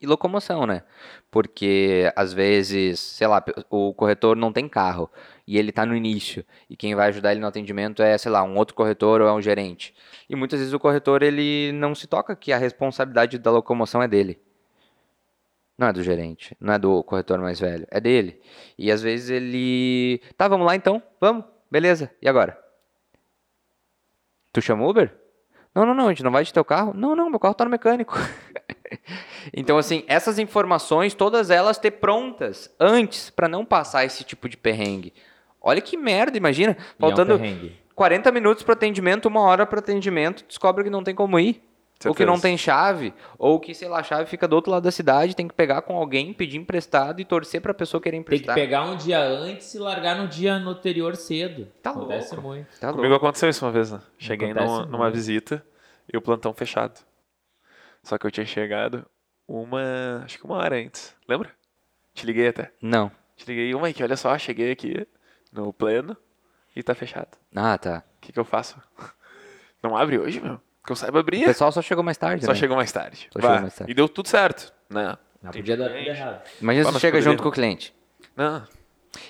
E 0.01 0.07
locomoção, 0.07 0.65
né? 0.65 0.85
Porque 1.29 2.13
às 2.15 2.33
vezes, 2.33 3.01
sei 3.01 3.27
lá, 3.27 3.45
o 3.69 3.93
corretor 3.93 4.37
não 4.37 4.53
tem 4.53 4.69
carro 4.69 5.11
e 5.45 5.59
ele 5.59 5.73
tá 5.73 5.85
no 5.85 5.97
início 5.97 6.45
e 6.71 6.77
quem 6.77 6.95
vai 6.95 7.09
ajudar 7.09 7.33
ele 7.33 7.41
no 7.41 7.49
atendimento 7.49 8.01
é, 8.01 8.17
sei 8.17 8.31
lá, 8.31 8.45
um 8.45 8.57
outro 8.57 8.77
corretor 8.77 9.21
ou 9.21 9.27
é 9.27 9.33
um 9.33 9.43
gerente. 9.43 9.93
E 10.31 10.37
muitas 10.37 10.61
vezes 10.61 10.73
o 10.73 10.79
corretor 10.79 11.25
ele 11.25 11.73
não 11.73 11.97
se 11.97 12.07
toca 12.07 12.37
que 12.37 12.53
a 12.53 12.59
responsabilidade 12.59 13.39
da 13.39 13.51
locomoção 13.51 14.01
é 14.01 14.07
dele. 14.07 14.41
Não 15.77 15.89
é 15.89 15.93
do 15.93 16.03
gerente, 16.03 16.57
não 16.61 16.75
é 16.75 16.79
do 16.79 17.03
corretor 17.03 17.39
mais 17.41 17.59
velho, 17.59 17.87
é 17.91 18.01
dele. 18.01 18.41
E 18.77 18.93
às 18.93 19.03
vezes 19.03 19.31
ele, 19.31 20.21
tá, 20.37 20.47
vamos 20.47 20.67
lá 20.67 20.77
então, 20.77 21.03
vamos, 21.21 21.45
beleza. 21.71 22.11
E 22.23 22.29
agora? 22.29 22.68
Tu 24.59 24.63
chamou 24.63 24.91
Uber? 24.91 25.15
Não, 25.73 25.87
não, 25.87 25.95
não, 25.95 26.07
a 26.07 26.09
gente 26.09 26.25
não 26.25 26.33
vai 26.33 26.43
de 26.43 26.53
teu 26.53 26.65
carro. 26.65 26.93
Não, 26.93 27.15
não, 27.15 27.31
meu 27.31 27.39
carro 27.39 27.55
tá 27.55 27.65
no 27.65 27.71
mecânico. 27.71 28.19
então, 29.55 29.79
assim, 29.79 30.03
essas 30.09 30.37
informações, 30.37 31.15
todas 31.15 31.49
elas 31.49 31.79
ter 31.79 31.93
prontas 31.93 32.69
antes, 32.81 33.31
pra 33.31 33.47
não 33.47 33.65
passar 33.65 34.05
esse 34.05 34.25
tipo 34.25 34.49
de 34.49 34.57
perrengue. 34.57 35.15
Olha 35.63 35.81
que 35.81 35.97
merda, 35.97 36.37
imagina. 36.37 36.77
Faltando 36.99 37.33
é 37.33 37.35
um 37.37 37.39
perrengue. 37.39 37.77
40 37.95 38.33
minutos 38.33 38.65
para 38.65 38.73
atendimento, 38.73 39.27
uma 39.27 39.43
hora 39.43 39.65
para 39.65 39.79
atendimento, 39.79 40.45
descobre 40.49 40.83
que 40.83 40.91
não 40.91 41.05
tem 41.05 41.15
como 41.15 41.39
ir. 41.39 41.63
Ou 42.05 42.15
que 42.15 42.19
Certeza. 42.19 42.27
não 42.31 42.39
tem 42.41 42.57
chave, 42.57 43.13
ou 43.37 43.59
que, 43.59 43.75
sei 43.75 43.89
lá, 43.89 43.99
a 43.99 44.03
chave 44.05 44.27
fica 44.31 44.47
do 44.47 44.55
outro 44.55 44.71
lado 44.71 44.85
da 44.85 44.91
cidade, 44.93 45.35
tem 45.35 45.49
que 45.49 45.55
pegar 45.55 45.83
com 45.83 45.97
alguém, 45.97 46.33
pedir 46.33 46.57
emprestado 46.57 47.21
e 47.21 47.25
torcer 47.25 47.61
pra 47.61 47.75
pessoa 47.75 48.01
querer 48.01 48.19
Tem 48.19 48.23
que 48.23 48.35
emprestar. 48.37 48.55
pegar 48.55 48.85
um 48.85 48.97
dia 48.97 49.19
antes 49.21 49.75
e 49.75 49.79
largar 49.81 50.17
no 50.17 50.29
dia 50.29 50.55
anterior 50.55 51.17
cedo. 51.17 51.67
Tá 51.83 51.91
Acontece 51.91 52.35
louco. 52.37 52.49
muito. 52.49 52.69
Tá 52.79 52.91
Comigo 52.93 53.09
louco. 53.09 53.25
aconteceu 53.27 53.49
isso 53.49 53.65
uma 53.65 53.73
vez, 53.73 53.91
né? 53.91 54.01
Cheguei 54.17 54.55
numa, 54.55 54.87
numa 54.87 55.11
visita 55.11 55.65
e 56.13 56.17
o 56.17 56.23
plantão 56.23 56.53
fechado. 56.55 57.01
Só 58.05 58.17
que 58.17 58.25
eu 58.27 58.31
tinha 58.31 58.47
chegado 58.47 59.05
uma. 59.49 60.23
Acho 60.25 60.39
que 60.39 60.45
uma 60.45 60.57
hora 60.59 60.77
antes. 60.77 61.17
Lembra? 61.29 61.51
Te 62.15 62.25
liguei 62.25 62.47
até. 62.47 62.71
Não. 62.81 63.11
Te 63.37 63.45
liguei, 63.45 63.75
uma 63.75 63.93
que 63.93 64.03
olha 64.05 64.17
só, 64.17 64.39
cheguei 64.39 64.71
aqui 64.71 65.05
no 65.53 65.73
pleno 65.73 66.17
e 66.77 66.83
tá 66.83 66.95
fechado. 66.95 67.37
Ah, 67.57 67.77
tá. 67.77 68.05
O 68.17 68.21
que, 68.21 68.33
que 68.33 68.39
eu 68.39 68.45
faço? 68.45 68.81
Não 69.83 69.97
abre 69.97 70.17
hoje, 70.19 70.41
meu? 70.41 70.61
Que 70.89 70.93
eu 70.93 70.97
saiba 70.97 71.19
O 71.19 71.21
abrir. 71.21 71.45
pessoal 71.45 71.71
só 71.71 71.83
chegou 71.83 72.03
mais 72.03 72.17
tarde, 72.17 72.47
Só 72.47 72.53
né? 72.53 72.59
chegou 72.59 72.75
mais 72.75 72.91
tarde. 72.91 73.29
Só 73.31 73.41
chegou 73.41 73.61
mais 73.61 73.75
tarde. 73.75 73.93
E 73.93 73.95
deu 73.95 74.09
tudo 74.09 74.27
certo. 74.29 74.73
Né? 74.89 75.17
Não 75.43 75.51
podia 75.51 75.77
dar 75.77 75.89
tudo 75.89 75.99
errado. 75.99 76.43
Imagina 76.63 76.85
se 76.87 76.93
chega 76.99 77.13
poderia. 77.19 77.23
junto 77.23 77.43
com 77.43 77.49
o 77.51 77.53
cliente. 77.53 77.95
Não. 78.35 78.67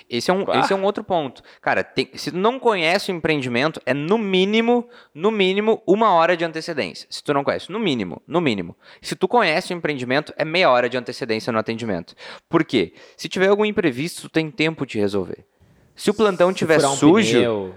Esse 0.09 0.31
é 0.31 0.33
um, 0.33 0.45
esse 0.59 0.71
é 0.71 0.75
um 0.75 0.83
outro 0.83 1.03
ponto. 1.03 1.41
Cara, 1.61 1.83
tem- 1.83 2.09
se 2.15 2.31
tu 2.31 2.37
não 2.37 2.59
conhece 2.59 3.11
o 3.11 3.15
empreendimento, 3.15 3.81
é 3.85 3.93
no 3.93 4.17
mínimo, 4.17 4.87
no 5.13 5.31
mínimo, 5.31 5.81
uma 5.85 6.11
hora 6.13 6.37
de 6.37 6.45
antecedência. 6.45 7.07
Se 7.09 7.21
tu 7.23 7.33
não 7.33 7.43
conhece, 7.43 7.69
no 7.71 7.79
mínimo, 7.79 8.21
no 8.27 8.39
mínimo. 8.39 8.75
Se 9.01 9.15
tu 9.15 9.27
conhece 9.27 9.73
o 9.73 9.75
empreendimento, 9.75 10.33
é 10.37 10.45
meia 10.45 10.69
hora 10.69 10.87
de 10.89 10.95
antecedência 10.97 11.51
no 11.51 11.59
atendimento. 11.59 12.13
Por 12.47 12.63
quê? 12.63 12.93
Se 13.17 13.27
tiver 13.27 13.47
algum 13.47 13.65
imprevisto, 13.65 14.23
tu 14.23 14.29
tem 14.29 14.49
tempo 14.49 14.85
de 14.85 14.97
resolver. 14.99 15.45
Se 15.95 16.09
o 16.09 16.13
plantão 16.13 16.49
Se 16.49 16.55
tiver 16.55 16.77
um 16.85 16.95
sujo, 16.95 17.37
pneu, 17.37 17.75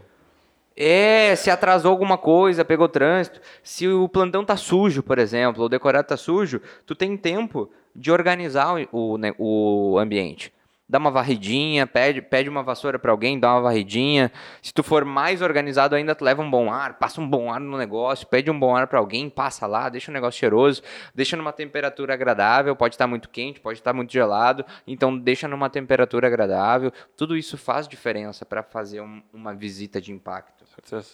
é, 0.76 1.34
se 1.36 1.50
atrasou 1.50 1.90
alguma 1.90 2.16
coisa, 2.16 2.64
pegou 2.64 2.88
trânsito. 2.88 3.40
Se 3.62 3.88
o 3.88 4.08
plantão 4.08 4.44
tá 4.44 4.56
sujo, 4.56 5.02
por 5.02 5.18
exemplo, 5.18 5.62
ou 5.62 5.66
o 5.66 5.70
decorado 5.70 6.08
tá 6.08 6.16
sujo, 6.16 6.60
tu 6.86 6.94
tem 6.94 7.16
tempo 7.16 7.70
de 7.94 8.10
organizar 8.10 8.74
o, 8.74 9.14
o, 9.14 9.18
né, 9.18 9.34
o 9.38 9.98
ambiente. 9.98 10.52
Dá 10.88 10.98
uma 10.98 11.10
varridinha, 11.10 11.86
pede, 11.86 12.20
pede 12.20 12.50
uma 12.50 12.62
vassoura 12.62 12.98
pra 12.98 13.10
alguém, 13.12 13.38
dá 13.40 13.54
uma 13.54 13.62
varridinha. 13.62 14.30
Se 14.60 14.74
tu 14.74 14.82
for 14.82 15.04
mais 15.06 15.40
organizado 15.40 15.94
ainda, 15.94 16.14
tu 16.14 16.22
leva 16.22 16.42
um 16.42 16.50
bom 16.50 16.70
ar, 16.70 16.98
passa 16.98 17.18
um 17.20 17.26
bom 17.26 17.50
ar 17.50 17.58
no 17.60 17.78
negócio, 17.78 18.26
pede 18.26 18.50
um 18.50 18.58
bom 18.58 18.76
ar 18.76 18.86
pra 18.86 18.98
alguém, 18.98 19.30
passa 19.30 19.66
lá, 19.66 19.88
deixa 19.88 20.10
o 20.10 20.14
negócio 20.14 20.38
cheiroso, 20.38 20.82
deixa 21.14 21.34
numa 21.36 21.52
temperatura 21.52 22.12
agradável, 22.12 22.76
pode 22.76 22.94
estar 22.94 23.06
muito 23.06 23.30
quente, 23.30 23.58
pode 23.58 23.78
estar 23.78 23.94
muito 23.94 24.12
gelado, 24.12 24.66
então 24.86 25.16
deixa 25.16 25.48
numa 25.48 25.70
temperatura 25.70 26.26
agradável. 26.26 26.92
Tudo 27.16 27.36
isso 27.38 27.56
faz 27.56 27.88
diferença 27.88 28.44
para 28.44 28.62
fazer 28.62 29.00
um- 29.00 29.22
uma 29.32 29.54
visita 29.54 29.98
de 29.98 30.12
impacto. 30.12 30.66
Certeza. 30.66 31.12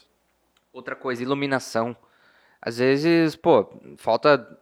Outra 0.72 0.96
coisa, 0.96 1.22
iluminação. 1.22 1.96
Às 2.60 2.78
vezes, 2.78 3.36
pô, 3.36 3.68
falta 3.96 4.58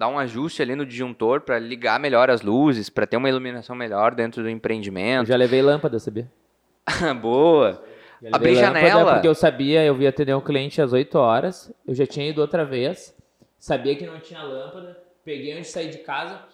dar 0.00 0.08
um 0.08 0.18
ajuste 0.18 0.62
ali 0.62 0.74
no 0.74 0.86
disjuntor 0.86 1.42
para 1.42 1.58
ligar 1.58 2.00
melhor 2.00 2.30
as 2.30 2.40
luzes, 2.40 2.88
para 2.88 3.06
ter 3.06 3.18
uma 3.18 3.28
iluminação 3.28 3.76
melhor 3.76 4.14
dentro 4.14 4.42
do 4.42 4.48
eu 4.48 4.50
empreendimento. 4.50 5.28
já 5.28 5.36
levei 5.36 5.60
lâmpada, 5.60 5.98
sabia? 5.98 6.26
Boa. 7.20 7.84
Lâmpada 8.22 8.54
janela. 8.54 9.12
Porque 9.12 9.28
eu 9.28 9.34
sabia, 9.34 9.84
eu 9.84 10.00
ia 10.00 10.08
atender 10.08 10.34
um 10.34 10.40
cliente 10.40 10.80
às 10.80 10.94
8 10.94 11.14
horas, 11.18 11.70
eu 11.86 11.94
já 11.94 12.06
tinha 12.06 12.26
ido 12.26 12.40
outra 12.40 12.64
vez, 12.64 13.14
sabia 13.58 13.94
que 13.94 14.06
não 14.06 14.18
tinha 14.20 14.42
lâmpada, 14.42 14.96
peguei 15.22 15.52
antes 15.52 15.66
de 15.66 15.72
sair 15.72 15.90
de 15.90 15.98
casa, 15.98 16.44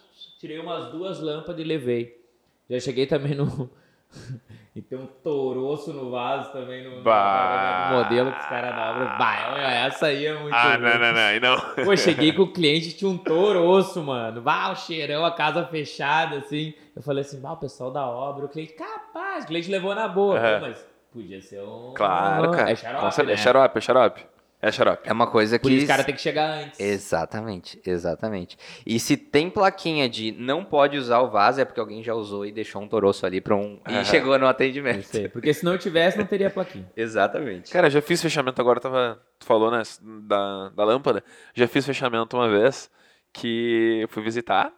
tirei 0.41 0.59
umas 0.59 0.91
duas 0.91 1.21
lâmpadas 1.21 1.61
e 1.61 1.65
levei. 1.65 2.21
Já 2.69 2.81
cheguei 2.81 3.07
também 3.07 3.37
no. 3.37 3.71
e 4.77 4.83
tem 4.83 4.99
um 4.99 5.07
toroço 5.07 5.91
no 5.91 6.11
vaso 6.11 6.53
também 6.53 6.85
no, 6.85 6.97
no 6.97 7.97
modelo 7.97 8.31
que 8.31 8.39
os 8.41 8.47
caras 8.47 8.77
da 8.77 8.91
obra. 8.91 9.05
Bah, 9.19 9.53
olha, 9.55 9.87
essa 9.87 10.07
aí 10.09 10.27
é 10.27 10.39
muito. 10.39 10.55
Ah, 10.55 10.77
não, 10.77 10.99
não, 10.99 11.13
não. 11.15 11.57
Não. 11.57 11.85
Pô, 11.87 11.97
cheguei 11.97 12.31
com 12.33 12.43
o 12.43 12.53
cliente 12.53 12.93
tinha 12.95 13.11
um 13.11 13.17
toroço, 13.17 14.03
mano. 14.03 14.43
Bah, 14.43 14.71
o 14.73 14.77
cheirão, 14.77 15.25
a 15.25 15.31
casa 15.33 15.65
fechada, 15.65 16.37
assim. 16.37 16.75
Eu 16.95 17.03
falei 17.03 17.23
assim, 17.23 17.41
bah, 17.41 17.53
o 17.53 17.57
pessoal 17.57 17.91
da 17.91 18.07
obra. 18.07 18.45
O 18.45 18.49
cliente, 18.51 18.75
capaz, 18.75 19.45
o 19.45 19.47
cliente 19.47 19.71
levou 19.71 19.95
na 19.95 20.07
boa. 20.09 20.39
Aham. 20.39 20.61
Pô, 20.61 20.67
mas 20.67 20.87
podia 21.11 21.41
ser 21.41 21.63
um. 21.63 21.95
Claro, 21.97 22.51
cara. 22.51 22.71
É 22.71 22.75
Com 22.75 22.83
xarope, 22.83 23.15
certeza. 23.15 23.25
né? 23.25 23.33
É 23.33 23.37
xarope, 23.39 23.79
é 23.79 23.81
xarope. 23.81 24.27
É 24.61 24.73
xarope. 24.73 25.09
É 25.09 25.13
uma 25.13 25.27
coisa 25.27 25.59
que. 25.59 25.63
Por 25.63 25.71
isso 25.71 25.85
o 25.85 25.89
cara 25.89 26.03
tem 26.03 26.15
que 26.15 26.21
chegar 26.21 26.51
antes. 26.51 26.81
Exatamente, 26.81 27.81
exatamente. 27.85 28.57
E 28.87 28.99
se 28.99 29.17
tem 29.17 29.51
plaquinha 29.51 30.09
de 30.09 30.33
não 30.33 30.65
pode 30.65 30.97
usar 30.97 31.21
o 31.21 31.31
vaso, 31.31 31.61
é 31.61 31.65
porque 31.65 31.79
alguém 31.79 32.03
já 32.03 32.15
usou 32.15 32.45
e 32.47 32.51
deixou 32.51 32.81
um 32.81 32.89
toroço 32.89 33.27
ali 33.27 33.41
para 33.41 33.55
um. 33.55 33.79
E 33.87 34.05
chegou 34.05 34.39
no 34.39 34.47
atendimento. 34.47 35.15
Aí. 35.15 35.29
Porque 35.29 35.53
se 35.53 35.65
não 35.65 35.77
tivesse, 35.77 36.17
não 36.17 36.25
teria 36.25 36.49
plaquinha. 36.49 36.91
Exatamente. 36.97 37.71
Cara, 37.71 37.91
já 37.91 38.01
fiz 38.01 38.23
fechamento 38.23 38.61
agora, 38.61 38.81
tava. 38.81 39.21
Tu 39.39 39.45
falou, 39.45 39.71
né? 39.71 39.83
Da, 40.01 40.71
da 40.71 40.85
lâmpada. 40.85 41.23
Já 41.55 41.69
fiz 41.69 41.85
fechamento 41.85 42.37
uma 42.37 42.49
vez 42.49 42.91
que 43.33 44.01
eu 44.01 44.09
fui 44.09 44.23
visitar. 44.23 44.73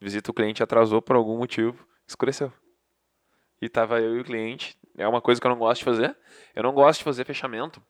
Visita 0.00 0.30
o 0.30 0.34
cliente 0.34 0.62
atrasou 0.62 1.02
por 1.02 1.16
algum 1.16 1.36
motivo. 1.36 1.84
Escureceu. 2.06 2.52
E 3.60 3.68
tava 3.68 4.00
eu 4.00 4.16
e 4.16 4.20
o 4.20 4.24
cliente. 4.24 4.78
É 4.96 5.06
uma 5.08 5.20
coisa 5.20 5.40
que 5.40 5.46
eu 5.46 5.50
não 5.50 5.58
gosto 5.58 5.80
de 5.80 5.84
fazer. 5.84 6.16
Eu 6.54 6.62
não 6.62 6.72
gosto 6.72 6.98
de 7.00 7.04
fazer 7.04 7.24
fechamento 7.24 7.82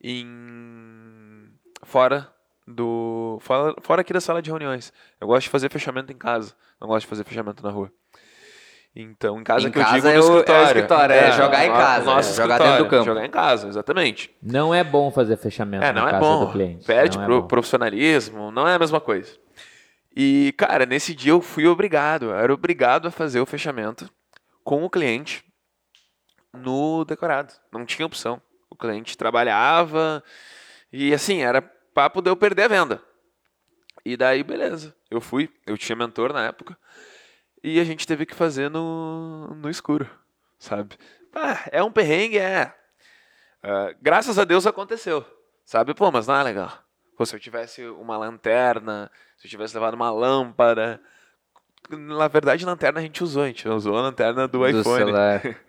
em. 0.00 1.48
fora 1.84 2.28
do. 2.66 3.38
Fora, 3.40 3.74
fora 3.80 4.00
aqui 4.02 4.12
da 4.12 4.20
sala 4.20 4.42
de 4.42 4.50
reuniões. 4.50 4.92
Eu 5.20 5.26
gosto 5.26 5.44
de 5.44 5.50
fazer 5.50 5.70
fechamento 5.70 6.12
em 6.12 6.16
casa. 6.16 6.54
Não 6.80 6.88
gosto 6.88 7.02
de 7.04 7.08
fazer 7.08 7.24
fechamento 7.24 7.62
na 7.62 7.70
rua. 7.70 7.90
Então, 8.96 9.38
em 9.38 9.44
casa 9.44 9.68
Em 9.68 9.70
que 9.70 9.78
eu 9.78 9.82
casa 9.82 9.94
digo 9.96 10.08
é 10.08 10.16
no 10.16 10.20
o- 10.20 10.26
é 10.26 10.30
o 10.30 10.34
escritório. 10.38 10.64
escritório, 10.66 11.14
é 11.14 11.32
jogar 11.32 11.64
em 11.66 11.70
casa, 11.70 12.04
nosso 12.04 12.30
é 12.30 12.34
jogar 12.34 12.54
escritório, 12.54 12.72
dentro 12.72 12.84
do 12.84 12.90
campo. 12.90 13.04
Jogar 13.04 13.24
em 13.26 13.30
casa, 13.30 13.68
exatamente. 13.68 14.34
Não 14.42 14.74
é 14.74 14.82
bom 14.82 15.10
fazer 15.10 15.36
fechamento 15.36 15.84
É, 15.84 15.92
na 15.92 16.00
não 16.00 16.08
é 16.08 16.10
casa 16.12 16.24
bom. 16.24 16.46
do 16.46 16.52
cliente. 16.52 16.84
Perde 16.84 17.16
não 17.16 17.22
é 17.22 17.26
pro 17.26 17.42
bom. 17.42 17.46
profissionalismo, 17.46 18.50
não 18.50 18.66
é 18.66 18.74
a 18.74 18.78
mesma 18.78 19.00
coisa. 19.00 19.30
E, 20.16 20.52
cara, 20.56 20.84
nesse 20.84 21.14
dia 21.14 21.30
eu 21.30 21.40
fui 21.40 21.64
obrigado, 21.66 22.24
eu 22.26 22.34
era 22.34 22.52
obrigado 22.52 23.06
a 23.06 23.10
fazer 23.10 23.38
o 23.40 23.46
fechamento 23.46 24.10
com 24.64 24.82
o 24.84 24.90
cliente 24.90 25.44
no 26.52 27.04
decorado. 27.04 27.52
Não 27.70 27.84
tinha 27.84 28.04
opção. 28.06 28.40
O 28.78 28.80
cliente 28.80 29.18
trabalhava 29.18 30.22
e, 30.92 31.12
assim, 31.12 31.42
era 31.42 31.60
papo 31.60 32.22
de 32.22 32.30
eu 32.30 32.36
perder 32.36 32.62
a 32.62 32.68
venda. 32.68 33.02
E 34.04 34.16
daí, 34.16 34.44
beleza. 34.44 34.94
Eu 35.10 35.20
fui, 35.20 35.50
eu 35.66 35.76
tinha 35.76 35.96
mentor 35.96 36.32
na 36.32 36.46
época. 36.46 36.78
E 37.62 37.80
a 37.80 37.84
gente 37.84 38.06
teve 38.06 38.24
que 38.24 38.36
fazer 38.36 38.70
no, 38.70 39.48
no 39.56 39.68
escuro, 39.68 40.08
sabe? 40.60 40.96
Ah, 41.34 41.68
é 41.72 41.82
um 41.82 41.90
perrengue, 41.90 42.38
é. 42.38 42.72
Ah, 43.60 43.92
graças 44.00 44.38
a 44.38 44.44
Deus 44.44 44.64
aconteceu, 44.64 45.26
sabe? 45.64 45.92
Pô, 45.92 46.12
mas 46.12 46.28
não 46.28 46.36
é 46.36 46.42
legal. 46.44 46.72
Pô, 47.16 47.26
se 47.26 47.34
eu 47.34 47.40
tivesse 47.40 47.84
uma 47.84 48.16
lanterna, 48.16 49.10
se 49.36 49.48
eu 49.48 49.50
tivesse 49.50 49.74
levado 49.74 49.94
uma 49.94 50.10
lâmpada. 50.12 51.00
Na 51.90 52.28
verdade, 52.28 52.64
lanterna 52.64 53.00
a 53.00 53.02
gente 53.02 53.24
usou, 53.24 53.42
a 53.42 53.46
gente 53.48 53.68
usou 53.68 53.98
a 53.98 54.02
lanterna 54.02 54.46
do, 54.46 54.58
Do 54.60 54.68
iPhone. 54.68 54.98
celular. 54.98 55.42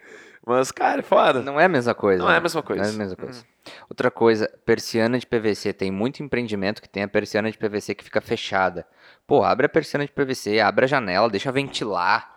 Mas, 0.49 0.71
cara, 0.71 0.99
é 0.99 1.03
foda. 1.03 1.41
Não 1.43 1.59
é 1.59 1.65
a 1.65 1.69
mesma 1.69 1.93
coisa. 1.93 2.23
Não 2.23 2.29
é 2.29 2.33
a 2.33 2.35
né? 2.37 2.41
mesma 2.41 2.63
coisa. 2.63 2.81
Não 2.81 2.89
é 2.89 2.93
a 2.93 2.97
mesma 2.97 3.15
coisa. 3.15 3.43
Outra 3.87 4.09
coisa, 4.09 4.49
persiana 4.65 5.19
de 5.19 5.27
PVC. 5.27 5.73
Tem 5.73 5.91
muito 5.91 6.23
empreendimento 6.23 6.81
que 6.81 6.89
tem 6.89 7.03
a 7.03 7.07
persiana 7.07 7.51
de 7.51 7.57
PVC 7.57 7.93
que 7.93 8.03
fica 8.03 8.19
fechada. 8.19 8.87
Pô, 9.27 9.43
abre 9.43 9.67
a 9.67 9.69
persiana 9.69 10.05
de 10.07 10.11
PVC, 10.11 10.59
abre 10.59 10.85
a 10.85 10.87
janela, 10.87 11.29
deixa 11.29 11.51
ventilar. 11.51 12.35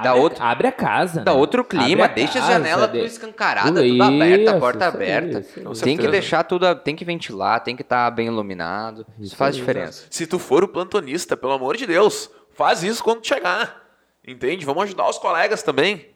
Dá 0.00 0.10
abre, 0.10 0.22
outro- 0.22 0.44
abre 0.44 0.66
a 0.68 0.72
casa. 0.72 1.22
Dá 1.22 1.32
né? 1.32 1.38
outro 1.38 1.64
clima, 1.64 2.04
a 2.04 2.06
deixa 2.08 2.38
a 2.38 2.42
casa, 2.42 2.52
janela 2.52 2.86
de- 2.86 2.98
tudo 2.98 3.06
escancarada, 3.06 3.68
Tudo 3.68 3.82
tudo 3.82 4.02
aberta, 4.02 4.50
a 4.50 4.52
isso, 4.52 4.60
porta 4.60 4.86
aberta. 4.86 5.40
isso 5.40 5.84
Tem 5.84 5.96
que 5.96 6.06
deixar 6.08 6.44
tudo, 6.44 6.72
tem 6.76 6.94
que 6.94 7.04
ventilar, 7.04 7.60
tem 7.64 7.74
que 7.74 7.82
estar 7.82 8.08
bem 8.12 8.28
iluminado. 8.28 9.04
Isso, 9.18 9.22
Isso 9.28 9.36
faz 9.36 9.56
diferença. 9.56 10.06
Se 10.08 10.24
tu 10.26 10.38
for 10.38 10.62
o 10.62 10.68
plantonista, 10.68 11.36
pelo 11.36 11.52
amor 11.52 11.76
de 11.76 11.84
Deus, 11.86 12.30
faz 12.52 12.84
isso 12.84 13.02
quando 13.02 13.20
tu 13.22 13.26
chegar. 13.28 13.82
Entende? 14.26 14.64
Vamos 14.64 14.84
ajudar 14.84 15.08
os 15.08 15.18
colegas 15.18 15.62
também. 15.64 16.13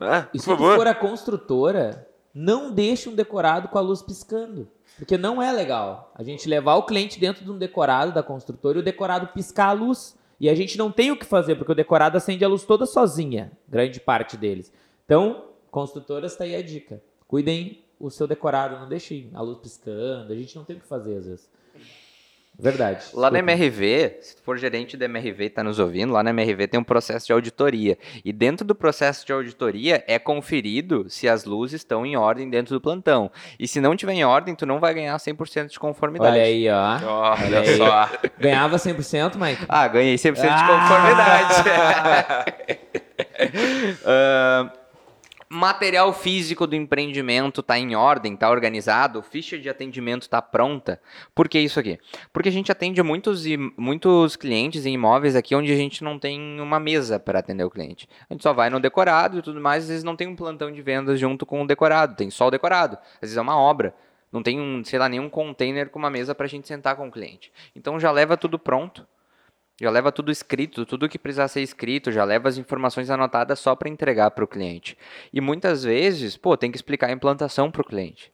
Né? 0.00 0.28
E 0.32 0.38
se 0.38 0.46
tu 0.46 0.56
favor. 0.56 0.76
for 0.76 0.86
a 0.86 0.94
construtora, 0.94 2.08
não 2.34 2.72
deixe 2.72 3.08
um 3.08 3.14
decorado 3.14 3.68
com 3.68 3.76
a 3.76 3.82
luz 3.82 4.00
piscando. 4.00 4.66
Porque 4.96 5.16
não 5.16 5.40
é 5.40 5.52
legal 5.52 6.12
a 6.14 6.22
gente 6.22 6.48
levar 6.48 6.74
o 6.76 6.84
cliente 6.84 7.20
dentro 7.20 7.44
de 7.44 7.50
um 7.50 7.58
decorado 7.58 8.12
da 8.12 8.22
construtora 8.22 8.78
e 8.78 8.80
o 8.80 8.84
decorado 8.84 9.28
piscar 9.28 9.68
a 9.68 9.72
luz. 9.72 10.18
E 10.40 10.48
a 10.48 10.54
gente 10.54 10.78
não 10.78 10.90
tem 10.90 11.10
o 11.10 11.18
que 11.18 11.26
fazer, 11.26 11.54
porque 11.56 11.72
o 11.72 11.74
decorado 11.74 12.16
acende 12.16 12.42
a 12.44 12.48
luz 12.48 12.64
toda 12.64 12.86
sozinha, 12.86 13.52
grande 13.68 14.00
parte 14.00 14.38
deles. 14.38 14.72
Então, 15.04 15.44
construtoras, 15.70 16.34
tá 16.34 16.44
aí 16.44 16.56
a 16.56 16.62
dica. 16.62 17.02
Cuidem 17.28 17.84
o 17.98 18.10
seu 18.10 18.26
decorado, 18.26 18.78
não 18.78 18.88
deixem 18.88 19.30
a 19.34 19.42
luz 19.42 19.58
piscando. 19.58 20.32
A 20.32 20.36
gente 20.36 20.56
não 20.56 20.64
tem 20.64 20.76
o 20.76 20.80
que 20.80 20.86
fazer 20.86 21.18
às 21.18 21.26
vezes. 21.26 21.50
Verdade. 22.60 23.04
Lá 23.14 23.30
na 23.30 23.38
Desculpa. 23.40 23.52
MRV, 23.62 24.16
se 24.20 24.36
tu 24.36 24.42
for 24.42 24.58
gerente 24.58 24.96
da 24.96 25.06
MRV 25.06 25.44
e 25.44 25.50
tá 25.50 25.64
nos 25.64 25.78
ouvindo, 25.78 26.12
lá 26.12 26.22
na 26.22 26.30
MRV 26.30 26.68
tem 26.68 26.78
um 26.80 26.84
processo 26.84 27.26
de 27.26 27.32
auditoria. 27.32 27.96
E 28.24 28.32
dentro 28.32 28.66
do 28.66 28.74
processo 28.74 29.24
de 29.26 29.32
auditoria 29.32 30.04
é 30.06 30.18
conferido 30.18 31.06
se 31.08 31.28
as 31.28 31.44
luzes 31.44 31.80
estão 31.80 32.04
em 32.04 32.16
ordem 32.16 32.50
dentro 32.50 32.74
do 32.74 32.80
plantão. 32.80 33.30
E 33.58 33.66
se 33.66 33.80
não 33.80 33.96
tiver 33.96 34.12
em 34.12 34.24
ordem, 34.24 34.54
tu 34.54 34.66
não 34.66 34.78
vai 34.78 34.92
ganhar 34.94 35.16
100% 35.16 35.68
de 35.68 35.78
conformidade. 35.78 36.32
Olha 36.32 36.42
aí, 36.42 36.68
ó. 36.68 36.98
Ó, 37.04 37.36
Olha 37.42 37.60
aí. 37.60 37.76
só. 37.76 38.08
Ganhava 38.38 38.76
100%, 38.76 39.36
Mike? 39.36 39.64
Ah, 39.68 39.88
ganhei 39.88 40.16
100% 40.16 40.34
de 40.34 40.46
Ah! 40.48 40.66
conformidade. 40.66 41.54
Ah, 44.04 44.70
material 45.52 46.12
físico 46.12 46.64
do 46.64 46.76
empreendimento 46.76 47.60
tá 47.60 47.76
em 47.76 47.96
ordem, 47.96 48.36
tá 48.36 48.48
organizado, 48.48 49.20
ficha 49.20 49.58
de 49.58 49.68
atendimento 49.68 50.30
tá 50.30 50.40
pronta. 50.40 51.00
Por 51.34 51.48
que 51.48 51.58
isso 51.58 51.80
aqui? 51.80 51.98
Porque 52.32 52.48
a 52.48 52.52
gente 52.52 52.70
atende 52.70 53.02
muitos, 53.02 53.44
muitos 53.76 54.36
clientes 54.36 54.86
em 54.86 54.94
imóveis 54.94 55.34
aqui 55.34 55.56
onde 55.56 55.72
a 55.72 55.76
gente 55.76 56.04
não 56.04 56.20
tem 56.20 56.60
uma 56.60 56.78
mesa 56.78 57.18
para 57.18 57.40
atender 57.40 57.64
o 57.64 57.70
cliente. 57.70 58.08
A 58.28 58.32
gente 58.32 58.44
só 58.44 58.52
vai 58.52 58.70
no 58.70 58.78
decorado 58.78 59.38
e 59.38 59.42
tudo 59.42 59.60
mais, 59.60 59.82
às 59.82 59.88
vezes 59.88 60.04
não 60.04 60.14
tem 60.14 60.28
um 60.28 60.36
plantão 60.36 60.70
de 60.70 60.80
vendas 60.82 61.18
junto 61.18 61.44
com 61.44 61.62
o 61.62 61.66
decorado, 61.66 62.14
tem 62.14 62.30
só 62.30 62.46
o 62.46 62.50
decorado. 62.50 62.96
Às 63.14 63.22
vezes 63.22 63.36
é 63.36 63.40
uma 63.40 63.58
obra. 63.58 63.92
Não 64.30 64.44
tem 64.44 64.60
um, 64.60 64.84
sei 64.84 65.00
lá, 65.00 65.08
nenhum 65.08 65.28
container 65.28 65.90
com 65.90 65.98
uma 65.98 66.10
mesa 66.10 66.32
para 66.32 66.46
a 66.46 66.48
gente 66.48 66.68
sentar 66.68 66.94
com 66.94 67.08
o 67.08 67.10
cliente. 67.10 67.50
Então 67.74 67.98
já 67.98 68.12
leva 68.12 68.36
tudo 68.36 68.56
pronto 68.56 69.04
Já 69.80 69.90
leva 69.90 70.12
tudo 70.12 70.30
escrito, 70.30 70.84
tudo 70.84 71.08
que 71.08 71.18
precisar 71.18 71.48
ser 71.48 71.62
escrito, 71.62 72.12
já 72.12 72.22
leva 72.22 72.50
as 72.50 72.58
informações 72.58 73.08
anotadas 73.08 73.58
só 73.58 73.74
para 73.74 73.88
entregar 73.88 74.30
para 74.30 74.44
o 74.44 74.48
cliente. 74.48 74.96
E 75.32 75.40
muitas 75.40 75.82
vezes, 75.82 76.36
pô, 76.36 76.54
tem 76.56 76.70
que 76.70 76.76
explicar 76.76 77.08
a 77.08 77.12
implantação 77.12 77.70
para 77.70 77.80
o 77.80 77.84
cliente. 77.84 78.30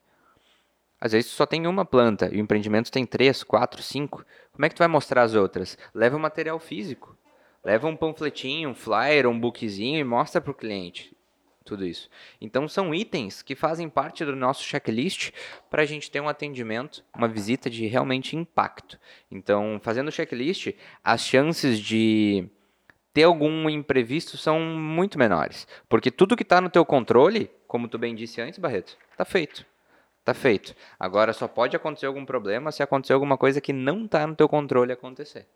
Às 1.01 1.13
vezes 1.13 1.31
só 1.31 1.47
tem 1.47 1.69
uma 1.69 1.85
planta 1.85 2.29
e 2.33 2.39
o 2.39 2.41
empreendimento 2.41 2.91
tem 2.91 3.07
três, 3.07 3.45
quatro, 3.45 3.81
cinco. 3.81 4.25
Como 4.53 4.67
é 4.67 4.69
que 4.69 4.75
tu 4.75 4.81
vai 4.81 4.89
mostrar 4.89 5.23
as 5.23 5.35
outras? 5.35 5.79
Leva 5.95 6.17
o 6.17 6.21
material 6.21 6.59
físico. 6.59 7.17
Leva 7.63 7.87
um 7.87 7.97
panfletinho, 7.97 8.71
um 8.71 8.75
flyer, 8.75 9.29
um 9.29 9.39
bookzinho 9.39 10.01
e 10.01 10.05
mostra 10.05 10.41
para 10.41 10.51
o 10.51 10.55
cliente 10.55 11.16
tudo 11.67 11.85
isso. 11.85 12.09
Então 12.41 12.67
são 12.69 12.95
itens 12.95 13.43
que 13.43 13.55
fazem 13.55 13.89
parte 13.89 14.25
do 14.25 14.35
nosso 14.35 14.63
checklist 14.63 15.33
para 15.69 15.83
a 15.83 15.87
gente 15.87 16.11
ter 16.11 16.21
um 16.21 16.29
atendimento, 16.29 17.05
uma 17.15 17.29
visita 17.29 17.69
de 17.69 17.87
realmente 17.87 18.37
impacto. 18.37 18.99
Então, 19.31 19.79
fazendo 19.83 20.09
o 20.09 20.13
checklist, 20.13 20.73
as 21.05 21.21
chances 21.21 21.79
de 21.79 22.49
ter 23.13 23.25
algum 23.25 23.69
imprevisto 23.69 24.37
são 24.37 24.61
muito 24.61 25.19
menores, 25.19 25.67
porque 25.89 26.11
tudo 26.11 26.37
que 26.37 26.43
está 26.43 26.61
no 26.61 26.71
teu 26.71 26.85
controle, 26.85 27.51
como 27.67 27.89
tu 27.89 27.99
bem 27.99 28.15
disse 28.15 28.41
antes, 28.41 28.59
Barreto, 28.59 28.97
está 29.11 29.25
feito. 29.25 29.67
Tá 30.25 30.35
feito. 30.35 30.75
Agora 30.99 31.33
só 31.33 31.47
pode 31.47 31.77
acontecer 31.77 32.07
algum 32.07 32.25
problema 32.25 32.73
se 32.73 32.83
acontecer 32.83 33.13
alguma 33.13 33.39
coisa 33.39 33.61
que 33.61 33.73
não 33.73 34.07
está 34.07 34.27
no 34.27 34.35
teu 34.35 34.49
controle 34.49 34.93
acontecer. 34.93 35.47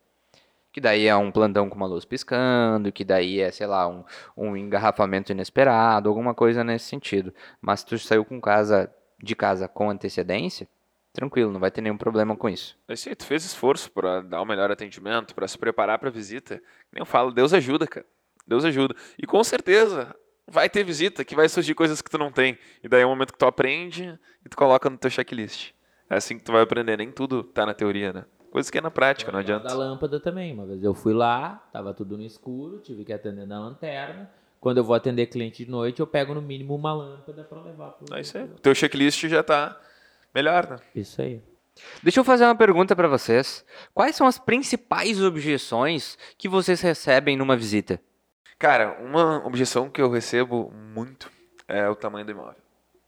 Que 0.72 0.80
daí 0.80 1.06
é 1.06 1.16
um 1.16 1.32
plantão 1.32 1.68
com 1.68 1.76
uma 1.76 1.86
luz 1.86 2.04
piscando, 2.04 2.92
que 2.92 3.04
daí 3.04 3.40
é, 3.40 3.50
sei 3.50 3.66
lá, 3.66 3.88
um, 3.88 4.04
um 4.36 4.56
engarrafamento 4.56 5.32
inesperado, 5.32 6.08
alguma 6.08 6.34
coisa 6.34 6.62
nesse 6.62 6.86
sentido. 6.86 7.34
Mas 7.60 7.80
se 7.80 7.86
tu 7.86 7.98
saiu 7.98 8.24
com 8.24 8.40
casa, 8.40 8.92
de 9.20 9.34
casa 9.34 9.66
com 9.66 9.90
antecedência, 9.90 10.68
tranquilo, 11.12 11.52
não 11.52 11.60
vai 11.60 11.70
ter 11.70 11.80
nenhum 11.80 11.96
problema 11.96 12.36
com 12.36 12.48
isso. 12.48 12.78
É 12.88 12.94
isso 12.94 13.08
aí, 13.08 13.16
tu 13.16 13.24
fez 13.24 13.44
esforço 13.44 13.90
para 13.90 14.20
dar 14.20 14.40
o 14.40 14.44
um 14.44 14.46
melhor 14.46 14.70
atendimento, 14.70 15.34
para 15.34 15.48
se 15.48 15.58
preparar 15.58 15.98
para 15.98 16.10
visita. 16.10 16.62
Nem 16.92 17.00
eu 17.00 17.06
falo, 17.06 17.32
Deus 17.32 17.52
ajuda, 17.52 17.86
cara. 17.86 18.06
Deus 18.46 18.64
ajuda. 18.64 18.94
E 19.18 19.26
com 19.26 19.42
certeza, 19.42 20.14
vai 20.46 20.68
ter 20.68 20.84
visita 20.84 21.24
que 21.24 21.34
vai 21.34 21.48
surgir 21.48 21.74
coisas 21.74 22.02
que 22.02 22.10
tu 22.10 22.18
não 22.18 22.32
tem. 22.32 22.58
E 22.82 22.88
daí 22.88 23.02
é 23.02 23.06
o 23.06 23.08
momento 23.08 23.32
que 23.32 23.38
tu 23.38 23.46
aprende 23.46 24.18
e 24.44 24.48
tu 24.48 24.56
coloca 24.56 24.90
no 24.90 24.98
teu 24.98 25.10
checklist. 25.10 25.72
É 26.08 26.16
assim 26.16 26.38
que 26.38 26.44
tu 26.44 26.52
vai 26.52 26.62
aprender, 26.62 26.96
nem 26.96 27.10
tudo 27.12 27.44
tá 27.44 27.64
na 27.64 27.72
teoria, 27.72 28.12
né? 28.12 28.24
Coisa 28.50 28.70
que 28.70 28.78
é 28.78 28.80
na 28.80 28.90
prática, 28.90 29.30
não 29.30 29.38
adianta. 29.38 29.68
Da 29.68 29.74
lâmpada 29.74 30.18
também, 30.18 30.52
uma 30.52 30.66
vez 30.66 30.82
eu 30.82 30.92
fui 30.92 31.14
lá, 31.14 31.64
tava 31.72 31.94
tudo 31.94 32.16
no 32.16 32.24
escuro, 32.24 32.78
tive 32.78 33.04
que 33.04 33.12
atender 33.12 33.46
na 33.46 33.60
lanterna. 33.60 34.30
Quando 34.60 34.78
eu 34.78 34.84
vou 34.84 34.94
atender 34.94 35.26
cliente 35.26 35.64
de 35.64 35.70
noite, 35.70 36.00
eu 36.00 36.06
pego 36.06 36.34
no 36.34 36.42
mínimo 36.42 36.74
uma 36.74 36.92
lâmpada 36.92 37.44
para 37.44 37.62
levar 37.62 37.92
pro. 37.92 38.14
É 38.14 38.20
isso 38.20 38.36
aí. 38.36 38.44
O 38.44 38.58
teu 38.58 38.74
checklist 38.74 39.26
já 39.26 39.42
tá 39.42 39.80
melhor, 40.34 40.68
né? 40.68 40.76
Isso 40.94 41.22
aí. 41.22 41.40
Deixa 42.02 42.20
eu 42.20 42.24
fazer 42.24 42.44
uma 42.44 42.54
pergunta 42.54 42.94
para 42.94 43.08
vocês. 43.08 43.64
Quais 43.94 44.16
são 44.16 44.26
as 44.26 44.38
principais 44.38 45.22
objeções 45.22 46.18
que 46.36 46.48
vocês 46.48 46.80
recebem 46.80 47.36
numa 47.36 47.56
visita? 47.56 48.00
Cara, 48.58 48.98
uma 49.02 49.46
objeção 49.46 49.88
que 49.88 50.02
eu 50.02 50.10
recebo 50.10 50.70
muito 50.70 51.30
é 51.66 51.88
o 51.88 51.94
tamanho 51.94 52.26
do 52.26 52.32
imóvel. 52.32 52.60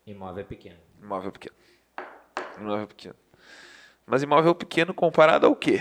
Imóvel 0.06 0.40
é 0.40 0.46
pequeno. 0.46 0.78
Imóvel 1.02 1.28
é 1.28 1.32
pequeno. 1.32 1.56
Imóvel 2.58 2.84
é 2.84 2.86
pequeno. 2.86 3.14
Mas 4.06 4.22
imóvel 4.22 4.54
pequeno 4.54 4.92
comparado 4.92 5.46
ao 5.46 5.56
quê? 5.56 5.80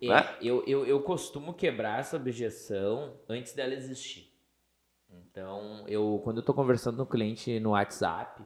É, 0.00 0.08
né? 0.08 0.36
eu, 0.40 0.64
eu, 0.66 0.86
eu 0.86 1.00
costumo 1.00 1.52
quebrar 1.52 2.00
essa 2.00 2.16
objeção 2.16 3.14
antes 3.28 3.52
dela 3.52 3.74
existir. 3.74 4.30
Então, 5.10 5.84
eu 5.86 6.20
quando 6.24 6.38
eu 6.38 6.40
estou 6.40 6.54
conversando 6.54 6.96
com 6.96 7.02
o 7.02 7.06
cliente 7.06 7.58
no 7.60 7.70
WhatsApp, 7.70 8.42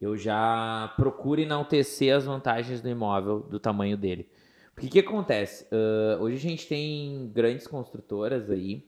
eu 0.00 0.16
já 0.16 0.92
procuro 0.96 1.40
enaltecer 1.40 2.14
as 2.14 2.24
vantagens 2.24 2.80
do 2.80 2.88
imóvel, 2.88 3.40
do 3.40 3.58
tamanho 3.58 3.96
dele. 3.96 4.28
Porque 4.74 4.86
o 4.86 4.90
que 4.90 5.00
acontece? 5.00 5.66
Uh, 5.74 6.22
hoje 6.22 6.36
a 6.36 6.50
gente 6.50 6.68
tem 6.68 7.28
grandes 7.34 7.66
construtoras 7.66 8.48
aí 8.48 8.86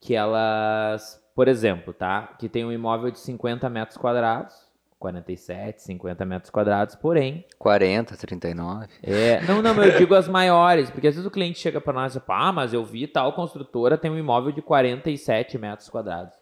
que 0.00 0.14
elas, 0.14 1.22
por 1.34 1.46
exemplo, 1.46 1.92
tá? 1.92 2.28
Que 2.38 2.48
tem 2.48 2.64
um 2.64 2.72
imóvel 2.72 3.10
de 3.10 3.18
50 3.18 3.68
metros 3.68 3.98
quadrados, 3.98 4.65
47, 4.98 5.82
50 5.82 6.24
metros 6.24 6.50
quadrados, 6.50 6.94
porém. 6.94 7.44
40, 7.58 8.16
39. 8.16 8.88
É, 9.02 9.42
não, 9.42 9.60
não, 9.60 9.82
eu 9.82 9.98
digo 9.98 10.14
as 10.14 10.26
maiores, 10.26 10.90
porque 10.90 11.08
às 11.08 11.14
vezes 11.14 11.26
o 11.26 11.30
cliente 11.30 11.58
chega 11.58 11.80
para 11.80 11.92
nós 11.92 12.16
e 12.16 12.20
fala, 12.20 12.48
ah, 12.48 12.52
mas 12.52 12.72
eu 12.72 12.84
vi 12.84 13.06
tal 13.06 13.32
construtora 13.34 13.98
tem 13.98 14.10
um 14.10 14.18
imóvel 14.18 14.52
de 14.52 14.62
47 14.62 15.58
metros 15.58 15.88
quadrados. 15.88 16.34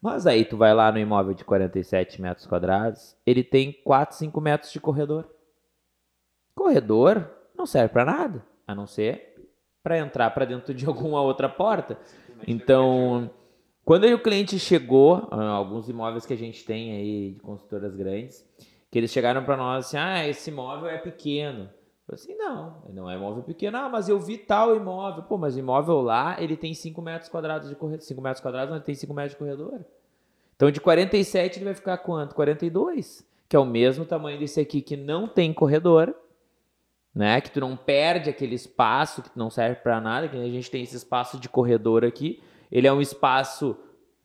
Mas 0.00 0.26
aí 0.26 0.44
tu 0.44 0.56
vai 0.56 0.72
lá 0.72 0.90
no 0.90 0.98
imóvel 0.98 1.34
de 1.34 1.44
47 1.44 2.22
metros 2.22 2.46
quadrados, 2.46 3.16
ele 3.26 3.42
tem 3.42 3.72
4, 3.84 4.16
5 4.16 4.40
metros 4.40 4.72
de 4.72 4.80
corredor. 4.80 5.28
Corredor 6.54 7.28
não 7.56 7.66
serve 7.66 7.92
para 7.92 8.04
nada, 8.04 8.46
a 8.66 8.74
não 8.74 8.86
ser 8.86 9.30
para 9.82 9.98
entrar 9.98 10.30
para 10.30 10.44
dentro 10.44 10.72
de 10.72 10.86
alguma 10.86 11.20
outra 11.20 11.48
porta. 11.48 11.98
Então, 12.46 13.30
quando 13.90 14.04
o 14.04 14.20
cliente 14.20 14.56
chegou, 14.56 15.26
ah, 15.32 15.48
alguns 15.48 15.88
imóveis 15.88 16.24
que 16.24 16.32
a 16.32 16.36
gente 16.36 16.64
tem 16.64 16.92
aí 16.92 17.32
de 17.32 17.40
consultoras 17.40 17.92
grandes, 17.96 18.48
que 18.88 18.96
eles 18.96 19.10
chegaram 19.10 19.42
para 19.42 19.56
nós 19.56 19.86
assim: 19.86 19.96
ah, 19.96 20.28
esse 20.28 20.48
imóvel 20.48 20.88
é 20.88 20.96
pequeno. 20.96 21.62
Eu 22.08 22.16
falei 22.16 22.22
assim: 22.22 22.36
não, 22.36 22.84
não 22.94 23.10
é 23.10 23.16
imóvel 23.16 23.42
pequeno. 23.42 23.76
Ah, 23.76 23.88
mas 23.88 24.08
eu 24.08 24.20
vi 24.20 24.38
tal 24.38 24.76
imóvel. 24.76 25.24
Pô, 25.24 25.36
mas 25.36 25.56
o 25.56 25.58
imóvel 25.58 26.02
lá, 26.02 26.40
ele 26.40 26.56
tem 26.56 26.72
5 26.72 27.02
metros 27.02 27.28
quadrados 27.28 27.68
de 27.68 27.74
corredor. 27.74 28.06
5 28.06 28.22
metros 28.22 28.40
quadrados, 28.40 28.72
mas 28.72 28.84
tem 28.84 28.94
5 28.94 29.12
metros 29.12 29.32
de 29.32 29.38
corredor. 29.38 29.80
Então, 30.54 30.70
de 30.70 30.80
47, 30.80 31.58
ele 31.58 31.64
vai 31.64 31.74
ficar 31.74 31.98
quanto? 31.98 32.36
42. 32.36 33.26
Que 33.48 33.56
é 33.56 33.58
o 33.58 33.66
mesmo 33.66 34.04
tamanho 34.04 34.38
desse 34.38 34.60
aqui, 34.60 34.82
que 34.82 34.96
não 34.96 35.26
tem 35.26 35.52
corredor, 35.52 36.14
né? 37.12 37.40
Que 37.40 37.50
tu 37.50 37.58
não 37.58 37.76
perde 37.76 38.30
aquele 38.30 38.54
espaço 38.54 39.20
que 39.20 39.30
não 39.34 39.50
serve 39.50 39.80
para 39.80 40.00
nada, 40.00 40.28
que 40.28 40.36
a 40.36 40.48
gente 40.48 40.70
tem 40.70 40.84
esse 40.84 40.94
espaço 40.94 41.40
de 41.40 41.48
corredor 41.48 42.04
aqui. 42.04 42.40
Ele 42.70 42.86
é 42.86 42.92
um 42.92 43.00
espaço 43.00 43.76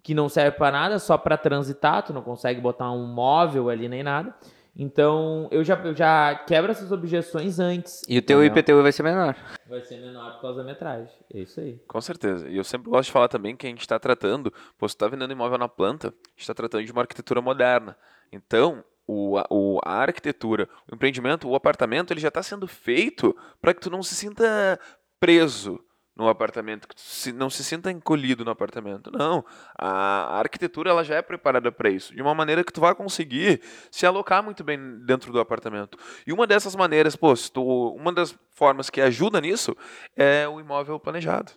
que 0.04 0.14
não 0.14 0.30
serve 0.30 0.58
para 0.58 0.72
nada, 0.72 1.00
só 1.00 1.18
para 1.18 1.36
transitar, 1.36 2.04
tu 2.04 2.14
não 2.14 2.22
consegue 2.22 2.62
botar 2.62 2.92
um 2.92 3.08
móvel 3.08 3.70
ali 3.70 3.90
nem 3.90 4.04
nada. 4.04 4.36
Então, 4.78 5.48
eu 5.52 5.64
já, 5.64 5.76
eu 5.76 5.96
já 5.96 6.36
quebro 6.36 6.70
essas 6.70 6.92
objeções 6.92 7.60
antes. 7.60 8.04
E 8.10 8.18
o 8.18 8.22
teu 8.22 8.44
entendeu? 8.44 8.60
IPTU 8.60 8.84
vai 8.84 8.92
ser 8.92 9.04
menor. 9.04 9.36
Vai 9.70 9.82
ser 9.82 10.02
menor 10.02 10.34
por 10.34 10.42
causa 10.42 10.58
da 10.58 10.66
metragem. 10.66 11.16
É 11.34 11.40
isso 11.40 11.62
aí. 11.62 11.80
Com 11.88 12.02
certeza. 12.02 12.50
E 12.50 12.58
eu 12.58 12.64
sempre 12.64 12.90
gosto 12.90 13.06
de 13.06 13.14
falar 13.14 13.30
também 13.30 13.56
que 13.56 13.66
a 13.66 13.70
gente 13.70 13.80
está 13.80 13.98
tratando, 13.98 14.52
pô, 14.78 14.88
você 14.88 14.94
está 14.94 15.08
vendendo 15.08 15.32
imóvel 15.32 15.58
na 15.58 15.70
planta, 15.70 16.10
a 16.10 16.30
gente 16.32 16.42
está 16.42 16.54
tratando 16.54 16.84
de 16.84 16.92
uma 16.92 17.02
arquitetura 17.02 17.42
moderna. 17.42 17.98
Então, 18.34 18.84
o, 19.08 19.40
o, 19.50 19.80
a 19.84 19.94
arquitetura, 20.02 20.68
o 20.92 20.96
empreendimento, 20.96 21.48
o 21.48 21.56
apartamento, 21.56 22.12
ele 22.12 22.20
já 22.20 22.28
está 22.28 22.44
sendo 22.44 22.68
feito 22.68 23.36
para 23.62 23.74
que 23.74 23.80
tu 23.80 23.90
não 23.90 24.04
se 24.04 24.14
sinta 24.14 24.78
preso 25.22 25.80
no 26.16 26.30
apartamento, 26.30 26.88
que 26.88 26.96
se, 26.98 27.34
não 27.34 27.50
se 27.50 27.64
sinta 27.64 27.92
encolhido 27.92 28.46
no 28.46 28.52
apartamento. 28.52 29.12
Não, 29.12 29.44
a, 29.78 30.36
a 30.36 30.40
arquitetura 30.40 30.90
ela 30.90 31.04
já 31.04 31.16
é 31.16 31.22
preparada 31.22 31.72
para 31.72 31.90
isso, 31.90 32.16
de 32.16 32.22
uma 32.22 32.34
maneira 32.34 32.64
que 32.64 32.72
tu 32.72 32.80
vai 32.80 32.96
conseguir 32.96 33.62
se 33.92 34.06
alocar 34.06 34.42
muito 34.42 34.64
bem 34.64 35.00
dentro 35.06 35.32
do 35.34 35.40
apartamento. 35.40 35.98
E 36.26 36.32
uma 36.32 36.48
dessas 36.48 36.76
maneiras, 36.76 37.16
pô, 37.16 37.34
tu, 37.36 37.64
uma 37.96 38.14
das 38.14 38.38
formas 38.52 38.90
que 38.90 39.02
ajuda 39.02 39.42
nisso 39.42 39.76
é 40.16 40.48
o 40.48 40.60
imóvel 40.60 41.00
planejado. 41.00 41.52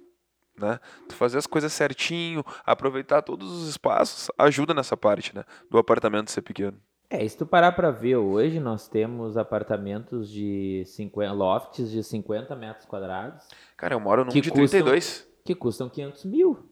Né? 0.56 0.80
Tu 1.08 1.14
fazer 1.14 1.38
as 1.38 1.46
coisas 1.46 1.72
certinho, 1.72 2.44
aproveitar 2.66 3.22
todos 3.22 3.48
os 3.50 3.68
espaços, 3.68 4.28
ajuda 4.36 4.74
nessa 4.74 4.96
parte, 4.96 5.32
né? 5.32 5.44
Do 5.70 5.78
apartamento 5.78 6.32
ser 6.32 6.42
pequeno. 6.42 6.82
É, 7.10 7.26
se 7.26 7.38
tu 7.38 7.46
parar 7.46 7.72
para 7.72 7.90
ver 7.90 8.16
hoje, 8.16 8.60
nós 8.60 8.86
temos 8.86 9.38
apartamentos 9.38 10.30
de 10.30 10.82
50, 10.84 11.32
lofts 11.32 11.90
de 11.90 12.04
50 12.04 12.54
metros 12.54 12.84
quadrados. 12.84 13.48
Cara, 13.78 13.94
eu 13.94 14.00
moro 14.00 14.24
num 14.24 14.30
de 14.30 14.42
custam, 14.42 14.82
32. 14.82 15.26
Que 15.42 15.54
custam 15.54 15.88
500 15.88 16.24
mil. 16.26 16.68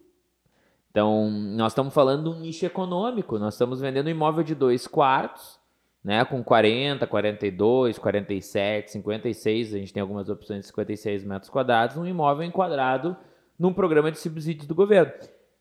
Então, 0.91 1.31
nós 1.31 1.73
estamos 1.73 1.95
falando 1.95 2.25
de 2.25 2.37
um 2.37 2.41
nicho 2.41 2.67
econômico. 2.67 3.39
Nós 3.39 3.55
estamos 3.55 3.81
vendendo 3.81 4.09
um 4.09 4.11
imóvel 4.11 4.45
de 4.45 4.55
dois 4.55 4.87
quartos, 4.87 5.59
né, 6.05 6.23
com 6.27 6.45
40, 6.45 7.07
42, 7.07 7.99
47, 7.99 8.93
56. 8.93 9.75
A 9.75 9.79
gente 9.79 9.93
tem 9.93 10.03
algumas 10.03 10.29
opções 10.29 10.61
de 10.61 10.67
56 10.67 11.25
metros 11.25 11.51
quadrados. 11.51 11.97
Um 11.97 12.07
imóvel 12.07 12.47
enquadrado 12.47 13.17
num 13.59 13.73
programa 13.73 14.13
de 14.13 14.19
subsídios 14.19 14.67
do 14.67 14.75
governo. 14.75 15.13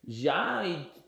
Já 0.06 0.64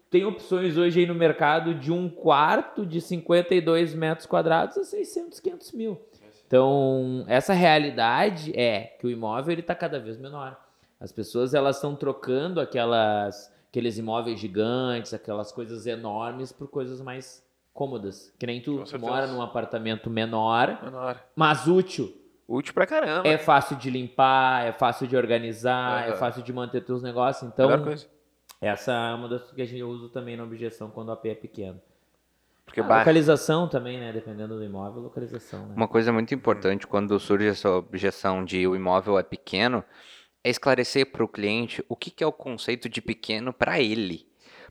tem 0.10 0.26
opções 0.26 0.78
hoje 0.78 1.02
aí 1.02 1.06
no 1.06 1.16
mercado 1.16 1.74
de 1.74 1.92
um 1.92 2.10
quarto 2.10 2.86
de 2.86 3.02
52 3.02 3.94
metros 3.94 4.26
quadrados 4.26 4.78
a 4.78 4.84
600, 4.84 5.40
500 5.40 5.72
mil. 5.74 6.02
Então, 6.46 7.26
essa 7.28 7.54
realidade 7.54 8.58
é 8.58 8.96
que 9.00 9.06
o 9.06 9.10
imóvel 9.10 9.60
está 9.60 9.76
cada 9.76 10.00
vez 10.00 10.18
menor. 10.18 10.58
As 11.00 11.12
pessoas 11.12 11.54
elas 11.54 11.76
estão 11.76 11.94
trocando 11.94 12.62
aquelas, 12.62 13.54
aqueles 13.70 13.98
imóveis 13.98 14.40
gigantes, 14.40 15.14
aquelas 15.14 15.52
coisas 15.52 15.86
enormes 15.86 16.52
por 16.54 16.70
coisas 16.70 17.02
mais 17.02 17.46
cômodas. 17.74 18.34
Que 18.40 18.48
nem 18.48 18.62
tu 18.62 18.84
mora 18.98 19.28
num 19.28 19.42
apartamento 19.42 20.10
menor, 20.10 20.80
menor, 20.82 21.22
mas 21.36 21.68
útil. 21.68 22.16
Útil 22.48 22.74
pra 22.74 22.88
caramba. 22.88 23.28
É 23.28 23.38
fácil 23.38 23.76
de 23.76 23.90
limpar, 23.90 24.66
é 24.66 24.72
fácil 24.72 25.06
de 25.06 25.18
organizar, 25.18 26.06
uhum. 26.06 26.14
é 26.14 26.16
fácil 26.16 26.42
de 26.42 26.54
manter 26.54 26.82
teus 26.82 27.04
negócios. 27.04 27.52
Então, 27.52 27.70
essa 28.62 28.92
é 28.92 29.14
uma 29.14 29.30
das 29.30 29.52
que 29.52 29.62
a 29.62 29.66
gente 29.66 29.84
usa 29.84 30.10
também 30.10 30.36
na 30.36 30.44
objeção 30.44 30.90
quando 30.90 31.10
o 31.10 31.12
AP 31.12 31.26
é 31.26 31.36
pequeno. 31.36 31.80
Porque 32.66 32.82
a 32.82 32.98
localização 32.98 33.70
também, 33.70 33.98
né? 33.98 34.12
Dependendo 34.12 34.58
do 34.58 34.64
imóvel, 34.64 35.02
localização. 35.04 35.68
Né? 35.68 35.74
Uma 35.76 35.88
coisa 35.88 36.12
muito 36.12 36.36
importante 36.36 36.86
quando 36.86 37.18
surge 37.18 37.48
essa 37.48 37.70
objeção 37.72 38.44
de 38.44 38.68
o 38.68 38.76
imóvel 38.76 39.18
é 39.18 39.24
pequeno 39.24 39.84
é 40.44 40.50
esclarecer 40.50 41.12
para 41.12 41.24
o 41.24 41.28
cliente 41.28 41.84
o 41.88 41.96
que, 41.96 42.12
que 42.12 42.24
é 42.24 42.28
o 42.28 42.32
conceito 42.32 42.90
de 42.90 43.02
pequeno 43.02 43.54
para 43.54 43.80
ele. 43.80 44.28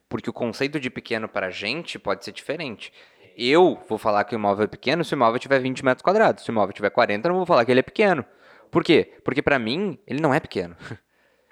Porque 0.09 0.29
o 0.29 0.33
conceito 0.33 0.79
de 0.79 0.91
pequeno 0.91 1.27
para 1.27 1.47
a 1.47 1.51
gente 1.51 1.99
pode 1.99 2.25
ser 2.25 2.33
diferente. 2.33 2.93
Eu 3.37 3.83
vou 3.89 3.99
falar 3.99 4.25
que 4.25 4.35
o 4.35 4.39
imóvel 4.39 4.65
é 4.65 4.69
pequeno 4.69 5.03
se 5.03 5.15
o 5.15 5.17
imóvel 5.17 5.39
tiver 5.39 5.59
20 5.59 5.85
metros 5.85 6.03
quadrados. 6.03 6.45
Se 6.45 6.51
o 6.51 6.53
imóvel 6.53 6.75
tiver 6.75 6.91
40, 6.91 7.27
eu 7.27 7.31
não 7.31 7.39
vou 7.39 7.47
falar 7.47 7.65
que 7.65 7.71
ele 7.71 7.81
é 7.81 7.83
pequeno. 7.83 8.25
Por 8.71 8.85
quê? 8.85 9.15
Porque 9.25 9.41
para 9.41 9.59
mim, 9.59 9.99
ele 10.07 10.21
não 10.21 10.35
é 10.35 10.41
pequeno. 10.41 10.77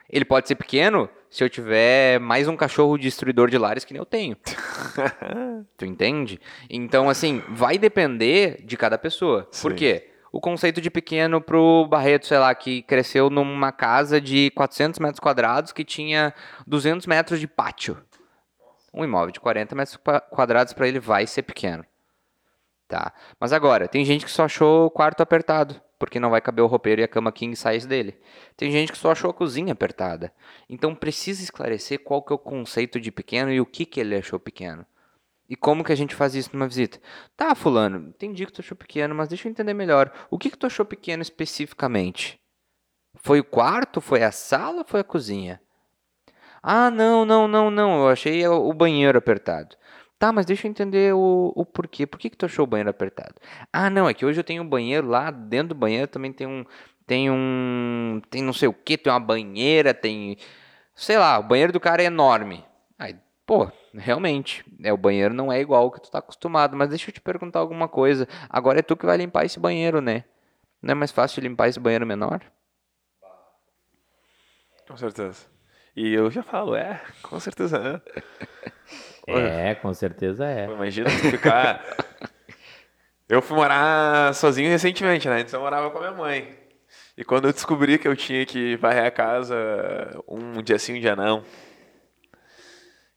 Ele 0.07 0.25
pode 0.25 0.47
ser 0.47 0.55
pequeno 0.55 1.09
se 1.35 1.43
eu 1.43 1.51
tiver 1.51 2.21
mais 2.21 2.47
um 2.47 2.57
cachorro 2.57 2.97
destruidor 2.97 3.51
de 3.51 3.59
lares 3.59 3.85
que 3.85 3.93
nem 3.93 3.99
eu 3.99 4.07
tenho. 4.07 4.37
tu 5.77 5.85
entende? 5.85 6.41
Então, 6.71 7.09
assim, 7.09 7.43
vai 7.49 7.77
depender 7.77 8.63
de 8.65 8.77
cada 8.77 8.97
pessoa. 8.97 9.43
Por 9.61 9.73
Sim. 9.73 9.77
quê? 9.77 10.11
O 10.31 10.41
conceito 10.41 10.81
de 10.81 10.91
pequeno 10.91 11.41
pro 11.41 11.87
Barreto, 11.89 12.27
sei 12.27 12.39
lá, 12.39 12.55
que 12.55 12.83
cresceu 12.83 13.31
numa 13.31 13.73
casa 13.73 14.21
de 14.21 14.51
400 14.53 15.01
metros 15.01 15.19
quadrados 15.19 15.73
que 15.73 15.85
tinha 15.85 16.33
200 16.67 17.05
metros 17.07 17.41
de 17.41 17.49
pátio. 17.49 17.99
Um 18.93 19.03
imóvel 19.05 19.33
de 19.33 19.41
40 19.41 19.75
metros 19.75 19.97
qua- 19.97 20.21
quadrados 20.21 20.73
para 20.73 20.87
ele 20.87 21.01
vai 21.01 21.27
ser 21.27 21.43
pequeno. 21.43 21.85
Tá. 22.87 23.13
Mas 23.41 23.53
agora, 23.53 23.89
tem 23.89 24.05
gente 24.05 24.25
que 24.25 24.31
só 24.31 24.45
achou 24.45 24.87
o 24.87 24.91
quarto 24.91 25.23
apertado, 25.23 25.81
porque 25.99 26.21
não 26.21 26.31
vai 26.31 26.41
caber 26.41 26.63
o 26.63 26.67
roupeiro 26.67 27.01
e 27.01 27.05
a 27.05 27.09
cama 27.09 27.33
king 27.33 27.57
size 27.57 27.89
dele. 27.89 28.19
Tem 28.57 28.71
gente 28.71 28.93
que 28.93 28.99
só 28.99 29.13
achou 29.13 29.31
a 29.31 29.35
cozinha 29.35 29.73
apertada. 29.73 30.33
Então 30.69 30.95
precisa 30.95 31.43
esclarecer 31.43 32.01
qual 32.01 32.23
que 32.23 32.33
é 32.33 32.37
o 32.37 32.39
conceito 32.39 33.01
de 33.01 33.11
pequeno 33.11 33.51
e 33.51 33.61
o 33.61 33.67
que 33.67 33.87
que 33.87 34.01
ele 34.01 34.15
achou 34.15 34.39
pequeno. 34.39 34.85
E 35.49 35.57
como 35.57 35.85
que 35.85 35.93
a 35.93 35.97
gente 35.97 36.15
faz 36.15 36.35
isso 36.35 36.51
numa 36.53 36.67
visita? 36.67 36.99
Tá, 37.37 37.55
fulano, 37.55 38.09
entendi 38.09 38.47
que 38.47 38.53
tu 38.53 38.61
achou 38.61 38.77
pequeno, 38.77 39.15
mas 39.15 39.29
deixa 39.29 39.47
eu 39.47 39.51
entender 39.51 39.75
melhor. 39.75 40.13
O 40.31 40.39
que 40.39 40.51
que 40.51 40.57
tu 40.57 40.67
achou 40.67 40.85
pequeno 40.85 41.23
especificamente? 41.23 42.41
Foi 43.17 43.41
o 43.41 43.45
quarto? 43.45 44.01
Foi 44.01 44.23
a 44.23 44.33
sala 44.33 44.85
foi 44.87 45.01
a 45.01 45.05
cozinha? 45.05 45.61
Ah, 46.63 46.91
não, 46.91 47.27
não, 47.27 47.47
não, 47.47 47.71
não. 47.71 48.01
Eu 48.01 48.09
achei 48.09 48.47
o 48.49 48.73
banheiro 48.73 49.19
apertado. 49.19 49.77
Tá, 50.25 50.33
mas 50.33 50.47
deixa 50.47 50.67
eu 50.67 50.71
entender 50.71 51.15
o, 51.15 51.53
o 51.55 51.67
porquê. 51.67 52.07
Por 52.07 52.19
que, 52.19 52.31
que 52.31 52.37
tu 52.39 52.47
achou 52.47 52.65
o 52.65 52.67
banheiro 52.67 52.89
apertado? 52.89 53.35
Ah, 53.71 53.91
não, 53.91 54.09
é 54.09 54.15
que 54.15 54.25
hoje 54.25 54.41
eu 54.41 54.45
tenho 54.45 54.63
um 54.63 54.67
banheiro 54.67 55.07
lá, 55.07 55.31
dentro 55.31 55.69
do 55.69 55.75
banheiro 55.75 56.09
também 56.09 56.33
tem 56.33 56.47
um. 56.47 56.65
Tem 57.07 57.31
um. 57.31 58.23
Tem 58.31 58.43
não 58.43 58.55
sei 58.55 58.67
o 58.67 58.73
que, 58.73 58.97
tem 58.97 59.13
uma 59.13 59.21
banheira, 59.21 59.93
tem. 59.93 60.39
Sei 60.95 61.19
lá, 61.19 61.39
o 61.39 61.43
banheiro 61.43 61.75
do 61.75 61.79
cara 61.79 62.03
é 62.03 62.07
enorme. 62.07 62.65
Aí, 62.99 63.15
pô, 63.45 63.71
realmente, 63.93 64.65
é, 64.83 64.91
o 64.95 64.97
banheiro 64.97 65.35
não 65.35 65.53
é 65.53 65.61
igual 65.61 65.83
ao 65.83 65.91
que 65.91 66.01
tu 66.01 66.11
tá 66.11 66.21
acostumado. 66.21 66.75
Mas 66.75 66.89
deixa 66.89 67.11
eu 67.11 67.13
te 67.13 67.21
perguntar 67.21 67.59
alguma 67.59 67.87
coisa. 67.87 68.27
Agora 68.49 68.79
é 68.79 68.83
tu 68.83 68.97
que 68.97 69.05
vai 69.05 69.19
limpar 69.19 69.45
esse 69.45 69.61
banheiro, 69.61 70.01
né? 70.01 70.25
Não 70.81 70.93
é 70.93 70.95
mais 70.95 71.13
fácil 71.13 71.43
limpar 71.43 71.69
esse 71.69 71.79
banheiro 71.79 72.07
menor? 72.07 72.41
Com 74.89 74.97
certeza. 74.97 75.47
E 75.95 76.15
eu 76.15 76.31
já 76.31 76.43
falo, 76.43 76.75
é, 76.75 77.03
com 77.23 77.39
certeza 77.39 78.03
é. 79.27 79.75
Com 79.77 79.93
certeza 79.95 80.47
é. 80.47 80.65
Imagina 80.67 81.09
ficar. 81.11 81.85
eu 83.29 83.41
fui 83.43 83.57
morar 83.57 84.35
sozinho 84.35 84.69
recentemente, 84.71 85.29
né? 85.29 85.41
Então 85.41 85.61
eu 85.61 85.65
morava 85.65 85.91
com 85.91 85.99
a 85.99 86.01
minha 86.01 86.13
mãe. 86.13 86.59
E 87.17 87.25
quando 87.25 87.47
eu 87.47 87.53
descobri 87.53 87.99
que 87.99 88.09
eu 88.09 88.17
tinha 88.17 88.45
que 88.45 88.77
varrer 88.77 89.05
a 89.05 89.11
casa 89.11 89.55
um 90.29 90.61
dia 90.63 90.79
sim, 90.79 90.97
um 90.97 91.01
dia 91.01 91.15
não. 91.15 91.45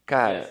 Cara, 0.05 0.49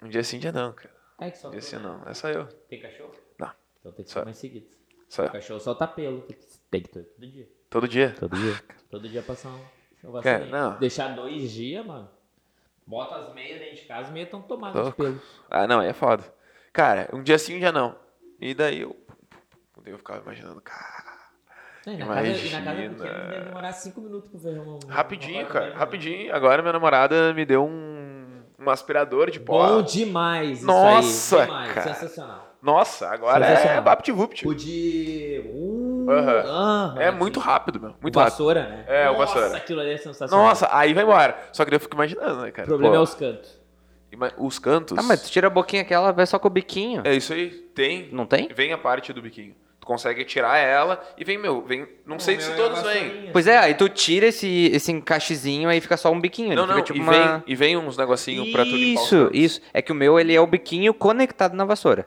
não. 0.00 0.06
um 0.06 0.10
dia 0.10 0.22
sim, 0.22 0.36
um 0.36 0.40
dia 0.40 0.52
não, 0.52 0.72
cara. 0.72 0.92
É 1.18 1.30
que 1.30 1.38
só 1.38 1.48
Um 1.48 1.52
dia 1.52 1.60
sim 1.60 1.76
né? 1.76 1.82
não. 1.82 2.02
É 2.08 2.14
só 2.14 2.28
eu. 2.28 2.46
Tem 2.68 2.80
cachorro? 2.80 3.14
Não. 3.38 3.50
Então 3.80 3.92
tem 3.92 4.04
que 4.04 4.10
Só. 4.10 4.20
ser 4.20 4.24
mais 4.24 4.36
seguido. 4.36 4.66
Só 5.08 5.22
O 5.22 5.26
eu. 5.26 5.30
cachorro 5.30 5.60
solta 5.60 5.86
pelo. 5.86 6.22
Tem 6.70 6.82
que, 6.82 6.88
ter 6.88 7.04
todo 7.04 7.26
dia. 7.26 7.48
Todo 7.70 7.88
dia. 7.88 8.14
Todo 8.18 8.36
dia. 8.36 8.62
Todo 8.90 9.08
dia 9.08 9.22
passar 9.22 9.48
um. 9.48 10.20
Cara, 10.20 10.46
não. 10.46 10.78
Deixar 10.78 11.14
dois 11.14 11.50
dias, 11.52 11.86
mano. 11.86 12.10
Bota 12.86 13.16
as 13.16 13.32
meias 13.34 13.58
dentro 13.60 13.76
de 13.76 13.82
casa, 13.82 14.02
as 14.08 14.10
meias 14.10 14.26
estão 14.26 14.42
tomadas 14.42 14.86
de 14.86 14.92
pelo. 14.92 15.20
Ah, 15.50 15.66
não, 15.66 15.80
aí 15.80 15.88
é 15.88 15.92
foda. 15.92 16.22
Cara, 16.72 17.08
um 17.12 17.22
dia 17.22 17.38
sim, 17.38 17.56
um 17.56 17.58
dia 17.58 17.72
não. 17.72 17.94
E 18.40 18.54
daí 18.54 18.80
eu. 18.80 18.96
Eu 19.84 19.98
ficava 19.98 20.20
imaginando, 20.22 20.60
cara. 20.60 21.02
É, 21.84 21.96
na 21.96 22.06
casa, 22.06 22.20
na 22.20 22.62
casa 22.64 22.82
pequena 22.82 23.28
deve 23.28 23.44
demorar 23.44 23.72
cinco 23.72 24.00
minutos 24.00 24.30
pra 24.30 24.38
ver 24.38 24.58
uma. 24.60 24.74
uma- 24.84 24.92
Rapidinho, 24.92 25.46
cara. 25.46 25.64
coisa 25.66 25.78
Rapidinho. 25.78 26.34
Agora 26.34 26.62
minha 26.62 26.72
namorada 26.72 27.34
me 27.34 27.44
deu 27.44 27.64
um, 27.64 28.42
um 28.58 28.70
aspirador 28.70 29.30
de 29.30 29.40
pó. 29.40 29.66
Bom 29.66 29.82
demais 29.82 30.58
isso 30.58 30.66
Nossa, 30.66 31.40
aí. 31.40 31.46
Demais, 31.46 31.72
cara. 31.72 31.94
sensacional. 31.94 32.56
Nossa, 32.62 33.08
agora 33.08 33.44
é 33.44 33.56
Sensacional. 33.56 33.82
VaptVupt. 33.82 34.46
O 34.46 34.54
de... 34.54 35.42
Uh, 36.06 36.10
aham, 36.10 36.94
É 36.98 37.10
muito 37.10 37.38
rápido, 37.40 37.80
meu. 37.80 37.94
Muito 38.00 38.16
o 38.16 38.18
rápido. 38.18 38.32
vassoura, 38.32 38.62
né? 38.68 38.84
É, 38.86 39.10
o 39.10 39.14
Nossa, 39.18 39.34
vassoura. 39.34 39.56
aquilo 39.56 39.80
ali 39.80 39.90
é 39.92 39.96
sensacional. 39.98 40.46
Nossa, 40.46 40.68
aí 40.70 40.92
vai 40.94 41.04
embora. 41.04 41.36
Só 41.52 41.64
que 41.64 41.70
daí 41.70 41.76
eu 41.76 41.80
fico 41.80 41.94
imaginando, 41.94 42.42
né, 42.42 42.48
O 42.48 42.52
cara? 42.52 42.66
problema 42.68 42.94
Pô, 42.94 43.00
é 43.00 43.02
os 43.02 43.14
cantos. 43.14 43.60
ima- 44.10 44.32
os 44.38 44.58
cantos. 44.58 44.98
Ah, 44.98 45.02
mas 45.02 45.22
tu 45.22 45.30
tira 45.30 45.46
a 45.46 45.50
boquinha 45.50 45.82
aquela, 45.82 46.12
vai 46.12 46.26
só 46.26 46.38
com 46.38 46.48
o 46.48 46.50
biquinho. 46.50 47.02
É 47.04 47.14
isso 47.14 47.32
aí. 47.32 47.50
Tem. 47.74 48.08
Não 48.12 48.26
tem? 48.26 48.48
Vem 48.54 48.72
a 48.72 48.78
parte 48.78 49.12
do 49.12 49.22
biquinho. 49.22 49.54
Tu 49.80 49.86
consegue 49.86 50.24
tirar 50.24 50.58
ela 50.58 51.02
e 51.18 51.24
vem, 51.24 51.36
meu, 51.36 51.60
vem. 51.62 51.88
Não 52.06 52.16
sei 52.20 52.38
se 52.40 52.54
todos 52.54 52.80
vêm. 52.82 53.30
Pois 53.32 53.48
é, 53.48 53.58
aí 53.58 53.74
tu 53.74 53.88
tira 53.88 54.26
esse, 54.26 54.66
esse 54.72 54.92
encaixezinho, 54.92 55.68
aí 55.68 55.80
fica 55.80 55.96
só 55.96 56.12
um 56.12 56.20
biquinho. 56.20 56.54
Não, 56.54 56.62
ele 56.62 56.72
não, 56.72 56.74
fica 56.76 56.86
tipo 56.86 56.98
e, 56.98 57.02
uma... 57.02 57.12
vem, 57.12 57.42
e 57.48 57.56
vem 57.56 57.76
uns 57.76 57.96
negocinhos 57.96 58.48
pra 58.52 58.62
tu 58.64 58.70
limpar 58.76 59.00
os 59.00 59.06
Isso, 59.08 59.16
cantos. 59.24 59.38
isso. 59.40 59.60
É 59.74 59.82
que 59.82 59.90
o 59.90 59.94
meu, 59.94 60.20
ele 60.20 60.32
é 60.34 60.40
o 60.40 60.46
biquinho 60.46 60.94
conectado 60.94 61.54
na 61.54 61.64
vassoura. 61.64 62.06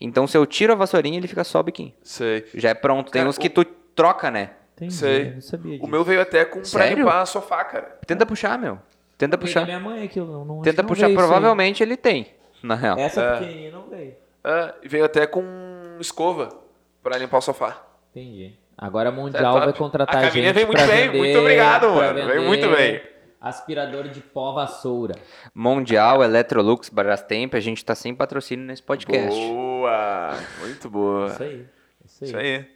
Então, 0.00 0.26
se 0.26 0.36
eu 0.36 0.44
tiro 0.46 0.72
a 0.72 0.76
vassourinha, 0.76 1.16
ele 1.18 1.28
fica 1.28 1.44
só 1.44 1.60
o 1.60 1.62
biquinho. 1.62 1.92
Sei. 2.02 2.44
Já 2.54 2.70
é 2.70 2.74
pronto. 2.74 3.10
Tem 3.12 3.20
Cara, 3.20 3.28
uns 3.28 3.38
que 3.38 3.46
o- 3.46 3.50
tu 3.50 3.64
troca, 3.64 4.30
né? 4.30 4.50
Entendi, 4.76 4.92
Sei. 4.92 5.28
eu 5.28 5.34
não 5.34 5.40
sabia 5.40 5.72
disso. 5.74 5.84
O 5.84 5.88
meu 5.88 6.02
veio 6.04 6.20
até 6.20 6.44
com 6.44 6.60
pra 6.72 6.86
limpar 6.86 7.24
sofá, 7.26 7.64
cara. 7.64 7.96
Tenta 8.06 8.26
puxar, 8.26 8.58
meu. 8.58 8.78
Tenta 9.16 9.38
puxar. 9.38 9.64
minha 9.64 9.78
mãe 9.78 10.02
aquilo, 10.04 10.26
não, 10.32 10.44
não, 10.44 10.62
Tenta 10.62 10.82
não 10.82 10.88
puxar. 10.88 11.08
Provavelmente 11.14 11.80
ele 11.82 11.96
tem, 11.96 12.26
na 12.62 12.74
real. 12.74 12.98
Essa 12.98 13.20
É. 13.22 13.38
pequenininha 13.38 13.70
não 13.70 13.88
veio. 13.88 14.14
E 14.82 14.88
veio 14.88 15.04
até 15.04 15.26
com 15.26 15.42
escova 16.00 16.48
pra 17.02 17.16
limpar 17.16 17.38
o 17.38 17.40
sofá. 17.40 17.80
Entendi. 18.10 18.52
Agora 18.76 19.10
a 19.10 19.12
É 19.12 19.14
Mundial 19.14 19.52
top. 19.54 19.64
vai 19.66 19.72
contratar 19.74 20.16
A 20.16 20.26
a 20.26 20.30
gente 20.30 20.52
veio 20.52 20.66
muito 20.66 20.78
pra 20.78 20.86
bem, 20.88 21.06
vender- 21.06 21.18
muito 21.18 21.38
obrigado, 21.38 21.88
mano, 21.90 22.14
veio 22.14 22.26
vender 22.26 22.40
muito 22.40 22.68
bem. 22.70 23.00
Aspirador 23.40 24.08
de 24.08 24.20
pó 24.20 24.52
vassoura. 24.52 25.14
Mundial, 25.54 26.24
Electrolux, 26.24 26.88
Brastemp, 26.88 27.54
a 27.54 27.60
gente 27.60 27.84
tá 27.84 27.94
sem 27.94 28.12
patrocínio 28.14 28.64
nesse 28.66 28.82
podcast. 28.82 29.38
Boa! 29.38 29.73
Muito 30.60 30.90
boa. 30.90 31.26
Isso 31.26 31.42
aí. 31.42 31.66
Isso 32.04 32.24
aí. 32.24 32.28
Isso 32.28 32.36
aí. 32.36 32.66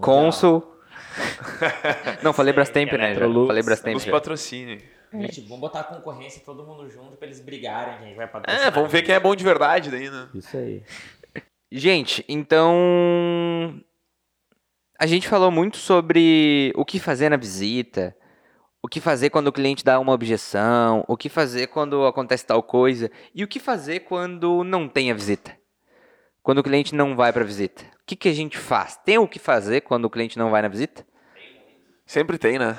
Consul. 0.00 0.72
Não, 2.22 2.32
falei 2.32 2.52
Brastemp, 2.52 2.92
né? 2.92 3.14
Já. 3.14 3.20
Falei 3.20 3.62
Brastemp. 3.62 3.96
Os 3.96 4.04
patrocínios. 4.04 4.82
Gente, 5.12 5.42
vamos 5.42 5.60
botar 5.60 5.80
a 5.80 5.84
concorrência 5.84 6.40
todo 6.44 6.64
mundo 6.64 6.88
junto 6.88 7.16
pra 7.16 7.26
eles 7.26 7.40
brigarem, 7.40 7.98
que 7.98 8.04
a 8.04 8.06
gente 8.06 8.16
vai 8.16 8.26
patrocinar. 8.26 8.66
É, 8.66 8.70
vamos 8.70 8.90
ver 8.90 9.02
quem 9.02 9.14
é 9.14 9.20
bom 9.20 9.36
de 9.36 9.44
verdade 9.44 9.90
daí, 9.90 10.08
né? 10.08 10.28
Isso 10.34 10.56
aí. 10.56 10.82
Gente, 11.70 12.24
então. 12.28 13.78
A 14.98 15.06
gente 15.06 15.28
falou 15.28 15.50
muito 15.50 15.76
sobre 15.76 16.72
o 16.76 16.84
que 16.84 17.00
fazer 17.00 17.28
na 17.28 17.36
visita, 17.36 18.16
o 18.82 18.88
que 18.88 19.00
fazer 19.00 19.30
quando 19.30 19.48
o 19.48 19.52
cliente 19.52 19.84
dá 19.84 19.98
uma 19.98 20.12
objeção, 20.12 21.04
o 21.08 21.16
que 21.16 21.28
fazer 21.28 21.66
quando 21.66 22.06
acontece 22.06 22.46
tal 22.46 22.62
coisa 22.62 23.10
e 23.34 23.42
o 23.42 23.48
que 23.48 23.58
fazer 23.58 24.00
quando 24.00 24.62
não 24.62 24.88
tem 24.88 25.10
a 25.10 25.14
visita. 25.14 25.56
Quando 26.42 26.58
o 26.58 26.62
cliente 26.62 26.94
não 26.94 27.14
vai 27.14 27.32
para 27.32 27.44
visita. 27.44 27.84
O 27.84 28.04
que, 28.06 28.16
que 28.16 28.28
a 28.28 28.32
gente 28.32 28.58
faz? 28.58 28.96
Tem 28.96 29.18
o 29.18 29.28
que 29.28 29.38
fazer 29.38 29.82
quando 29.82 30.06
o 30.06 30.10
cliente 30.10 30.38
não 30.38 30.50
vai 30.50 30.60
na 30.62 30.68
visita? 30.68 31.06
Sempre 32.04 32.36
tem, 32.36 32.58
né? 32.58 32.76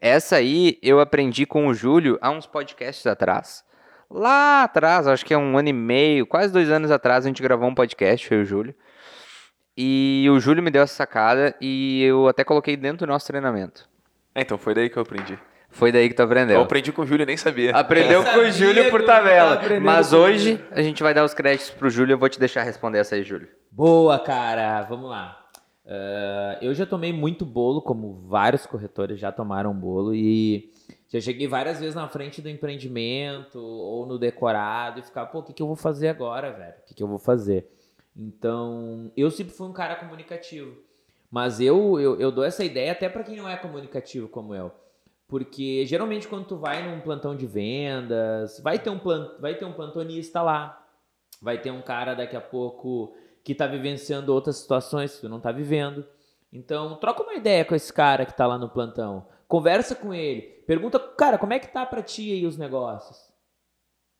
Essa 0.00 0.36
aí 0.36 0.78
eu 0.82 0.98
aprendi 0.98 1.46
com 1.46 1.66
o 1.66 1.74
Júlio 1.74 2.18
há 2.20 2.30
uns 2.30 2.46
podcasts 2.46 3.06
atrás. 3.06 3.64
Lá 4.10 4.64
atrás, 4.64 5.06
acho 5.06 5.24
que 5.24 5.32
é 5.32 5.38
um 5.38 5.56
ano 5.56 5.68
e 5.68 5.72
meio, 5.72 6.26
quase 6.26 6.52
dois 6.52 6.70
anos 6.70 6.90
atrás, 6.90 7.24
a 7.24 7.28
gente 7.28 7.42
gravou 7.42 7.68
um 7.68 7.74
podcast, 7.74 8.32
e 8.32 8.36
o 8.36 8.44
Júlio. 8.44 8.74
E 9.76 10.26
o 10.30 10.40
Júlio 10.40 10.62
me 10.62 10.70
deu 10.70 10.82
essa 10.82 10.94
sacada 10.94 11.54
e 11.60 12.02
eu 12.02 12.26
até 12.26 12.42
coloquei 12.42 12.76
dentro 12.76 13.06
do 13.06 13.10
nosso 13.10 13.26
treinamento. 13.26 13.88
É, 14.34 14.40
então 14.40 14.58
foi 14.58 14.74
daí 14.74 14.90
que 14.90 14.96
eu 14.96 15.02
aprendi. 15.02 15.38
Foi 15.70 15.92
daí 15.92 16.08
que 16.08 16.14
tu 16.14 16.20
Eu 16.20 16.26
aprendeu. 16.26 16.60
aprendi 16.60 16.92
com 16.92 17.02
o 17.02 17.06
Júlio 17.06 17.24
nem 17.24 17.36
sabia. 17.36 17.70
Aprendeu 17.74 18.22
Nem 18.24 18.32
com 18.32 18.38
o 18.40 18.42
sabia 18.42 18.52
Júlio 18.52 18.90
por 18.90 19.00
eu 19.00 19.06
tabela. 19.06 19.60
Mas 19.80 20.12
hoje 20.12 20.62
a 20.70 20.82
gente 20.82 21.02
vai 21.02 21.14
dar 21.14 21.24
os 21.24 21.32
créditos 21.32 21.70
pro 21.70 21.88
Júlio. 21.88 22.14
Eu 22.14 22.18
vou 22.18 22.28
te 22.28 22.38
deixar 22.38 22.62
responder 22.62 22.98
essa 22.98 23.14
aí, 23.14 23.22
Júlio. 23.22 23.48
Boa, 23.70 24.18
cara. 24.18 24.82
Vamos 24.82 25.08
lá. 25.08 25.40
Ah, 25.90 26.56
eu 26.62 26.72
já 26.72 26.86
tomei 26.86 27.12
muito 27.12 27.44
bolo, 27.44 27.82
como 27.82 28.22
vários 28.28 28.64
corretores 28.64 29.18
já 29.18 29.32
tomaram 29.32 29.74
bolo, 29.74 30.14
e 30.14 30.70
já 31.08 31.20
cheguei 31.20 31.48
várias 31.48 31.80
vezes 31.80 31.96
na 31.96 32.08
frente 32.08 32.40
do 32.40 32.48
empreendimento 32.48 33.58
ou 33.58 34.06
no 34.06 34.16
decorado 34.16 35.00
e 35.00 35.02
ficar, 35.02 35.26
pô, 35.26 35.40
o 35.40 35.42
que, 35.42 35.52
que 35.52 35.62
eu 35.62 35.66
vou 35.66 35.74
fazer 35.74 36.08
agora, 36.08 36.52
velho? 36.52 36.74
O 36.82 36.86
que, 36.86 36.94
que 36.94 37.02
eu 37.02 37.08
vou 37.08 37.18
fazer? 37.18 37.68
Então, 38.16 39.10
eu 39.16 39.30
sempre 39.30 39.52
fui 39.52 39.66
um 39.66 39.72
cara 39.72 39.96
comunicativo. 39.96 40.76
Mas 41.28 41.60
eu, 41.60 41.98
eu, 41.98 42.20
eu 42.20 42.30
dou 42.30 42.44
essa 42.44 42.64
ideia 42.64 42.92
até 42.92 43.08
pra 43.08 43.22
quem 43.24 43.36
não 43.36 43.48
é 43.48 43.56
comunicativo 43.56 44.28
como 44.28 44.54
eu. 44.54 44.70
Porque 45.30 45.86
geralmente 45.86 46.26
quando 46.26 46.44
tu 46.44 46.56
vai 46.56 46.82
num 46.82 47.00
plantão 47.00 47.36
de 47.36 47.46
vendas, 47.46 48.60
vai 48.64 48.80
ter 48.80 48.90
um, 48.90 48.98
plan, 48.98 49.36
vai 49.38 49.54
ter 49.54 49.64
um 49.64 49.72
plantonista 49.72 50.42
lá. 50.42 50.84
Vai 51.40 51.56
ter 51.58 51.70
um 51.70 51.80
cara 51.80 52.14
daqui 52.14 52.36
a 52.36 52.40
pouco 52.40 53.14
que 53.44 53.54
tá 53.54 53.68
vivenciando 53.68 54.34
outras 54.34 54.56
situações 54.56 55.14
que 55.14 55.20
tu 55.20 55.28
não 55.28 55.40
tá 55.40 55.52
vivendo. 55.52 56.04
Então, 56.52 56.96
troca 56.96 57.22
uma 57.22 57.34
ideia 57.34 57.64
com 57.64 57.76
esse 57.76 57.92
cara 57.92 58.26
que 58.26 58.36
tá 58.36 58.44
lá 58.44 58.58
no 58.58 58.68
plantão. 58.68 59.24
Conversa 59.46 59.94
com 59.94 60.12
ele. 60.12 60.42
Pergunta, 60.66 60.98
cara, 60.98 61.38
como 61.38 61.52
é 61.52 61.60
que 61.60 61.68
tá 61.68 61.86
pra 61.86 62.02
ti 62.02 62.32
aí 62.32 62.44
os 62.44 62.58
negócios? 62.58 63.30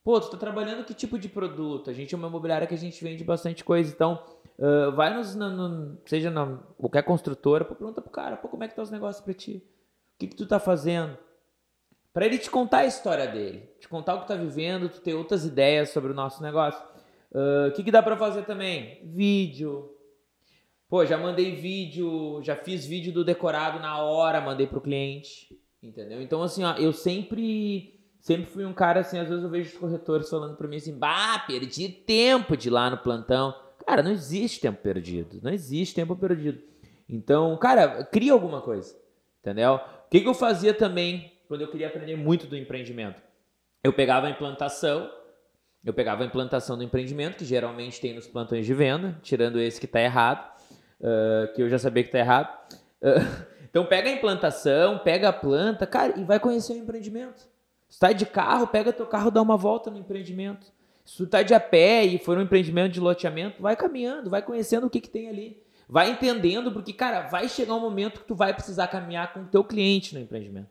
Pô, 0.05 0.21
tu 0.21 0.31
tá 0.31 0.37
trabalhando 0.37 0.85
que 0.85 0.95
tipo 0.95 1.19
de 1.19 1.29
produto? 1.29 1.91
A 1.91 1.93
gente 1.93 2.15
é 2.15 2.19
uma 2.19 2.29
imobiliária 2.29 2.69
que 2.69 2.75
a 2.75 2.79
gente 2.79 3.03
vende 3.03 3.25
bastante 3.25 3.65
coisa, 3.65 3.93
então 3.93 4.23
uh, 4.59 4.93
vai 4.93 5.13
nos, 5.13 5.35
no, 5.35 5.51
no, 5.51 5.99
seja 6.07 6.31
na 6.31 6.57
qualquer 6.79 7.03
construtora, 7.03 7.65
pô, 7.65 7.75
pergunta 7.75 8.01
pro 8.01 8.11
cara, 8.11 8.37
pô, 8.37 8.49
como 8.49 8.65
é 8.65 8.69
que 8.69 8.75
tá 8.75 8.81
os 8.81 8.91
negócios 8.91 9.23
pra 9.23 9.35
ti? 9.35 9.63
Que 10.21 10.27
que 10.27 10.37
tu 10.37 10.45
tá 10.45 10.61
fazendo? 10.61 11.17
Para 12.13 12.27
ele 12.27 12.37
te 12.37 12.51
contar 12.51 12.81
a 12.81 12.87
história 12.87 13.27
dele, 13.27 13.71
te 13.81 13.89
contar 13.89 14.17
o 14.17 14.21
que 14.21 14.29
tá 14.29 14.35
vivendo, 14.35 14.91
tu 14.91 15.01
ter 15.01 15.15
outras 15.15 15.47
ideias 15.47 15.89
sobre 15.89 16.13
o 16.13 16.15
nosso 16.15 16.43
negócio. 16.43 16.79
O 17.33 17.69
uh, 17.69 17.73
que 17.73 17.83
que 17.83 17.91
dá 17.91 18.03
para 18.03 18.19
fazer 18.19 18.45
também? 18.45 19.01
Vídeo. 19.03 19.97
Pô, 20.91 21.07
já 21.07 21.17
mandei 21.17 21.55
vídeo, 21.55 22.43
já 22.43 22.55
fiz 22.55 22.85
vídeo 22.85 23.15
do 23.15 23.25
decorado 23.25 23.81
na 23.81 24.03
hora, 24.03 24.43
mandei 24.43 24.67
pro 24.67 24.83
cliente, 24.83 25.59
entendeu? 25.83 26.21
Então 26.21 26.43
assim, 26.43 26.65
ó, 26.65 26.75
eu 26.75 26.93
sempre 26.93 27.99
sempre 28.21 28.45
fui 28.45 28.67
um 28.67 28.75
cara 28.75 29.01
assim, 29.01 29.19
às 29.19 29.29
vezes 29.29 29.43
eu 29.43 29.49
vejo 29.49 29.71
os 29.71 29.79
corretores 29.79 30.29
falando 30.29 30.55
para 30.55 30.69
mim 30.69 30.77
assim: 30.77 30.99
"Bah, 30.99 31.39
perdi 31.47 31.89
tempo 31.89 32.59
de 32.59 32.69
ir 32.69 32.73
lá 32.73 32.91
no 32.91 32.99
plantão". 32.99 33.55
Cara, 33.87 34.03
não 34.03 34.11
existe 34.11 34.61
tempo 34.61 34.83
perdido, 34.83 35.41
não 35.43 35.51
existe 35.51 35.95
tempo 35.95 36.15
perdido. 36.15 36.61
Então, 37.09 37.57
cara, 37.57 38.05
cria 38.05 38.33
alguma 38.33 38.61
coisa, 38.61 38.95
entendeu? 39.41 39.81
O 40.11 40.13
que, 40.19 40.23
que 40.23 40.29
eu 40.29 40.35
fazia 40.35 40.75
também 40.75 41.33
quando 41.47 41.61
eu 41.61 41.69
queria 41.69 41.87
aprender 41.87 42.17
muito 42.17 42.49
do 42.49 42.57
empreendimento? 42.57 43.23
Eu 43.85 43.93
pegava 43.93 44.27
a 44.27 44.31
implantação, 44.31 45.09
eu 45.85 45.95
pegava 45.95 46.25
a 46.25 46.27
implantação 46.27 46.77
do 46.77 46.83
empreendimento, 46.83 47.37
que 47.37 47.45
geralmente 47.45 48.01
tem 48.01 48.13
nos 48.13 48.27
plantões 48.27 48.67
de 48.67 48.75
venda, 48.75 49.17
tirando 49.23 49.61
esse 49.61 49.79
que 49.79 49.87
está 49.87 50.01
errado 50.01 50.51
uh, 51.01 51.55
que 51.55 51.63
eu 51.63 51.69
já 51.69 51.79
sabia 51.79 52.03
que 52.03 52.09
está 52.09 52.19
errado. 52.19 52.53
Uh, 53.01 53.47
então 53.71 53.87
pega 53.87 54.11
a 54.11 54.13
implantação, 54.13 54.99
pega 54.99 55.29
a 55.29 55.33
planta, 55.33 55.87
cara, 55.87 56.19
e 56.19 56.25
vai 56.25 56.41
conhecer 56.41 56.73
o 56.73 56.79
empreendimento. 56.79 57.49
Se 57.89 58.01
tá 58.01 58.11
de 58.11 58.27
carro, 58.27 58.67
pega 58.67 58.93
teu 58.93 59.07
carro, 59.07 59.31
dá 59.31 59.41
uma 59.41 59.57
volta 59.57 59.93
no 59.93 59.99
empreendimento. 59.99 60.67
Se 61.05 61.19
tu 61.19 61.27
tá 61.29 61.41
de 61.45 61.55
a 61.55 61.61
pé 61.61 62.05
e 62.05 62.19
for 62.19 62.37
um 62.37 62.43
empreendimento 62.43 62.95
de 62.95 62.99
loteamento, 62.99 63.63
vai 63.63 63.77
caminhando, 63.77 64.29
vai 64.29 64.43
conhecendo 64.43 64.89
o 64.89 64.91
que, 64.91 65.01
que 65.01 65.09
tem 65.09 65.29
ali. 65.29 65.63
Vai 65.91 66.09
entendendo, 66.11 66.71
porque, 66.71 66.93
cara, 66.93 67.23
vai 67.23 67.49
chegar 67.49 67.75
um 67.75 67.81
momento 67.81 68.21
que 68.21 68.27
tu 68.29 68.35
vai 68.37 68.55
precisar 68.55 68.87
caminhar 68.87 69.33
com 69.33 69.41
o 69.41 69.47
teu 69.47 69.65
cliente 69.65 70.15
no 70.15 70.21
empreendimento. 70.21 70.71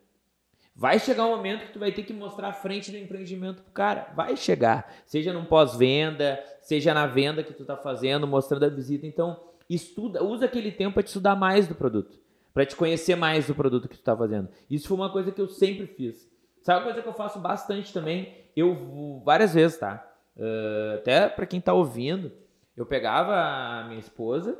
Vai 0.74 0.98
chegar 0.98 1.26
um 1.26 1.36
momento 1.36 1.66
que 1.66 1.74
tu 1.74 1.80
vai 1.80 1.92
ter 1.92 2.04
que 2.04 2.14
mostrar 2.14 2.48
a 2.48 2.54
frente 2.54 2.90
do 2.90 2.96
empreendimento 2.96 3.62
pro 3.62 3.74
cara. 3.74 4.14
Vai 4.16 4.38
chegar. 4.38 4.90
Seja 5.06 5.34
num 5.34 5.44
pós-venda, 5.44 6.42
seja 6.62 6.94
na 6.94 7.06
venda 7.06 7.44
que 7.44 7.54
tu 7.54 7.66
tá 7.66 7.76
fazendo, 7.76 8.26
mostrando 8.26 8.64
a 8.64 8.70
visita. 8.70 9.06
Então, 9.06 9.38
estuda, 9.70 10.24
usa 10.24 10.46
aquele 10.46 10.72
tempo 10.72 10.94
para 10.94 11.04
te 11.04 11.08
estudar 11.08 11.36
mais 11.36 11.68
do 11.68 11.76
produto, 11.76 12.18
para 12.54 12.66
te 12.66 12.78
conhecer 12.78 13.18
mais 13.18 13.46
do 13.46 13.54
produto 13.54 13.90
que 13.90 13.98
tu 13.98 14.00
está 14.00 14.16
fazendo. 14.16 14.48
Isso 14.70 14.88
foi 14.88 14.96
uma 14.96 15.12
coisa 15.12 15.34
que 15.34 15.42
eu 15.42 15.50
sempre 15.50 15.86
fiz. 15.86 16.32
Sabe 16.62 16.80
uma 16.80 16.86
coisa 16.86 17.02
que 17.02 17.10
eu 17.10 17.14
faço 17.14 17.40
bastante 17.40 17.92
também? 17.92 18.36
Eu 18.56 19.22
várias 19.26 19.54
vezes, 19.54 19.78
tá? 19.78 20.10
Uh, 20.38 20.96
até 20.96 21.28
para 21.28 21.46
quem 21.46 21.60
está 21.60 21.74
ouvindo, 21.74 22.32
eu 22.78 22.86
pegava 22.86 23.36
a 23.36 23.84
minha 23.84 24.00
esposa, 24.00 24.58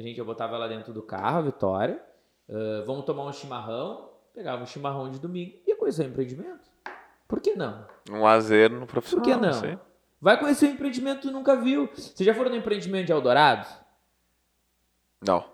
a 0.00 0.02
gente 0.02 0.18
eu 0.18 0.24
botava 0.24 0.56
ela 0.56 0.66
dentro 0.66 0.92
do 0.92 1.02
carro, 1.02 1.38
a 1.38 1.42
Vitória, 1.42 2.02
uh, 2.48 2.84
vamos 2.86 3.04
tomar 3.04 3.26
um 3.26 3.32
chimarrão, 3.32 4.08
pegava 4.34 4.62
um 4.62 4.66
chimarrão 4.66 5.10
de 5.10 5.18
domingo 5.18 5.52
e 5.66 5.70
ia 5.70 5.76
conhecer 5.76 6.04
o 6.04 6.08
empreendimento. 6.08 6.70
Por 7.28 7.38
que 7.38 7.54
não? 7.54 7.86
Um 8.10 8.22
lazer 8.22 8.70
no 8.70 8.86
profissional. 8.86 9.24
Por 9.24 9.32
que 9.32 9.68
não? 9.68 9.80
Vai 10.20 10.40
conhecer 10.40 10.68
um 10.68 10.72
empreendimento 10.72 11.20
que 11.20 11.28
tu 11.28 11.32
nunca 11.32 11.54
viu. 11.54 11.88
Você 11.94 12.24
já 12.24 12.34
foram 12.34 12.50
no 12.50 12.56
empreendimento 12.56 13.06
de 13.06 13.12
Eldorado? 13.12 13.68
Não. 15.20 15.44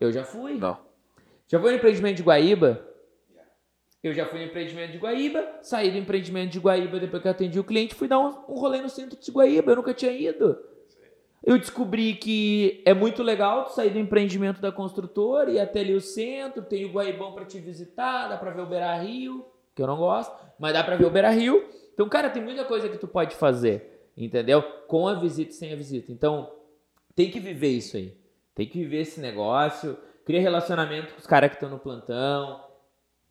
Eu 0.00 0.12
já 0.12 0.24
fui. 0.24 0.54
Não. 0.54 0.78
Já 1.48 1.60
foi 1.60 1.72
no 1.72 1.76
empreendimento 1.76 2.16
de 2.16 2.22
Guaíba? 2.22 2.86
Eu 4.02 4.14
já 4.14 4.24
fui 4.26 4.38
no 4.38 4.44
empreendimento 4.46 4.92
de 4.92 4.98
Guaíba, 4.98 5.58
saí 5.62 5.90
do 5.90 5.98
empreendimento 5.98 6.52
de 6.52 6.60
Guaíba 6.60 7.00
depois 7.00 7.20
que 7.20 7.26
eu 7.26 7.32
atendi 7.32 7.58
o 7.58 7.64
cliente, 7.64 7.94
fui 7.94 8.06
dar 8.06 8.20
um, 8.20 8.28
um 8.48 8.54
rolê 8.54 8.80
no 8.80 8.88
centro 8.88 9.18
de 9.18 9.32
Guaíba, 9.32 9.72
eu 9.72 9.76
nunca 9.76 9.92
tinha 9.92 10.12
ido. 10.12 10.56
Eu 11.42 11.58
descobri 11.58 12.14
que 12.14 12.82
é 12.84 12.92
muito 12.92 13.22
legal 13.22 13.68
sair 13.68 13.90
do 13.90 13.98
empreendimento 13.98 14.60
da 14.60 14.72
construtora 14.72 15.50
e 15.50 15.60
até 15.60 15.80
ali 15.80 15.94
o 15.94 16.00
centro, 16.00 16.62
tem 16.62 16.84
o 16.84 16.92
Guaibão 16.92 17.32
para 17.32 17.44
te 17.44 17.58
visitar, 17.60 18.28
dá 18.28 18.36
para 18.36 18.50
ver 18.50 18.62
o 18.62 18.66
Beira 18.66 18.96
Rio, 18.96 19.46
que 19.74 19.82
eu 19.82 19.86
não 19.86 19.96
gosto, 19.96 20.34
mas 20.58 20.72
dá 20.72 20.82
para 20.82 20.96
ver 20.96 21.04
o 21.04 21.10
Beira 21.10 21.30
Rio. 21.30 21.68
Então, 21.94 22.08
cara, 22.08 22.30
tem 22.30 22.42
muita 22.42 22.64
coisa 22.64 22.88
que 22.88 22.98
tu 22.98 23.06
pode 23.06 23.36
fazer, 23.36 24.10
entendeu? 24.16 24.62
Com 24.86 25.06
a 25.06 25.14
visita 25.14 25.50
e 25.50 25.54
sem 25.54 25.72
a 25.72 25.76
visita. 25.76 26.10
Então, 26.10 26.50
tem 27.14 27.30
que 27.30 27.38
viver 27.38 27.68
isso 27.68 27.96
aí. 27.96 28.16
Tem 28.54 28.66
que 28.66 28.78
viver 28.78 29.02
esse 29.02 29.20
negócio, 29.20 29.96
cria 30.24 30.40
relacionamento 30.40 31.14
com 31.14 31.20
os 31.20 31.26
caras 31.26 31.50
que 31.50 31.56
estão 31.56 31.70
no 31.70 31.78
plantão. 31.78 32.64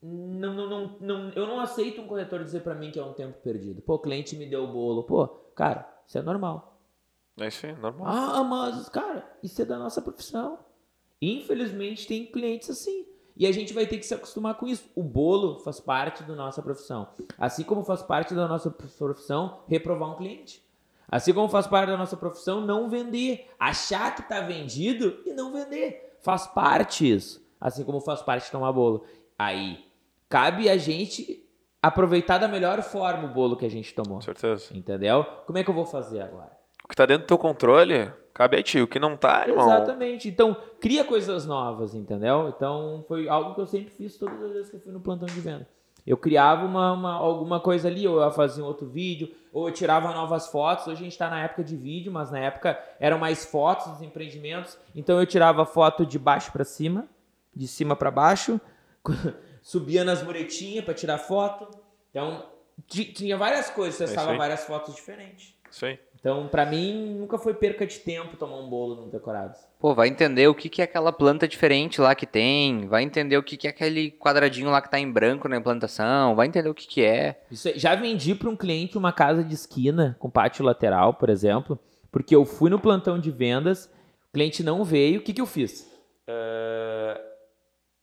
Não, 0.02 0.54
não, 0.54 0.70
não, 0.70 0.98
não, 1.00 1.30
eu 1.32 1.48
não 1.48 1.60
aceito 1.60 2.00
um 2.00 2.08
corretor 2.08 2.44
dizer 2.44 2.62
para 2.62 2.76
mim 2.76 2.92
que 2.92 3.00
é 3.00 3.04
um 3.04 3.14
tempo 3.14 3.40
perdido. 3.42 3.82
Pô, 3.82 3.96
o 3.96 4.00
cliente 4.00 4.36
me 4.36 4.46
deu 4.46 4.64
o 4.64 4.68
bolo. 4.68 5.04
Pô, 5.04 5.28
cara, 5.56 5.88
isso 6.08 6.18
é 6.18 6.22
normal. 6.22 6.75
É 7.38 7.48
isso 7.48 7.66
aí, 7.66 7.76
normal. 7.76 8.08
Ah, 8.08 8.44
mas, 8.44 8.88
cara, 8.90 9.30
isso 9.44 9.62
é 9.62 9.66
da 9.66 9.78
nossa 9.78 10.02
profissão. 10.02 10.60
Infelizmente 11.22 12.08
tem 12.08 12.26
clientes 12.26 12.70
assim. 12.70 13.06
E 13.38 13.46
a 13.46 13.52
gente 13.52 13.74
vai 13.74 13.86
ter 13.86 13.98
que 13.98 14.06
se 14.06 14.14
acostumar 14.14 14.56
com 14.56 14.66
isso. 14.66 14.90
O 14.96 15.04
bolo 15.04 15.60
faz 15.60 15.80
parte 15.80 16.24
da 16.24 16.34
nossa 16.36 16.62
profissão. 16.62 17.10
Assim 17.38 17.64
como 17.64 17.84
faz 17.84 18.02
parte 18.02 18.34
da 18.34 18.48
nossa 18.48 18.72
profissão 18.72 19.64
reprovar 19.68 20.12
um 20.12 20.16
cliente. 20.16 20.66
Assim 21.08 21.34
como 21.34 21.50
faz 21.50 21.68
parte 21.68 21.90
da 21.90 21.98
nossa 21.98 22.16
profissão 22.16 22.62
não 22.62 22.90
vender, 22.90 23.50
achar 23.60 24.16
que 24.16 24.22
está 24.22 24.40
vendido 24.40 25.20
e 25.26 25.34
não 25.34 25.52
vender. 25.52 26.18
Faz 26.22 26.48
parte 26.48 27.12
isso. 27.12 27.46
Assim 27.60 27.84
como 27.84 28.00
faz 28.00 28.22
parte 28.22 28.50
tomar 28.50 28.72
bolo. 28.72 29.06
Aí, 29.38 29.86
cabe 30.30 30.70
a 30.70 30.78
gente 30.78 31.46
aproveitar 31.82 32.38
da 32.38 32.48
melhor 32.48 32.82
forma 32.82 33.26
o 33.26 33.34
bolo 33.34 33.58
que 33.58 33.66
a 33.66 33.70
gente 33.70 33.94
tomou. 33.94 34.22
certeza. 34.22 34.76
Entendeu? 34.76 35.26
Como 35.46 35.58
é 35.58 35.64
que 35.64 35.70
eu 35.70 35.76
vou 35.76 35.86
fazer 35.86 36.22
agora? 36.22 36.56
O 36.86 36.88
que 36.88 36.94
está 36.94 37.04
dentro 37.04 37.24
do 37.24 37.28
teu 37.28 37.38
controle, 37.40 38.12
cabe 38.32 38.58
a 38.58 38.62
ti. 38.62 38.80
O 38.80 38.88
que 38.88 39.00
não 39.00 39.16
está, 39.16 39.48
irmão. 39.48 39.66
Exatamente. 39.66 40.30
Então, 40.30 40.56
cria 40.80 41.04
coisas 41.04 41.44
novas, 41.44 41.96
entendeu? 41.96 42.54
Então, 42.56 43.04
foi 43.08 43.28
algo 43.28 43.56
que 43.56 43.62
eu 43.62 43.66
sempre 43.66 43.90
fiz 43.90 44.16
todas 44.20 44.40
as 44.44 44.52
vezes 44.52 44.70
que 44.70 44.76
eu 44.76 44.80
fui 44.80 44.94
no 44.94 45.00
plantão 45.00 45.26
de 45.26 45.42
venda. 45.42 45.68
Eu 46.06 46.16
criava 46.16 46.64
uma, 46.64 46.92
uma, 46.92 47.14
alguma 47.14 47.60
coisa 47.60 47.88
ali, 47.88 48.08
ou 48.08 48.22
eu 48.22 48.32
fazia 48.32 48.64
um 48.64 48.68
outro 48.68 48.88
vídeo, 48.88 49.34
ou 49.52 49.68
eu 49.68 49.74
tirava 49.74 50.14
novas 50.14 50.46
fotos. 50.46 50.86
Hoje 50.86 51.00
a 51.00 51.04
gente 51.06 51.14
está 51.14 51.28
na 51.28 51.44
época 51.44 51.64
de 51.64 51.76
vídeo, 51.76 52.12
mas 52.12 52.30
na 52.30 52.38
época 52.38 52.80
eram 53.00 53.18
mais 53.18 53.44
fotos 53.46 53.88
dos 53.88 54.04
empreendimentos. 54.04 54.78
Então 54.94 55.20
eu 55.20 55.26
tirava 55.26 55.66
foto 55.66 56.06
de 56.06 56.20
baixo 56.20 56.52
para 56.52 56.64
cima, 56.64 57.08
de 57.52 57.68
cima 57.68 57.96
para 57.96 58.12
baixo, 58.12 58.62
subia 59.64 60.04
nas 60.04 60.22
muretinhas 60.22 60.86
para 60.86 60.94
tirar 60.94 61.18
foto. 61.18 61.68
Então 62.12 62.46
tinha 62.88 63.36
várias 63.36 63.72
coisas, 63.72 63.98
testava 63.98 64.36
é 64.36 64.38
várias 64.38 64.64
fotos 64.66 64.94
diferentes. 64.94 65.56
Isso 65.72 65.84
aí. 65.88 66.00
Então, 66.26 66.48
para 66.48 66.66
mim, 66.66 67.18
nunca 67.20 67.38
foi 67.38 67.54
perca 67.54 67.86
de 67.86 68.00
tempo 68.00 68.36
tomar 68.36 68.58
um 68.58 68.68
bolo 68.68 68.96
no 68.96 69.12
Decorados. 69.12 69.60
Pô, 69.80 69.94
vai 69.94 70.08
entender 70.08 70.48
o 70.48 70.56
que, 70.56 70.70
que 70.70 70.82
é 70.82 70.86
aquela 70.86 71.14
planta 71.14 71.48
diferente 71.48 72.02
lá 72.02 72.16
que 72.16 72.26
tem, 72.26 72.88
vai 72.88 73.04
entender 73.04 73.38
o 73.38 73.44
que, 73.44 73.56
que 73.56 73.68
é 73.68 73.70
aquele 73.70 74.10
quadradinho 74.10 74.72
lá 74.72 74.82
que 74.82 74.90
tá 74.90 74.98
em 75.00 75.12
branco 75.12 75.48
na 75.48 75.58
implantação, 75.58 76.36
vai 76.36 76.48
entender 76.48 76.68
o 76.68 76.74
que, 76.74 76.88
que 76.88 77.04
é. 77.04 77.44
Isso, 77.52 77.70
já 77.76 77.94
vendi 77.94 78.34
para 78.34 78.50
um 78.50 78.56
cliente 78.56 78.98
uma 78.98 79.14
casa 79.14 79.44
de 79.44 79.54
esquina 79.54 80.18
com 80.18 80.28
pátio 80.28 80.66
lateral, 80.66 81.14
por 81.14 81.30
exemplo, 81.30 81.78
porque 82.12 82.36
eu 82.36 82.44
fui 82.44 82.72
no 82.72 82.80
plantão 82.80 83.20
de 83.20 83.30
vendas, 83.30 83.86
o 84.30 84.34
cliente 84.34 84.64
não 84.64 84.84
veio, 84.84 85.20
o 85.20 85.24
que, 85.24 85.32
que 85.32 85.42
eu 85.42 85.46
fiz? 85.46 85.82
Uh, 86.28 87.22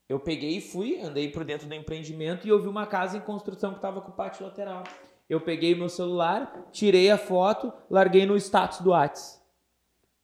eu 0.08 0.20
peguei 0.20 0.58
e 0.58 0.60
fui, 0.60 1.00
andei 1.00 1.28
por 1.28 1.42
dentro 1.42 1.66
do 1.66 1.74
empreendimento 1.74 2.46
e 2.46 2.52
ouvi 2.52 2.68
uma 2.68 2.86
casa 2.86 3.16
em 3.16 3.20
construção 3.20 3.72
que 3.72 3.78
estava 3.78 4.00
com 4.00 4.12
pátio 4.12 4.44
lateral 4.44 4.84
eu 5.28 5.40
peguei 5.40 5.74
meu 5.74 5.88
celular, 5.88 6.68
tirei 6.70 7.10
a 7.10 7.18
foto, 7.18 7.72
larguei 7.90 8.26
no 8.26 8.36
status 8.36 8.80
do 8.80 8.90
Whats. 8.90 9.40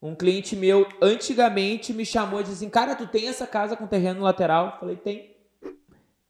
Um 0.01 0.15
cliente 0.15 0.55
meu 0.55 0.87
antigamente 1.03 1.93
me 1.93 2.07
chamou 2.07 2.41
e 2.41 2.45
disse 2.45 2.57
assim: 2.57 2.70
Cara, 2.70 2.95
tu 2.95 3.07
tem 3.07 3.27
essa 3.27 3.47
casa 3.47 3.77
com 3.77 3.87
terreno 3.87 4.23
lateral? 4.23 4.66
Eu 4.66 4.73
falei: 4.79 4.97
Tem. 4.97 5.37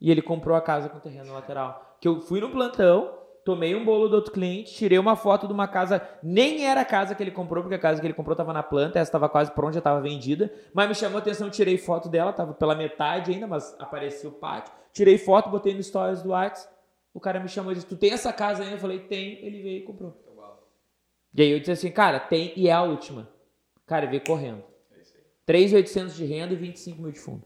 E 0.01 0.11
ele 0.11 0.23
comprou 0.23 0.57
a 0.57 0.61
casa 0.61 0.89
com 0.89 0.99
terreno 0.99 1.33
lateral. 1.33 1.99
Que 2.01 2.09
eu 2.09 2.21
fui 2.21 2.41
no 2.41 2.51
plantão, 2.51 3.13
tomei 3.45 3.75
um 3.75 3.85
bolo 3.85 4.09
do 4.09 4.17
outro 4.17 4.33
cliente, 4.33 4.75
tirei 4.75 4.99
uma 4.99 5.17
foto 5.17 5.47
de 5.47 5.53
uma 5.53 5.67
casa, 5.67 6.01
nem 6.23 6.67
era 6.67 6.83
a 6.83 6.85
casa 6.85 7.15
que 7.15 7.23
ele 7.23 7.31
comprou, 7.31 7.63
porque 7.63 7.75
a 7.75 7.79
casa 7.79 8.01
que 8.01 8.07
ele 8.07 8.15
comprou 8.15 8.35
estava 8.35 8.53
na 8.53 8.63
planta, 8.63 8.99
essa 8.99 9.09
estava 9.09 9.29
quase 9.29 9.51
pronta, 9.51 9.73
já 9.73 9.79
estava 9.79 10.01
vendida, 10.01 10.53
mas 10.73 10.89
me 10.89 10.95
chamou 10.95 11.17
a 11.17 11.21
atenção, 11.21 11.51
tirei 11.51 11.77
foto 11.77 12.09
dela, 12.09 12.31
estava 12.31 12.55
pela 12.55 12.75
metade 12.75 13.33
ainda, 13.33 13.47
mas 13.47 13.75
apareceu 13.79 14.31
o 14.31 14.35
pátio. 14.35 14.73
Tirei 14.93 15.19
foto, 15.19 15.51
botei 15.51 15.75
no 15.75 15.83
stories 15.83 16.23
do 16.23 16.31
WhatsApp. 16.31 16.78
O 17.19 17.21
cara 17.21 17.41
me 17.41 17.49
chamou 17.49 17.73
e 17.73 17.75
disse: 17.75 17.87
Tu 17.89 17.97
tem 17.97 18.13
essa 18.13 18.33
casa 18.33 18.63
ainda? 18.63 18.77
Eu 18.77 18.79
falei: 18.79 19.01
Tem. 19.01 19.45
Ele 19.45 19.61
veio 19.61 19.79
e 19.79 19.83
comprou. 19.83 20.17
E 21.35 21.43
aí 21.43 21.51
eu 21.51 21.59
disse 21.59 21.73
assim: 21.73 21.91
Cara, 21.91 22.21
tem 22.21 22.53
e 22.55 22.69
é 22.69 22.73
a 22.73 22.81
última. 22.83 23.29
Cara, 23.85 24.07
veio 24.07 24.23
correndo. 24.23 24.63
3.800 25.45 26.15
de 26.15 26.25
renda 26.25 26.53
e 26.53 26.57
25 26.57 27.03
mil 27.03 27.11
de 27.11 27.19
fundo. 27.19 27.43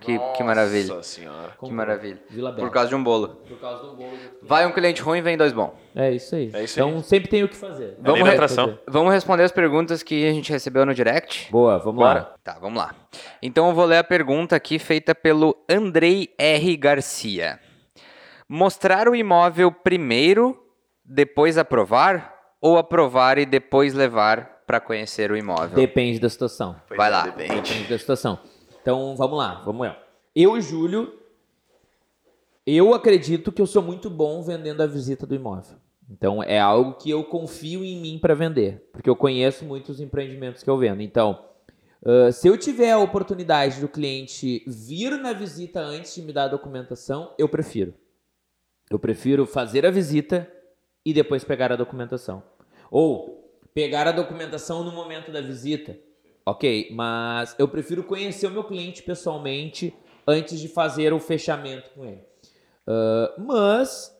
Que, 0.00 0.18
que 0.18 0.42
maravilha. 0.42 0.94
Nossa 0.94 1.02
senhora. 1.02 1.52
Que 1.62 1.70
maravilha. 1.70 2.18
Vila 2.30 2.50
Bela. 2.50 2.66
Por 2.66 2.72
causa 2.72 2.88
de 2.88 2.94
um 2.94 3.04
bolo. 3.04 3.28
Por 3.46 3.60
causa 3.60 3.82
do 3.82 3.94
bolo. 3.94 4.16
Vai 4.42 4.66
um 4.66 4.72
cliente 4.72 5.02
ruim, 5.02 5.20
vem 5.20 5.36
dois 5.36 5.52
bons. 5.52 5.72
É 5.94 6.10
isso 6.10 6.34
aí. 6.34 6.50
É 6.54 6.64
isso 6.64 6.80
então 6.80 7.02
sempre 7.02 7.28
tem 7.28 7.44
o 7.44 7.48
que 7.48 7.56
fazer. 7.56 7.98
Vamos 7.98 8.26
atração. 8.26 8.68
fazer. 8.68 8.80
Vamos 8.88 9.12
responder 9.12 9.42
as 9.42 9.52
perguntas 9.52 10.02
que 10.02 10.26
a 10.26 10.32
gente 10.32 10.50
recebeu 10.50 10.86
no 10.86 10.94
direct? 10.94 11.50
Boa, 11.50 11.76
vamos 11.78 12.02
Bora. 12.02 12.20
lá. 12.20 12.34
Tá, 12.42 12.58
vamos 12.58 12.78
lá. 12.78 12.94
Então 13.42 13.68
eu 13.68 13.74
vou 13.74 13.84
ler 13.84 13.98
a 13.98 14.04
pergunta 14.04 14.56
aqui 14.56 14.78
feita 14.78 15.14
pelo 15.14 15.54
Andrei 15.68 16.32
R. 16.38 16.74
Garcia. 16.78 17.60
Mostrar 18.48 19.08
o 19.08 19.14
imóvel 19.14 19.72
primeiro, 19.72 20.62
depois 21.04 21.58
aprovar? 21.58 22.32
Ou 22.60 22.78
aprovar 22.78 23.38
e 23.38 23.44
depois 23.44 23.92
levar 23.92 24.62
para 24.66 24.80
conhecer 24.80 25.30
o 25.30 25.36
imóvel? 25.36 25.76
Depende 25.76 26.18
da 26.18 26.28
situação. 26.28 26.76
Pois 26.88 26.96
Vai 26.96 27.08
é, 27.08 27.10
lá. 27.10 27.22
depende. 27.24 27.54
Depende 27.60 27.88
da 27.88 27.98
situação. 27.98 28.38
Então, 28.80 29.14
vamos 29.16 29.38
lá, 29.38 29.62
vamos 29.64 29.86
lá. 29.86 29.98
Eu, 30.34 30.60
Júlio, 30.60 31.12
eu 32.66 32.94
acredito 32.94 33.52
que 33.52 33.60
eu 33.60 33.66
sou 33.66 33.82
muito 33.82 34.08
bom 34.08 34.42
vendendo 34.42 34.82
a 34.82 34.86
visita 34.86 35.26
do 35.26 35.34
imóvel. 35.34 35.76
Então, 36.10 36.42
é 36.42 36.58
algo 36.58 36.94
que 36.94 37.10
eu 37.10 37.24
confio 37.24 37.84
em 37.84 38.00
mim 38.00 38.18
para 38.18 38.34
vender, 38.34 38.88
porque 38.92 39.08
eu 39.08 39.16
conheço 39.16 39.64
muitos 39.64 40.00
empreendimentos 40.00 40.62
que 40.62 40.68
eu 40.68 40.76
vendo. 40.76 41.00
Então, 41.00 41.38
ah, 42.04 42.30
se 42.30 42.46
eu 42.46 42.58
tiver 42.58 42.92
a 42.92 42.98
oportunidade 42.98 43.80
do 43.80 43.88
cliente 43.88 44.62
vir 44.66 45.12
na 45.18 45.32
visita 45.32 45.80
antes 45.80 46.14
de 46.14 46.22
me 46.22 46.32
dar 46.32 46.44
a 46.44 46.48
documentação, 46.48 47.32
eu 47.38 47.48
prefiro. 47.48 47.94
Eu 48.90 48.98
prefiro 48.98 49.46
fazer 49.46 49.86
a 49.86 49.90
visita 49.90 50.50
e 51.04 51.12
depois 51.12 51.44
pegar 51.44 51.72
a 51.72 51.76
documentação. 51.76 52.42
Ou 52.90 53.50
pegar 53.74 54.06
a 54.06 54.12
documentação 54.12 54.84
no 54.84 54.92
momento 54.92 55.32
da 55.32 55.40
visita. 55.40 55.98
Ok, 56.46 56.90
mas 56.92 57.54
eu 57.58 57.66
prefiro 57.66 58.04
conhecer 58.04 58.46
o 58.46 58.50
meu 58.50 58.64
cliente 58.64 59.02
pessoalmente 59.02 59.94
antes 60.26 60.60
de 60.60 60.68
fazer 60.68 61.12
o 61.12 61.18
fechamento 61.18 61.90
com 61.90 62.04
ele. 62.04 62.22
Ah, 62.86 63.34
mas 63.38 64.14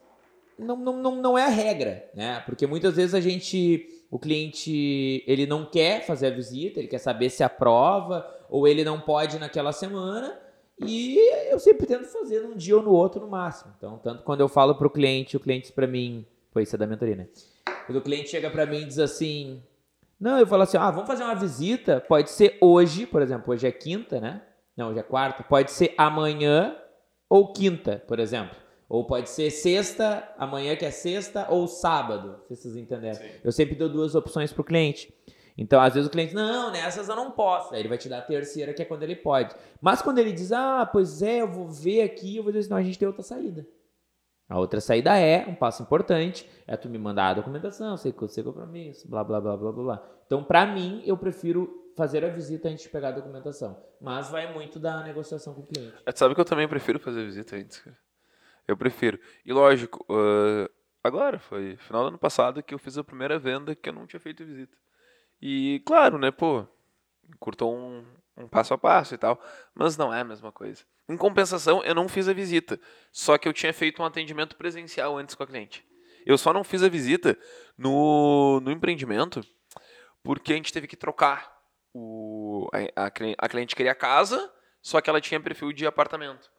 não, 0.59 0.77
não, 0.77 0.97
não, 0.97 1.17
não 1.17 1.39
é 1.39 1.45
a 1.45 1.49
regra, 1.49 2.09
né? 2.15 2.41
Porque 2.47 2.67
muitas 2.67 2.97
vezes 2.97 3.15
a 3.15 3.21
gente, 3.21 3.89
o 4.11 4.19
cliente, 4.19 5.23
ele 5.27 5.47
não 5.47 5.65
quer 5.67 6.05
fazer 6.07 6.29
a 6.29 6.31
visita, 6.31 6.79
ele 6.79 6.89
quer 6.89 6.99
saber 6.99 7.31
se 7.31 7.43
aprova 7.43 8.27
ou 8.49 8.67
ele 8.67 8.85
não 8.85 9.01
pode 9.01 9.39
naquela 9.39 9.73
semana 9.73 10.39
e 10.79 11.19
eu 11.51 11.59
sempre 11.59 11.87
tento 11.87 12.07
fazer 12.07 12.41
num 12.41 12.57
dia 12.57 12.77
ou 12.77 12.83
no 12.83 12.91
outro 12.91 13.21
no 13.21 13.29
máximo. 13.29 13.73
Então, 13.77 13.99
tanto 13.99 14.23
quando 14.23 14.41
eu 14.41 14.49
falo 14.49 14.75
para 14.75 14.87
o 14.87 14.91
cliente, 14.91 15.37
o 15.37 15.41
cliente 15.41 15.73
para 15.73 15.87
mim, 15.87 16.27
pô, 16.53 16.61
isso 16.61 16.75
é 16.75 16.79
da 16.79 16.87
mentoria, 16.87 17.17
né? 17.17 17.29
Quando 17.87 17.99
o 17.99 18.03
cliente 18.03 18.31
chega 18.31 18.51
para 18.51 18.67
mim 18.67 18.83
e 18.83 18.85
diz 18.85 18.99
assim, 18.99 19.63
não, 20.19 20.39
eu 20.39 20.47
falo 20.47 20.63
assim, 20.63 20.77
ah, 20.77 20.91
vamos 20.91 21.07
fazer 21.07 21.23
uma 21.23 21.35
visita, 21.35 22.01
pode 22.01 22.31
ser 22.31 22.57
hoje, 22.61 23.07
por 23.07 23.23
exemplo, 23.23 23.53
hoje 23.53 23.67
é 23.67 23.73
quinta, 23.73 24.21
né? 24.21 24.43
Não, 24.77 24.91
hoje 24.91 24.99
é 24.99 25.03
quarta, 25.03 25.43
pode 25.43 25.71
ser 25.71 25.95
amanhã 25.97 26.77
ou 27.29 27.53
quinta, 27.53 28.03
por 28.09 28.19
exemplo. 28.19 28.57
Ou 28.89 29.07
pode 29.07 29.31
ser 29.31 29.51
sexta, 29.51 30.29
amanhã 30.39 30.77
que 30.77 30.85
é 30.85 30.91
sexta, 30.91 31.47
ou 31.51 31.67
sábado, 31.67 32.41
se 32.47 32.57
vocês 32.57 32.77
entenderam. 32.77 33.19
Eu 33.43 33.51
sempre 33.51 33.75
dou 33.75 33.89
duas 33.89 34.15
opções 34.15 34.53
pro 34.53 34.63
cliente. 34.63 35.13
Então, 35.57 35.81
às 35.81 35.95
vezes 35.95 36.09
o 36.09 36.11
cliente, 36.11 36.35
não, 36.35 36.73
nessas 36.73 37.09
eu 37.09 37.15
não 37.15 37.31
posso. 37.31 37.75
Aí 37.75 37.81
ele 37.81 37.89
vai 37.89 37.99
te 37.99 38.09
dar 38.09 38.19
a 38.19 38.23
terceira, 38.23 38.75
que 38.75 38.83
é 38.83 38.85
quando 38.85 39.05
ele 39.05 39.15
pode. 39.15 39.55
Mas 39.81 40.03
quando 40.03 40.19
ele 40.19 40.33
diz, 40.33 40.51
ah, 40.51 40.85
pois 40.85 41.23
é, 41.23 41.43
eu 41.43 41.49
vou 41.49 41.69
ver 41.69 42.03
aqui, 42.03 42.37
eu 42.37 42.43
vou 42.43 42.51
dizer 42.51 42.61
assim, 42.61 42.71
não, 42.71 42.77
a 42.77 42.83
gente 42.83 42.99
tem 42.99 43.07
outra 43.07 43.23
saída. 43.23 43.67
A 44.49 44.59
outra 44.59 44.81
saída 44.81 45.17
é, 45.17 45.47
um 45.47 45.55
passo 45.55 45.83
importante, 45.83 46.49
é 46.67 46.77
tu 46.77 46.89
me 46.89 46.99
mandar 46.99 47.29
a 47.29 47.35
documentação, 47.35 47.97
sei 47.97 48.13
que 48.13 48.21
você 48.21 48.43
compromisso, 48.43 49.09
blá, 49.09 49.25
blá, 49.25 49.41
blá, 49.41 49.57
blá, 49.57 49.73
blá, 49.73 49.83
blá. 49.85 50.11
Então, 50.27 50.45
pra 50.45 50.67
mim, 50.67 51.03
eu 51.07 51.17
prefiro 51.17 51.93
fazer 51.97 52.25
a 52.25 52.29
visita 52.29 52.69
antes 52.69 52.83
de 52.85 52.91
pegar 52.91 53.09
a 53.09 53.13
documentação. 53.13 53.81
Mas 54.01 54.29
vai 54.29 54.53
muito 54.53 54.79
da 54.79 55.03
negociação 55.03 55.55
com 55.55 55.61
o 55.63 55.67
cliente. 55.67 55.95
É, 56.05 56.13
sabe 56.13 56.35
que 56.35 56.41
eu 56.41 56.45
também 56.45 56.69
prefiro 56.69 56.99
fazer 56.99 57.25
visita 57.25 57.57
antes, 57.57 57.79
cara. 57.79 57.97
Eu 58.67 58.77
prefiro. 58.77 59.19
E 59.45 59.53
lógico, 59.53 60.05
ah, 60.11 60.69
agora, 61.03 61.39
foi 61.39 61.77
final 61.77 62.03
do 62.03 62.09
ano 62.09 62.19
passado 62.19 62.63
que 62.63 62.75
eu 62.75 62.79
fiz 62.79 62.99
a 62.99 63.05
primeira 63.05 63.39
venda 63.39 63.75
que 63.75 63.89
eu 63.89 63.93
não 63.93 64.07
tinha 64.07 64.21
feito 64.21 64.45
visita. 64.45 64.77
E 65.47 65.83
claro, 65.85 66.17
né, 66.17 66.31
pô, 66.31 66.67
curtou 67.39 67.77
um, 67.77 68.03
um 68.35 68.49
passo 68.49 68.73
a 68.73 68.79
passo 68.79 69.15
e 69.15 69.19
tal, 69.19 69.39
mas 69.75 69.95
não 69.95 70.13
é 70.13 70.21
a 70.21 70.25
mesma 70.25 70.51
coisa. 70.51 70.83
Em 71.07 71.19
compensação, 71.19 71.85
eu 71.85 71.95
não 71.95 72.09
fiz 72.09 72.31
a 72.31 72.33
visita, 72.33 72.81
só 73.13 73.37
que 73.37 73.47
eu 73.47 73.53
tinha 73.53 73.71
feito 73.71 74.01
um 74.01 74.07
atendimento 74.07 74.57
presencial 74.57 75.19
antes 75.19 75.35
com 75.35 75.43
a 75.43 75.47
cliente. 75.47 75.87
Eu 76.25 76.39
só 76.39 76.51
não 76.51 76.65
fiz 76.65 76.83
a 76.83 76.89
visita 76.89 77.39
no, 77.77 78.59
no 78.63 78.71
empreendimento 78.71 79.43
porque 80.23 80.55
a 80.55 80.57
gente 80.57 80.73
teve 80.73 80.87
que 80.87 80.97
trocar. 80.97 81.55
O, 81.93 82.67
a, 82.73 83.05
a, 83.05 83.11
a 83.37 83.49
cliente 83.49 83.77
queria 83.77 83.95
casa, 83.95 84.51
só 84.81 84.99
que 85.03 85.11
ela 85.11 85.21
tinha 85.21 85.39
perfil 85.39 85.75
de 85.75 85.87
apartamento. 85.87 86.51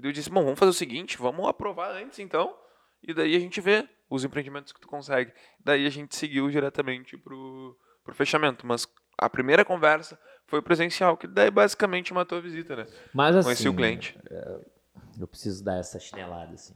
E 0.00 0.06
eu 0.06 0.10
disse, 0.10 0.28
bom, 0.28 0.42
vamos 0.42 0.58
fazer 0.58 0.70
o 0.70 0.74
seguinte, 0.74 1.16
vamos 1.18 1.48
aprovar 1.48 1.92
antes 1.92 2.18
então, 2.18 2.58
e 3.00 3.14
daí 3.14 3.36
a 3.36 3.38
gente 3.38 3.60
vê 3.60 3.88
os 4.10 4.24
empreendimentos 4.24 4.72
que 4.72 4.80
tu 4.80 4.88
consegue. 4.88 5.32
Daí 5.60 5.86
a 5.86 5.90
gente 5.90 6.16
seguiu 6.16 6.50
diretamente 6.50 7.16
pro, 7.16 7.78
pro 8.04 8.14
fechamento. 8.14 8.66
Mas 8.66 8.86
a 9.18 9.28
primeira 9.28 9.64
conversa 9.64 10.18
foi 10.46 10.60
presencial, 10.62 11.16
que 11.16 11.26
daí 11.26 11.50
basicamente 11.50 12.12
matou 12.12 12.38
a 12.38 12.40
visita, 12.40 12.76
né? 12.76 12.86
Mas 13.12 13.34
assim, 13.34 13.46
Conheci 13.46 13.68
o 13.68 13.74
cliente. 13.74 14.18
eu 15.18 15.26
preciso 15.26 15.64
dar 15.64 15.78
essa 15.78 15.98
chinelada, 15.98 16.52
assim. 16.54 16.74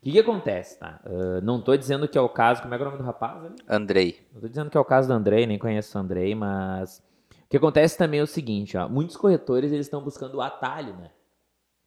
O 0.00 0.04
que, 0.04 0.12
que 0.12 0.18
acontece, 0.20 0.78
tá? 0.78 1.00
Ah, 1.04 1.40
não 1.42 1.60
tô 1.60 1.76
dizendo 1.76 2.06
que 2.08 2.16
é 2.16 2.20
o 2.20 2.28
caso, 2.28 2.62
como 2.62 2.72
é 2.74 2.76
que 2.76 2.82
é 2.84 2.86
o 2.86 2.90
nome 2.90 3.02
do 3.02 3.06
rapaz 3.06 3.44
ali? 3.44 3.56
Andrei. 3.68 4.26
Não 4.32 4.40
tô 4.40 4.48
dizendo 4.48 4.70
que 4.70 4.76
é 4.76 4.80
o 4.80 4.84
caso 4.84 5.08
do 5.08 5.14
Andrei, 5.14 5.46
nem 5.46 5.58
conheço 5.58 5.96
o 5.96 6.00
Andrei, 6.00 6.34
mas 6.34 7.02
o 7.44 7.48
que 7.48 7.56
acontece 7.56 7.98
também 7.98 8.20
é 8.20 8.22
o 8.22 8.26
seguinte, 8.26 8.76
ó, 8.76 8.88
muitos 8.88 9.16
corretores 9.16 9.72
eles 9.72 9.86
estão 9.86 10.02
buscando 10.02 10.36
o 10.36 10.40
atalho, 10.40 10.94
né? 10.96 11.10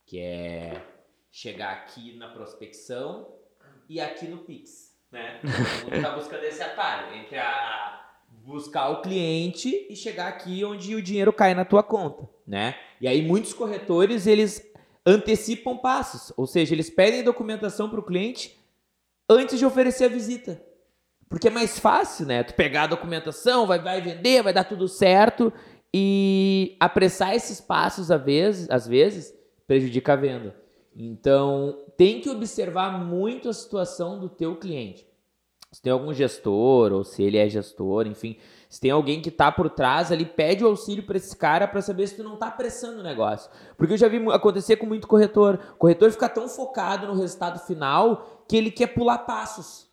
Que 0.05 0.19
é 0.19 0.81
chegar 1.31 1.71
aqui 1.71 2.17
na 2.17 2.27
prospecção 2.29 3.33
e 3.87 4.01
aqui 4.01 4.27
no 4.27 4.39
Pix, 4.39 4.93
né? 5.09 5.39
Todo 5.85 5.91
mundo 5.93 6.01
tá 6.01 6.15
buscando 6.15 6.43
esse 6.43 6.61
atalho 6.61 7.15
entre 7.15 7.37
a 7.37 8.10
buscar 8.45 8.89
o 8.89 9.01
cliente 9.01 9.87
e 9.89 9.95
chegar 9.95 10.27
aqui 10.27 10.63
onde 10.65 10.95
o 10.95 11.01
dinheiro 11.01 11.31
cai 11.31 11.53
na 11.53 11.63
tua 11.63 11.83
conta, 11.83 12.27
né? 12.45 12.75
E 12.99 13.07
aí 13.07 13.21
muitos 13.21 13.53
corretores 13.53 14.25
eles 14.27 14.65
antecipam 15.05 15.77
passos, 15.77 16.33
ou 16.37 16.45
seja, 16.45 16.73
eles 16.73 16.89
pedem 16.89 17.23
documentação 17.23 17.89
para 17.89 17.99
o 17.99 18.05
cliente 18.05 18.59
antes 19.29 19.57
de 19.57 19.65
oferecer 19.65 20.05
a 20.05 20.09
visita. 20.09 20.61
Porque 21.29 21.47
é 21.47 21.51
mais 21.51 21.79
fácil, 21.79 22.25
né? 22.25 22.43
Tu 22.43 22.53
pegar 22.53 22.83
a 22.83 22.87
documentação, 22.87 23.65
vai, 23.65 23.79
vai 23.79 24.01
vender, 24.01 24.43
vai 24.43 24.53
dar 24.53 24.65
tudo 24.65 24.87
certo 24.87 25.51
e 25.93 26.75
apressar 26.79 27.33
esses 27.33 27.61
passos 27.61 28.11
às 28.11 28.23
vezes, 28.23 28.69
às 28.69 28.87
vezes 28.87 29.33
prejudica 29.65 30.13
a 30.13 30.17
venda. 30.17 30.55
Então, 30.93 31.85
tem 31.95 32.19
que 32.19 32.29
observar 32.29 32.91
muito 32.91 33.47
a 33.47 33.53
situação 33.53 34.19
do 34.19 34.27
teu 34.27 34.57
cliente. 34.57 35.07
Se 35.71 35.81
tem 35.81 35.91
algum 35.91 36.13
gestor 36.13 36.91
ou 36.91 37.03
se 37.03 37.23
ele 37.23 37.37
é 37.37 37.47
gestor, 37.47 38.05
enfim, 38.05 38.37
se 38.69 38.81
tem 38.81 38.91
alguém 38.91 39.21
que 39.21 39.31
tá 39.31 39.51
por 39.51 39.69
trás 39.69 40.11
ali, 40.11 40.25
pede 40.25 40.63
o 40.63 40.67
auxílio 40.67 41.03
para 41.03 41.17
esse 41.17 41.35
cara 41.35 41.67
para 41.67 41.81
saber 41.81 42.07
se 42.07 42.17
tu 42.17 42.23
não 42.23 42.35
tá 42.35 42.47
apressando 42.47 42.99
o 42.99 43.03
negócio. 43.03 43.49
Porque 43.77 43.93
eu 43.93 43.97
já 43.97 44.07
vi 44.07 44.17
acontecer 44.31 44.75
com 44.75 44.85
muito 44.85 45.07
corretor. 45.07 45.59
O 45.73 45.77
corretor 45.77 46.11
fica 46.11 46.27
tão 46.27 46.49
focado 46.49 47.07
no 47.07 47.13
resultado 47.13 47.59
final 47.59 48.43
que 48.47 48.57
ele 48.57 48.69
quer 48.69 48.87
pular 48.87 49.19
passos 49.19 49.91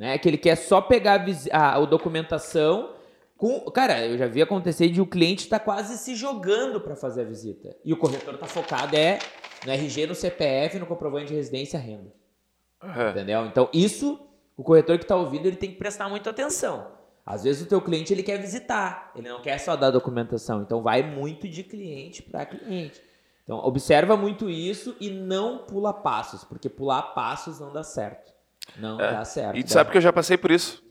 né? 0.00 0.16
Que 0.16 0.26
ele 0.26 0.38
quer 0.38 0.56
só 0.56 0.80
pegar 0.80 1.22
a, 1.52 1.58
a, 1.58 1.76
a 1.76 1.84
documentação. 1.84 2.94
Com, 3.36 3.60
cara, 3.70 4.06
eu 4.06 4.16
já 4.16 4.26
vi 4.26 4.40
acontecer 4.40 4.88
de 4.88 4.98
o 4.98 5.06
cliente 5.06 5.44
estar 5.44 5.60
quase 5.60 5.98
se 5.98 6.14
jogando 6.14 6.80
para 6.80 6.96
fazer 6.96 7.20
a 7.20 7.24
visita. 7.24 7.76
E 7.84 7.92
o 7.92 7.98
corretor 7.98 8.38
tá 8.38 8.46
focado 8.46 8.96
é 8.96 9.18
no 9.64 9.70
RG, 9.70 10.06
no 10.06 10.14
CPF, 10.14 10.78
no 10.78 10.86
comprovante 10.86 11.26
de 11.26 11.34
residência 11.34 11.78
renda. 11.78 12.10
É. 12.82 13.10
Entendeu? 13.10 13.44
Então, 13.44 13.68
isso, 13.74 14.18
o 14.60 14.62
corretor 14.62 14.98
que 14.98 15.06
tá 15.06 15.16
ouvindo, 15.16 15.46
ele 15.46 15.56
tem 15.56 15.70
que 15.70 15.78
prestar 15.78 16.06
muita 16.10 16.28
atenção. 16.28 16.86
Às 17.24 17.44
vezes 17.44 17.62
o 17.62 17.66
teu 17.66 17.80
cliente 17.80 18.12
ele 18.12 18.22
quer 18.22 18.36
visitar, 18.38 19.10
ele 19.16 19.26
não 19.26 19.40
quer 19.40 19.56
só 19.58 19.74
dar 19.74 19.90
documentação. 19.90 20.60
Então 20.60 20.82
vai 20.82 21.02
muito 21.02 21.48
de 21.48 21.62
cliente 21.62 22.22
para 22.22 22.44
cliente. 22.44 23.00
Então 23.42 23.56
observa 23.58 24.18
muito 24.18 24.50
isso 24.50 24.94
e 25.00 25.08
não 25.08 25.58
pula 25.64 25.94
passos, 25.94 26.44
porque 26.44 26.68
pular 26.68 27.00
passos 27.14 27.58
não 27.58 27.72
dá 27.72 27.82
certo. 27.82 28.30
Não 28.76 29.00
É. 29.00 29.12
dá 29.12 29.24
certo. 29.24 29.56
E 29.56 29.64
tu 29.64 29.72
sabe 29.72 29.90
que 29.90 29.96
eu 29.96 30.02
já 30.02 30.12
passei 30.12 30.36
por 30.36 30.50
isso. 30.50 30.82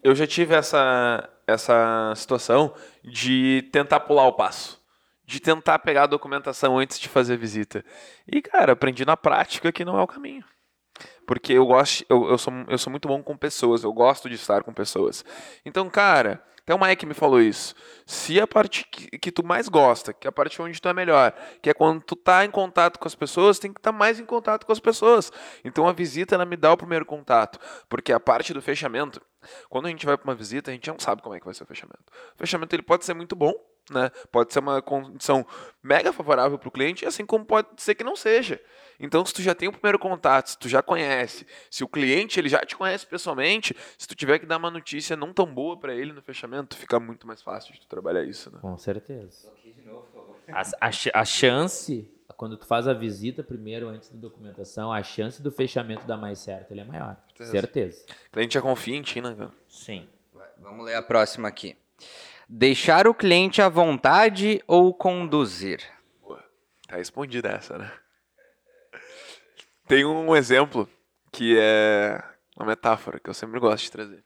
Eu 0.00 0.14
já 0.14 0.26
tive 0.26 0.54
essa, 0.54 1.28
essa 1.48 2.12
situação 2.14 2.72
de 3.02 3.68
tentar 3.72 4.00
pular 4.00 4.28
o 4.28 4.34
passo. 4.34 4.80
De 5.26 5.40
tentar 5.40 5.80
pegar 5.80 6.04
a 6.04 6.06
documentação 6.06 6.78
antes 6.78 7.00
de 7.00 7.08
fazer 7.08 7.34
a 7.34 7.36
visita. 7.38 7.84
E, 8.28 8.40
cara, 8.40 8.74
aprendi 8.74 9.04
na 9.04 9.16
prática 9.16 9.72
que 9.72 9.84
não 9.84 9.98
é 9.98 10.02
o 10.02 10.06
caminho. 10.06 10.44
Porque 11.26 11.52
eu 11.52 11.66
gosto, 11.66 12.04
eu, 12.08 12.28
eu, 12.30 12.38
sou, 12.38 12.52
eu 12.68 12.78
sou 12.78 12.90
muito 12.90 13.08
bom 13.08 13.22
com 13.22 13.36
pessoas, 13.36 13.82
eu 13.82 13.92
gosto 13.92 14.28
de 14.28 14.34
estar 14.34 14.62
com 14.62 14.72
pessoas. 14.72 15.24
Então, 15.64 15.88
cara, 15.88 16.42
até 16.64 16.74
o 16.74 16.80
Mike 16.80 17.04
me 17.04 17.12
falou 17.12 17.42
isso. 17.42 17.74
Se 18.06 18.40
a 18.40 18.46
parte 18.46 18.86
que, 18.90 19.18
que 19.18 19.30
tu 19.30 19.44
mais 19.44 19.68
gosta, 19.68 20.14
que 20.14 20.26
é 20.26 20.30
a 20.30 20.32
parte 20.32 20.60
onde 20.62 20.80
tu 20.80 20.88
é 20.88 20.94
melhor, 20.94 21.34
que 21.60 21.68
é 21.68 21.74
quando 21.74 22.00
tu 22.00 22.16
tá 22.16 22.42
em 22.42 22.50
contato 22.50 22.98
com 22.98 23.06
as 23.06 23.14
pessoas, 23.14 23.58
tem 23.58 23.70
que 23.70 23.78
estar 23.78 23.92
mais 23.92 24.18
em 24.18 24.24
contato 24.24 24.64
com 24.64 24.72
as 24.72 24.80
pessoas. 24.80 25.30
Então 25.62 25.86
a 25.86 25.92
visita 25.92 26.34
ela 26.34 26.46
me 26.46 26.56
dá 26.56 26.72
o 26.72 26.76
primeiro 26.76 27.04
contato, 27.04 27.58
porque 27.86 28.14
a 28.14 28.18
parte 28.18 28.54
do 28.54 28.62
fechamento, 28.62 29.20
quando 29.68 29.86
a 29.86 29.88
gente 29.90 30.06
vai 30.06 30.16
para 30.16 30.26
uma 30.26 30.34
visita, 30.34 30.70
a 30.70 30.74
gente 30.74 30.88
não 30.88 30.98
sabe 30.98 31.20
como 31.20 31.34
é 31.34 31.38
que 31.38 31.44
vai 31.44 31.52
ser 31.52 31.64
o 31.64 31.66
fechamento. 31.66 32.04
O 32.34 32.38
fechamento 32.38 32.74
ele 32.74 32.82
pode 32.82 33.04
ser 33.04 33.12
muito 33.12 33.36
bom, 33.36 33.52
né? 33.90 34.10
Pode 34.30 34.52
ser 34.52 34.60
uma 34.60 34.80
condição 34.80 35.46
mega 35.82 36.12
favorável 36.12 36.58
para 36.58 36.68
o 36.68 36.72
cliente, 36.72 37.04
assim 37.04 37.26
como 37.26 37.44
pode 37.44 37.68
ser 37.76 37.94
que 37.94 38.04
não 38.04 38.16
seja. 38.16 38.60
Então, 38.98 39.24
se 39.24 39.34
tu 39.34 39.42
já 39.42 39.54
tem 39.54 39.68
o 39.68 39.72
primeiro 39.72 39.98
contato, 39.98 40.50
se 40.50 40.58
tu 40.58 40.68
já 40.68 40.82
conhece, 40.82 41.46
se 41.70 41.82
o 41.82 41.88
cliente 41.88 42.38
ele 42.38 42.48
já 42.48 42.60
te 42.60 42.76
conhece 42.76 43.06
pessoalmente, 43.06 43.76
se 43.98 44.06
tu 44.06 44.14
tiver 44.14 44.38
que 44.38 44.46
dar 44.46 44.56
uma 44.56 44.70
notícia 44.70 45.16
não 45.16 45.32
tão 45.32 45.52
boa 45.52 45.78
para 45.78 45.94
ele 45.94 46.12
no 46.12 46.22
fechamento, 46.22 46.76
fica 46.76 46.98
muito 47.00 47.26
mais 47.26 47.42
fácil 47.42 47.74
de 47.74 47.80
tu 47.80 47.88
trabalhar 47.88 48.24
isso, 48.24 48.50
né? 48.52 48.58
Com 48.60 48.78
certeza. 48.78 49.52
A, 50.48 50.62
a, 50.80 51.20
a 51.20 51.24
chance, 51.24 52.08
quando 52.36 52.56
tu 52.56 52.66
faz 52.66 52.86
a 52.86 52.92
visita 52.92 53.42
primeiro, 53.42 53.88
antes 53.88 54.10
da 54.10 54.18
documentação, 54.18 54.92
a 54.92 55.02
chance 55.02 55.42
do 55.42 55.50
fechamento 55.50 56.06
dar 56.06 56.16
mais 56.16 56.38
certo 56.38 56.70
ele 56.70 56.80
é 56.80 56.84
maior. 56.84 57.16
Certeza. 57.36 57.50
Certeza. 57.50 58.06
O 58.28 58.32
cliente 58.32 58.54
já 58.54 58.62
confia 58.62 58.96
em 58.96 59.02
ti, 59.02 59.20
né, 59.20 59.34
cara? 59.34 59.52
Sim. 59.68 60.08
Vamos 60.58 60.86
ler 60.86 60.94
a 60.94 61.02
próxima 61.02 61.48
aqui. 61.48 61.76
Deixar 62.48 63.06
o 63.06 63.14
cliente 63.14 63.62
à 63.62 63.68
vontade 63.68 64.62
ou 64.66 64.92
conduzir? 64.92 65.80
Tá 66.86 66.96
respondida 66.96 67.48
essa, 67.48 67.78
né? 67.78 67.90
Tem 69.86 70.04
um 70.04 70.34
exemplo 70.34 70.88
que 71.32 71.56
é 71.58 72.22
uma 72.56 72.66
metáfora 72.66 73.18
que 73.18 73.28
eu 73.28 73.34
sempre 73.34 73.58
gosto 73.58 73.84
de 73.84 73.90
trazer. 73.90 74.24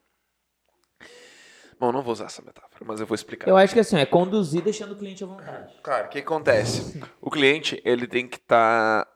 Bom, 1.80 1.92
não 1.92 2.02
vou 2.02 2.12
usar 2.12 2.26
essa 2.26 2.42
metáfora, 2.42 2.84
mas 2.84 3.00
eu 3.00 3.06
vou 3.06 3.14
explicar. 3.14 3.48
Eu 3.48 3.56
acho 3.56 3.72
que 3.72 3.80
assim, 3.80 3.98
é 3.98 4.04
conduzir 4.04 4.62
deixando 4.62 4.92
o 4.92 4.96
cliente 4.96 5.22
à 5.22 5.26
vontade. 5.28 5.80
Cara, 5.80 6.06
o 6.06 6.10
que 6.10 6.18
acontece? 6.18 7.00
O 7.20 7.30
cliente, 7.30 7.80
ele 7.84 8.06
tem 8.06 8.26
que 8.26 8.36
estar 8.36 9.06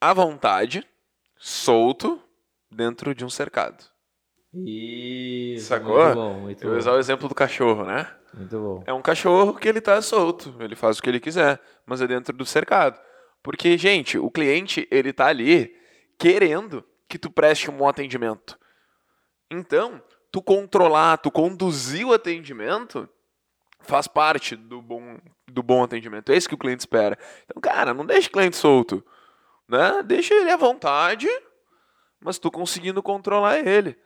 à 0.00 0.12
vontade, 0.14 0.86
solto, 1.36 2.22
dentro 2.70 3.14
de 3.14 3.24
um 3.24 3.30
cercado. 3.30 3.84
Isso. 4.54 5.66
Sacou? 5.66 6.02
Muito 6.02 6.14
bom, 6.14 6.34
muito 6.40 6.64
Eu 6.64 6.70
vou 6.70 6.78
usar 6.78 6.92
o 6.92 6.98
exemplo 6.98 7.28
do 7.28 7.34
cachorro, 7.34 7.84
né? 7.84 8.10
Muito 8.32 8.58
bom. 8.58 8.82
É 8.86 8.92
um 8.92 9.02
cachorro 9.02 9.54
que 9.54 9.68
ele 9.68 9.80
tá 9.80 10.00
solto, 10.00 10.54
ele 10.60 10.74
faz 10.74 10.98
o 10.98 11.02
que 11.02 11.08
ele 11.08 11.20
quiser, 11.20 11.60
mas 11.86 12.00
é 12.00 12.06
dentro 12.06 12.36
do 12.36 12.46
cercado. 12.46 12.98
Porque, 13.42 13.76
gente, 13.76 14.18
o 14.18 14.30
cliente, 14.30 14.86
ele 14.90 15.12
tá 15.12 15.26
ali 15.26 15.74
querendo 16.18 16.84
que 17.08 17.18
tu 17.18 17.30
preste 17.30 17.70
um 17.70 17.76
bom 17.76 17.88
atendimento. 17.88 18.58
Então, 19.50 20.02
tu 20.30 20.42
controlar, 20.42 21.18
tu 21.18 21.30
conduzir 21.30 22.06
o 22.06 22.12
atendimento 22.12 23.08
faz 23.80 24.06
parte 24.06 24.56
do 24.56 24.82
bom, 24.82 25.18
do 25.46 25.62
bom 25.62 25.82
atendimento. 25.82 26.30
É 26.30 26.36
isso 26.36 26.48
que 26.48 26.54
o 26.54 26.58
cliente 26.58 26.80
espera. 26.80 27.18
Então, 27.44 27.60
cara, 27.60 27.94
não 27.94 28.04
deixe 28.04 28.28
o 28.28 28.32
cliente 28.32 28.56
solto, 28.56 29.04
né? 29.66 30.02
Deixa 30.04 30.34
ele 30.34 30.50
à 30.50 30.56
vontade, 30.56 31.28
mas 32.20 32.38
tu 32.38 32.50
conseguindo 32.50 33.02
controlar 33.02 33.58
ele. 33.58 33.96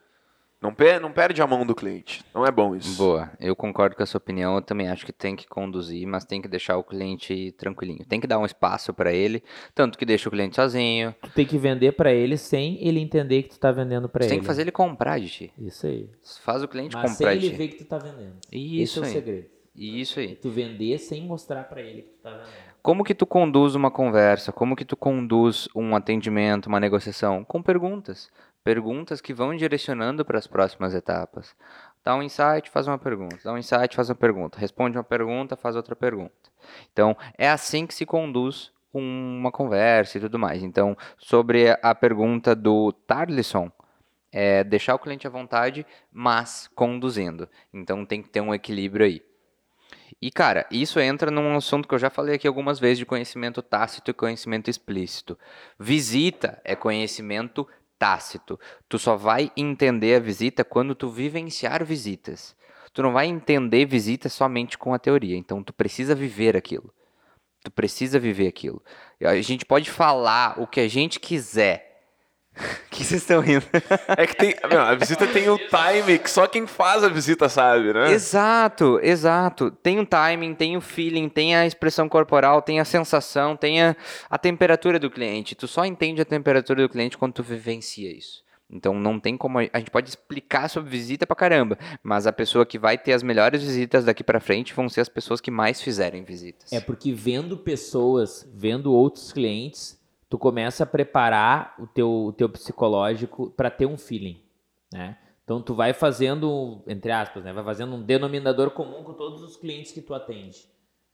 Não, 0.63 0.73
per 0.73 1.01
não 1.01 1.11
perde 1.11 1.43
a 1.43 1.47
mão 1.47 1.67
do 1.67 1.75
cliente. 1.75 2.25
Não 2.33 2.47
é 2.47 2.51
bom 2.53 2.77
isso. 2.77 2.97
Boa, 2.97 3.31
eu 3.41 3.57
concordo 3.57 3.97
com 3.97 4.03
a 4.03 4.07
sua 4.07 4.19
opinião. 4.19 4.55
Eu 4.55 4.63
também 4.63 4.89
acho 4.89 5.05
que 5.05 5.13
tem 5.13 5.35
que 5.35 5.47
conduzir, 5.47 6.07
mas 6.07 6.25
tem 6.25 6.41
que 6.41 6.47
deixar 6.47 6.77
o 6.79 6.85
cliente 6.85 7.53
tranquilinho. 7.59 8.05
Tem 8.07 8.21
que 8.21 8.27
dar 8.29 8.39
um 8.39 8.47
espaço 8.47 8.95
para 8.95 9.13
ele, 9.13 9.43
tanto 9.75 9.99
que 9.99 10.05
deixa 10.07 10.29
o 10.29 10.33
cliente 10.33 10.55
sozinho. 10.55 11.15
Tu 11.21 11.31
tem 11.31 11.45
que 11.45 11.59
vender 11.59 11.93
pra 11.93 12.13
ele 12.13 12.37
sem 12.37 12.79
ele 12.81 13.01
entender 13.01 13.43
que 13.43 13.51
tu 13.51 13.59
tá 13.59 13.73
vendendo 13.73 14.09
pra 14.09 14.23
Você 14.23 14.27
ele. 14.29 14.35
tem 14.35 14.41
que 14.41 14.47
fazer 14.47 14.63
ele 14.63 14.71
comprar 14.73 15.19
de 15.19 15.29
ti. 15.29 15.53
Isso 15.59 15.87
aí. 15.87 16.09
Faz 16.43 16.63
o 16.63 16.69
cliente 16.69 16.95
Mas 16.95 17.11
sem 17.11 17.17
comprar 17.19 17.33
ele 17.33 17.41
de 17.41 17.51
ti. 17.51 17.57
ver 17.57 17.69
que 17.69 17.77
tu 17.79 17.85
tá 17.85 17.99
vendendo. 17.99 18.37
Isso 18.53 18.83
Esse 18.83 18.99
é 18.99 19.03
o 19.03 19.05
segredo. 19.13 19.47
Isso 19.75 20.21
aí. 20.21 20.37
Tu 20.37 20.49
vender 20.51 20.99
sem 20.99 21.23
mostrar 21.23 21.65
pra 21.65 21.81
ele 21.81 22.03
que 22.03 22.11
tu 22.11 22.19
tá 22.23 22.31
vendendo. 22.31 22.73
Como 22.83 23.05
que 23.05 23.15
tu 23.15 23.25
conduz 23.27 23.75
uma 23.77 23.91
conversa? 23.91 24.53
Como 24.53 24.75
que 24.75 24.85
tu 24.85 24.97
conduz 24.97 25.69
um 25.75 25.95
atendimento, 25.95 26.67
uma 26.67 26.81
negociação? 26.81 27.45
Com 27.45 27.63
perguntas. 27.63 28.29
Perguntas 28.65 29.21
que 29.21 29.35
vão 29.35 29.57
direcionando 29.57 30.25
para 30.25 30.39
as 30.39 30.47
próximas 30.47 30.95
etapas. 30.95 31.55
Dá 32.05 32.15
um 32.15 32.23
insight, 32.23 32.71
faz 32.71 32.87
uma 32.87 32.99
pergunta. 32.99 33.39
Dá 33.45 33.53
um 33.53 33.59
insight, 33.59 33.95
faz 33.95 34.09
uma 34.09 34.15
pergunta. 34.15 34.59
Responde 34.59 34.97
uma 34.97 35.05
pergunta, 35.05 35.57
faz 35.57 35.77
outra 35.77 35.97
pergunta. 35.97 36.33
Então, 36.93 37.17
é 37.37 37.49
assim 37.49 37.87
que 37.87 37.95
se 37.95 38.07
conduz 38.07 38.73
uma 38.93 39.51
conversa 39.51 40.19
e 40.19 40.21
tudo 40.21 40.39
mais. 40.39 40.63
Então, 40.63 40.97
sobre 41.19 41.77
a 41.83 41.95
pergunta 41.95 42.55
do 42.55 42.93
Tarlisson, 42.93 43.71
é 44.31 44.65
deixar 44.65 44.95
o 44.95 44.99
cliente 44.99 45.27
à 45.27 45.31
vontade, 45.31 45.87
mas 46.13 46.69
conduzindo. 46.75 47.49
Então, 47.73 48.05
tem 48.05 48.23
que 48.23 48.29
ter 48.29 48.41
um 48.41 48.55
equilíbrio 48.55 49.07
aí. 49.07 49.23
E, 50.21 50.31
cara, 50.31 50.67
isso 50.71 51.01
entra 51.01 51.31
num 51.31 51.57
assunto 51.57 51.89
que 51.89 51.95
eu 51.95 51.99
já 51.99 52.09
falei 52.09 52.37
aqui 52.37 52.47
algumas 52.47 52.79
vezes 52.79 52.99
de 52.99 53.07
conhecimento 53.07 53.61
tácito 53.61 54.11
e 54.11 54.15
conhecimento 54.15 54.71
explícito. 54.71 55.39
Visita 55.79 56.61
é 56.65 56.77
conhecimento 56.77 57.67
tácito. 58.03 58.59
Tu 58.89 58.99
só 58.99 59.15
vai 59.15 59.53
entender 59.57 60.17
a 60.17 60.19
visita 60.19 60.65
quando 60.65 60.93
tu 60.93 61.09
vivenciar 61.09 61.85
visitas. 61.85 62.57
Tu 62.93 63.01
não 63.01 63.13
vai 63.13 63.27
entender 63.27 63.87
visita 63.87 64.29
somente 64.29 64.77
com 64.77 64.93
a 64.93 64.99
teoria. 64.99 65.37
Então, 65.37 65.63
tu 65.63 65.73
precisa 65.73 66.13
viver 66.13 66.57
aquilo. 66.57 66.93
Tu 67.63 67.71
precisa 67.71 68.19
viver 68.19 68.49
aquilo. 68.49 68.83
A 69.21 69.41
gente 69.41 69.65
pode 69.65 69.89
falar 69.89 70.61
o 70.61 70.67
que 70.67 70.81
a 70.81 70.89
gente 70.89 71.21
quiser. 71.21 71.92
O 72.55 72.61
que 72.91 73.05
vocês 73.05 73.23
estão 73.23 73.41
rindo? 73.41 73.65
É 74.17 74.27
que 74.27 74.37
tem. 74.37 74.55
meu, 74.69 74.81
a 74.81 74.95
visita 74.95 75.27
tem 75.27 75.49
o 75.49 75.59
time 75.59 76.19
que 76.19 76.31
só 76.31 76.47
quem 76.47 76.67
faz 76.67 77.03
a 77.03 77.09
visita 77.09 77.49
sabe, 77.49 77.93
né? 77.93 78.13
Exato, 78.13 79.01
exato. 79.03 79.71
Tem 79.71 79.99
o 79.99 80.07
timing, 80.07 80.55
tem 80.55 80.77
o 80.77 80.81
feeling, 80.81 81.29
tem 81.29 81.57
a 81.57 81.67
expressão 81.67 82.09
corporal, 82.09 82.61
tem 82.61 82.79
a 82.79 82.85
sensação, 82.85 83.57
tem 83.57 83.83
a, 83.83 83.97
a 84.29 84.39
temperatura 84.39 84.99
do 84.99 85.11
cliente. 85.11 85.55
Tu 85.55 85.67
só 85.67 85.85
entende 85.85 86.21
a 86.21 86.25
temperatura 86.25 86.83
do 86.83 86.89
cliente 86.89 87.17
quando 87.17 87.33
tu 87.35 87.43
vivencia 87.43 88.11
isso. 88.15 88.43
Então 88.73 88.95
não 88.95 89.21
tem 89.21 89.37
como 89.37 89.59
a 89.59 89.63
a 89.73 89.79
gente 89.79 89.91
pode 89.91 90.09
explicar 90.09 90.69
sobre 90.69 90.91
visita 90.91 91.27
pra 91.27 91.37
caramba, 91.37 91.79
mas 92.03 92.27
a 92.27 92.33
pessoa 92.33 92.65
que 92.65 92.79
vai 92.79 92.97
ter 92.97 93.13
as 93.13 93.23
melhores 93.23 93.63
visitas 93.63 94.05
daqui 94.05 94.25
pra 94.25 94.41
frente 94.41 94.73
vão 94.73 94.89
ser 94.89 95.03
as 95.03 95.09
pessoas 95.11 95.41
que 95.43 95.51
mais 95.51 95.83
fizerem 95.83 96.25
visitas. 96.25 96.73
É 96.73 96.81
porque 96.81 97.13
vendo 97.13 97.59
pessoas, 97.59 98.49
vendo 98.55 98.93
outros 98.93 99.31
clientes, 99.31 100.01
tu 100.33 100.39
começa 100.39 100.85
a 100.85 100.87
preparar 100.87 101.75
o 101.79 101.87
teu, 101.87 102.11
o 102.11 102.33
teu 102.33 102.49
psicológico 102.49 103.51
para 103.51 103.71
ter 103.71 103.85
um 103.85 103.99
feeling, 103.99 104.43
né? 104.91 105.19
Então 105.45 105.61
tu 105.61 105.75
vai 105.75 105.93
fazendo, 105.93 106.83
entre 106.87 107.13
aspas, 107.13 107.45
né, 107.45 107.53
vai 107.53 107.63
fazendo 107.63 107.95
um 107.95 108.03
denominador 108.03 108.71
comum 108.71 109.05
com 109.05 109.13
todos 109.13 109.43
os 109.43 109.59
clientes 109.59 109.93
que 109.93 110.01
tu 110.01 110.15
atende. 110.15 110.67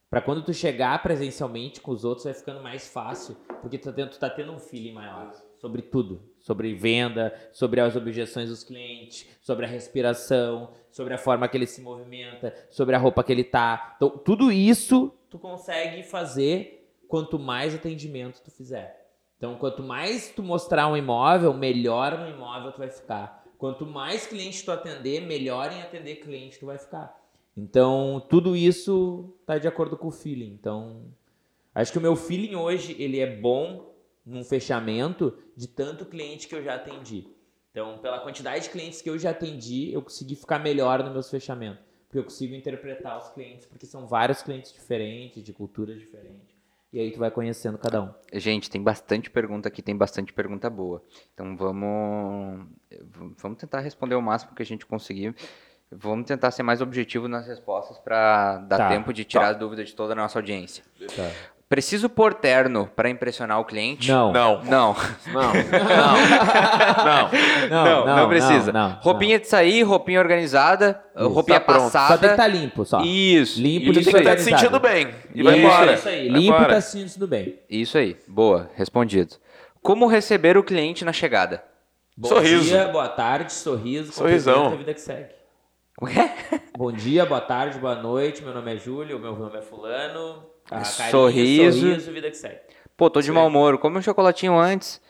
Para 0.09 0.20
quando 0.20 0.45
tu 0.45 0.55
chegar 0.55 1.03
presencialmente 1.03 1.81
com 1.81 1.90
os 1.90 2.05
outros 2.05 2.27
vai 2.27 2.32
ficando 2.35 2.62
mais 2.62 2.86
fácil, 2.86 3.36
porque 3.61 3.77
tu 3.77 3.86
tá 3.86 3.93
tendo, 3.93 4.11
tu 4.11 4.20
tá 4.20 4.31
tendo 4.31 4.53
um 4.53 4.61
feeling 4.61 4.93
maior 4.93 5.32
sobre 5.57 5.82
tudo, 5.82 6.23
sobre 6.39 6.73
venda, 6.77 7.35
sobre 7.53 7.81
as 7.81 7.97
objeções 7.97 8.49
dos 8.49 8.62
clientes, 8.62 9.28
sobre 9.40 9.66
a 9.66 9.69
respiração, 9.69 10.70
sobre 10.93 11.12
a 11.12 11.19
forma 11.19 11.49
que 11.49 11.57
ele 11.57 11.66
se 11.66 11.81
movimenta, 11.81 12.55
sobre 12.70 12.95
a 12.95 12.99
roupa 12.99 13.24
que 13.24 13.32
ele 13.32 13.43
tá. 13.43 13.95
Então, 13.97 14.11
tudo 14.11 14.53
isso 14.53 15.12
tu 15.28 15.40
consegue 15.40 16.05
fazer 16.05 16.89
quanto 17.09 17.36
mais 17.36 17.74
atendimento 17.74 18.40
tu 18.45 18.53
fizer. 18.53 18.98
Então, 19.39 19.55
quanto 19.55 19.85
mais 19.85 20.31
tu 20.31 20.43
mostrar 20.43 20.89
um 20.89 20.97
imóvel, 20.97 21.55
melhor 21.55 22.19
no 22.19 22.28
imóvel 22.28 22.73
tu 22.73 22.78
vai 22.78 22.90
ficar. 22.90 23.44
Quanto 23.56 23.86
mais 23.86 24.27
cliente 24.27 24.65
tu 24.65 24.73
atender, 24.73 25.20
melhor 25.23 25.73
em 25.73 25.81
atender 25.81 26.16
cliente 26.16 26.59
tu 26.59 26.66
vai 26.66 26.77
ficar. 26.77 27.16
Então, 27.56 28.24
tudo 28.28 28.56
isso 28.56 29.32
tá 29.47 29.56
de 29.56 29.69
acordo 29.69 29.97
com 29.97 30.09
o 30.09 30.12
feeling. 30.12 30.52
Então, 30.60 31.05
acho 31.73 31.93
que 31.93 31.98
o 31.98 32.01
meu 32.01 32.16
feeling 32.16 32.56
hoje, 32.56 32.97
ele 32.98 33.20
é 33.20 33.36
bom 33.36 33.94
num 34.27 34.43
fechamento 34.43 35.39
de 35.56 35.69
tanto 35.69 36.05
cliente 36.05 36.48
que 36.48 36.55
eu 36.55 36.62
já 36.62 36.74
atendi. 36.74 37.28
Então, 37.70 37.98
pela 37.98 38.19
quantidade 38.19 38.65
de 38.65 38.70
clientes 38.70 39.01
que 39.01 39.09
eu 39.09 39.19
já 39.19 39.31
atendi, 39.31 39.93
eu 39.93 40.02
consegui 40.02 40.35
ficar 40.35 40.59
melhor 40.59 41.02
nos 41.02 41.12
meus 41.12 41.31
fechamentos. 41.31 41.85
Porque 42.06 42.19
eu 42.19 42.24
consigo 42.24 42.55
interpretar 42.55 43.19
os 43.19 43.28
clientes, 43.28 43.66
porque 43.66 43.86
são 43.86 44.06
vários 44.06 44.43
clientes 44.43 44.73
diferentes, 44.73 45.44
de 45.44 45.52
culturas 45.52 45.98
diferentes. 45.98 46.58
E 46.93 46.98
aí 46.98 47.10
tu 47.10 47.19
vai 47.19 47.31
conhecendo 47.31 47.77
cada 47.77 48.02
um. 48.02 48.15
Gente, 48.32 48.70
tem 48.70 48.82
bastante 48.82 49.31
pergunta 49.31 49.69
aqui, 49.69 49.82
tem 49.82 49.97
bastante 49.97 50.32
pergunta 50.32 50.70
boa. 50.70 51.02
Então 51.35 51.56
vamos 51.56 52.66
vamos 53.36 53.59
tentar 53.59 53.81
responder 53.81 54.15
o 54.15 54.23
máximo 54.23 54.55
que 54.55 54.62
a 54.62 54.66
gente 54.66 54.86
conseguir. 54.86 55.35
Vamos 55.90 56.27
tentar 56.27 56.51
ser 56.51 56.62
mais 56.62 56.81
objetivo 56.81 57.28
nas 57.28 57.47
respostas 57.47 57.98
para 57.98 58.59
dar 58.59 58.77
Tá, 58.77 58.89
tempo 58.89 59.12
de 59.12 59.24
tirar 59.24 59.48
as 59.51 59.56
dúvidas 59.56 59.89
de 59.89 59.94
toda 59.94 60.12
a 60.12 60.16
nossa 60.16 60.39
audiência. 60.39 60.85
Tá. 61.15 61.31
Preciso 61.69 62.09
pôr 62.09 62.32
terno 62.32 62.89
para 62.97 63.11
impressionar 63.11 63.61
o 63.61 63.65
cliente? 63.65 64.11
Não. 64.11 64.32
Não, 64.32 64.65
Não. 64.65 64.97
não, 65.27 65.53
não. 65.53 67.28
Não, 67.69 68.07
não, 68.16 68.28
precisa. 68.28 68.73
não, 68.73 68.89
não. 68.90 68.97
roupinha 69.01 69.39
de 69.39 69.47
sair, 69.49 69.82
roupinha 69.82 70.19
organizada, 70.19 71.03
Isso, 71.15 71.28
roupinha 71.28 71.61
tá 71.61 71.66
pronto. 71.66 71.90
Só 71.90 71.99
tem 71.99 72.07
que 72.09 72.15
passada. 72.15 72.27
estar 72.28 72.47
limpo, 72.49 72.85
só. 72.86 73.01
Isso. 73.03 73.61
Limpo, 73.61 73.90
isso 73.90 73.93
limpo 73.93 73.95
Tem 73.95 74.03
que 74.03 74.09
estar 74.09 74.20
te 74.20 74.28
organizado. 74.28 74.61
sentindo 74.61 74.81
bem. 74.81 75.15
E 75.35 75.43
vai 75.43 75.53
Isso, 75.59 75.66
embora. 75.66 75.93
Isso 75.95 76.09
aí. 76.09 76.28
Vai 76.31 76.40
Limpo 76.40 76.40
e 76.40 76.47
embora. 76.57 76.74
tá 76.74 76.81
se 76.81 76.90
sentindo 76.99 77.27
bem. 77.28 77.59
Isso 77.69 77.99
aí. 77.99 78.16
Boa, 78.27 78.70
respondido. 78.74 79.35
Como 79.82 80.07
receber 80.07 80.57
o 80.57 80.62
cliente 80.65 81.05
na 81.05 81.12
chegada? 81.12 81.62
Bom 82.16 82.28
Sorriso. 82.31 82.65
dia, 82.65 82.89
boa 82.89 83.09
tarde, 83.09 83.53
sorriso. 83.53 84.12
Sorrisão. 84.12 84.69
A 84.73 84.77
vida 84.77 84.95
que 84.95 85.01
segue. 85.01 85.28
Ué? 86.01 86.35
Bom 86.77 86.90
dia, 86.93 87.27
boa 87.27 87.40
tarde, 87.40 87.78
boa 87.78 87.95
noite. 87.95 88.43
Meu 88.43 88.55
nome 88.55 88.74
é 88.74 88.77
Júlio, 88.78 89.19
meu 89.19 89.36
nome 89.36 89.59
é 89.59 89.62
Fulano. 89.62 90.45
Ah, 90.70 90.81
carinho, 90.82 91.11
Sorriso. 91.11 91.81
sorriso, 91.81 92.12
vida 92.12 92.31
que 92.31 92.36
segue. 92.36 92.59
Pô, 92.97 93.09
tô 93.09 93.20
de 93.20 93.31
mau 93.32 93.47
humor. 93.47 93.78
Come 93.78 93.99
um 93.99 94.03
chocolatinho 94.03 94.59
antes. 94.59 95.01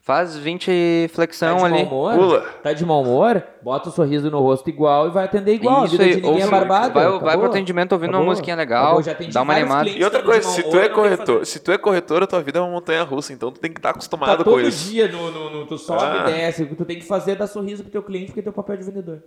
Faz 0.00 0.34
20 0.38 1.08
flexão 1.12 1.58
tá 1.58 1.68
de 1.68 1.74
ali. 1.74 1.84
mau 1.84 1.92
humor? 1.92 2.14
Pula. 2.14 2.40
Tá 2.62 2.72
de 2.72 2.84
mau 2.86 3.02
humor? 3.02 3.42
Bota 3.62 3.90
o 3.90 3.92
sorriso 3.92 4.30
no 4.30 4.40
rosto 4.40 4.70
igual 4.70 5.06
e 5.06 5.10
vai 5.10 5.26
atender 5.26 5.52
igual. 5.52 5.84
Isso 5.84 6.00
aí, 6.00 6.16
de 6.16 6.22
ninguém 6.22 6.40
é 6.40 6.44
ou- 6.46 6.50
barbada. 6.50 6.88
vai, 6.94 7.18
vai 7.18 7.36
pro 7.36 7.46
atendimento 7.46 7.92
ouvindo 7.92 8.08
uma 8.12 8.16
Acabou. 8.16 8.30
musiquinha 8.30 8.56
legal, 8.56 9.00
dá 9.30 9.42
uma 9.42 9.52
animada. 9.54 9.86
E 9.90 10.02
outra 10.02 10.22
coisa, 10.22 10.48
se 10.48 10.62
tu 10.62 10.70
humor, 10.70 10.82
é 10.82 10.88
corretor, 10.88 11.44
se 11.46 11.60
tu 11.60 11.70
é 11.72 11.76
corretor, 11.76 12.22
a 12.22 12.26
tua 12.26 12.40
vida 12.40 12.58
é 12.58 12.62
uma 12.62 12.70
montanha 12.70 13.02
russa, 13.02 13.34
então 13.34 13.52
tu 13.52 13.60
tem 13.60 13.70
que 13.70 13.78
estar 13.78 13.90
Tá 13.90 13.94
acostumado 13.96 14.38
com 14.44 14.50
todo 14.50 14.62
isso. 14.62 14.90
dia 14.90 15.08
no, 15.08 15.30
no, 15.30 15.50
no- 15.50 15.66
tu 15.66 15.76
sobe 15.76 16.02
Ah. 16.02 16.24
e 16.26 16.32
desce. 16.32 16.62
O 16.62 16.68
que 16.68 16.74
tu 16.74 16.86
tem 16.86 16.98
que 16.98 17.04
fazer 17.04 17.32
é 17.32 17.36
dar 17.36 17.46
sorriso 17.46 17.82
pro 17.82 17.92
teu 17.92 18.02
cliente 18.02 18.26
porque 18.28 18.40
é 18.40 18.42
teu 18.42 18.52
papel 18.52 18.78
de 18.78 18.84
vendedor. 18.84 19.22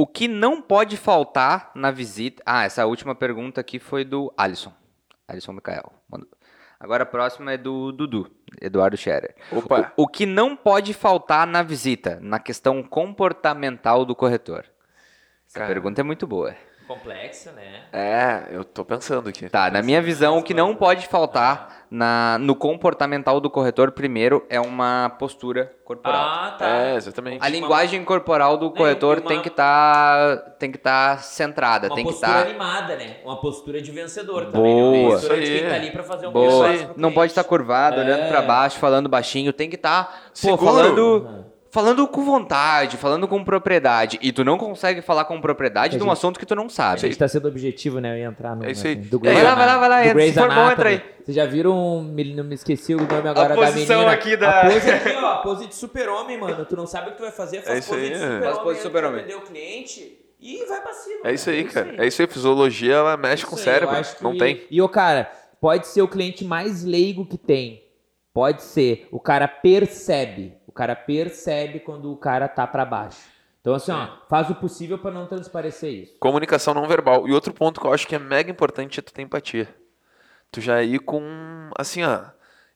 O 0.00 0.06
que 0.06 0.28
não 0.28 0.62
pode 0.62 0.96
faltar 0.96 1.72
na 1.74 1.90
visita. 1.90 2.40
Ah, 2.46 2.62
essa 2.62 2.86
última 2.86 3.16
pergunta 3.16 3.60
aqui 3.60 3.80
foi 3.80 4.04
do 4.04 4.32
Alisson. 4.36 4.72
Alisson 5.26 5.50
Micael. 5.50 5.92
Agora 6.78 7.02
a 7.02 7.06
próxima 7.06 7.54
é 7.54 7.56
do 7.56 7.90
Dudu, 7.90 8.30
Eduardo 8.60 8.96
Scherer. 8.96 9.34
Opa. 9.50 9.92
O, 9.96 10.04
o 10.04 10.06
que 10.06 10.24
não 10.24 10.54
pode 10.54 10.94
faltar 10.94 11.48
na 11.48 11.64
visita, 11.64 12.20
na 12.22 12.38
questão 12.38 12.80
comportamental 12.80 14.04
do 14.04 14.14
corretor? 14.14 14.66
Essa 15.48 15.58
Cara. 15.58 15.66
pergunta 15.66 16.00
é 16.00 16.04
muito 16.04 16.28
boa. 16.28 16.54
Complexa, 16.88 17.52
né? 17.52 17.82
É, 17.92 18.44
eu 18.50 18.64
tô 18.64 18.82
pensando 18.84 19.28
aqui. 19.28 19.48
Tá, 19.50 19.70
na 19.70 19.82
minha 19.82 20.00
visão, 20.00 20.38
o 20.38 20.42
que 20.42 20.54
não 20.54 20.74
pode 20.74 21.06
faltar 21.06 21.84
na, 21.90 22.38
no 22.40 22.56
comportamental 22.56 23.40
do 23.40 23.50
corretor, 23.50 23.92
primeiro, 23.92 24.44
é 24.48 24.58
uma 24.58 25.10
postura 25.18 25.70
corporal. 25.84 26.18
Ah, 26.20 26.56
tá. 26.58 26.66
É, 26.66 26.94
exatamente. 26.96 27.44
A 27.44 27.48
linguagem 27.48 28.02
corporal 28.04 28.56
do 28.56 28.70
corretor 28.70 29.16
tem 29.20 29.24
uma- 29.24 29.28
tem 29.28 29.42
que 29.42 29.48
estar 29.48 30.36
tem 30.58 30.72
que 30.72 30.78
tá 30.78 31.18
centrada, 31.18 31.88
Uma 31.88 31.94
tem 31.94 32.04
que 32.06 32.10
postura 32.10 32.32
estar 32.38 32.48
animada, 32.48 32.96
né? 32.96 33.16
Uma 33.24 33.36
postura 33.40 33.80
de 33.82 33.90
vencedor 33.92 34.46
Boa. 34.46 34.52
também. 34.52 34.74
Né? 34.92 34.98
Uma 35.04 35.10
postura 35.12 35.34
Isso 35.36 35.44
de 35.46 35.52
aí. 35.52 35.60
quem 35.60 35.68
tá 35.68 35.74
ali 35.76 35.90
pra 35.90 36.02
fazer 36.02 36.26
um 36.26 36.32
boa. 36.32 36.68
Não 36.96 37.12
pode 37.12 37.32
estar 37.32 37.44
curvado, 37.44 38.00
É. 38.00 38.04
olhando 38.04 38.28
pra 38.28 38.40
baixo, 38.42 38.78
falando 38.78 39.08
baixinho, 39.10 39.52
tem 39.52 39.68
que 39.68 39.76
estar, 39.76 40.04
pô, 40.06 40.30
Seguro. 40.32 40.64
falando 40.64 41.44
falando 41.70 42.06
com 42.08 42.24
vontade, 42.24 42.96
falando 42.96 43.28
com 43.28 43.42
propriedade, 43.44 44.18
e 44.22 44.32
tu 44.32 44.44
não 44.44 44.56
consegue 44.58 45.02
falar 45.02 45.24
com 45.24 45.40
propriedade 45.40 45.96
A 45.96 45.98
de 45.98 46.04
um 46.04 46.10
assunto 46.10 46.38
que 46.38 46.46
tu 46.46 46.54
não 46.54 46.66
A 46.66 46.68
sabe. 46.70 47.00
gente 47.00 47.18
tá 47.18 47.28
sendo 47.28 47.48
objetivo, 47.48 48.00
né? 48.00 48.14
Eu 48.14 48.18
ia 48.18 48.26
entrar 48.26 48.56
no. 48.56 48.64
É 48.64 48.70
isso 48.70 48.86
aí. 48.86 48.94
Do 48.94 49.16
É, 49.18 49.20
Grey's 49.20 49.34
vai 49.36 49.44
lá, 49.44 49.54
vai 49.54 49.66
lá, 49.66 49.78
vai 49.78 49.88
lá, 49.88 50.00
entra. 50.06 50.14
Do 50.14 50.26
Se 50.26 50.32
for 50.32 50.54
bom, 50.54 50.70
entra 50.70 50.88
aí. 50.90 51.02
Vocês 51.24 51.36
já 51.36 51.44
viram, 51.46 52.02
me- 52.02 52.34
não 52.34 52.44
me 52.44 52.54
esqueci 52.54 52.94
o 52.94 52.98
nome 52.98 53.28
agora 53.28 53.50
da 53.50 53.54
posição 53.56 53.96
menina. 53.98 54.12
aqui 54.14 54.36
da- 54.36 54.60
A 54.62 54.70
pose 54.70 54.90
aqui, 54.90 55.10
ó, 55.16 55.26
a 55.26 55.36
pose 55.38 55.66
de 55.66 55.74
super-homem, 55.74 56.38
mano. 56.38 56.64
Tu 56.64 56.74
não 56.76 56.86
sabe 56.86 57.08
o 57.08 57.10
que 57.12 57.18
tu 57.18 57.22
vai 57.22 57.32
fazer, 57.32 57.62
faz 57.62 57.76
É 57.76 57.78
isso 57.80 57.88
pose 57.90 58.00
aí, 58.00 58.08
de 58.08 58.14
é. 58.14 58.18
super-homem. 58.18 58.42
Faz 58.44 58.58
pose 58.58 58.64
de 58.64 58.70
entra 58.70 58.82
super-homem. 58.82 59.24
pra 59.24 59.34
atender 59.34 59.36
o 59.36 59.46
cliente 59.46 60.18
e 60.40 60.64
vai 60.66 60.80
pra 60.80 60.92
cima. 60.94 61.20
É 61.24 61.34
isso 61.34 61.50
aí, 61.50 61.64
cara. 61.64 61.90
aí. 61.90 61.96
É 62.00 62.06
isso 62.06 62.22
aí. 62.22 62.28
Fisiologia, 62.28 62.94
ela 62.94 63.16
mexe 63.18 63.44
com 63.44 63.56
o 63.56 63.58
cérebro. 63.58 63.94
que- 63.94 64.24
Não 64.24 64.38
tem. 64.38 64.62
E, 64.70 64.80
o 64.80 64.88
cara, 64.88 65.30
pode 65.60 65.86
ser 65.86 66.00
o 66.00 66.08
cliente 66.08 66.44
mais 66.44 66.82
leigo 66.82 67.26
que 67.26 67.36
tem. 67.36 67.82
Pode 68.32 68.62
ser. 68.62 69.06
O 69.10 69.20
cara 69.20 69.46
percebe. 69.48 70.56
O 70.78 70.84
cara 70.86 70.94
percebe 70.94 71.80
quando 71.80 72.12
o 72.12 72.16
cara 72.16 72.46
tá 72.46 72.64
pra 72.64 72.84
baixo. 72.84 73.18
Então, 73.60 73.74
assim, 73.74 73.90
ó, 73.90 74.06
faz 74.28 74.48
o 74.48 74.54
possível 74.54 74.96
pra 74.96 75.10
não 75.10 75.26
transparecer 75.26 75.90
isso. 75.92 76.14
Comunicação 76.20 76.72
não 76.72 76.86
verbal. 76.86 77.26
E 77.26 77.32
outro 77.32 77.52
ponto 77.52 77.80
que 77.80 77.86
eu 77.88 77.92
acho 77.92 78.06
que 78.06 78.14
é 78.14 78.18
mega 78.20 78.48
importante 78.48 79.00
é 79.00 79.02
tu 79.02 79.12
ter 79.12 79.22
empatia. 79.22 79.68
Tu 80.52 80.60
já 80.60 80.80
ir 80.80 81.00
com, 81.00 81.20
assim, 81.76 82.04
ó, 82.04 82.26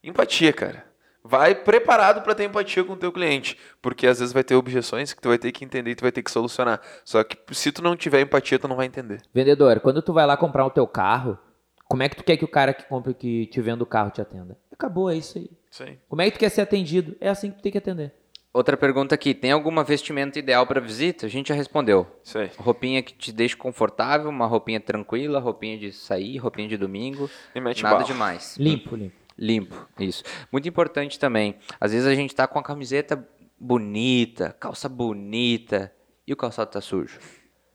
empatia, 0.03 0.51
cara. 0.51 0.85
Vai 1.23 1.55
preparado 1.55 2.21
pra 2.21 2.35
ter 2.35 2.43
empatia 2.43 2.83
com 2.83 2.91
o 2.91 2.97
teu 2.97 3.09
cliente, 3.09 3.57
porque 3.81 4.05
às 4.05 4.19
vezes 4.19 4.33
vai 4.33 4.43
ter 4.43 4.55
objeções 4.55 5.13
que 5.13 5.21
tu 5.21 5.29
vai 5.29 5.37
ter 5.37 5.53
que 5.53 5.63
entender 5.63 5.91
e 5.91 5.95
tu 5.95 6.01
vai 6.01 6.11
ter 6.11 6.23
que 6.23 6.29
solucionar. 6.29 6.81
Só 7.05 7.23
que 7.23 7.37
se 7.53 7.71
tu 7.71 7.81
não 7.81 7.95
tiver 7.95 8.19
empatia, 8.19 8.59
tu 8.59 8.67
não 8.67 8.75
vai 8.75 8.85
entender. 8.85 9.21
Vendedor, 9.33 9.79
quando 9.79 10.01
tu 10.01 10.11
vai 10.11 10.27
lá 10.27 10.35
comprar 10.35 10.65
o 10.65 10.69
teu 10.69 10.85
carro, 10.85 11.39
como 11.87 12.03
é 12.03 12.09
que 12.09 12.17
tu 12.17 12.23
quer 12.25 12.35
que 12.35 12.43
o 12.43 12.49
cara 12.49 12.73
que 12.73 12.83
compra 12.83 13.13
que 13.13 13.45
te 13.45 13.61
venda 13.61 13.81
o 13.81 13.87
carro 13.87 14.11
te 14.11 14.19
atenda? 14.19 14.57
Acabou, 14.69 15.09
é 15.09 15.15
isso 15.15 15.37
aí. 15.37 15.49
Aí. 15.81 15.97
Como 16.07 16.21
é 16.21 16.25
que 16.29 16.37
tu 16.37 16.39
quer 16.39 16.49
ser 16.49 16.61
atendido? 16.61 17.15
É 17.19 17.29
assim 17.29 17.51
que 17.51 17.57
tu 17.57 17.61
tem 17.63 17.71
que 17.71 17.77
atender. 17.77 18.13
Outra 18.53 18.77
pergunta 18.77 19.15
aqui, 19.15 19.33
tem 19.33 19.51
alguma 19.51 19.83
vestimenta 19.83 20.37
ideal 20.37 20.67
para 20.67 20.79
visita? 20.79 21.25
A 21.25 21.29
gente 21.29 21.47
já 21.47 21.55
respondeu. 21.55 22.05
Aí. 22.35 22.51
Roupinha 22.57 23.01
que 23.01 23.13
te 23.13 23.31
deixe 23.31 23.55
confortável, 23.55 24.29
uma 24.29 24.45
roupinha 24.45 24.79
tranquila, 24.79 25.39
roupinha 25.39 25.77
de 25.77 25.91
sair, 25.91 26.37
roupinha 26.37 26.67
de 26.67 26.77
domingo, 26.77 27.27
E 27.55 27.59
mete 27.59 27.81
nada 27.81 27.95
bala. 27.95 28.05
demais. 28.07 28.55
Limpo, 28.57 28.95
limpo. 28.95 29.15
Limpo, 29.35 29.87
isso. 29.99 30.23
Muito 30.51 30.69
importante 30.69 31.17
também. 31.17 31.55
Às 31.79 31.91
vezes 31.91 32.07
a 32.07 32.13
gente 32.13 32.35
tá 32.35 32.47
com 32.47 32.59
a 32.59 32.63
camiseta 32.63 33.27
bonita, 33.59 34.55
calça 34.59 34.87
bonita, 34.87 35.91
e 36.27 36.31
o 36.31 36.37
calçado 36.37 36.69
tá 36.69 36.79
sujo. 36.79 37.17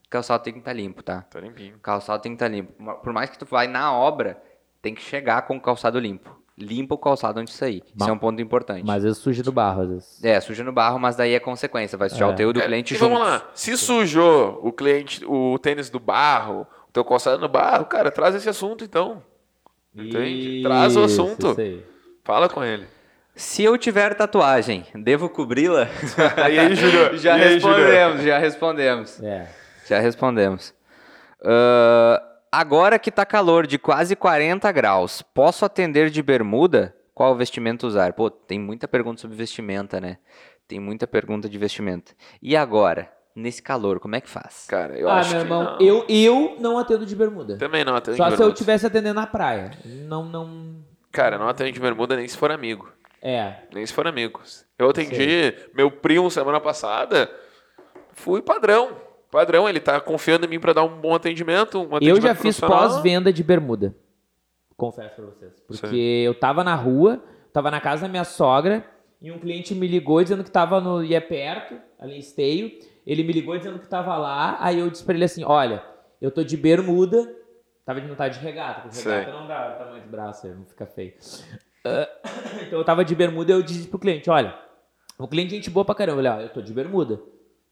O 0.06 0.08
calçado 0.08 0.44
tem 0.44 0.52
que 0.52 0.60
estar 0.60 0.72
limpo, 0.72 1.02
tá? 1.02 1.22
Tá 1.22 1.40
limpinho. 1.40 1.74
O 1.76 1.80
calçado 1.80 2.22
tem 2.22 2.30
que 2.30 2.36
estar 2.36 2.46
limpo. 2.48 2.72
Por 3.02 3.12
mais 3.12 3.28
que 3.28 3.38
tu 3.38 3.44
vai 3.44 3.66
na 3.66 3.92
obra, 3.92 4.40
tem 4.80 4.94
que 4.94 5.02
chegar 5.02 5.42
com 5.42 5.56
o 5.56 5.60
calçado 5.60 5.98
limpo. 5.98 6.40
Limpa 6.60 6.94
o 6.94 6.98
calçado 6.98 7.38
antes 7.38 7.52
de 7.54 7.58
sair. 7.58 7.82
Isso 7.94 8.08
é 8.08 8.12
um 8.12 8.18
ponto 8.18 8.42
importante. 8.42 8.84
Mas 8.84 8.96
às 8.96 9.02
vezes 9.04 9.18
suja 9.18 9.42
do 9.42 9.52
barro, 9.52 9.82
às 9.82 9.88
vezes. 9.88 10.24
É, 10.24 10.40
suja 10.40 10.64
no 10.64 10.72
barro, 10.72 10.98
mas 10.98 11.14
daí 11.14 11.32
é 11.34 11.38
consequência. 11.40 11.96
Vai 11.96 12.08
sujar 12.10 12.28
É. 12.30 12.32
o 12.32 12.34
teu 12.34 12.52
do 12.52 12.60
É, 12.60 12.64
cliente 12.66 12.94
junto. 12.96 13.08
vamos 13.10 13.20
lá. 13.26 13.48
Se 13.54 13.76
sujou 13.76 14.58
o 14.62 14.72
cliente, 14.72 15.24
o 15.24 15.56
tênis 15.58 15.88
do 15.88 16.00
barro, 16.00 16.66
o 16.88 16.92
teu 16.92 17.04
calçado 17.04 17.38
no 17.40 17.48
barro, 17.48 17.84
cara, 17.84 18.10
traz 18.10 18.34
esse 18.34 18.48
assunto 18.48 18.82
então. 18.84 19.22
Entende? 19.94 20.62
Traz 20.62 20.96
o 20.96 21.04
Isso, 21.04 21.22
assunto. 21.22 21.60
isso. 21.60 21.82
Fala 22.24 22.48
com 22.48 22.62
ele. 22.64 22.86
Se 23.34 23.62
eu 23.62 23.78
tiver 23.78 24.14
tatuagem, 24.14 24.84
devo 24.96 25.28
cobri-la? 25.28 25.86
e 26.50 26.58
aí, 26.58 26.74
Júlio? 26.74 27.16
já 27.18 27.38
E 27.38 27.42
aí, 27.42 27.60
Júlio? 27.60 27.76
respondemos, 27.76 28.22
já 28.24 28.38
respondemos. 28.38 29.22
É. 29.22 29.48
Já 29.88 30.00
respondemos. 30.00 30.74
Ah, 31.44 32.22
agora 32.50 32.98
que 32.98 33.10
tá 33.10 33.24
calor 33.24 33.66
de 33.66 33.78
quase 33.78 34.16
40 34.16 34.70
graus, 34.72 35.22
posso 35.22 35.64
atender 35.64 36.10
de 36.10 36.22
bermuda? 36.22 36.94
Qual 37.14 37.34
vestimenta 37.34 37.86
usar? 37.86 38.12
Pô, 38.12 38.30
tem 38.30 38.58
muita 38.58 38.86
pergunta 38.86 39.20
sobre 39.20 39.36
vestimenta, 39.36 40.00
né? 40.00 40.18
Tem 40.66 40.78
muita 40.78 41.06
pergunta 41.06 41.48
de 41.48 41.58
vestimenta. 41.58 42.12
E 42.40 42.56
agora, 42.56 43.10
nesse 43.34 43.62
calor, 43.62 43.98
como 43.98 44.14
é 44.14 44.20
que 44.20 44.28
faz? 44.28 44.66
Cara, 44.68 44.96
eu 44.96 45.08
ah, 45.08 45.18
acho 45.18 45.30
meu 45.30 45.40
que 45.40 45.44
irmão, 45.46 45.64
não. 45.64 45.80
eu, 45.80 46.04
eu 46.08 46.56
não 46.60 46.78
atendo 46.78 47.04
de 47.04 47.16
bermuda. 47.16 47.56
Também 47.56 47.84
não 47.84 47.96
atendo 47.96 48.16
Só 48.16 48.24
de 48.24 48.30
se 48.30 48.34
eu 48.34 48.38
bermuda. 48.38 48.54
estivesse 48.54 48.86
atendendo 48.86 49.14
na 49.14 49.26
praia. 49.26 49.70
Não, 49.84 50.24
não. 50.24 50.76
Cara, 51.10 51.38
não 51.38 51.48
atendo 51.48 51.72
de 51.72 51.80
bermuda 51.80 52.16
nem 52.16 52.28
se 52.28 52.36
for 52.36 52.52
amigo. 52.52 52.92
É. 53.20 53.62
Nem 53.72 53.84
se 53.84 53.92
for 53.92 54.06
amigos. 54.06 54.64
Eu 54.78 54.90
atendi 54.90 55.54
meu 55.74 55.90
primo 55.90 56.30
semana 56.30 56.60
passada, 56.60 57.30
fui 58.12 58.40
padrão. 58.40 59.07
Padrão, 59.30 59.68
ele 59.68 59.80
tá 59.80 60.00
confiando 60.00 60.46
em 60.46 60.48
mim 60.48 60.60
pra 60.60 60.72
dar 60.72 60.84
um 60.84 61.00
bom 61.00 61.14
atendimento. 61.14 61.78
Um 61.78 61.82
Eu 61.82 61.96
atendimento 61.96 62.22
já 62.22 62.34
fiz 62.34 62.58
pós-venda 62.58 63.32
de 63.32 63.42
bermuda. 63.42 63.94
Confesso 64.76 65.16
pra 65.16 65.24
vocês. 65.26 65.52
Porque 65.66 66.22
eu 66.24 66.34
tava 66.34 66.64
na 66.64 66.74
rua, 66.74 67.22
tava 67.52 67.70
na 67.70 67.80
casa 67.80 68.02
da 68.02 68.08
minha 68.08 68.24
sogra, 68.24 68.84
e 69.20 69.30
um 69.30 69.38
cliente 69.38 69.74
me 69.74 69.86
ligou 69.86 70.22
dizendo 70.22 70.44
que 70.44 70.50
tava 70.50 70.80
no. 70.80 71.02
ia 71.02 71.20
perto, 71.20 71.74
ali 71.98 72.14
em 72.14 72.18
esteio. 72.18 72.70
Ele 73.06 73.22
me 73.22 73.32
ligou 73.32 73.56
dizendo 73.56 73.78
que 73.78 73.88
tava 73.88 74.16
lá, 74.16 74.56
aí 74.60 74.78
eu 74.78 74.88
disse 74.88 75.04
pra 75.04 75.14
ele 75.14 75.24
assim: 75.24 75.44
olha, 75.44 75.82
eu 76.20 76.30
tô 76.30 76.42
de 76.42 76.56
bermuda. 76.56 77.36
Tava 77.84 78.00
de 78.02 78.06
não 78.06 78.14
tá 78.14 78.28
de 78.28 78.38
regata, 78.38 78.82
porque 78.82 78.98
regata 79.02 79.32
não 79.32 79.46
dá 79.48 79.74
o 79.74 79.78
tamanho 79.78 80.02
de 80.02 80.08
braço, 80.08 80.46
não 80.46 80.66
fica 80.66 80.86
feio. 80.86 81.14
Ah, 81.84 82.08
então 82.66 82.78
eu 82.78 82.84
tava 82.84 83.02
de 83.04 83.14
bermuda 83.14 83.50
e 83.50 83.54
eu 83.54 83.62
disse 83.62 83.88
pro 83.88 83.98
cliente: 83.98 84.30
olha, 84.30 84.56
o 85.18 85.26
cliente 85.26 85.54
é 85.54 85.56
gente 85.56 85.70
boa 85.70 85.84
pra 85.84 85.94
caramba. 85.94 86.22
Ó, 86.36 86.40
eu 86.40 86.50
tô 86.50 86.62
de 86.62 86.72
bermuda. 86.72 87.20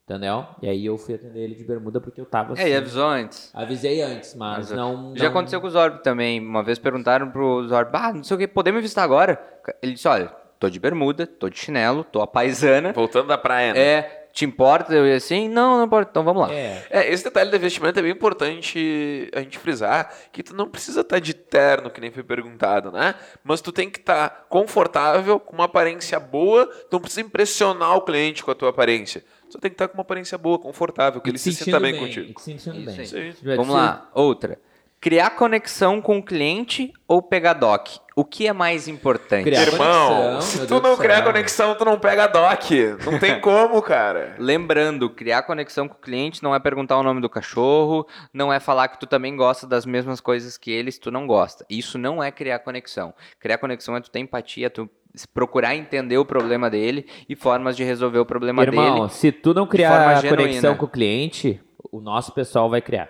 Entendeu? 0.09 0.47
E 0.63 0.69
aí 0.69 0.87
eu 0.87 0.97
fui 0.97 1.17
atender 1.17 1.41
ele 1.41 1.57
de 1.57 1.65
bermuda 1.65 2.01
porque 2.01 2.21
eu 2.21 2.25
tava 2.25 2.53
assim. 2.53 2.63
É, 2.63 2.69
e 2.69 2.77
avisou 2.77 3.09
antes. 3.09 3.51
Avisei 3.53 4.01
antes, 4.03 4.37
mas, 4.37 4.71
Mas, 4.71 4.71
não, 4.71 5.13
Já 5.17 5.25
não- 5.25 5.31
aconteceu 5.31 5.61
com 5.61 5.67
o 5.67 5.71
Zorb 5.71 6.01
também. 6.01 6.39
Uma 6.39 6.63
vez 6.63 6.79
perguntaram 6.79 7.29
pro 7.29 7.67
Zorb, 7.67 7.91
ah, 7.93 8.13
não 8.13 8.23
sei 8.23 8.37
o 8.37 8.39
que, 8.39 8.47
podemos 8.47 8.81
visitar 8.81 9.03
agora? 9.03 9.37
Ele 9.83 9.95
disse, 9.95 10.07
olha, 10.07 10.33
tô 10.61 10.71
de 10.71 10.79
bermuda, 10.79 11.27
tô 11.27 11.49
de 11.49 11.59
chinelo, 11.59 12.05
tô 12.05 12.23
a 12.23 12.27
paisana. 12.27 12.93
Voltando 12.93 13.27
da 13.27 13.37
praia, 13.37 13.75
né? 13.75 13.81
É, 13.81 14.27
te 14.33 14.45
importa? 14.45 14.95
Eu 14.95 15.05
ia 15.07 15.17
assim, 15.17 15.49
não, 15.49 15.79
não 15.79 15.87
importa, 15.87 16.11
então 16.11 16.23
vamos 16.23 16.43
lá. 16.47 16.55
É. 16.55 16.87
É, 16.89 17.11
esse 17.13 17.25
detalhe 17.25 17.51
do 17.51 17.57
investimento 17.57 17.99
é 17.99 18.03
bem 18.03 18.13
importante 18.13 19.29
a 19.35 19.41
gente 19.41 19.59
frisar 19.59 20.15
que 20.31 20.43
tu 20.43 20.55
não 20.55 20.69
precisa 20.69 21.01
estar 21.01 21.19
de 21.19 21.35
terno, 21.35 21.91
que 21.91 22.01
nem 22.01 22.13
foi 22.13 22.23
perguntado, 22.23 22.93
né? 22.93 23.17
Mas 23.43 23.61
tu 23.61 23.73
tem 23.73 23.91
que 23.91 23.99
estar 23.99 24.47
confortável, 24.49 25.41
com 25.41 25.55
uma 25.57 25.65
aparência 25.65 26.21
boa, 26.21 26.67
tu 26.67 26.93
não 26.93 27.01
precisa 27.01 27.23
impressionar 27.23 27.97
o 27.97 28.03
cliente 28.03 28.45
com 28.45 28.53
a 28.53 28.55
tua 28.55 28.69
aparência. 28.71 29.25
Só 29.57 29.61
tem 29.61 29.71
que 29.71 29.75
estar 29.75 29.89
com 29.89 29.95
uma 29.95 30.03
aparência 30.03 30.37
boa, 30.37 30.59
confortável, 30.59 31.19
que 31.21 31.29
E 31.29 31.31
ele 31.31 31.39
se 31.39 31.51
sinta 31.55 31.81
bem, 31.81 31.99
contigo. 31.99 32.31
e 32.31 32.35
te 32.35 32.43
sentindo 32.43 32.77
Isso 32.77 32.87
bem. 32.87 32.95
aí. 32.99 33.05
Isso 33.05 33.17
aí. 33.17 33.33
Se 33.33 33.39
tiver- 33.39 33.57
Vamos 33.57 33.73
se- 33.75 33.81
lá, 33.81 34.11
outra. 34.13 34.59
Criar 35.01 35.31
conexão 35.31 36.01
com 36.03 36.19
o 36.19 36.23
cliente 36.23 36.93
ou 37.07 37.23
pegar 37.23 37.53
doc? 37.55 37.89
O 38.17 38.25
que 38.25 38.47
é 38.49 38.53
mais 38.53 38.89
importante? 38.89 39.45
Criar 39.45 39.63
Irmão, 39.63 40.09
conexão, 40.09 40.41
se 40.41 40.67
tu 40.67 40.81
não 40.81 40.97
criar 40.97 41.17
céu. 41.17 41.25
conexão, 41.25 41.75
tu 41.75 41.85
não 41.85 41.99
pega 41.99 42.27
doc. 42.27 42.63
Não 43.05 43.19
tem 43.19 43.39
como, 43.41 43.81
cara. 43.83 44.35
Lembrando, 44.39 45.09
criar 45.11 45.43
conexão 45.43 45.87
com 45.87 45.95
o 45.95 45.99
cliente 46.01 46.43
não 46.43 46.55
é 46.55 46.59
perguntar 46.59 46.99
o 46.99 47.03
nome 47.03 47.21
do 47.21 47.29
cachorro, 47.31 48.07
não 48.33 48.53
é 48.53 48.59
falar 48.59 48.89
que 48.89 48.99
tu 48.99 49.07
também 49.07 49.37
gosta 49.37 49.67
das 49.67 49.85
mesmas 49.87 50.19
coisas 50.21 50.57
que 50.59 50.71
ele 50.71 50.91
se 50.91 50.99
tu 51.01 51.11
não 51.11 51.27
gosta. 51.27 51.65
Isso 51.71 51.99
não 51.99 52.23
é 52.23 52.31
criar 52.31 52.59
conexão. 52.61 53.15
Criar 53.39 53.59
conexão 53.59 53.97
é 53.97 54.01
tu 54.01 54.11
ter 54.11 54.19
empatia, 54.21 54.71
tu 54.71 54.89
procurar 55.33 55.75
entender 55.77 56.19
o 56.19 56.25
problema 56.25 56.69
dele 56.69 57.07
e 57.29 57.37
formas 57.37 57.77
de 57.77 57.85
resolver 57.85 58.19
o 58.19 58.27
problema 58.27 58.63
Irmão, 58.63 59.07
dele. 59.07 59.11
se 59.11 59.31
tu 59.33 59.55
não 59.55 59.67
criar 59.67 60.21
genuína. 60.21 60.37
conexão 60.43 60.77
com 60.77 60.85
o 60.85 60.89
cliente, 60.89 61.63
o 61.91 62.01
nosso 62.01 62.33
pessoal 62.33 62.69
vai 62.69 62.83
criar. 62.83 63.09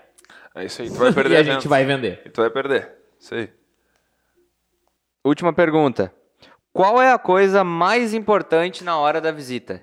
É 0.54 0.64
isso 0.66 0.82
aí, 0.82 0.88
tu 0.90 0.96
vai 0.96 1.12
perder 1.12 1.34
e 1.36 1.36
a 1.38 1.42
gente 1.42 1.66
vai 1.66 1.84
vender. 1.84 2.22
E 2.24 2.30
tu 2.30 2.40
vai 2.40 2.50
perder. 2.50 2.92
Isso 3.18 3.34
aí. 3.34 3.50
Última 5.24 5.52
pergunta. 5.52 6.12
Qual 6.72 7.00
é 7.00 7.10
a 7.10 7.18
coisa 7.18 7.64
mais 7.64 8.12
importante 8.12 8.84
na 8.84 8.98
hora 8.98 9.20
da 9.20 9.32
visita? 9.32 9.82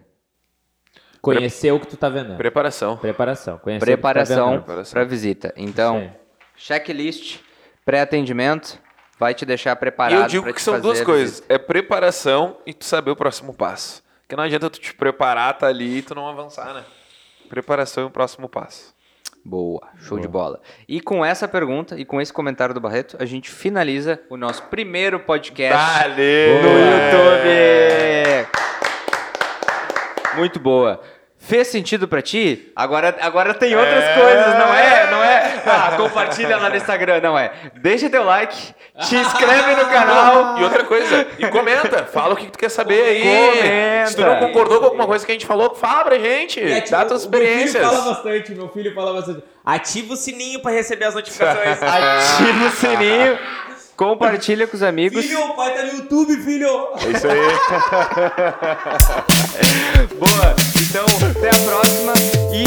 Conhecer 1.22 1.72
o 1.72 1.80
que 1.80 1.88
tu 1.88 1.98
tá 1.98 2.10
vendendo. 2.10 2.38
Preparação. 2.38 2.98
Preparação. 2.98 3.58
Conhecer 3.58 3.86
Preparação 3.86 4.58
tá 4.58 4.58
Preparação. 4.58 4.94
para 4.94 5.04
visita. 5.06 5.54
Então, 5.56 6.14
checklist, 6.56 7.40
pré-atendimento, 7.86 8.78
vai 9.20 9.34
te 9.34 9.46
deixar 9.46 9.72
E 9.72 9.76
preparado. 9.76 10.22
eu 10.22 10.28
digo 10.28 10.54
que 10.54 10.62
são 10.62 10.80
duas 10.80 11.02
coisas. 11.02 11.44
É 11.50 11.58
preparação 11.58 12.58
e 12.66 12.74
tu 12.74 12.86
saber 12.86 13.12
o 13.12 13.16
próximo 13.16 13.54
passo. 13.54 14.04
Porque 14.22 14.36
não 14.36 14.44
adianta 14.44 14.70
tu 14.70 14.80
te 14.80 14.94
preparar, 14.94 15.58
tá 15.58 15.68
ali 15.68 15.98
e 15.98 16.02
tu 16.02 16.16
não 16.16 16.28
avançar, 16.28 16.74
né? 16.74 16.84
Preparação 17.50 18.04
e 18.04 18.08
o 18.08 18.10
próximo 18.10 18.48
passo. 18.50 18.94
Boa, 19.46 19.82
show 19.98 20.18
de 20.18 20.28
Boa. 20.28 20.46
bola. 20.46 20.62
E 20.88 21.02
com 21.02 21.24
essa 21.24 21.48
pergunta 21.50 22.00
e 22.00 22.06
com 22.06 22.22
esse 22.22 22.32
comentário 22.32 22.74
do 22.74 22.80
Barreto, 22.80 23.18
a 23.20 23.26
gente 23.26 23.52
finaliza 23.52 24.22
o 24.30 24.38
nosso 24.38 24.64
primeiro 24.64 25.20
podcast 25.20 25.76
Valeu! 26.02 26.62
no 26.64 26.70
YouTube. 26.70 28.48
Muito 30.38 30.60
boa. 30.62 31.02
Fez 31.46 31.68
sentido 31.68 32.08
pra 32.08 32.22
ti? 32.22 32.72
Agora, 32.74 33.14
agora 33.20 33.54
tem 33.54 33.76
outras 33.76 34.02
É. 34.04 34.14
coisas, 34.18 34.48
não 34.58 34.74
é? 34.74 35.12
Não 35.12 35.24
é? 35.24 35.62
Ah, 35.66 35.94
compartilha 35.98 36.56
lá 36.56 36.70
no 36.70 36.76
Instagram, 36.78 37.20
não 37.22 37.38
é? 37.38 37.52
Deixa 37.82 38.10
teu 38.10 38.24
like, 38.24 38.74
te 39.02 39.16
inscreve 39.18 39.76
no 39.76 39.86
canal. 39.88 40.58
E 40.60 40.64
outra 40.64 40.86
coisa, 40.86 41.28
e 41.38 41.46
comenta, 41.48 42.06
fala 42.06 42.34
o 42.34 42.38
que 42.38 42.48
tu 42.48 42.58
quer 42.58 42.70
saber 42.70 43.04
aí. 43.04 43.22
Comenta. 43.24 44.08
Se 44.08 44.16
tu 44.16 44.22
não 44.22 44.38
concordou 44.40 44.80
com 44.80 44.86
alguma 44.86 45.06
coisa 45.06 45.26
que 45.26 45.32
a 45.34 45.36
gente 45.36 45.46
falou, 45.46 45.76
fala 45.76 46.06
pra 46.06 46.18
gente. 46.18 46.62
E 46.62 46.78
ativa- 46.78 46.98
Dá 47.00 47.06
tuas 47.06 47.26
o 47.26 47.30
Meu 47.30 47.40
filho 47.42 47.52
experiências. 47.54 47.86
fala 47.88 48.14
bastante, 48.14 48.52
meu 48.56 48.70
filho 48.70 48.94
fala 48.96 49.14
bastante. 49.14 49.44
Ativa 49.66 50.14
o 50.14 50.18
sininho 50.18 50.62
pra 50.62 50.72
receber 50.72 51.06
as 51.06 51.16
notificações. 51.16 51.78
Ativa 51.84 52.66
o 52.68 52.72
sininho, 52.72 53.40
compartilha 53.96 54.68
com 54.68 54.76
os 54.76 54.84
amigos. 54.84 55.24
filho, 55.26 55.46
o 55.46 55.56
pai 55.56 55.74
tá 55.74 55.84
no 55.84 55.94
YouTube, 55.94 56.36
filho! 56.44 56.68
É 57.06 57.12
isso 57.12 57.28
aí. 57.28 57.40
Boa, 60.18 60.56
então 60.80 61.06
até 61.30 61.50
a 61.50 61.60
próxima 61.64 62.14
e 62.54 62.64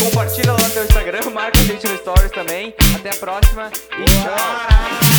compartilha 0.00 0.52
lá 0.52 0.58
no 0.58 0.70
teu 0.70 0.84
Instagram, 0.84 1.30
marca 1.32 1.58
a 1.58 1.62
gente 1.64 1.86
no 1.86 1.96
Stories 1.96 2.30
também. 2.32 2.74
Até 2.96 3.10
a 3.10 3.16
próxima 3.16 3.70
e 3.98 4.04
tchau. 4.04 5.17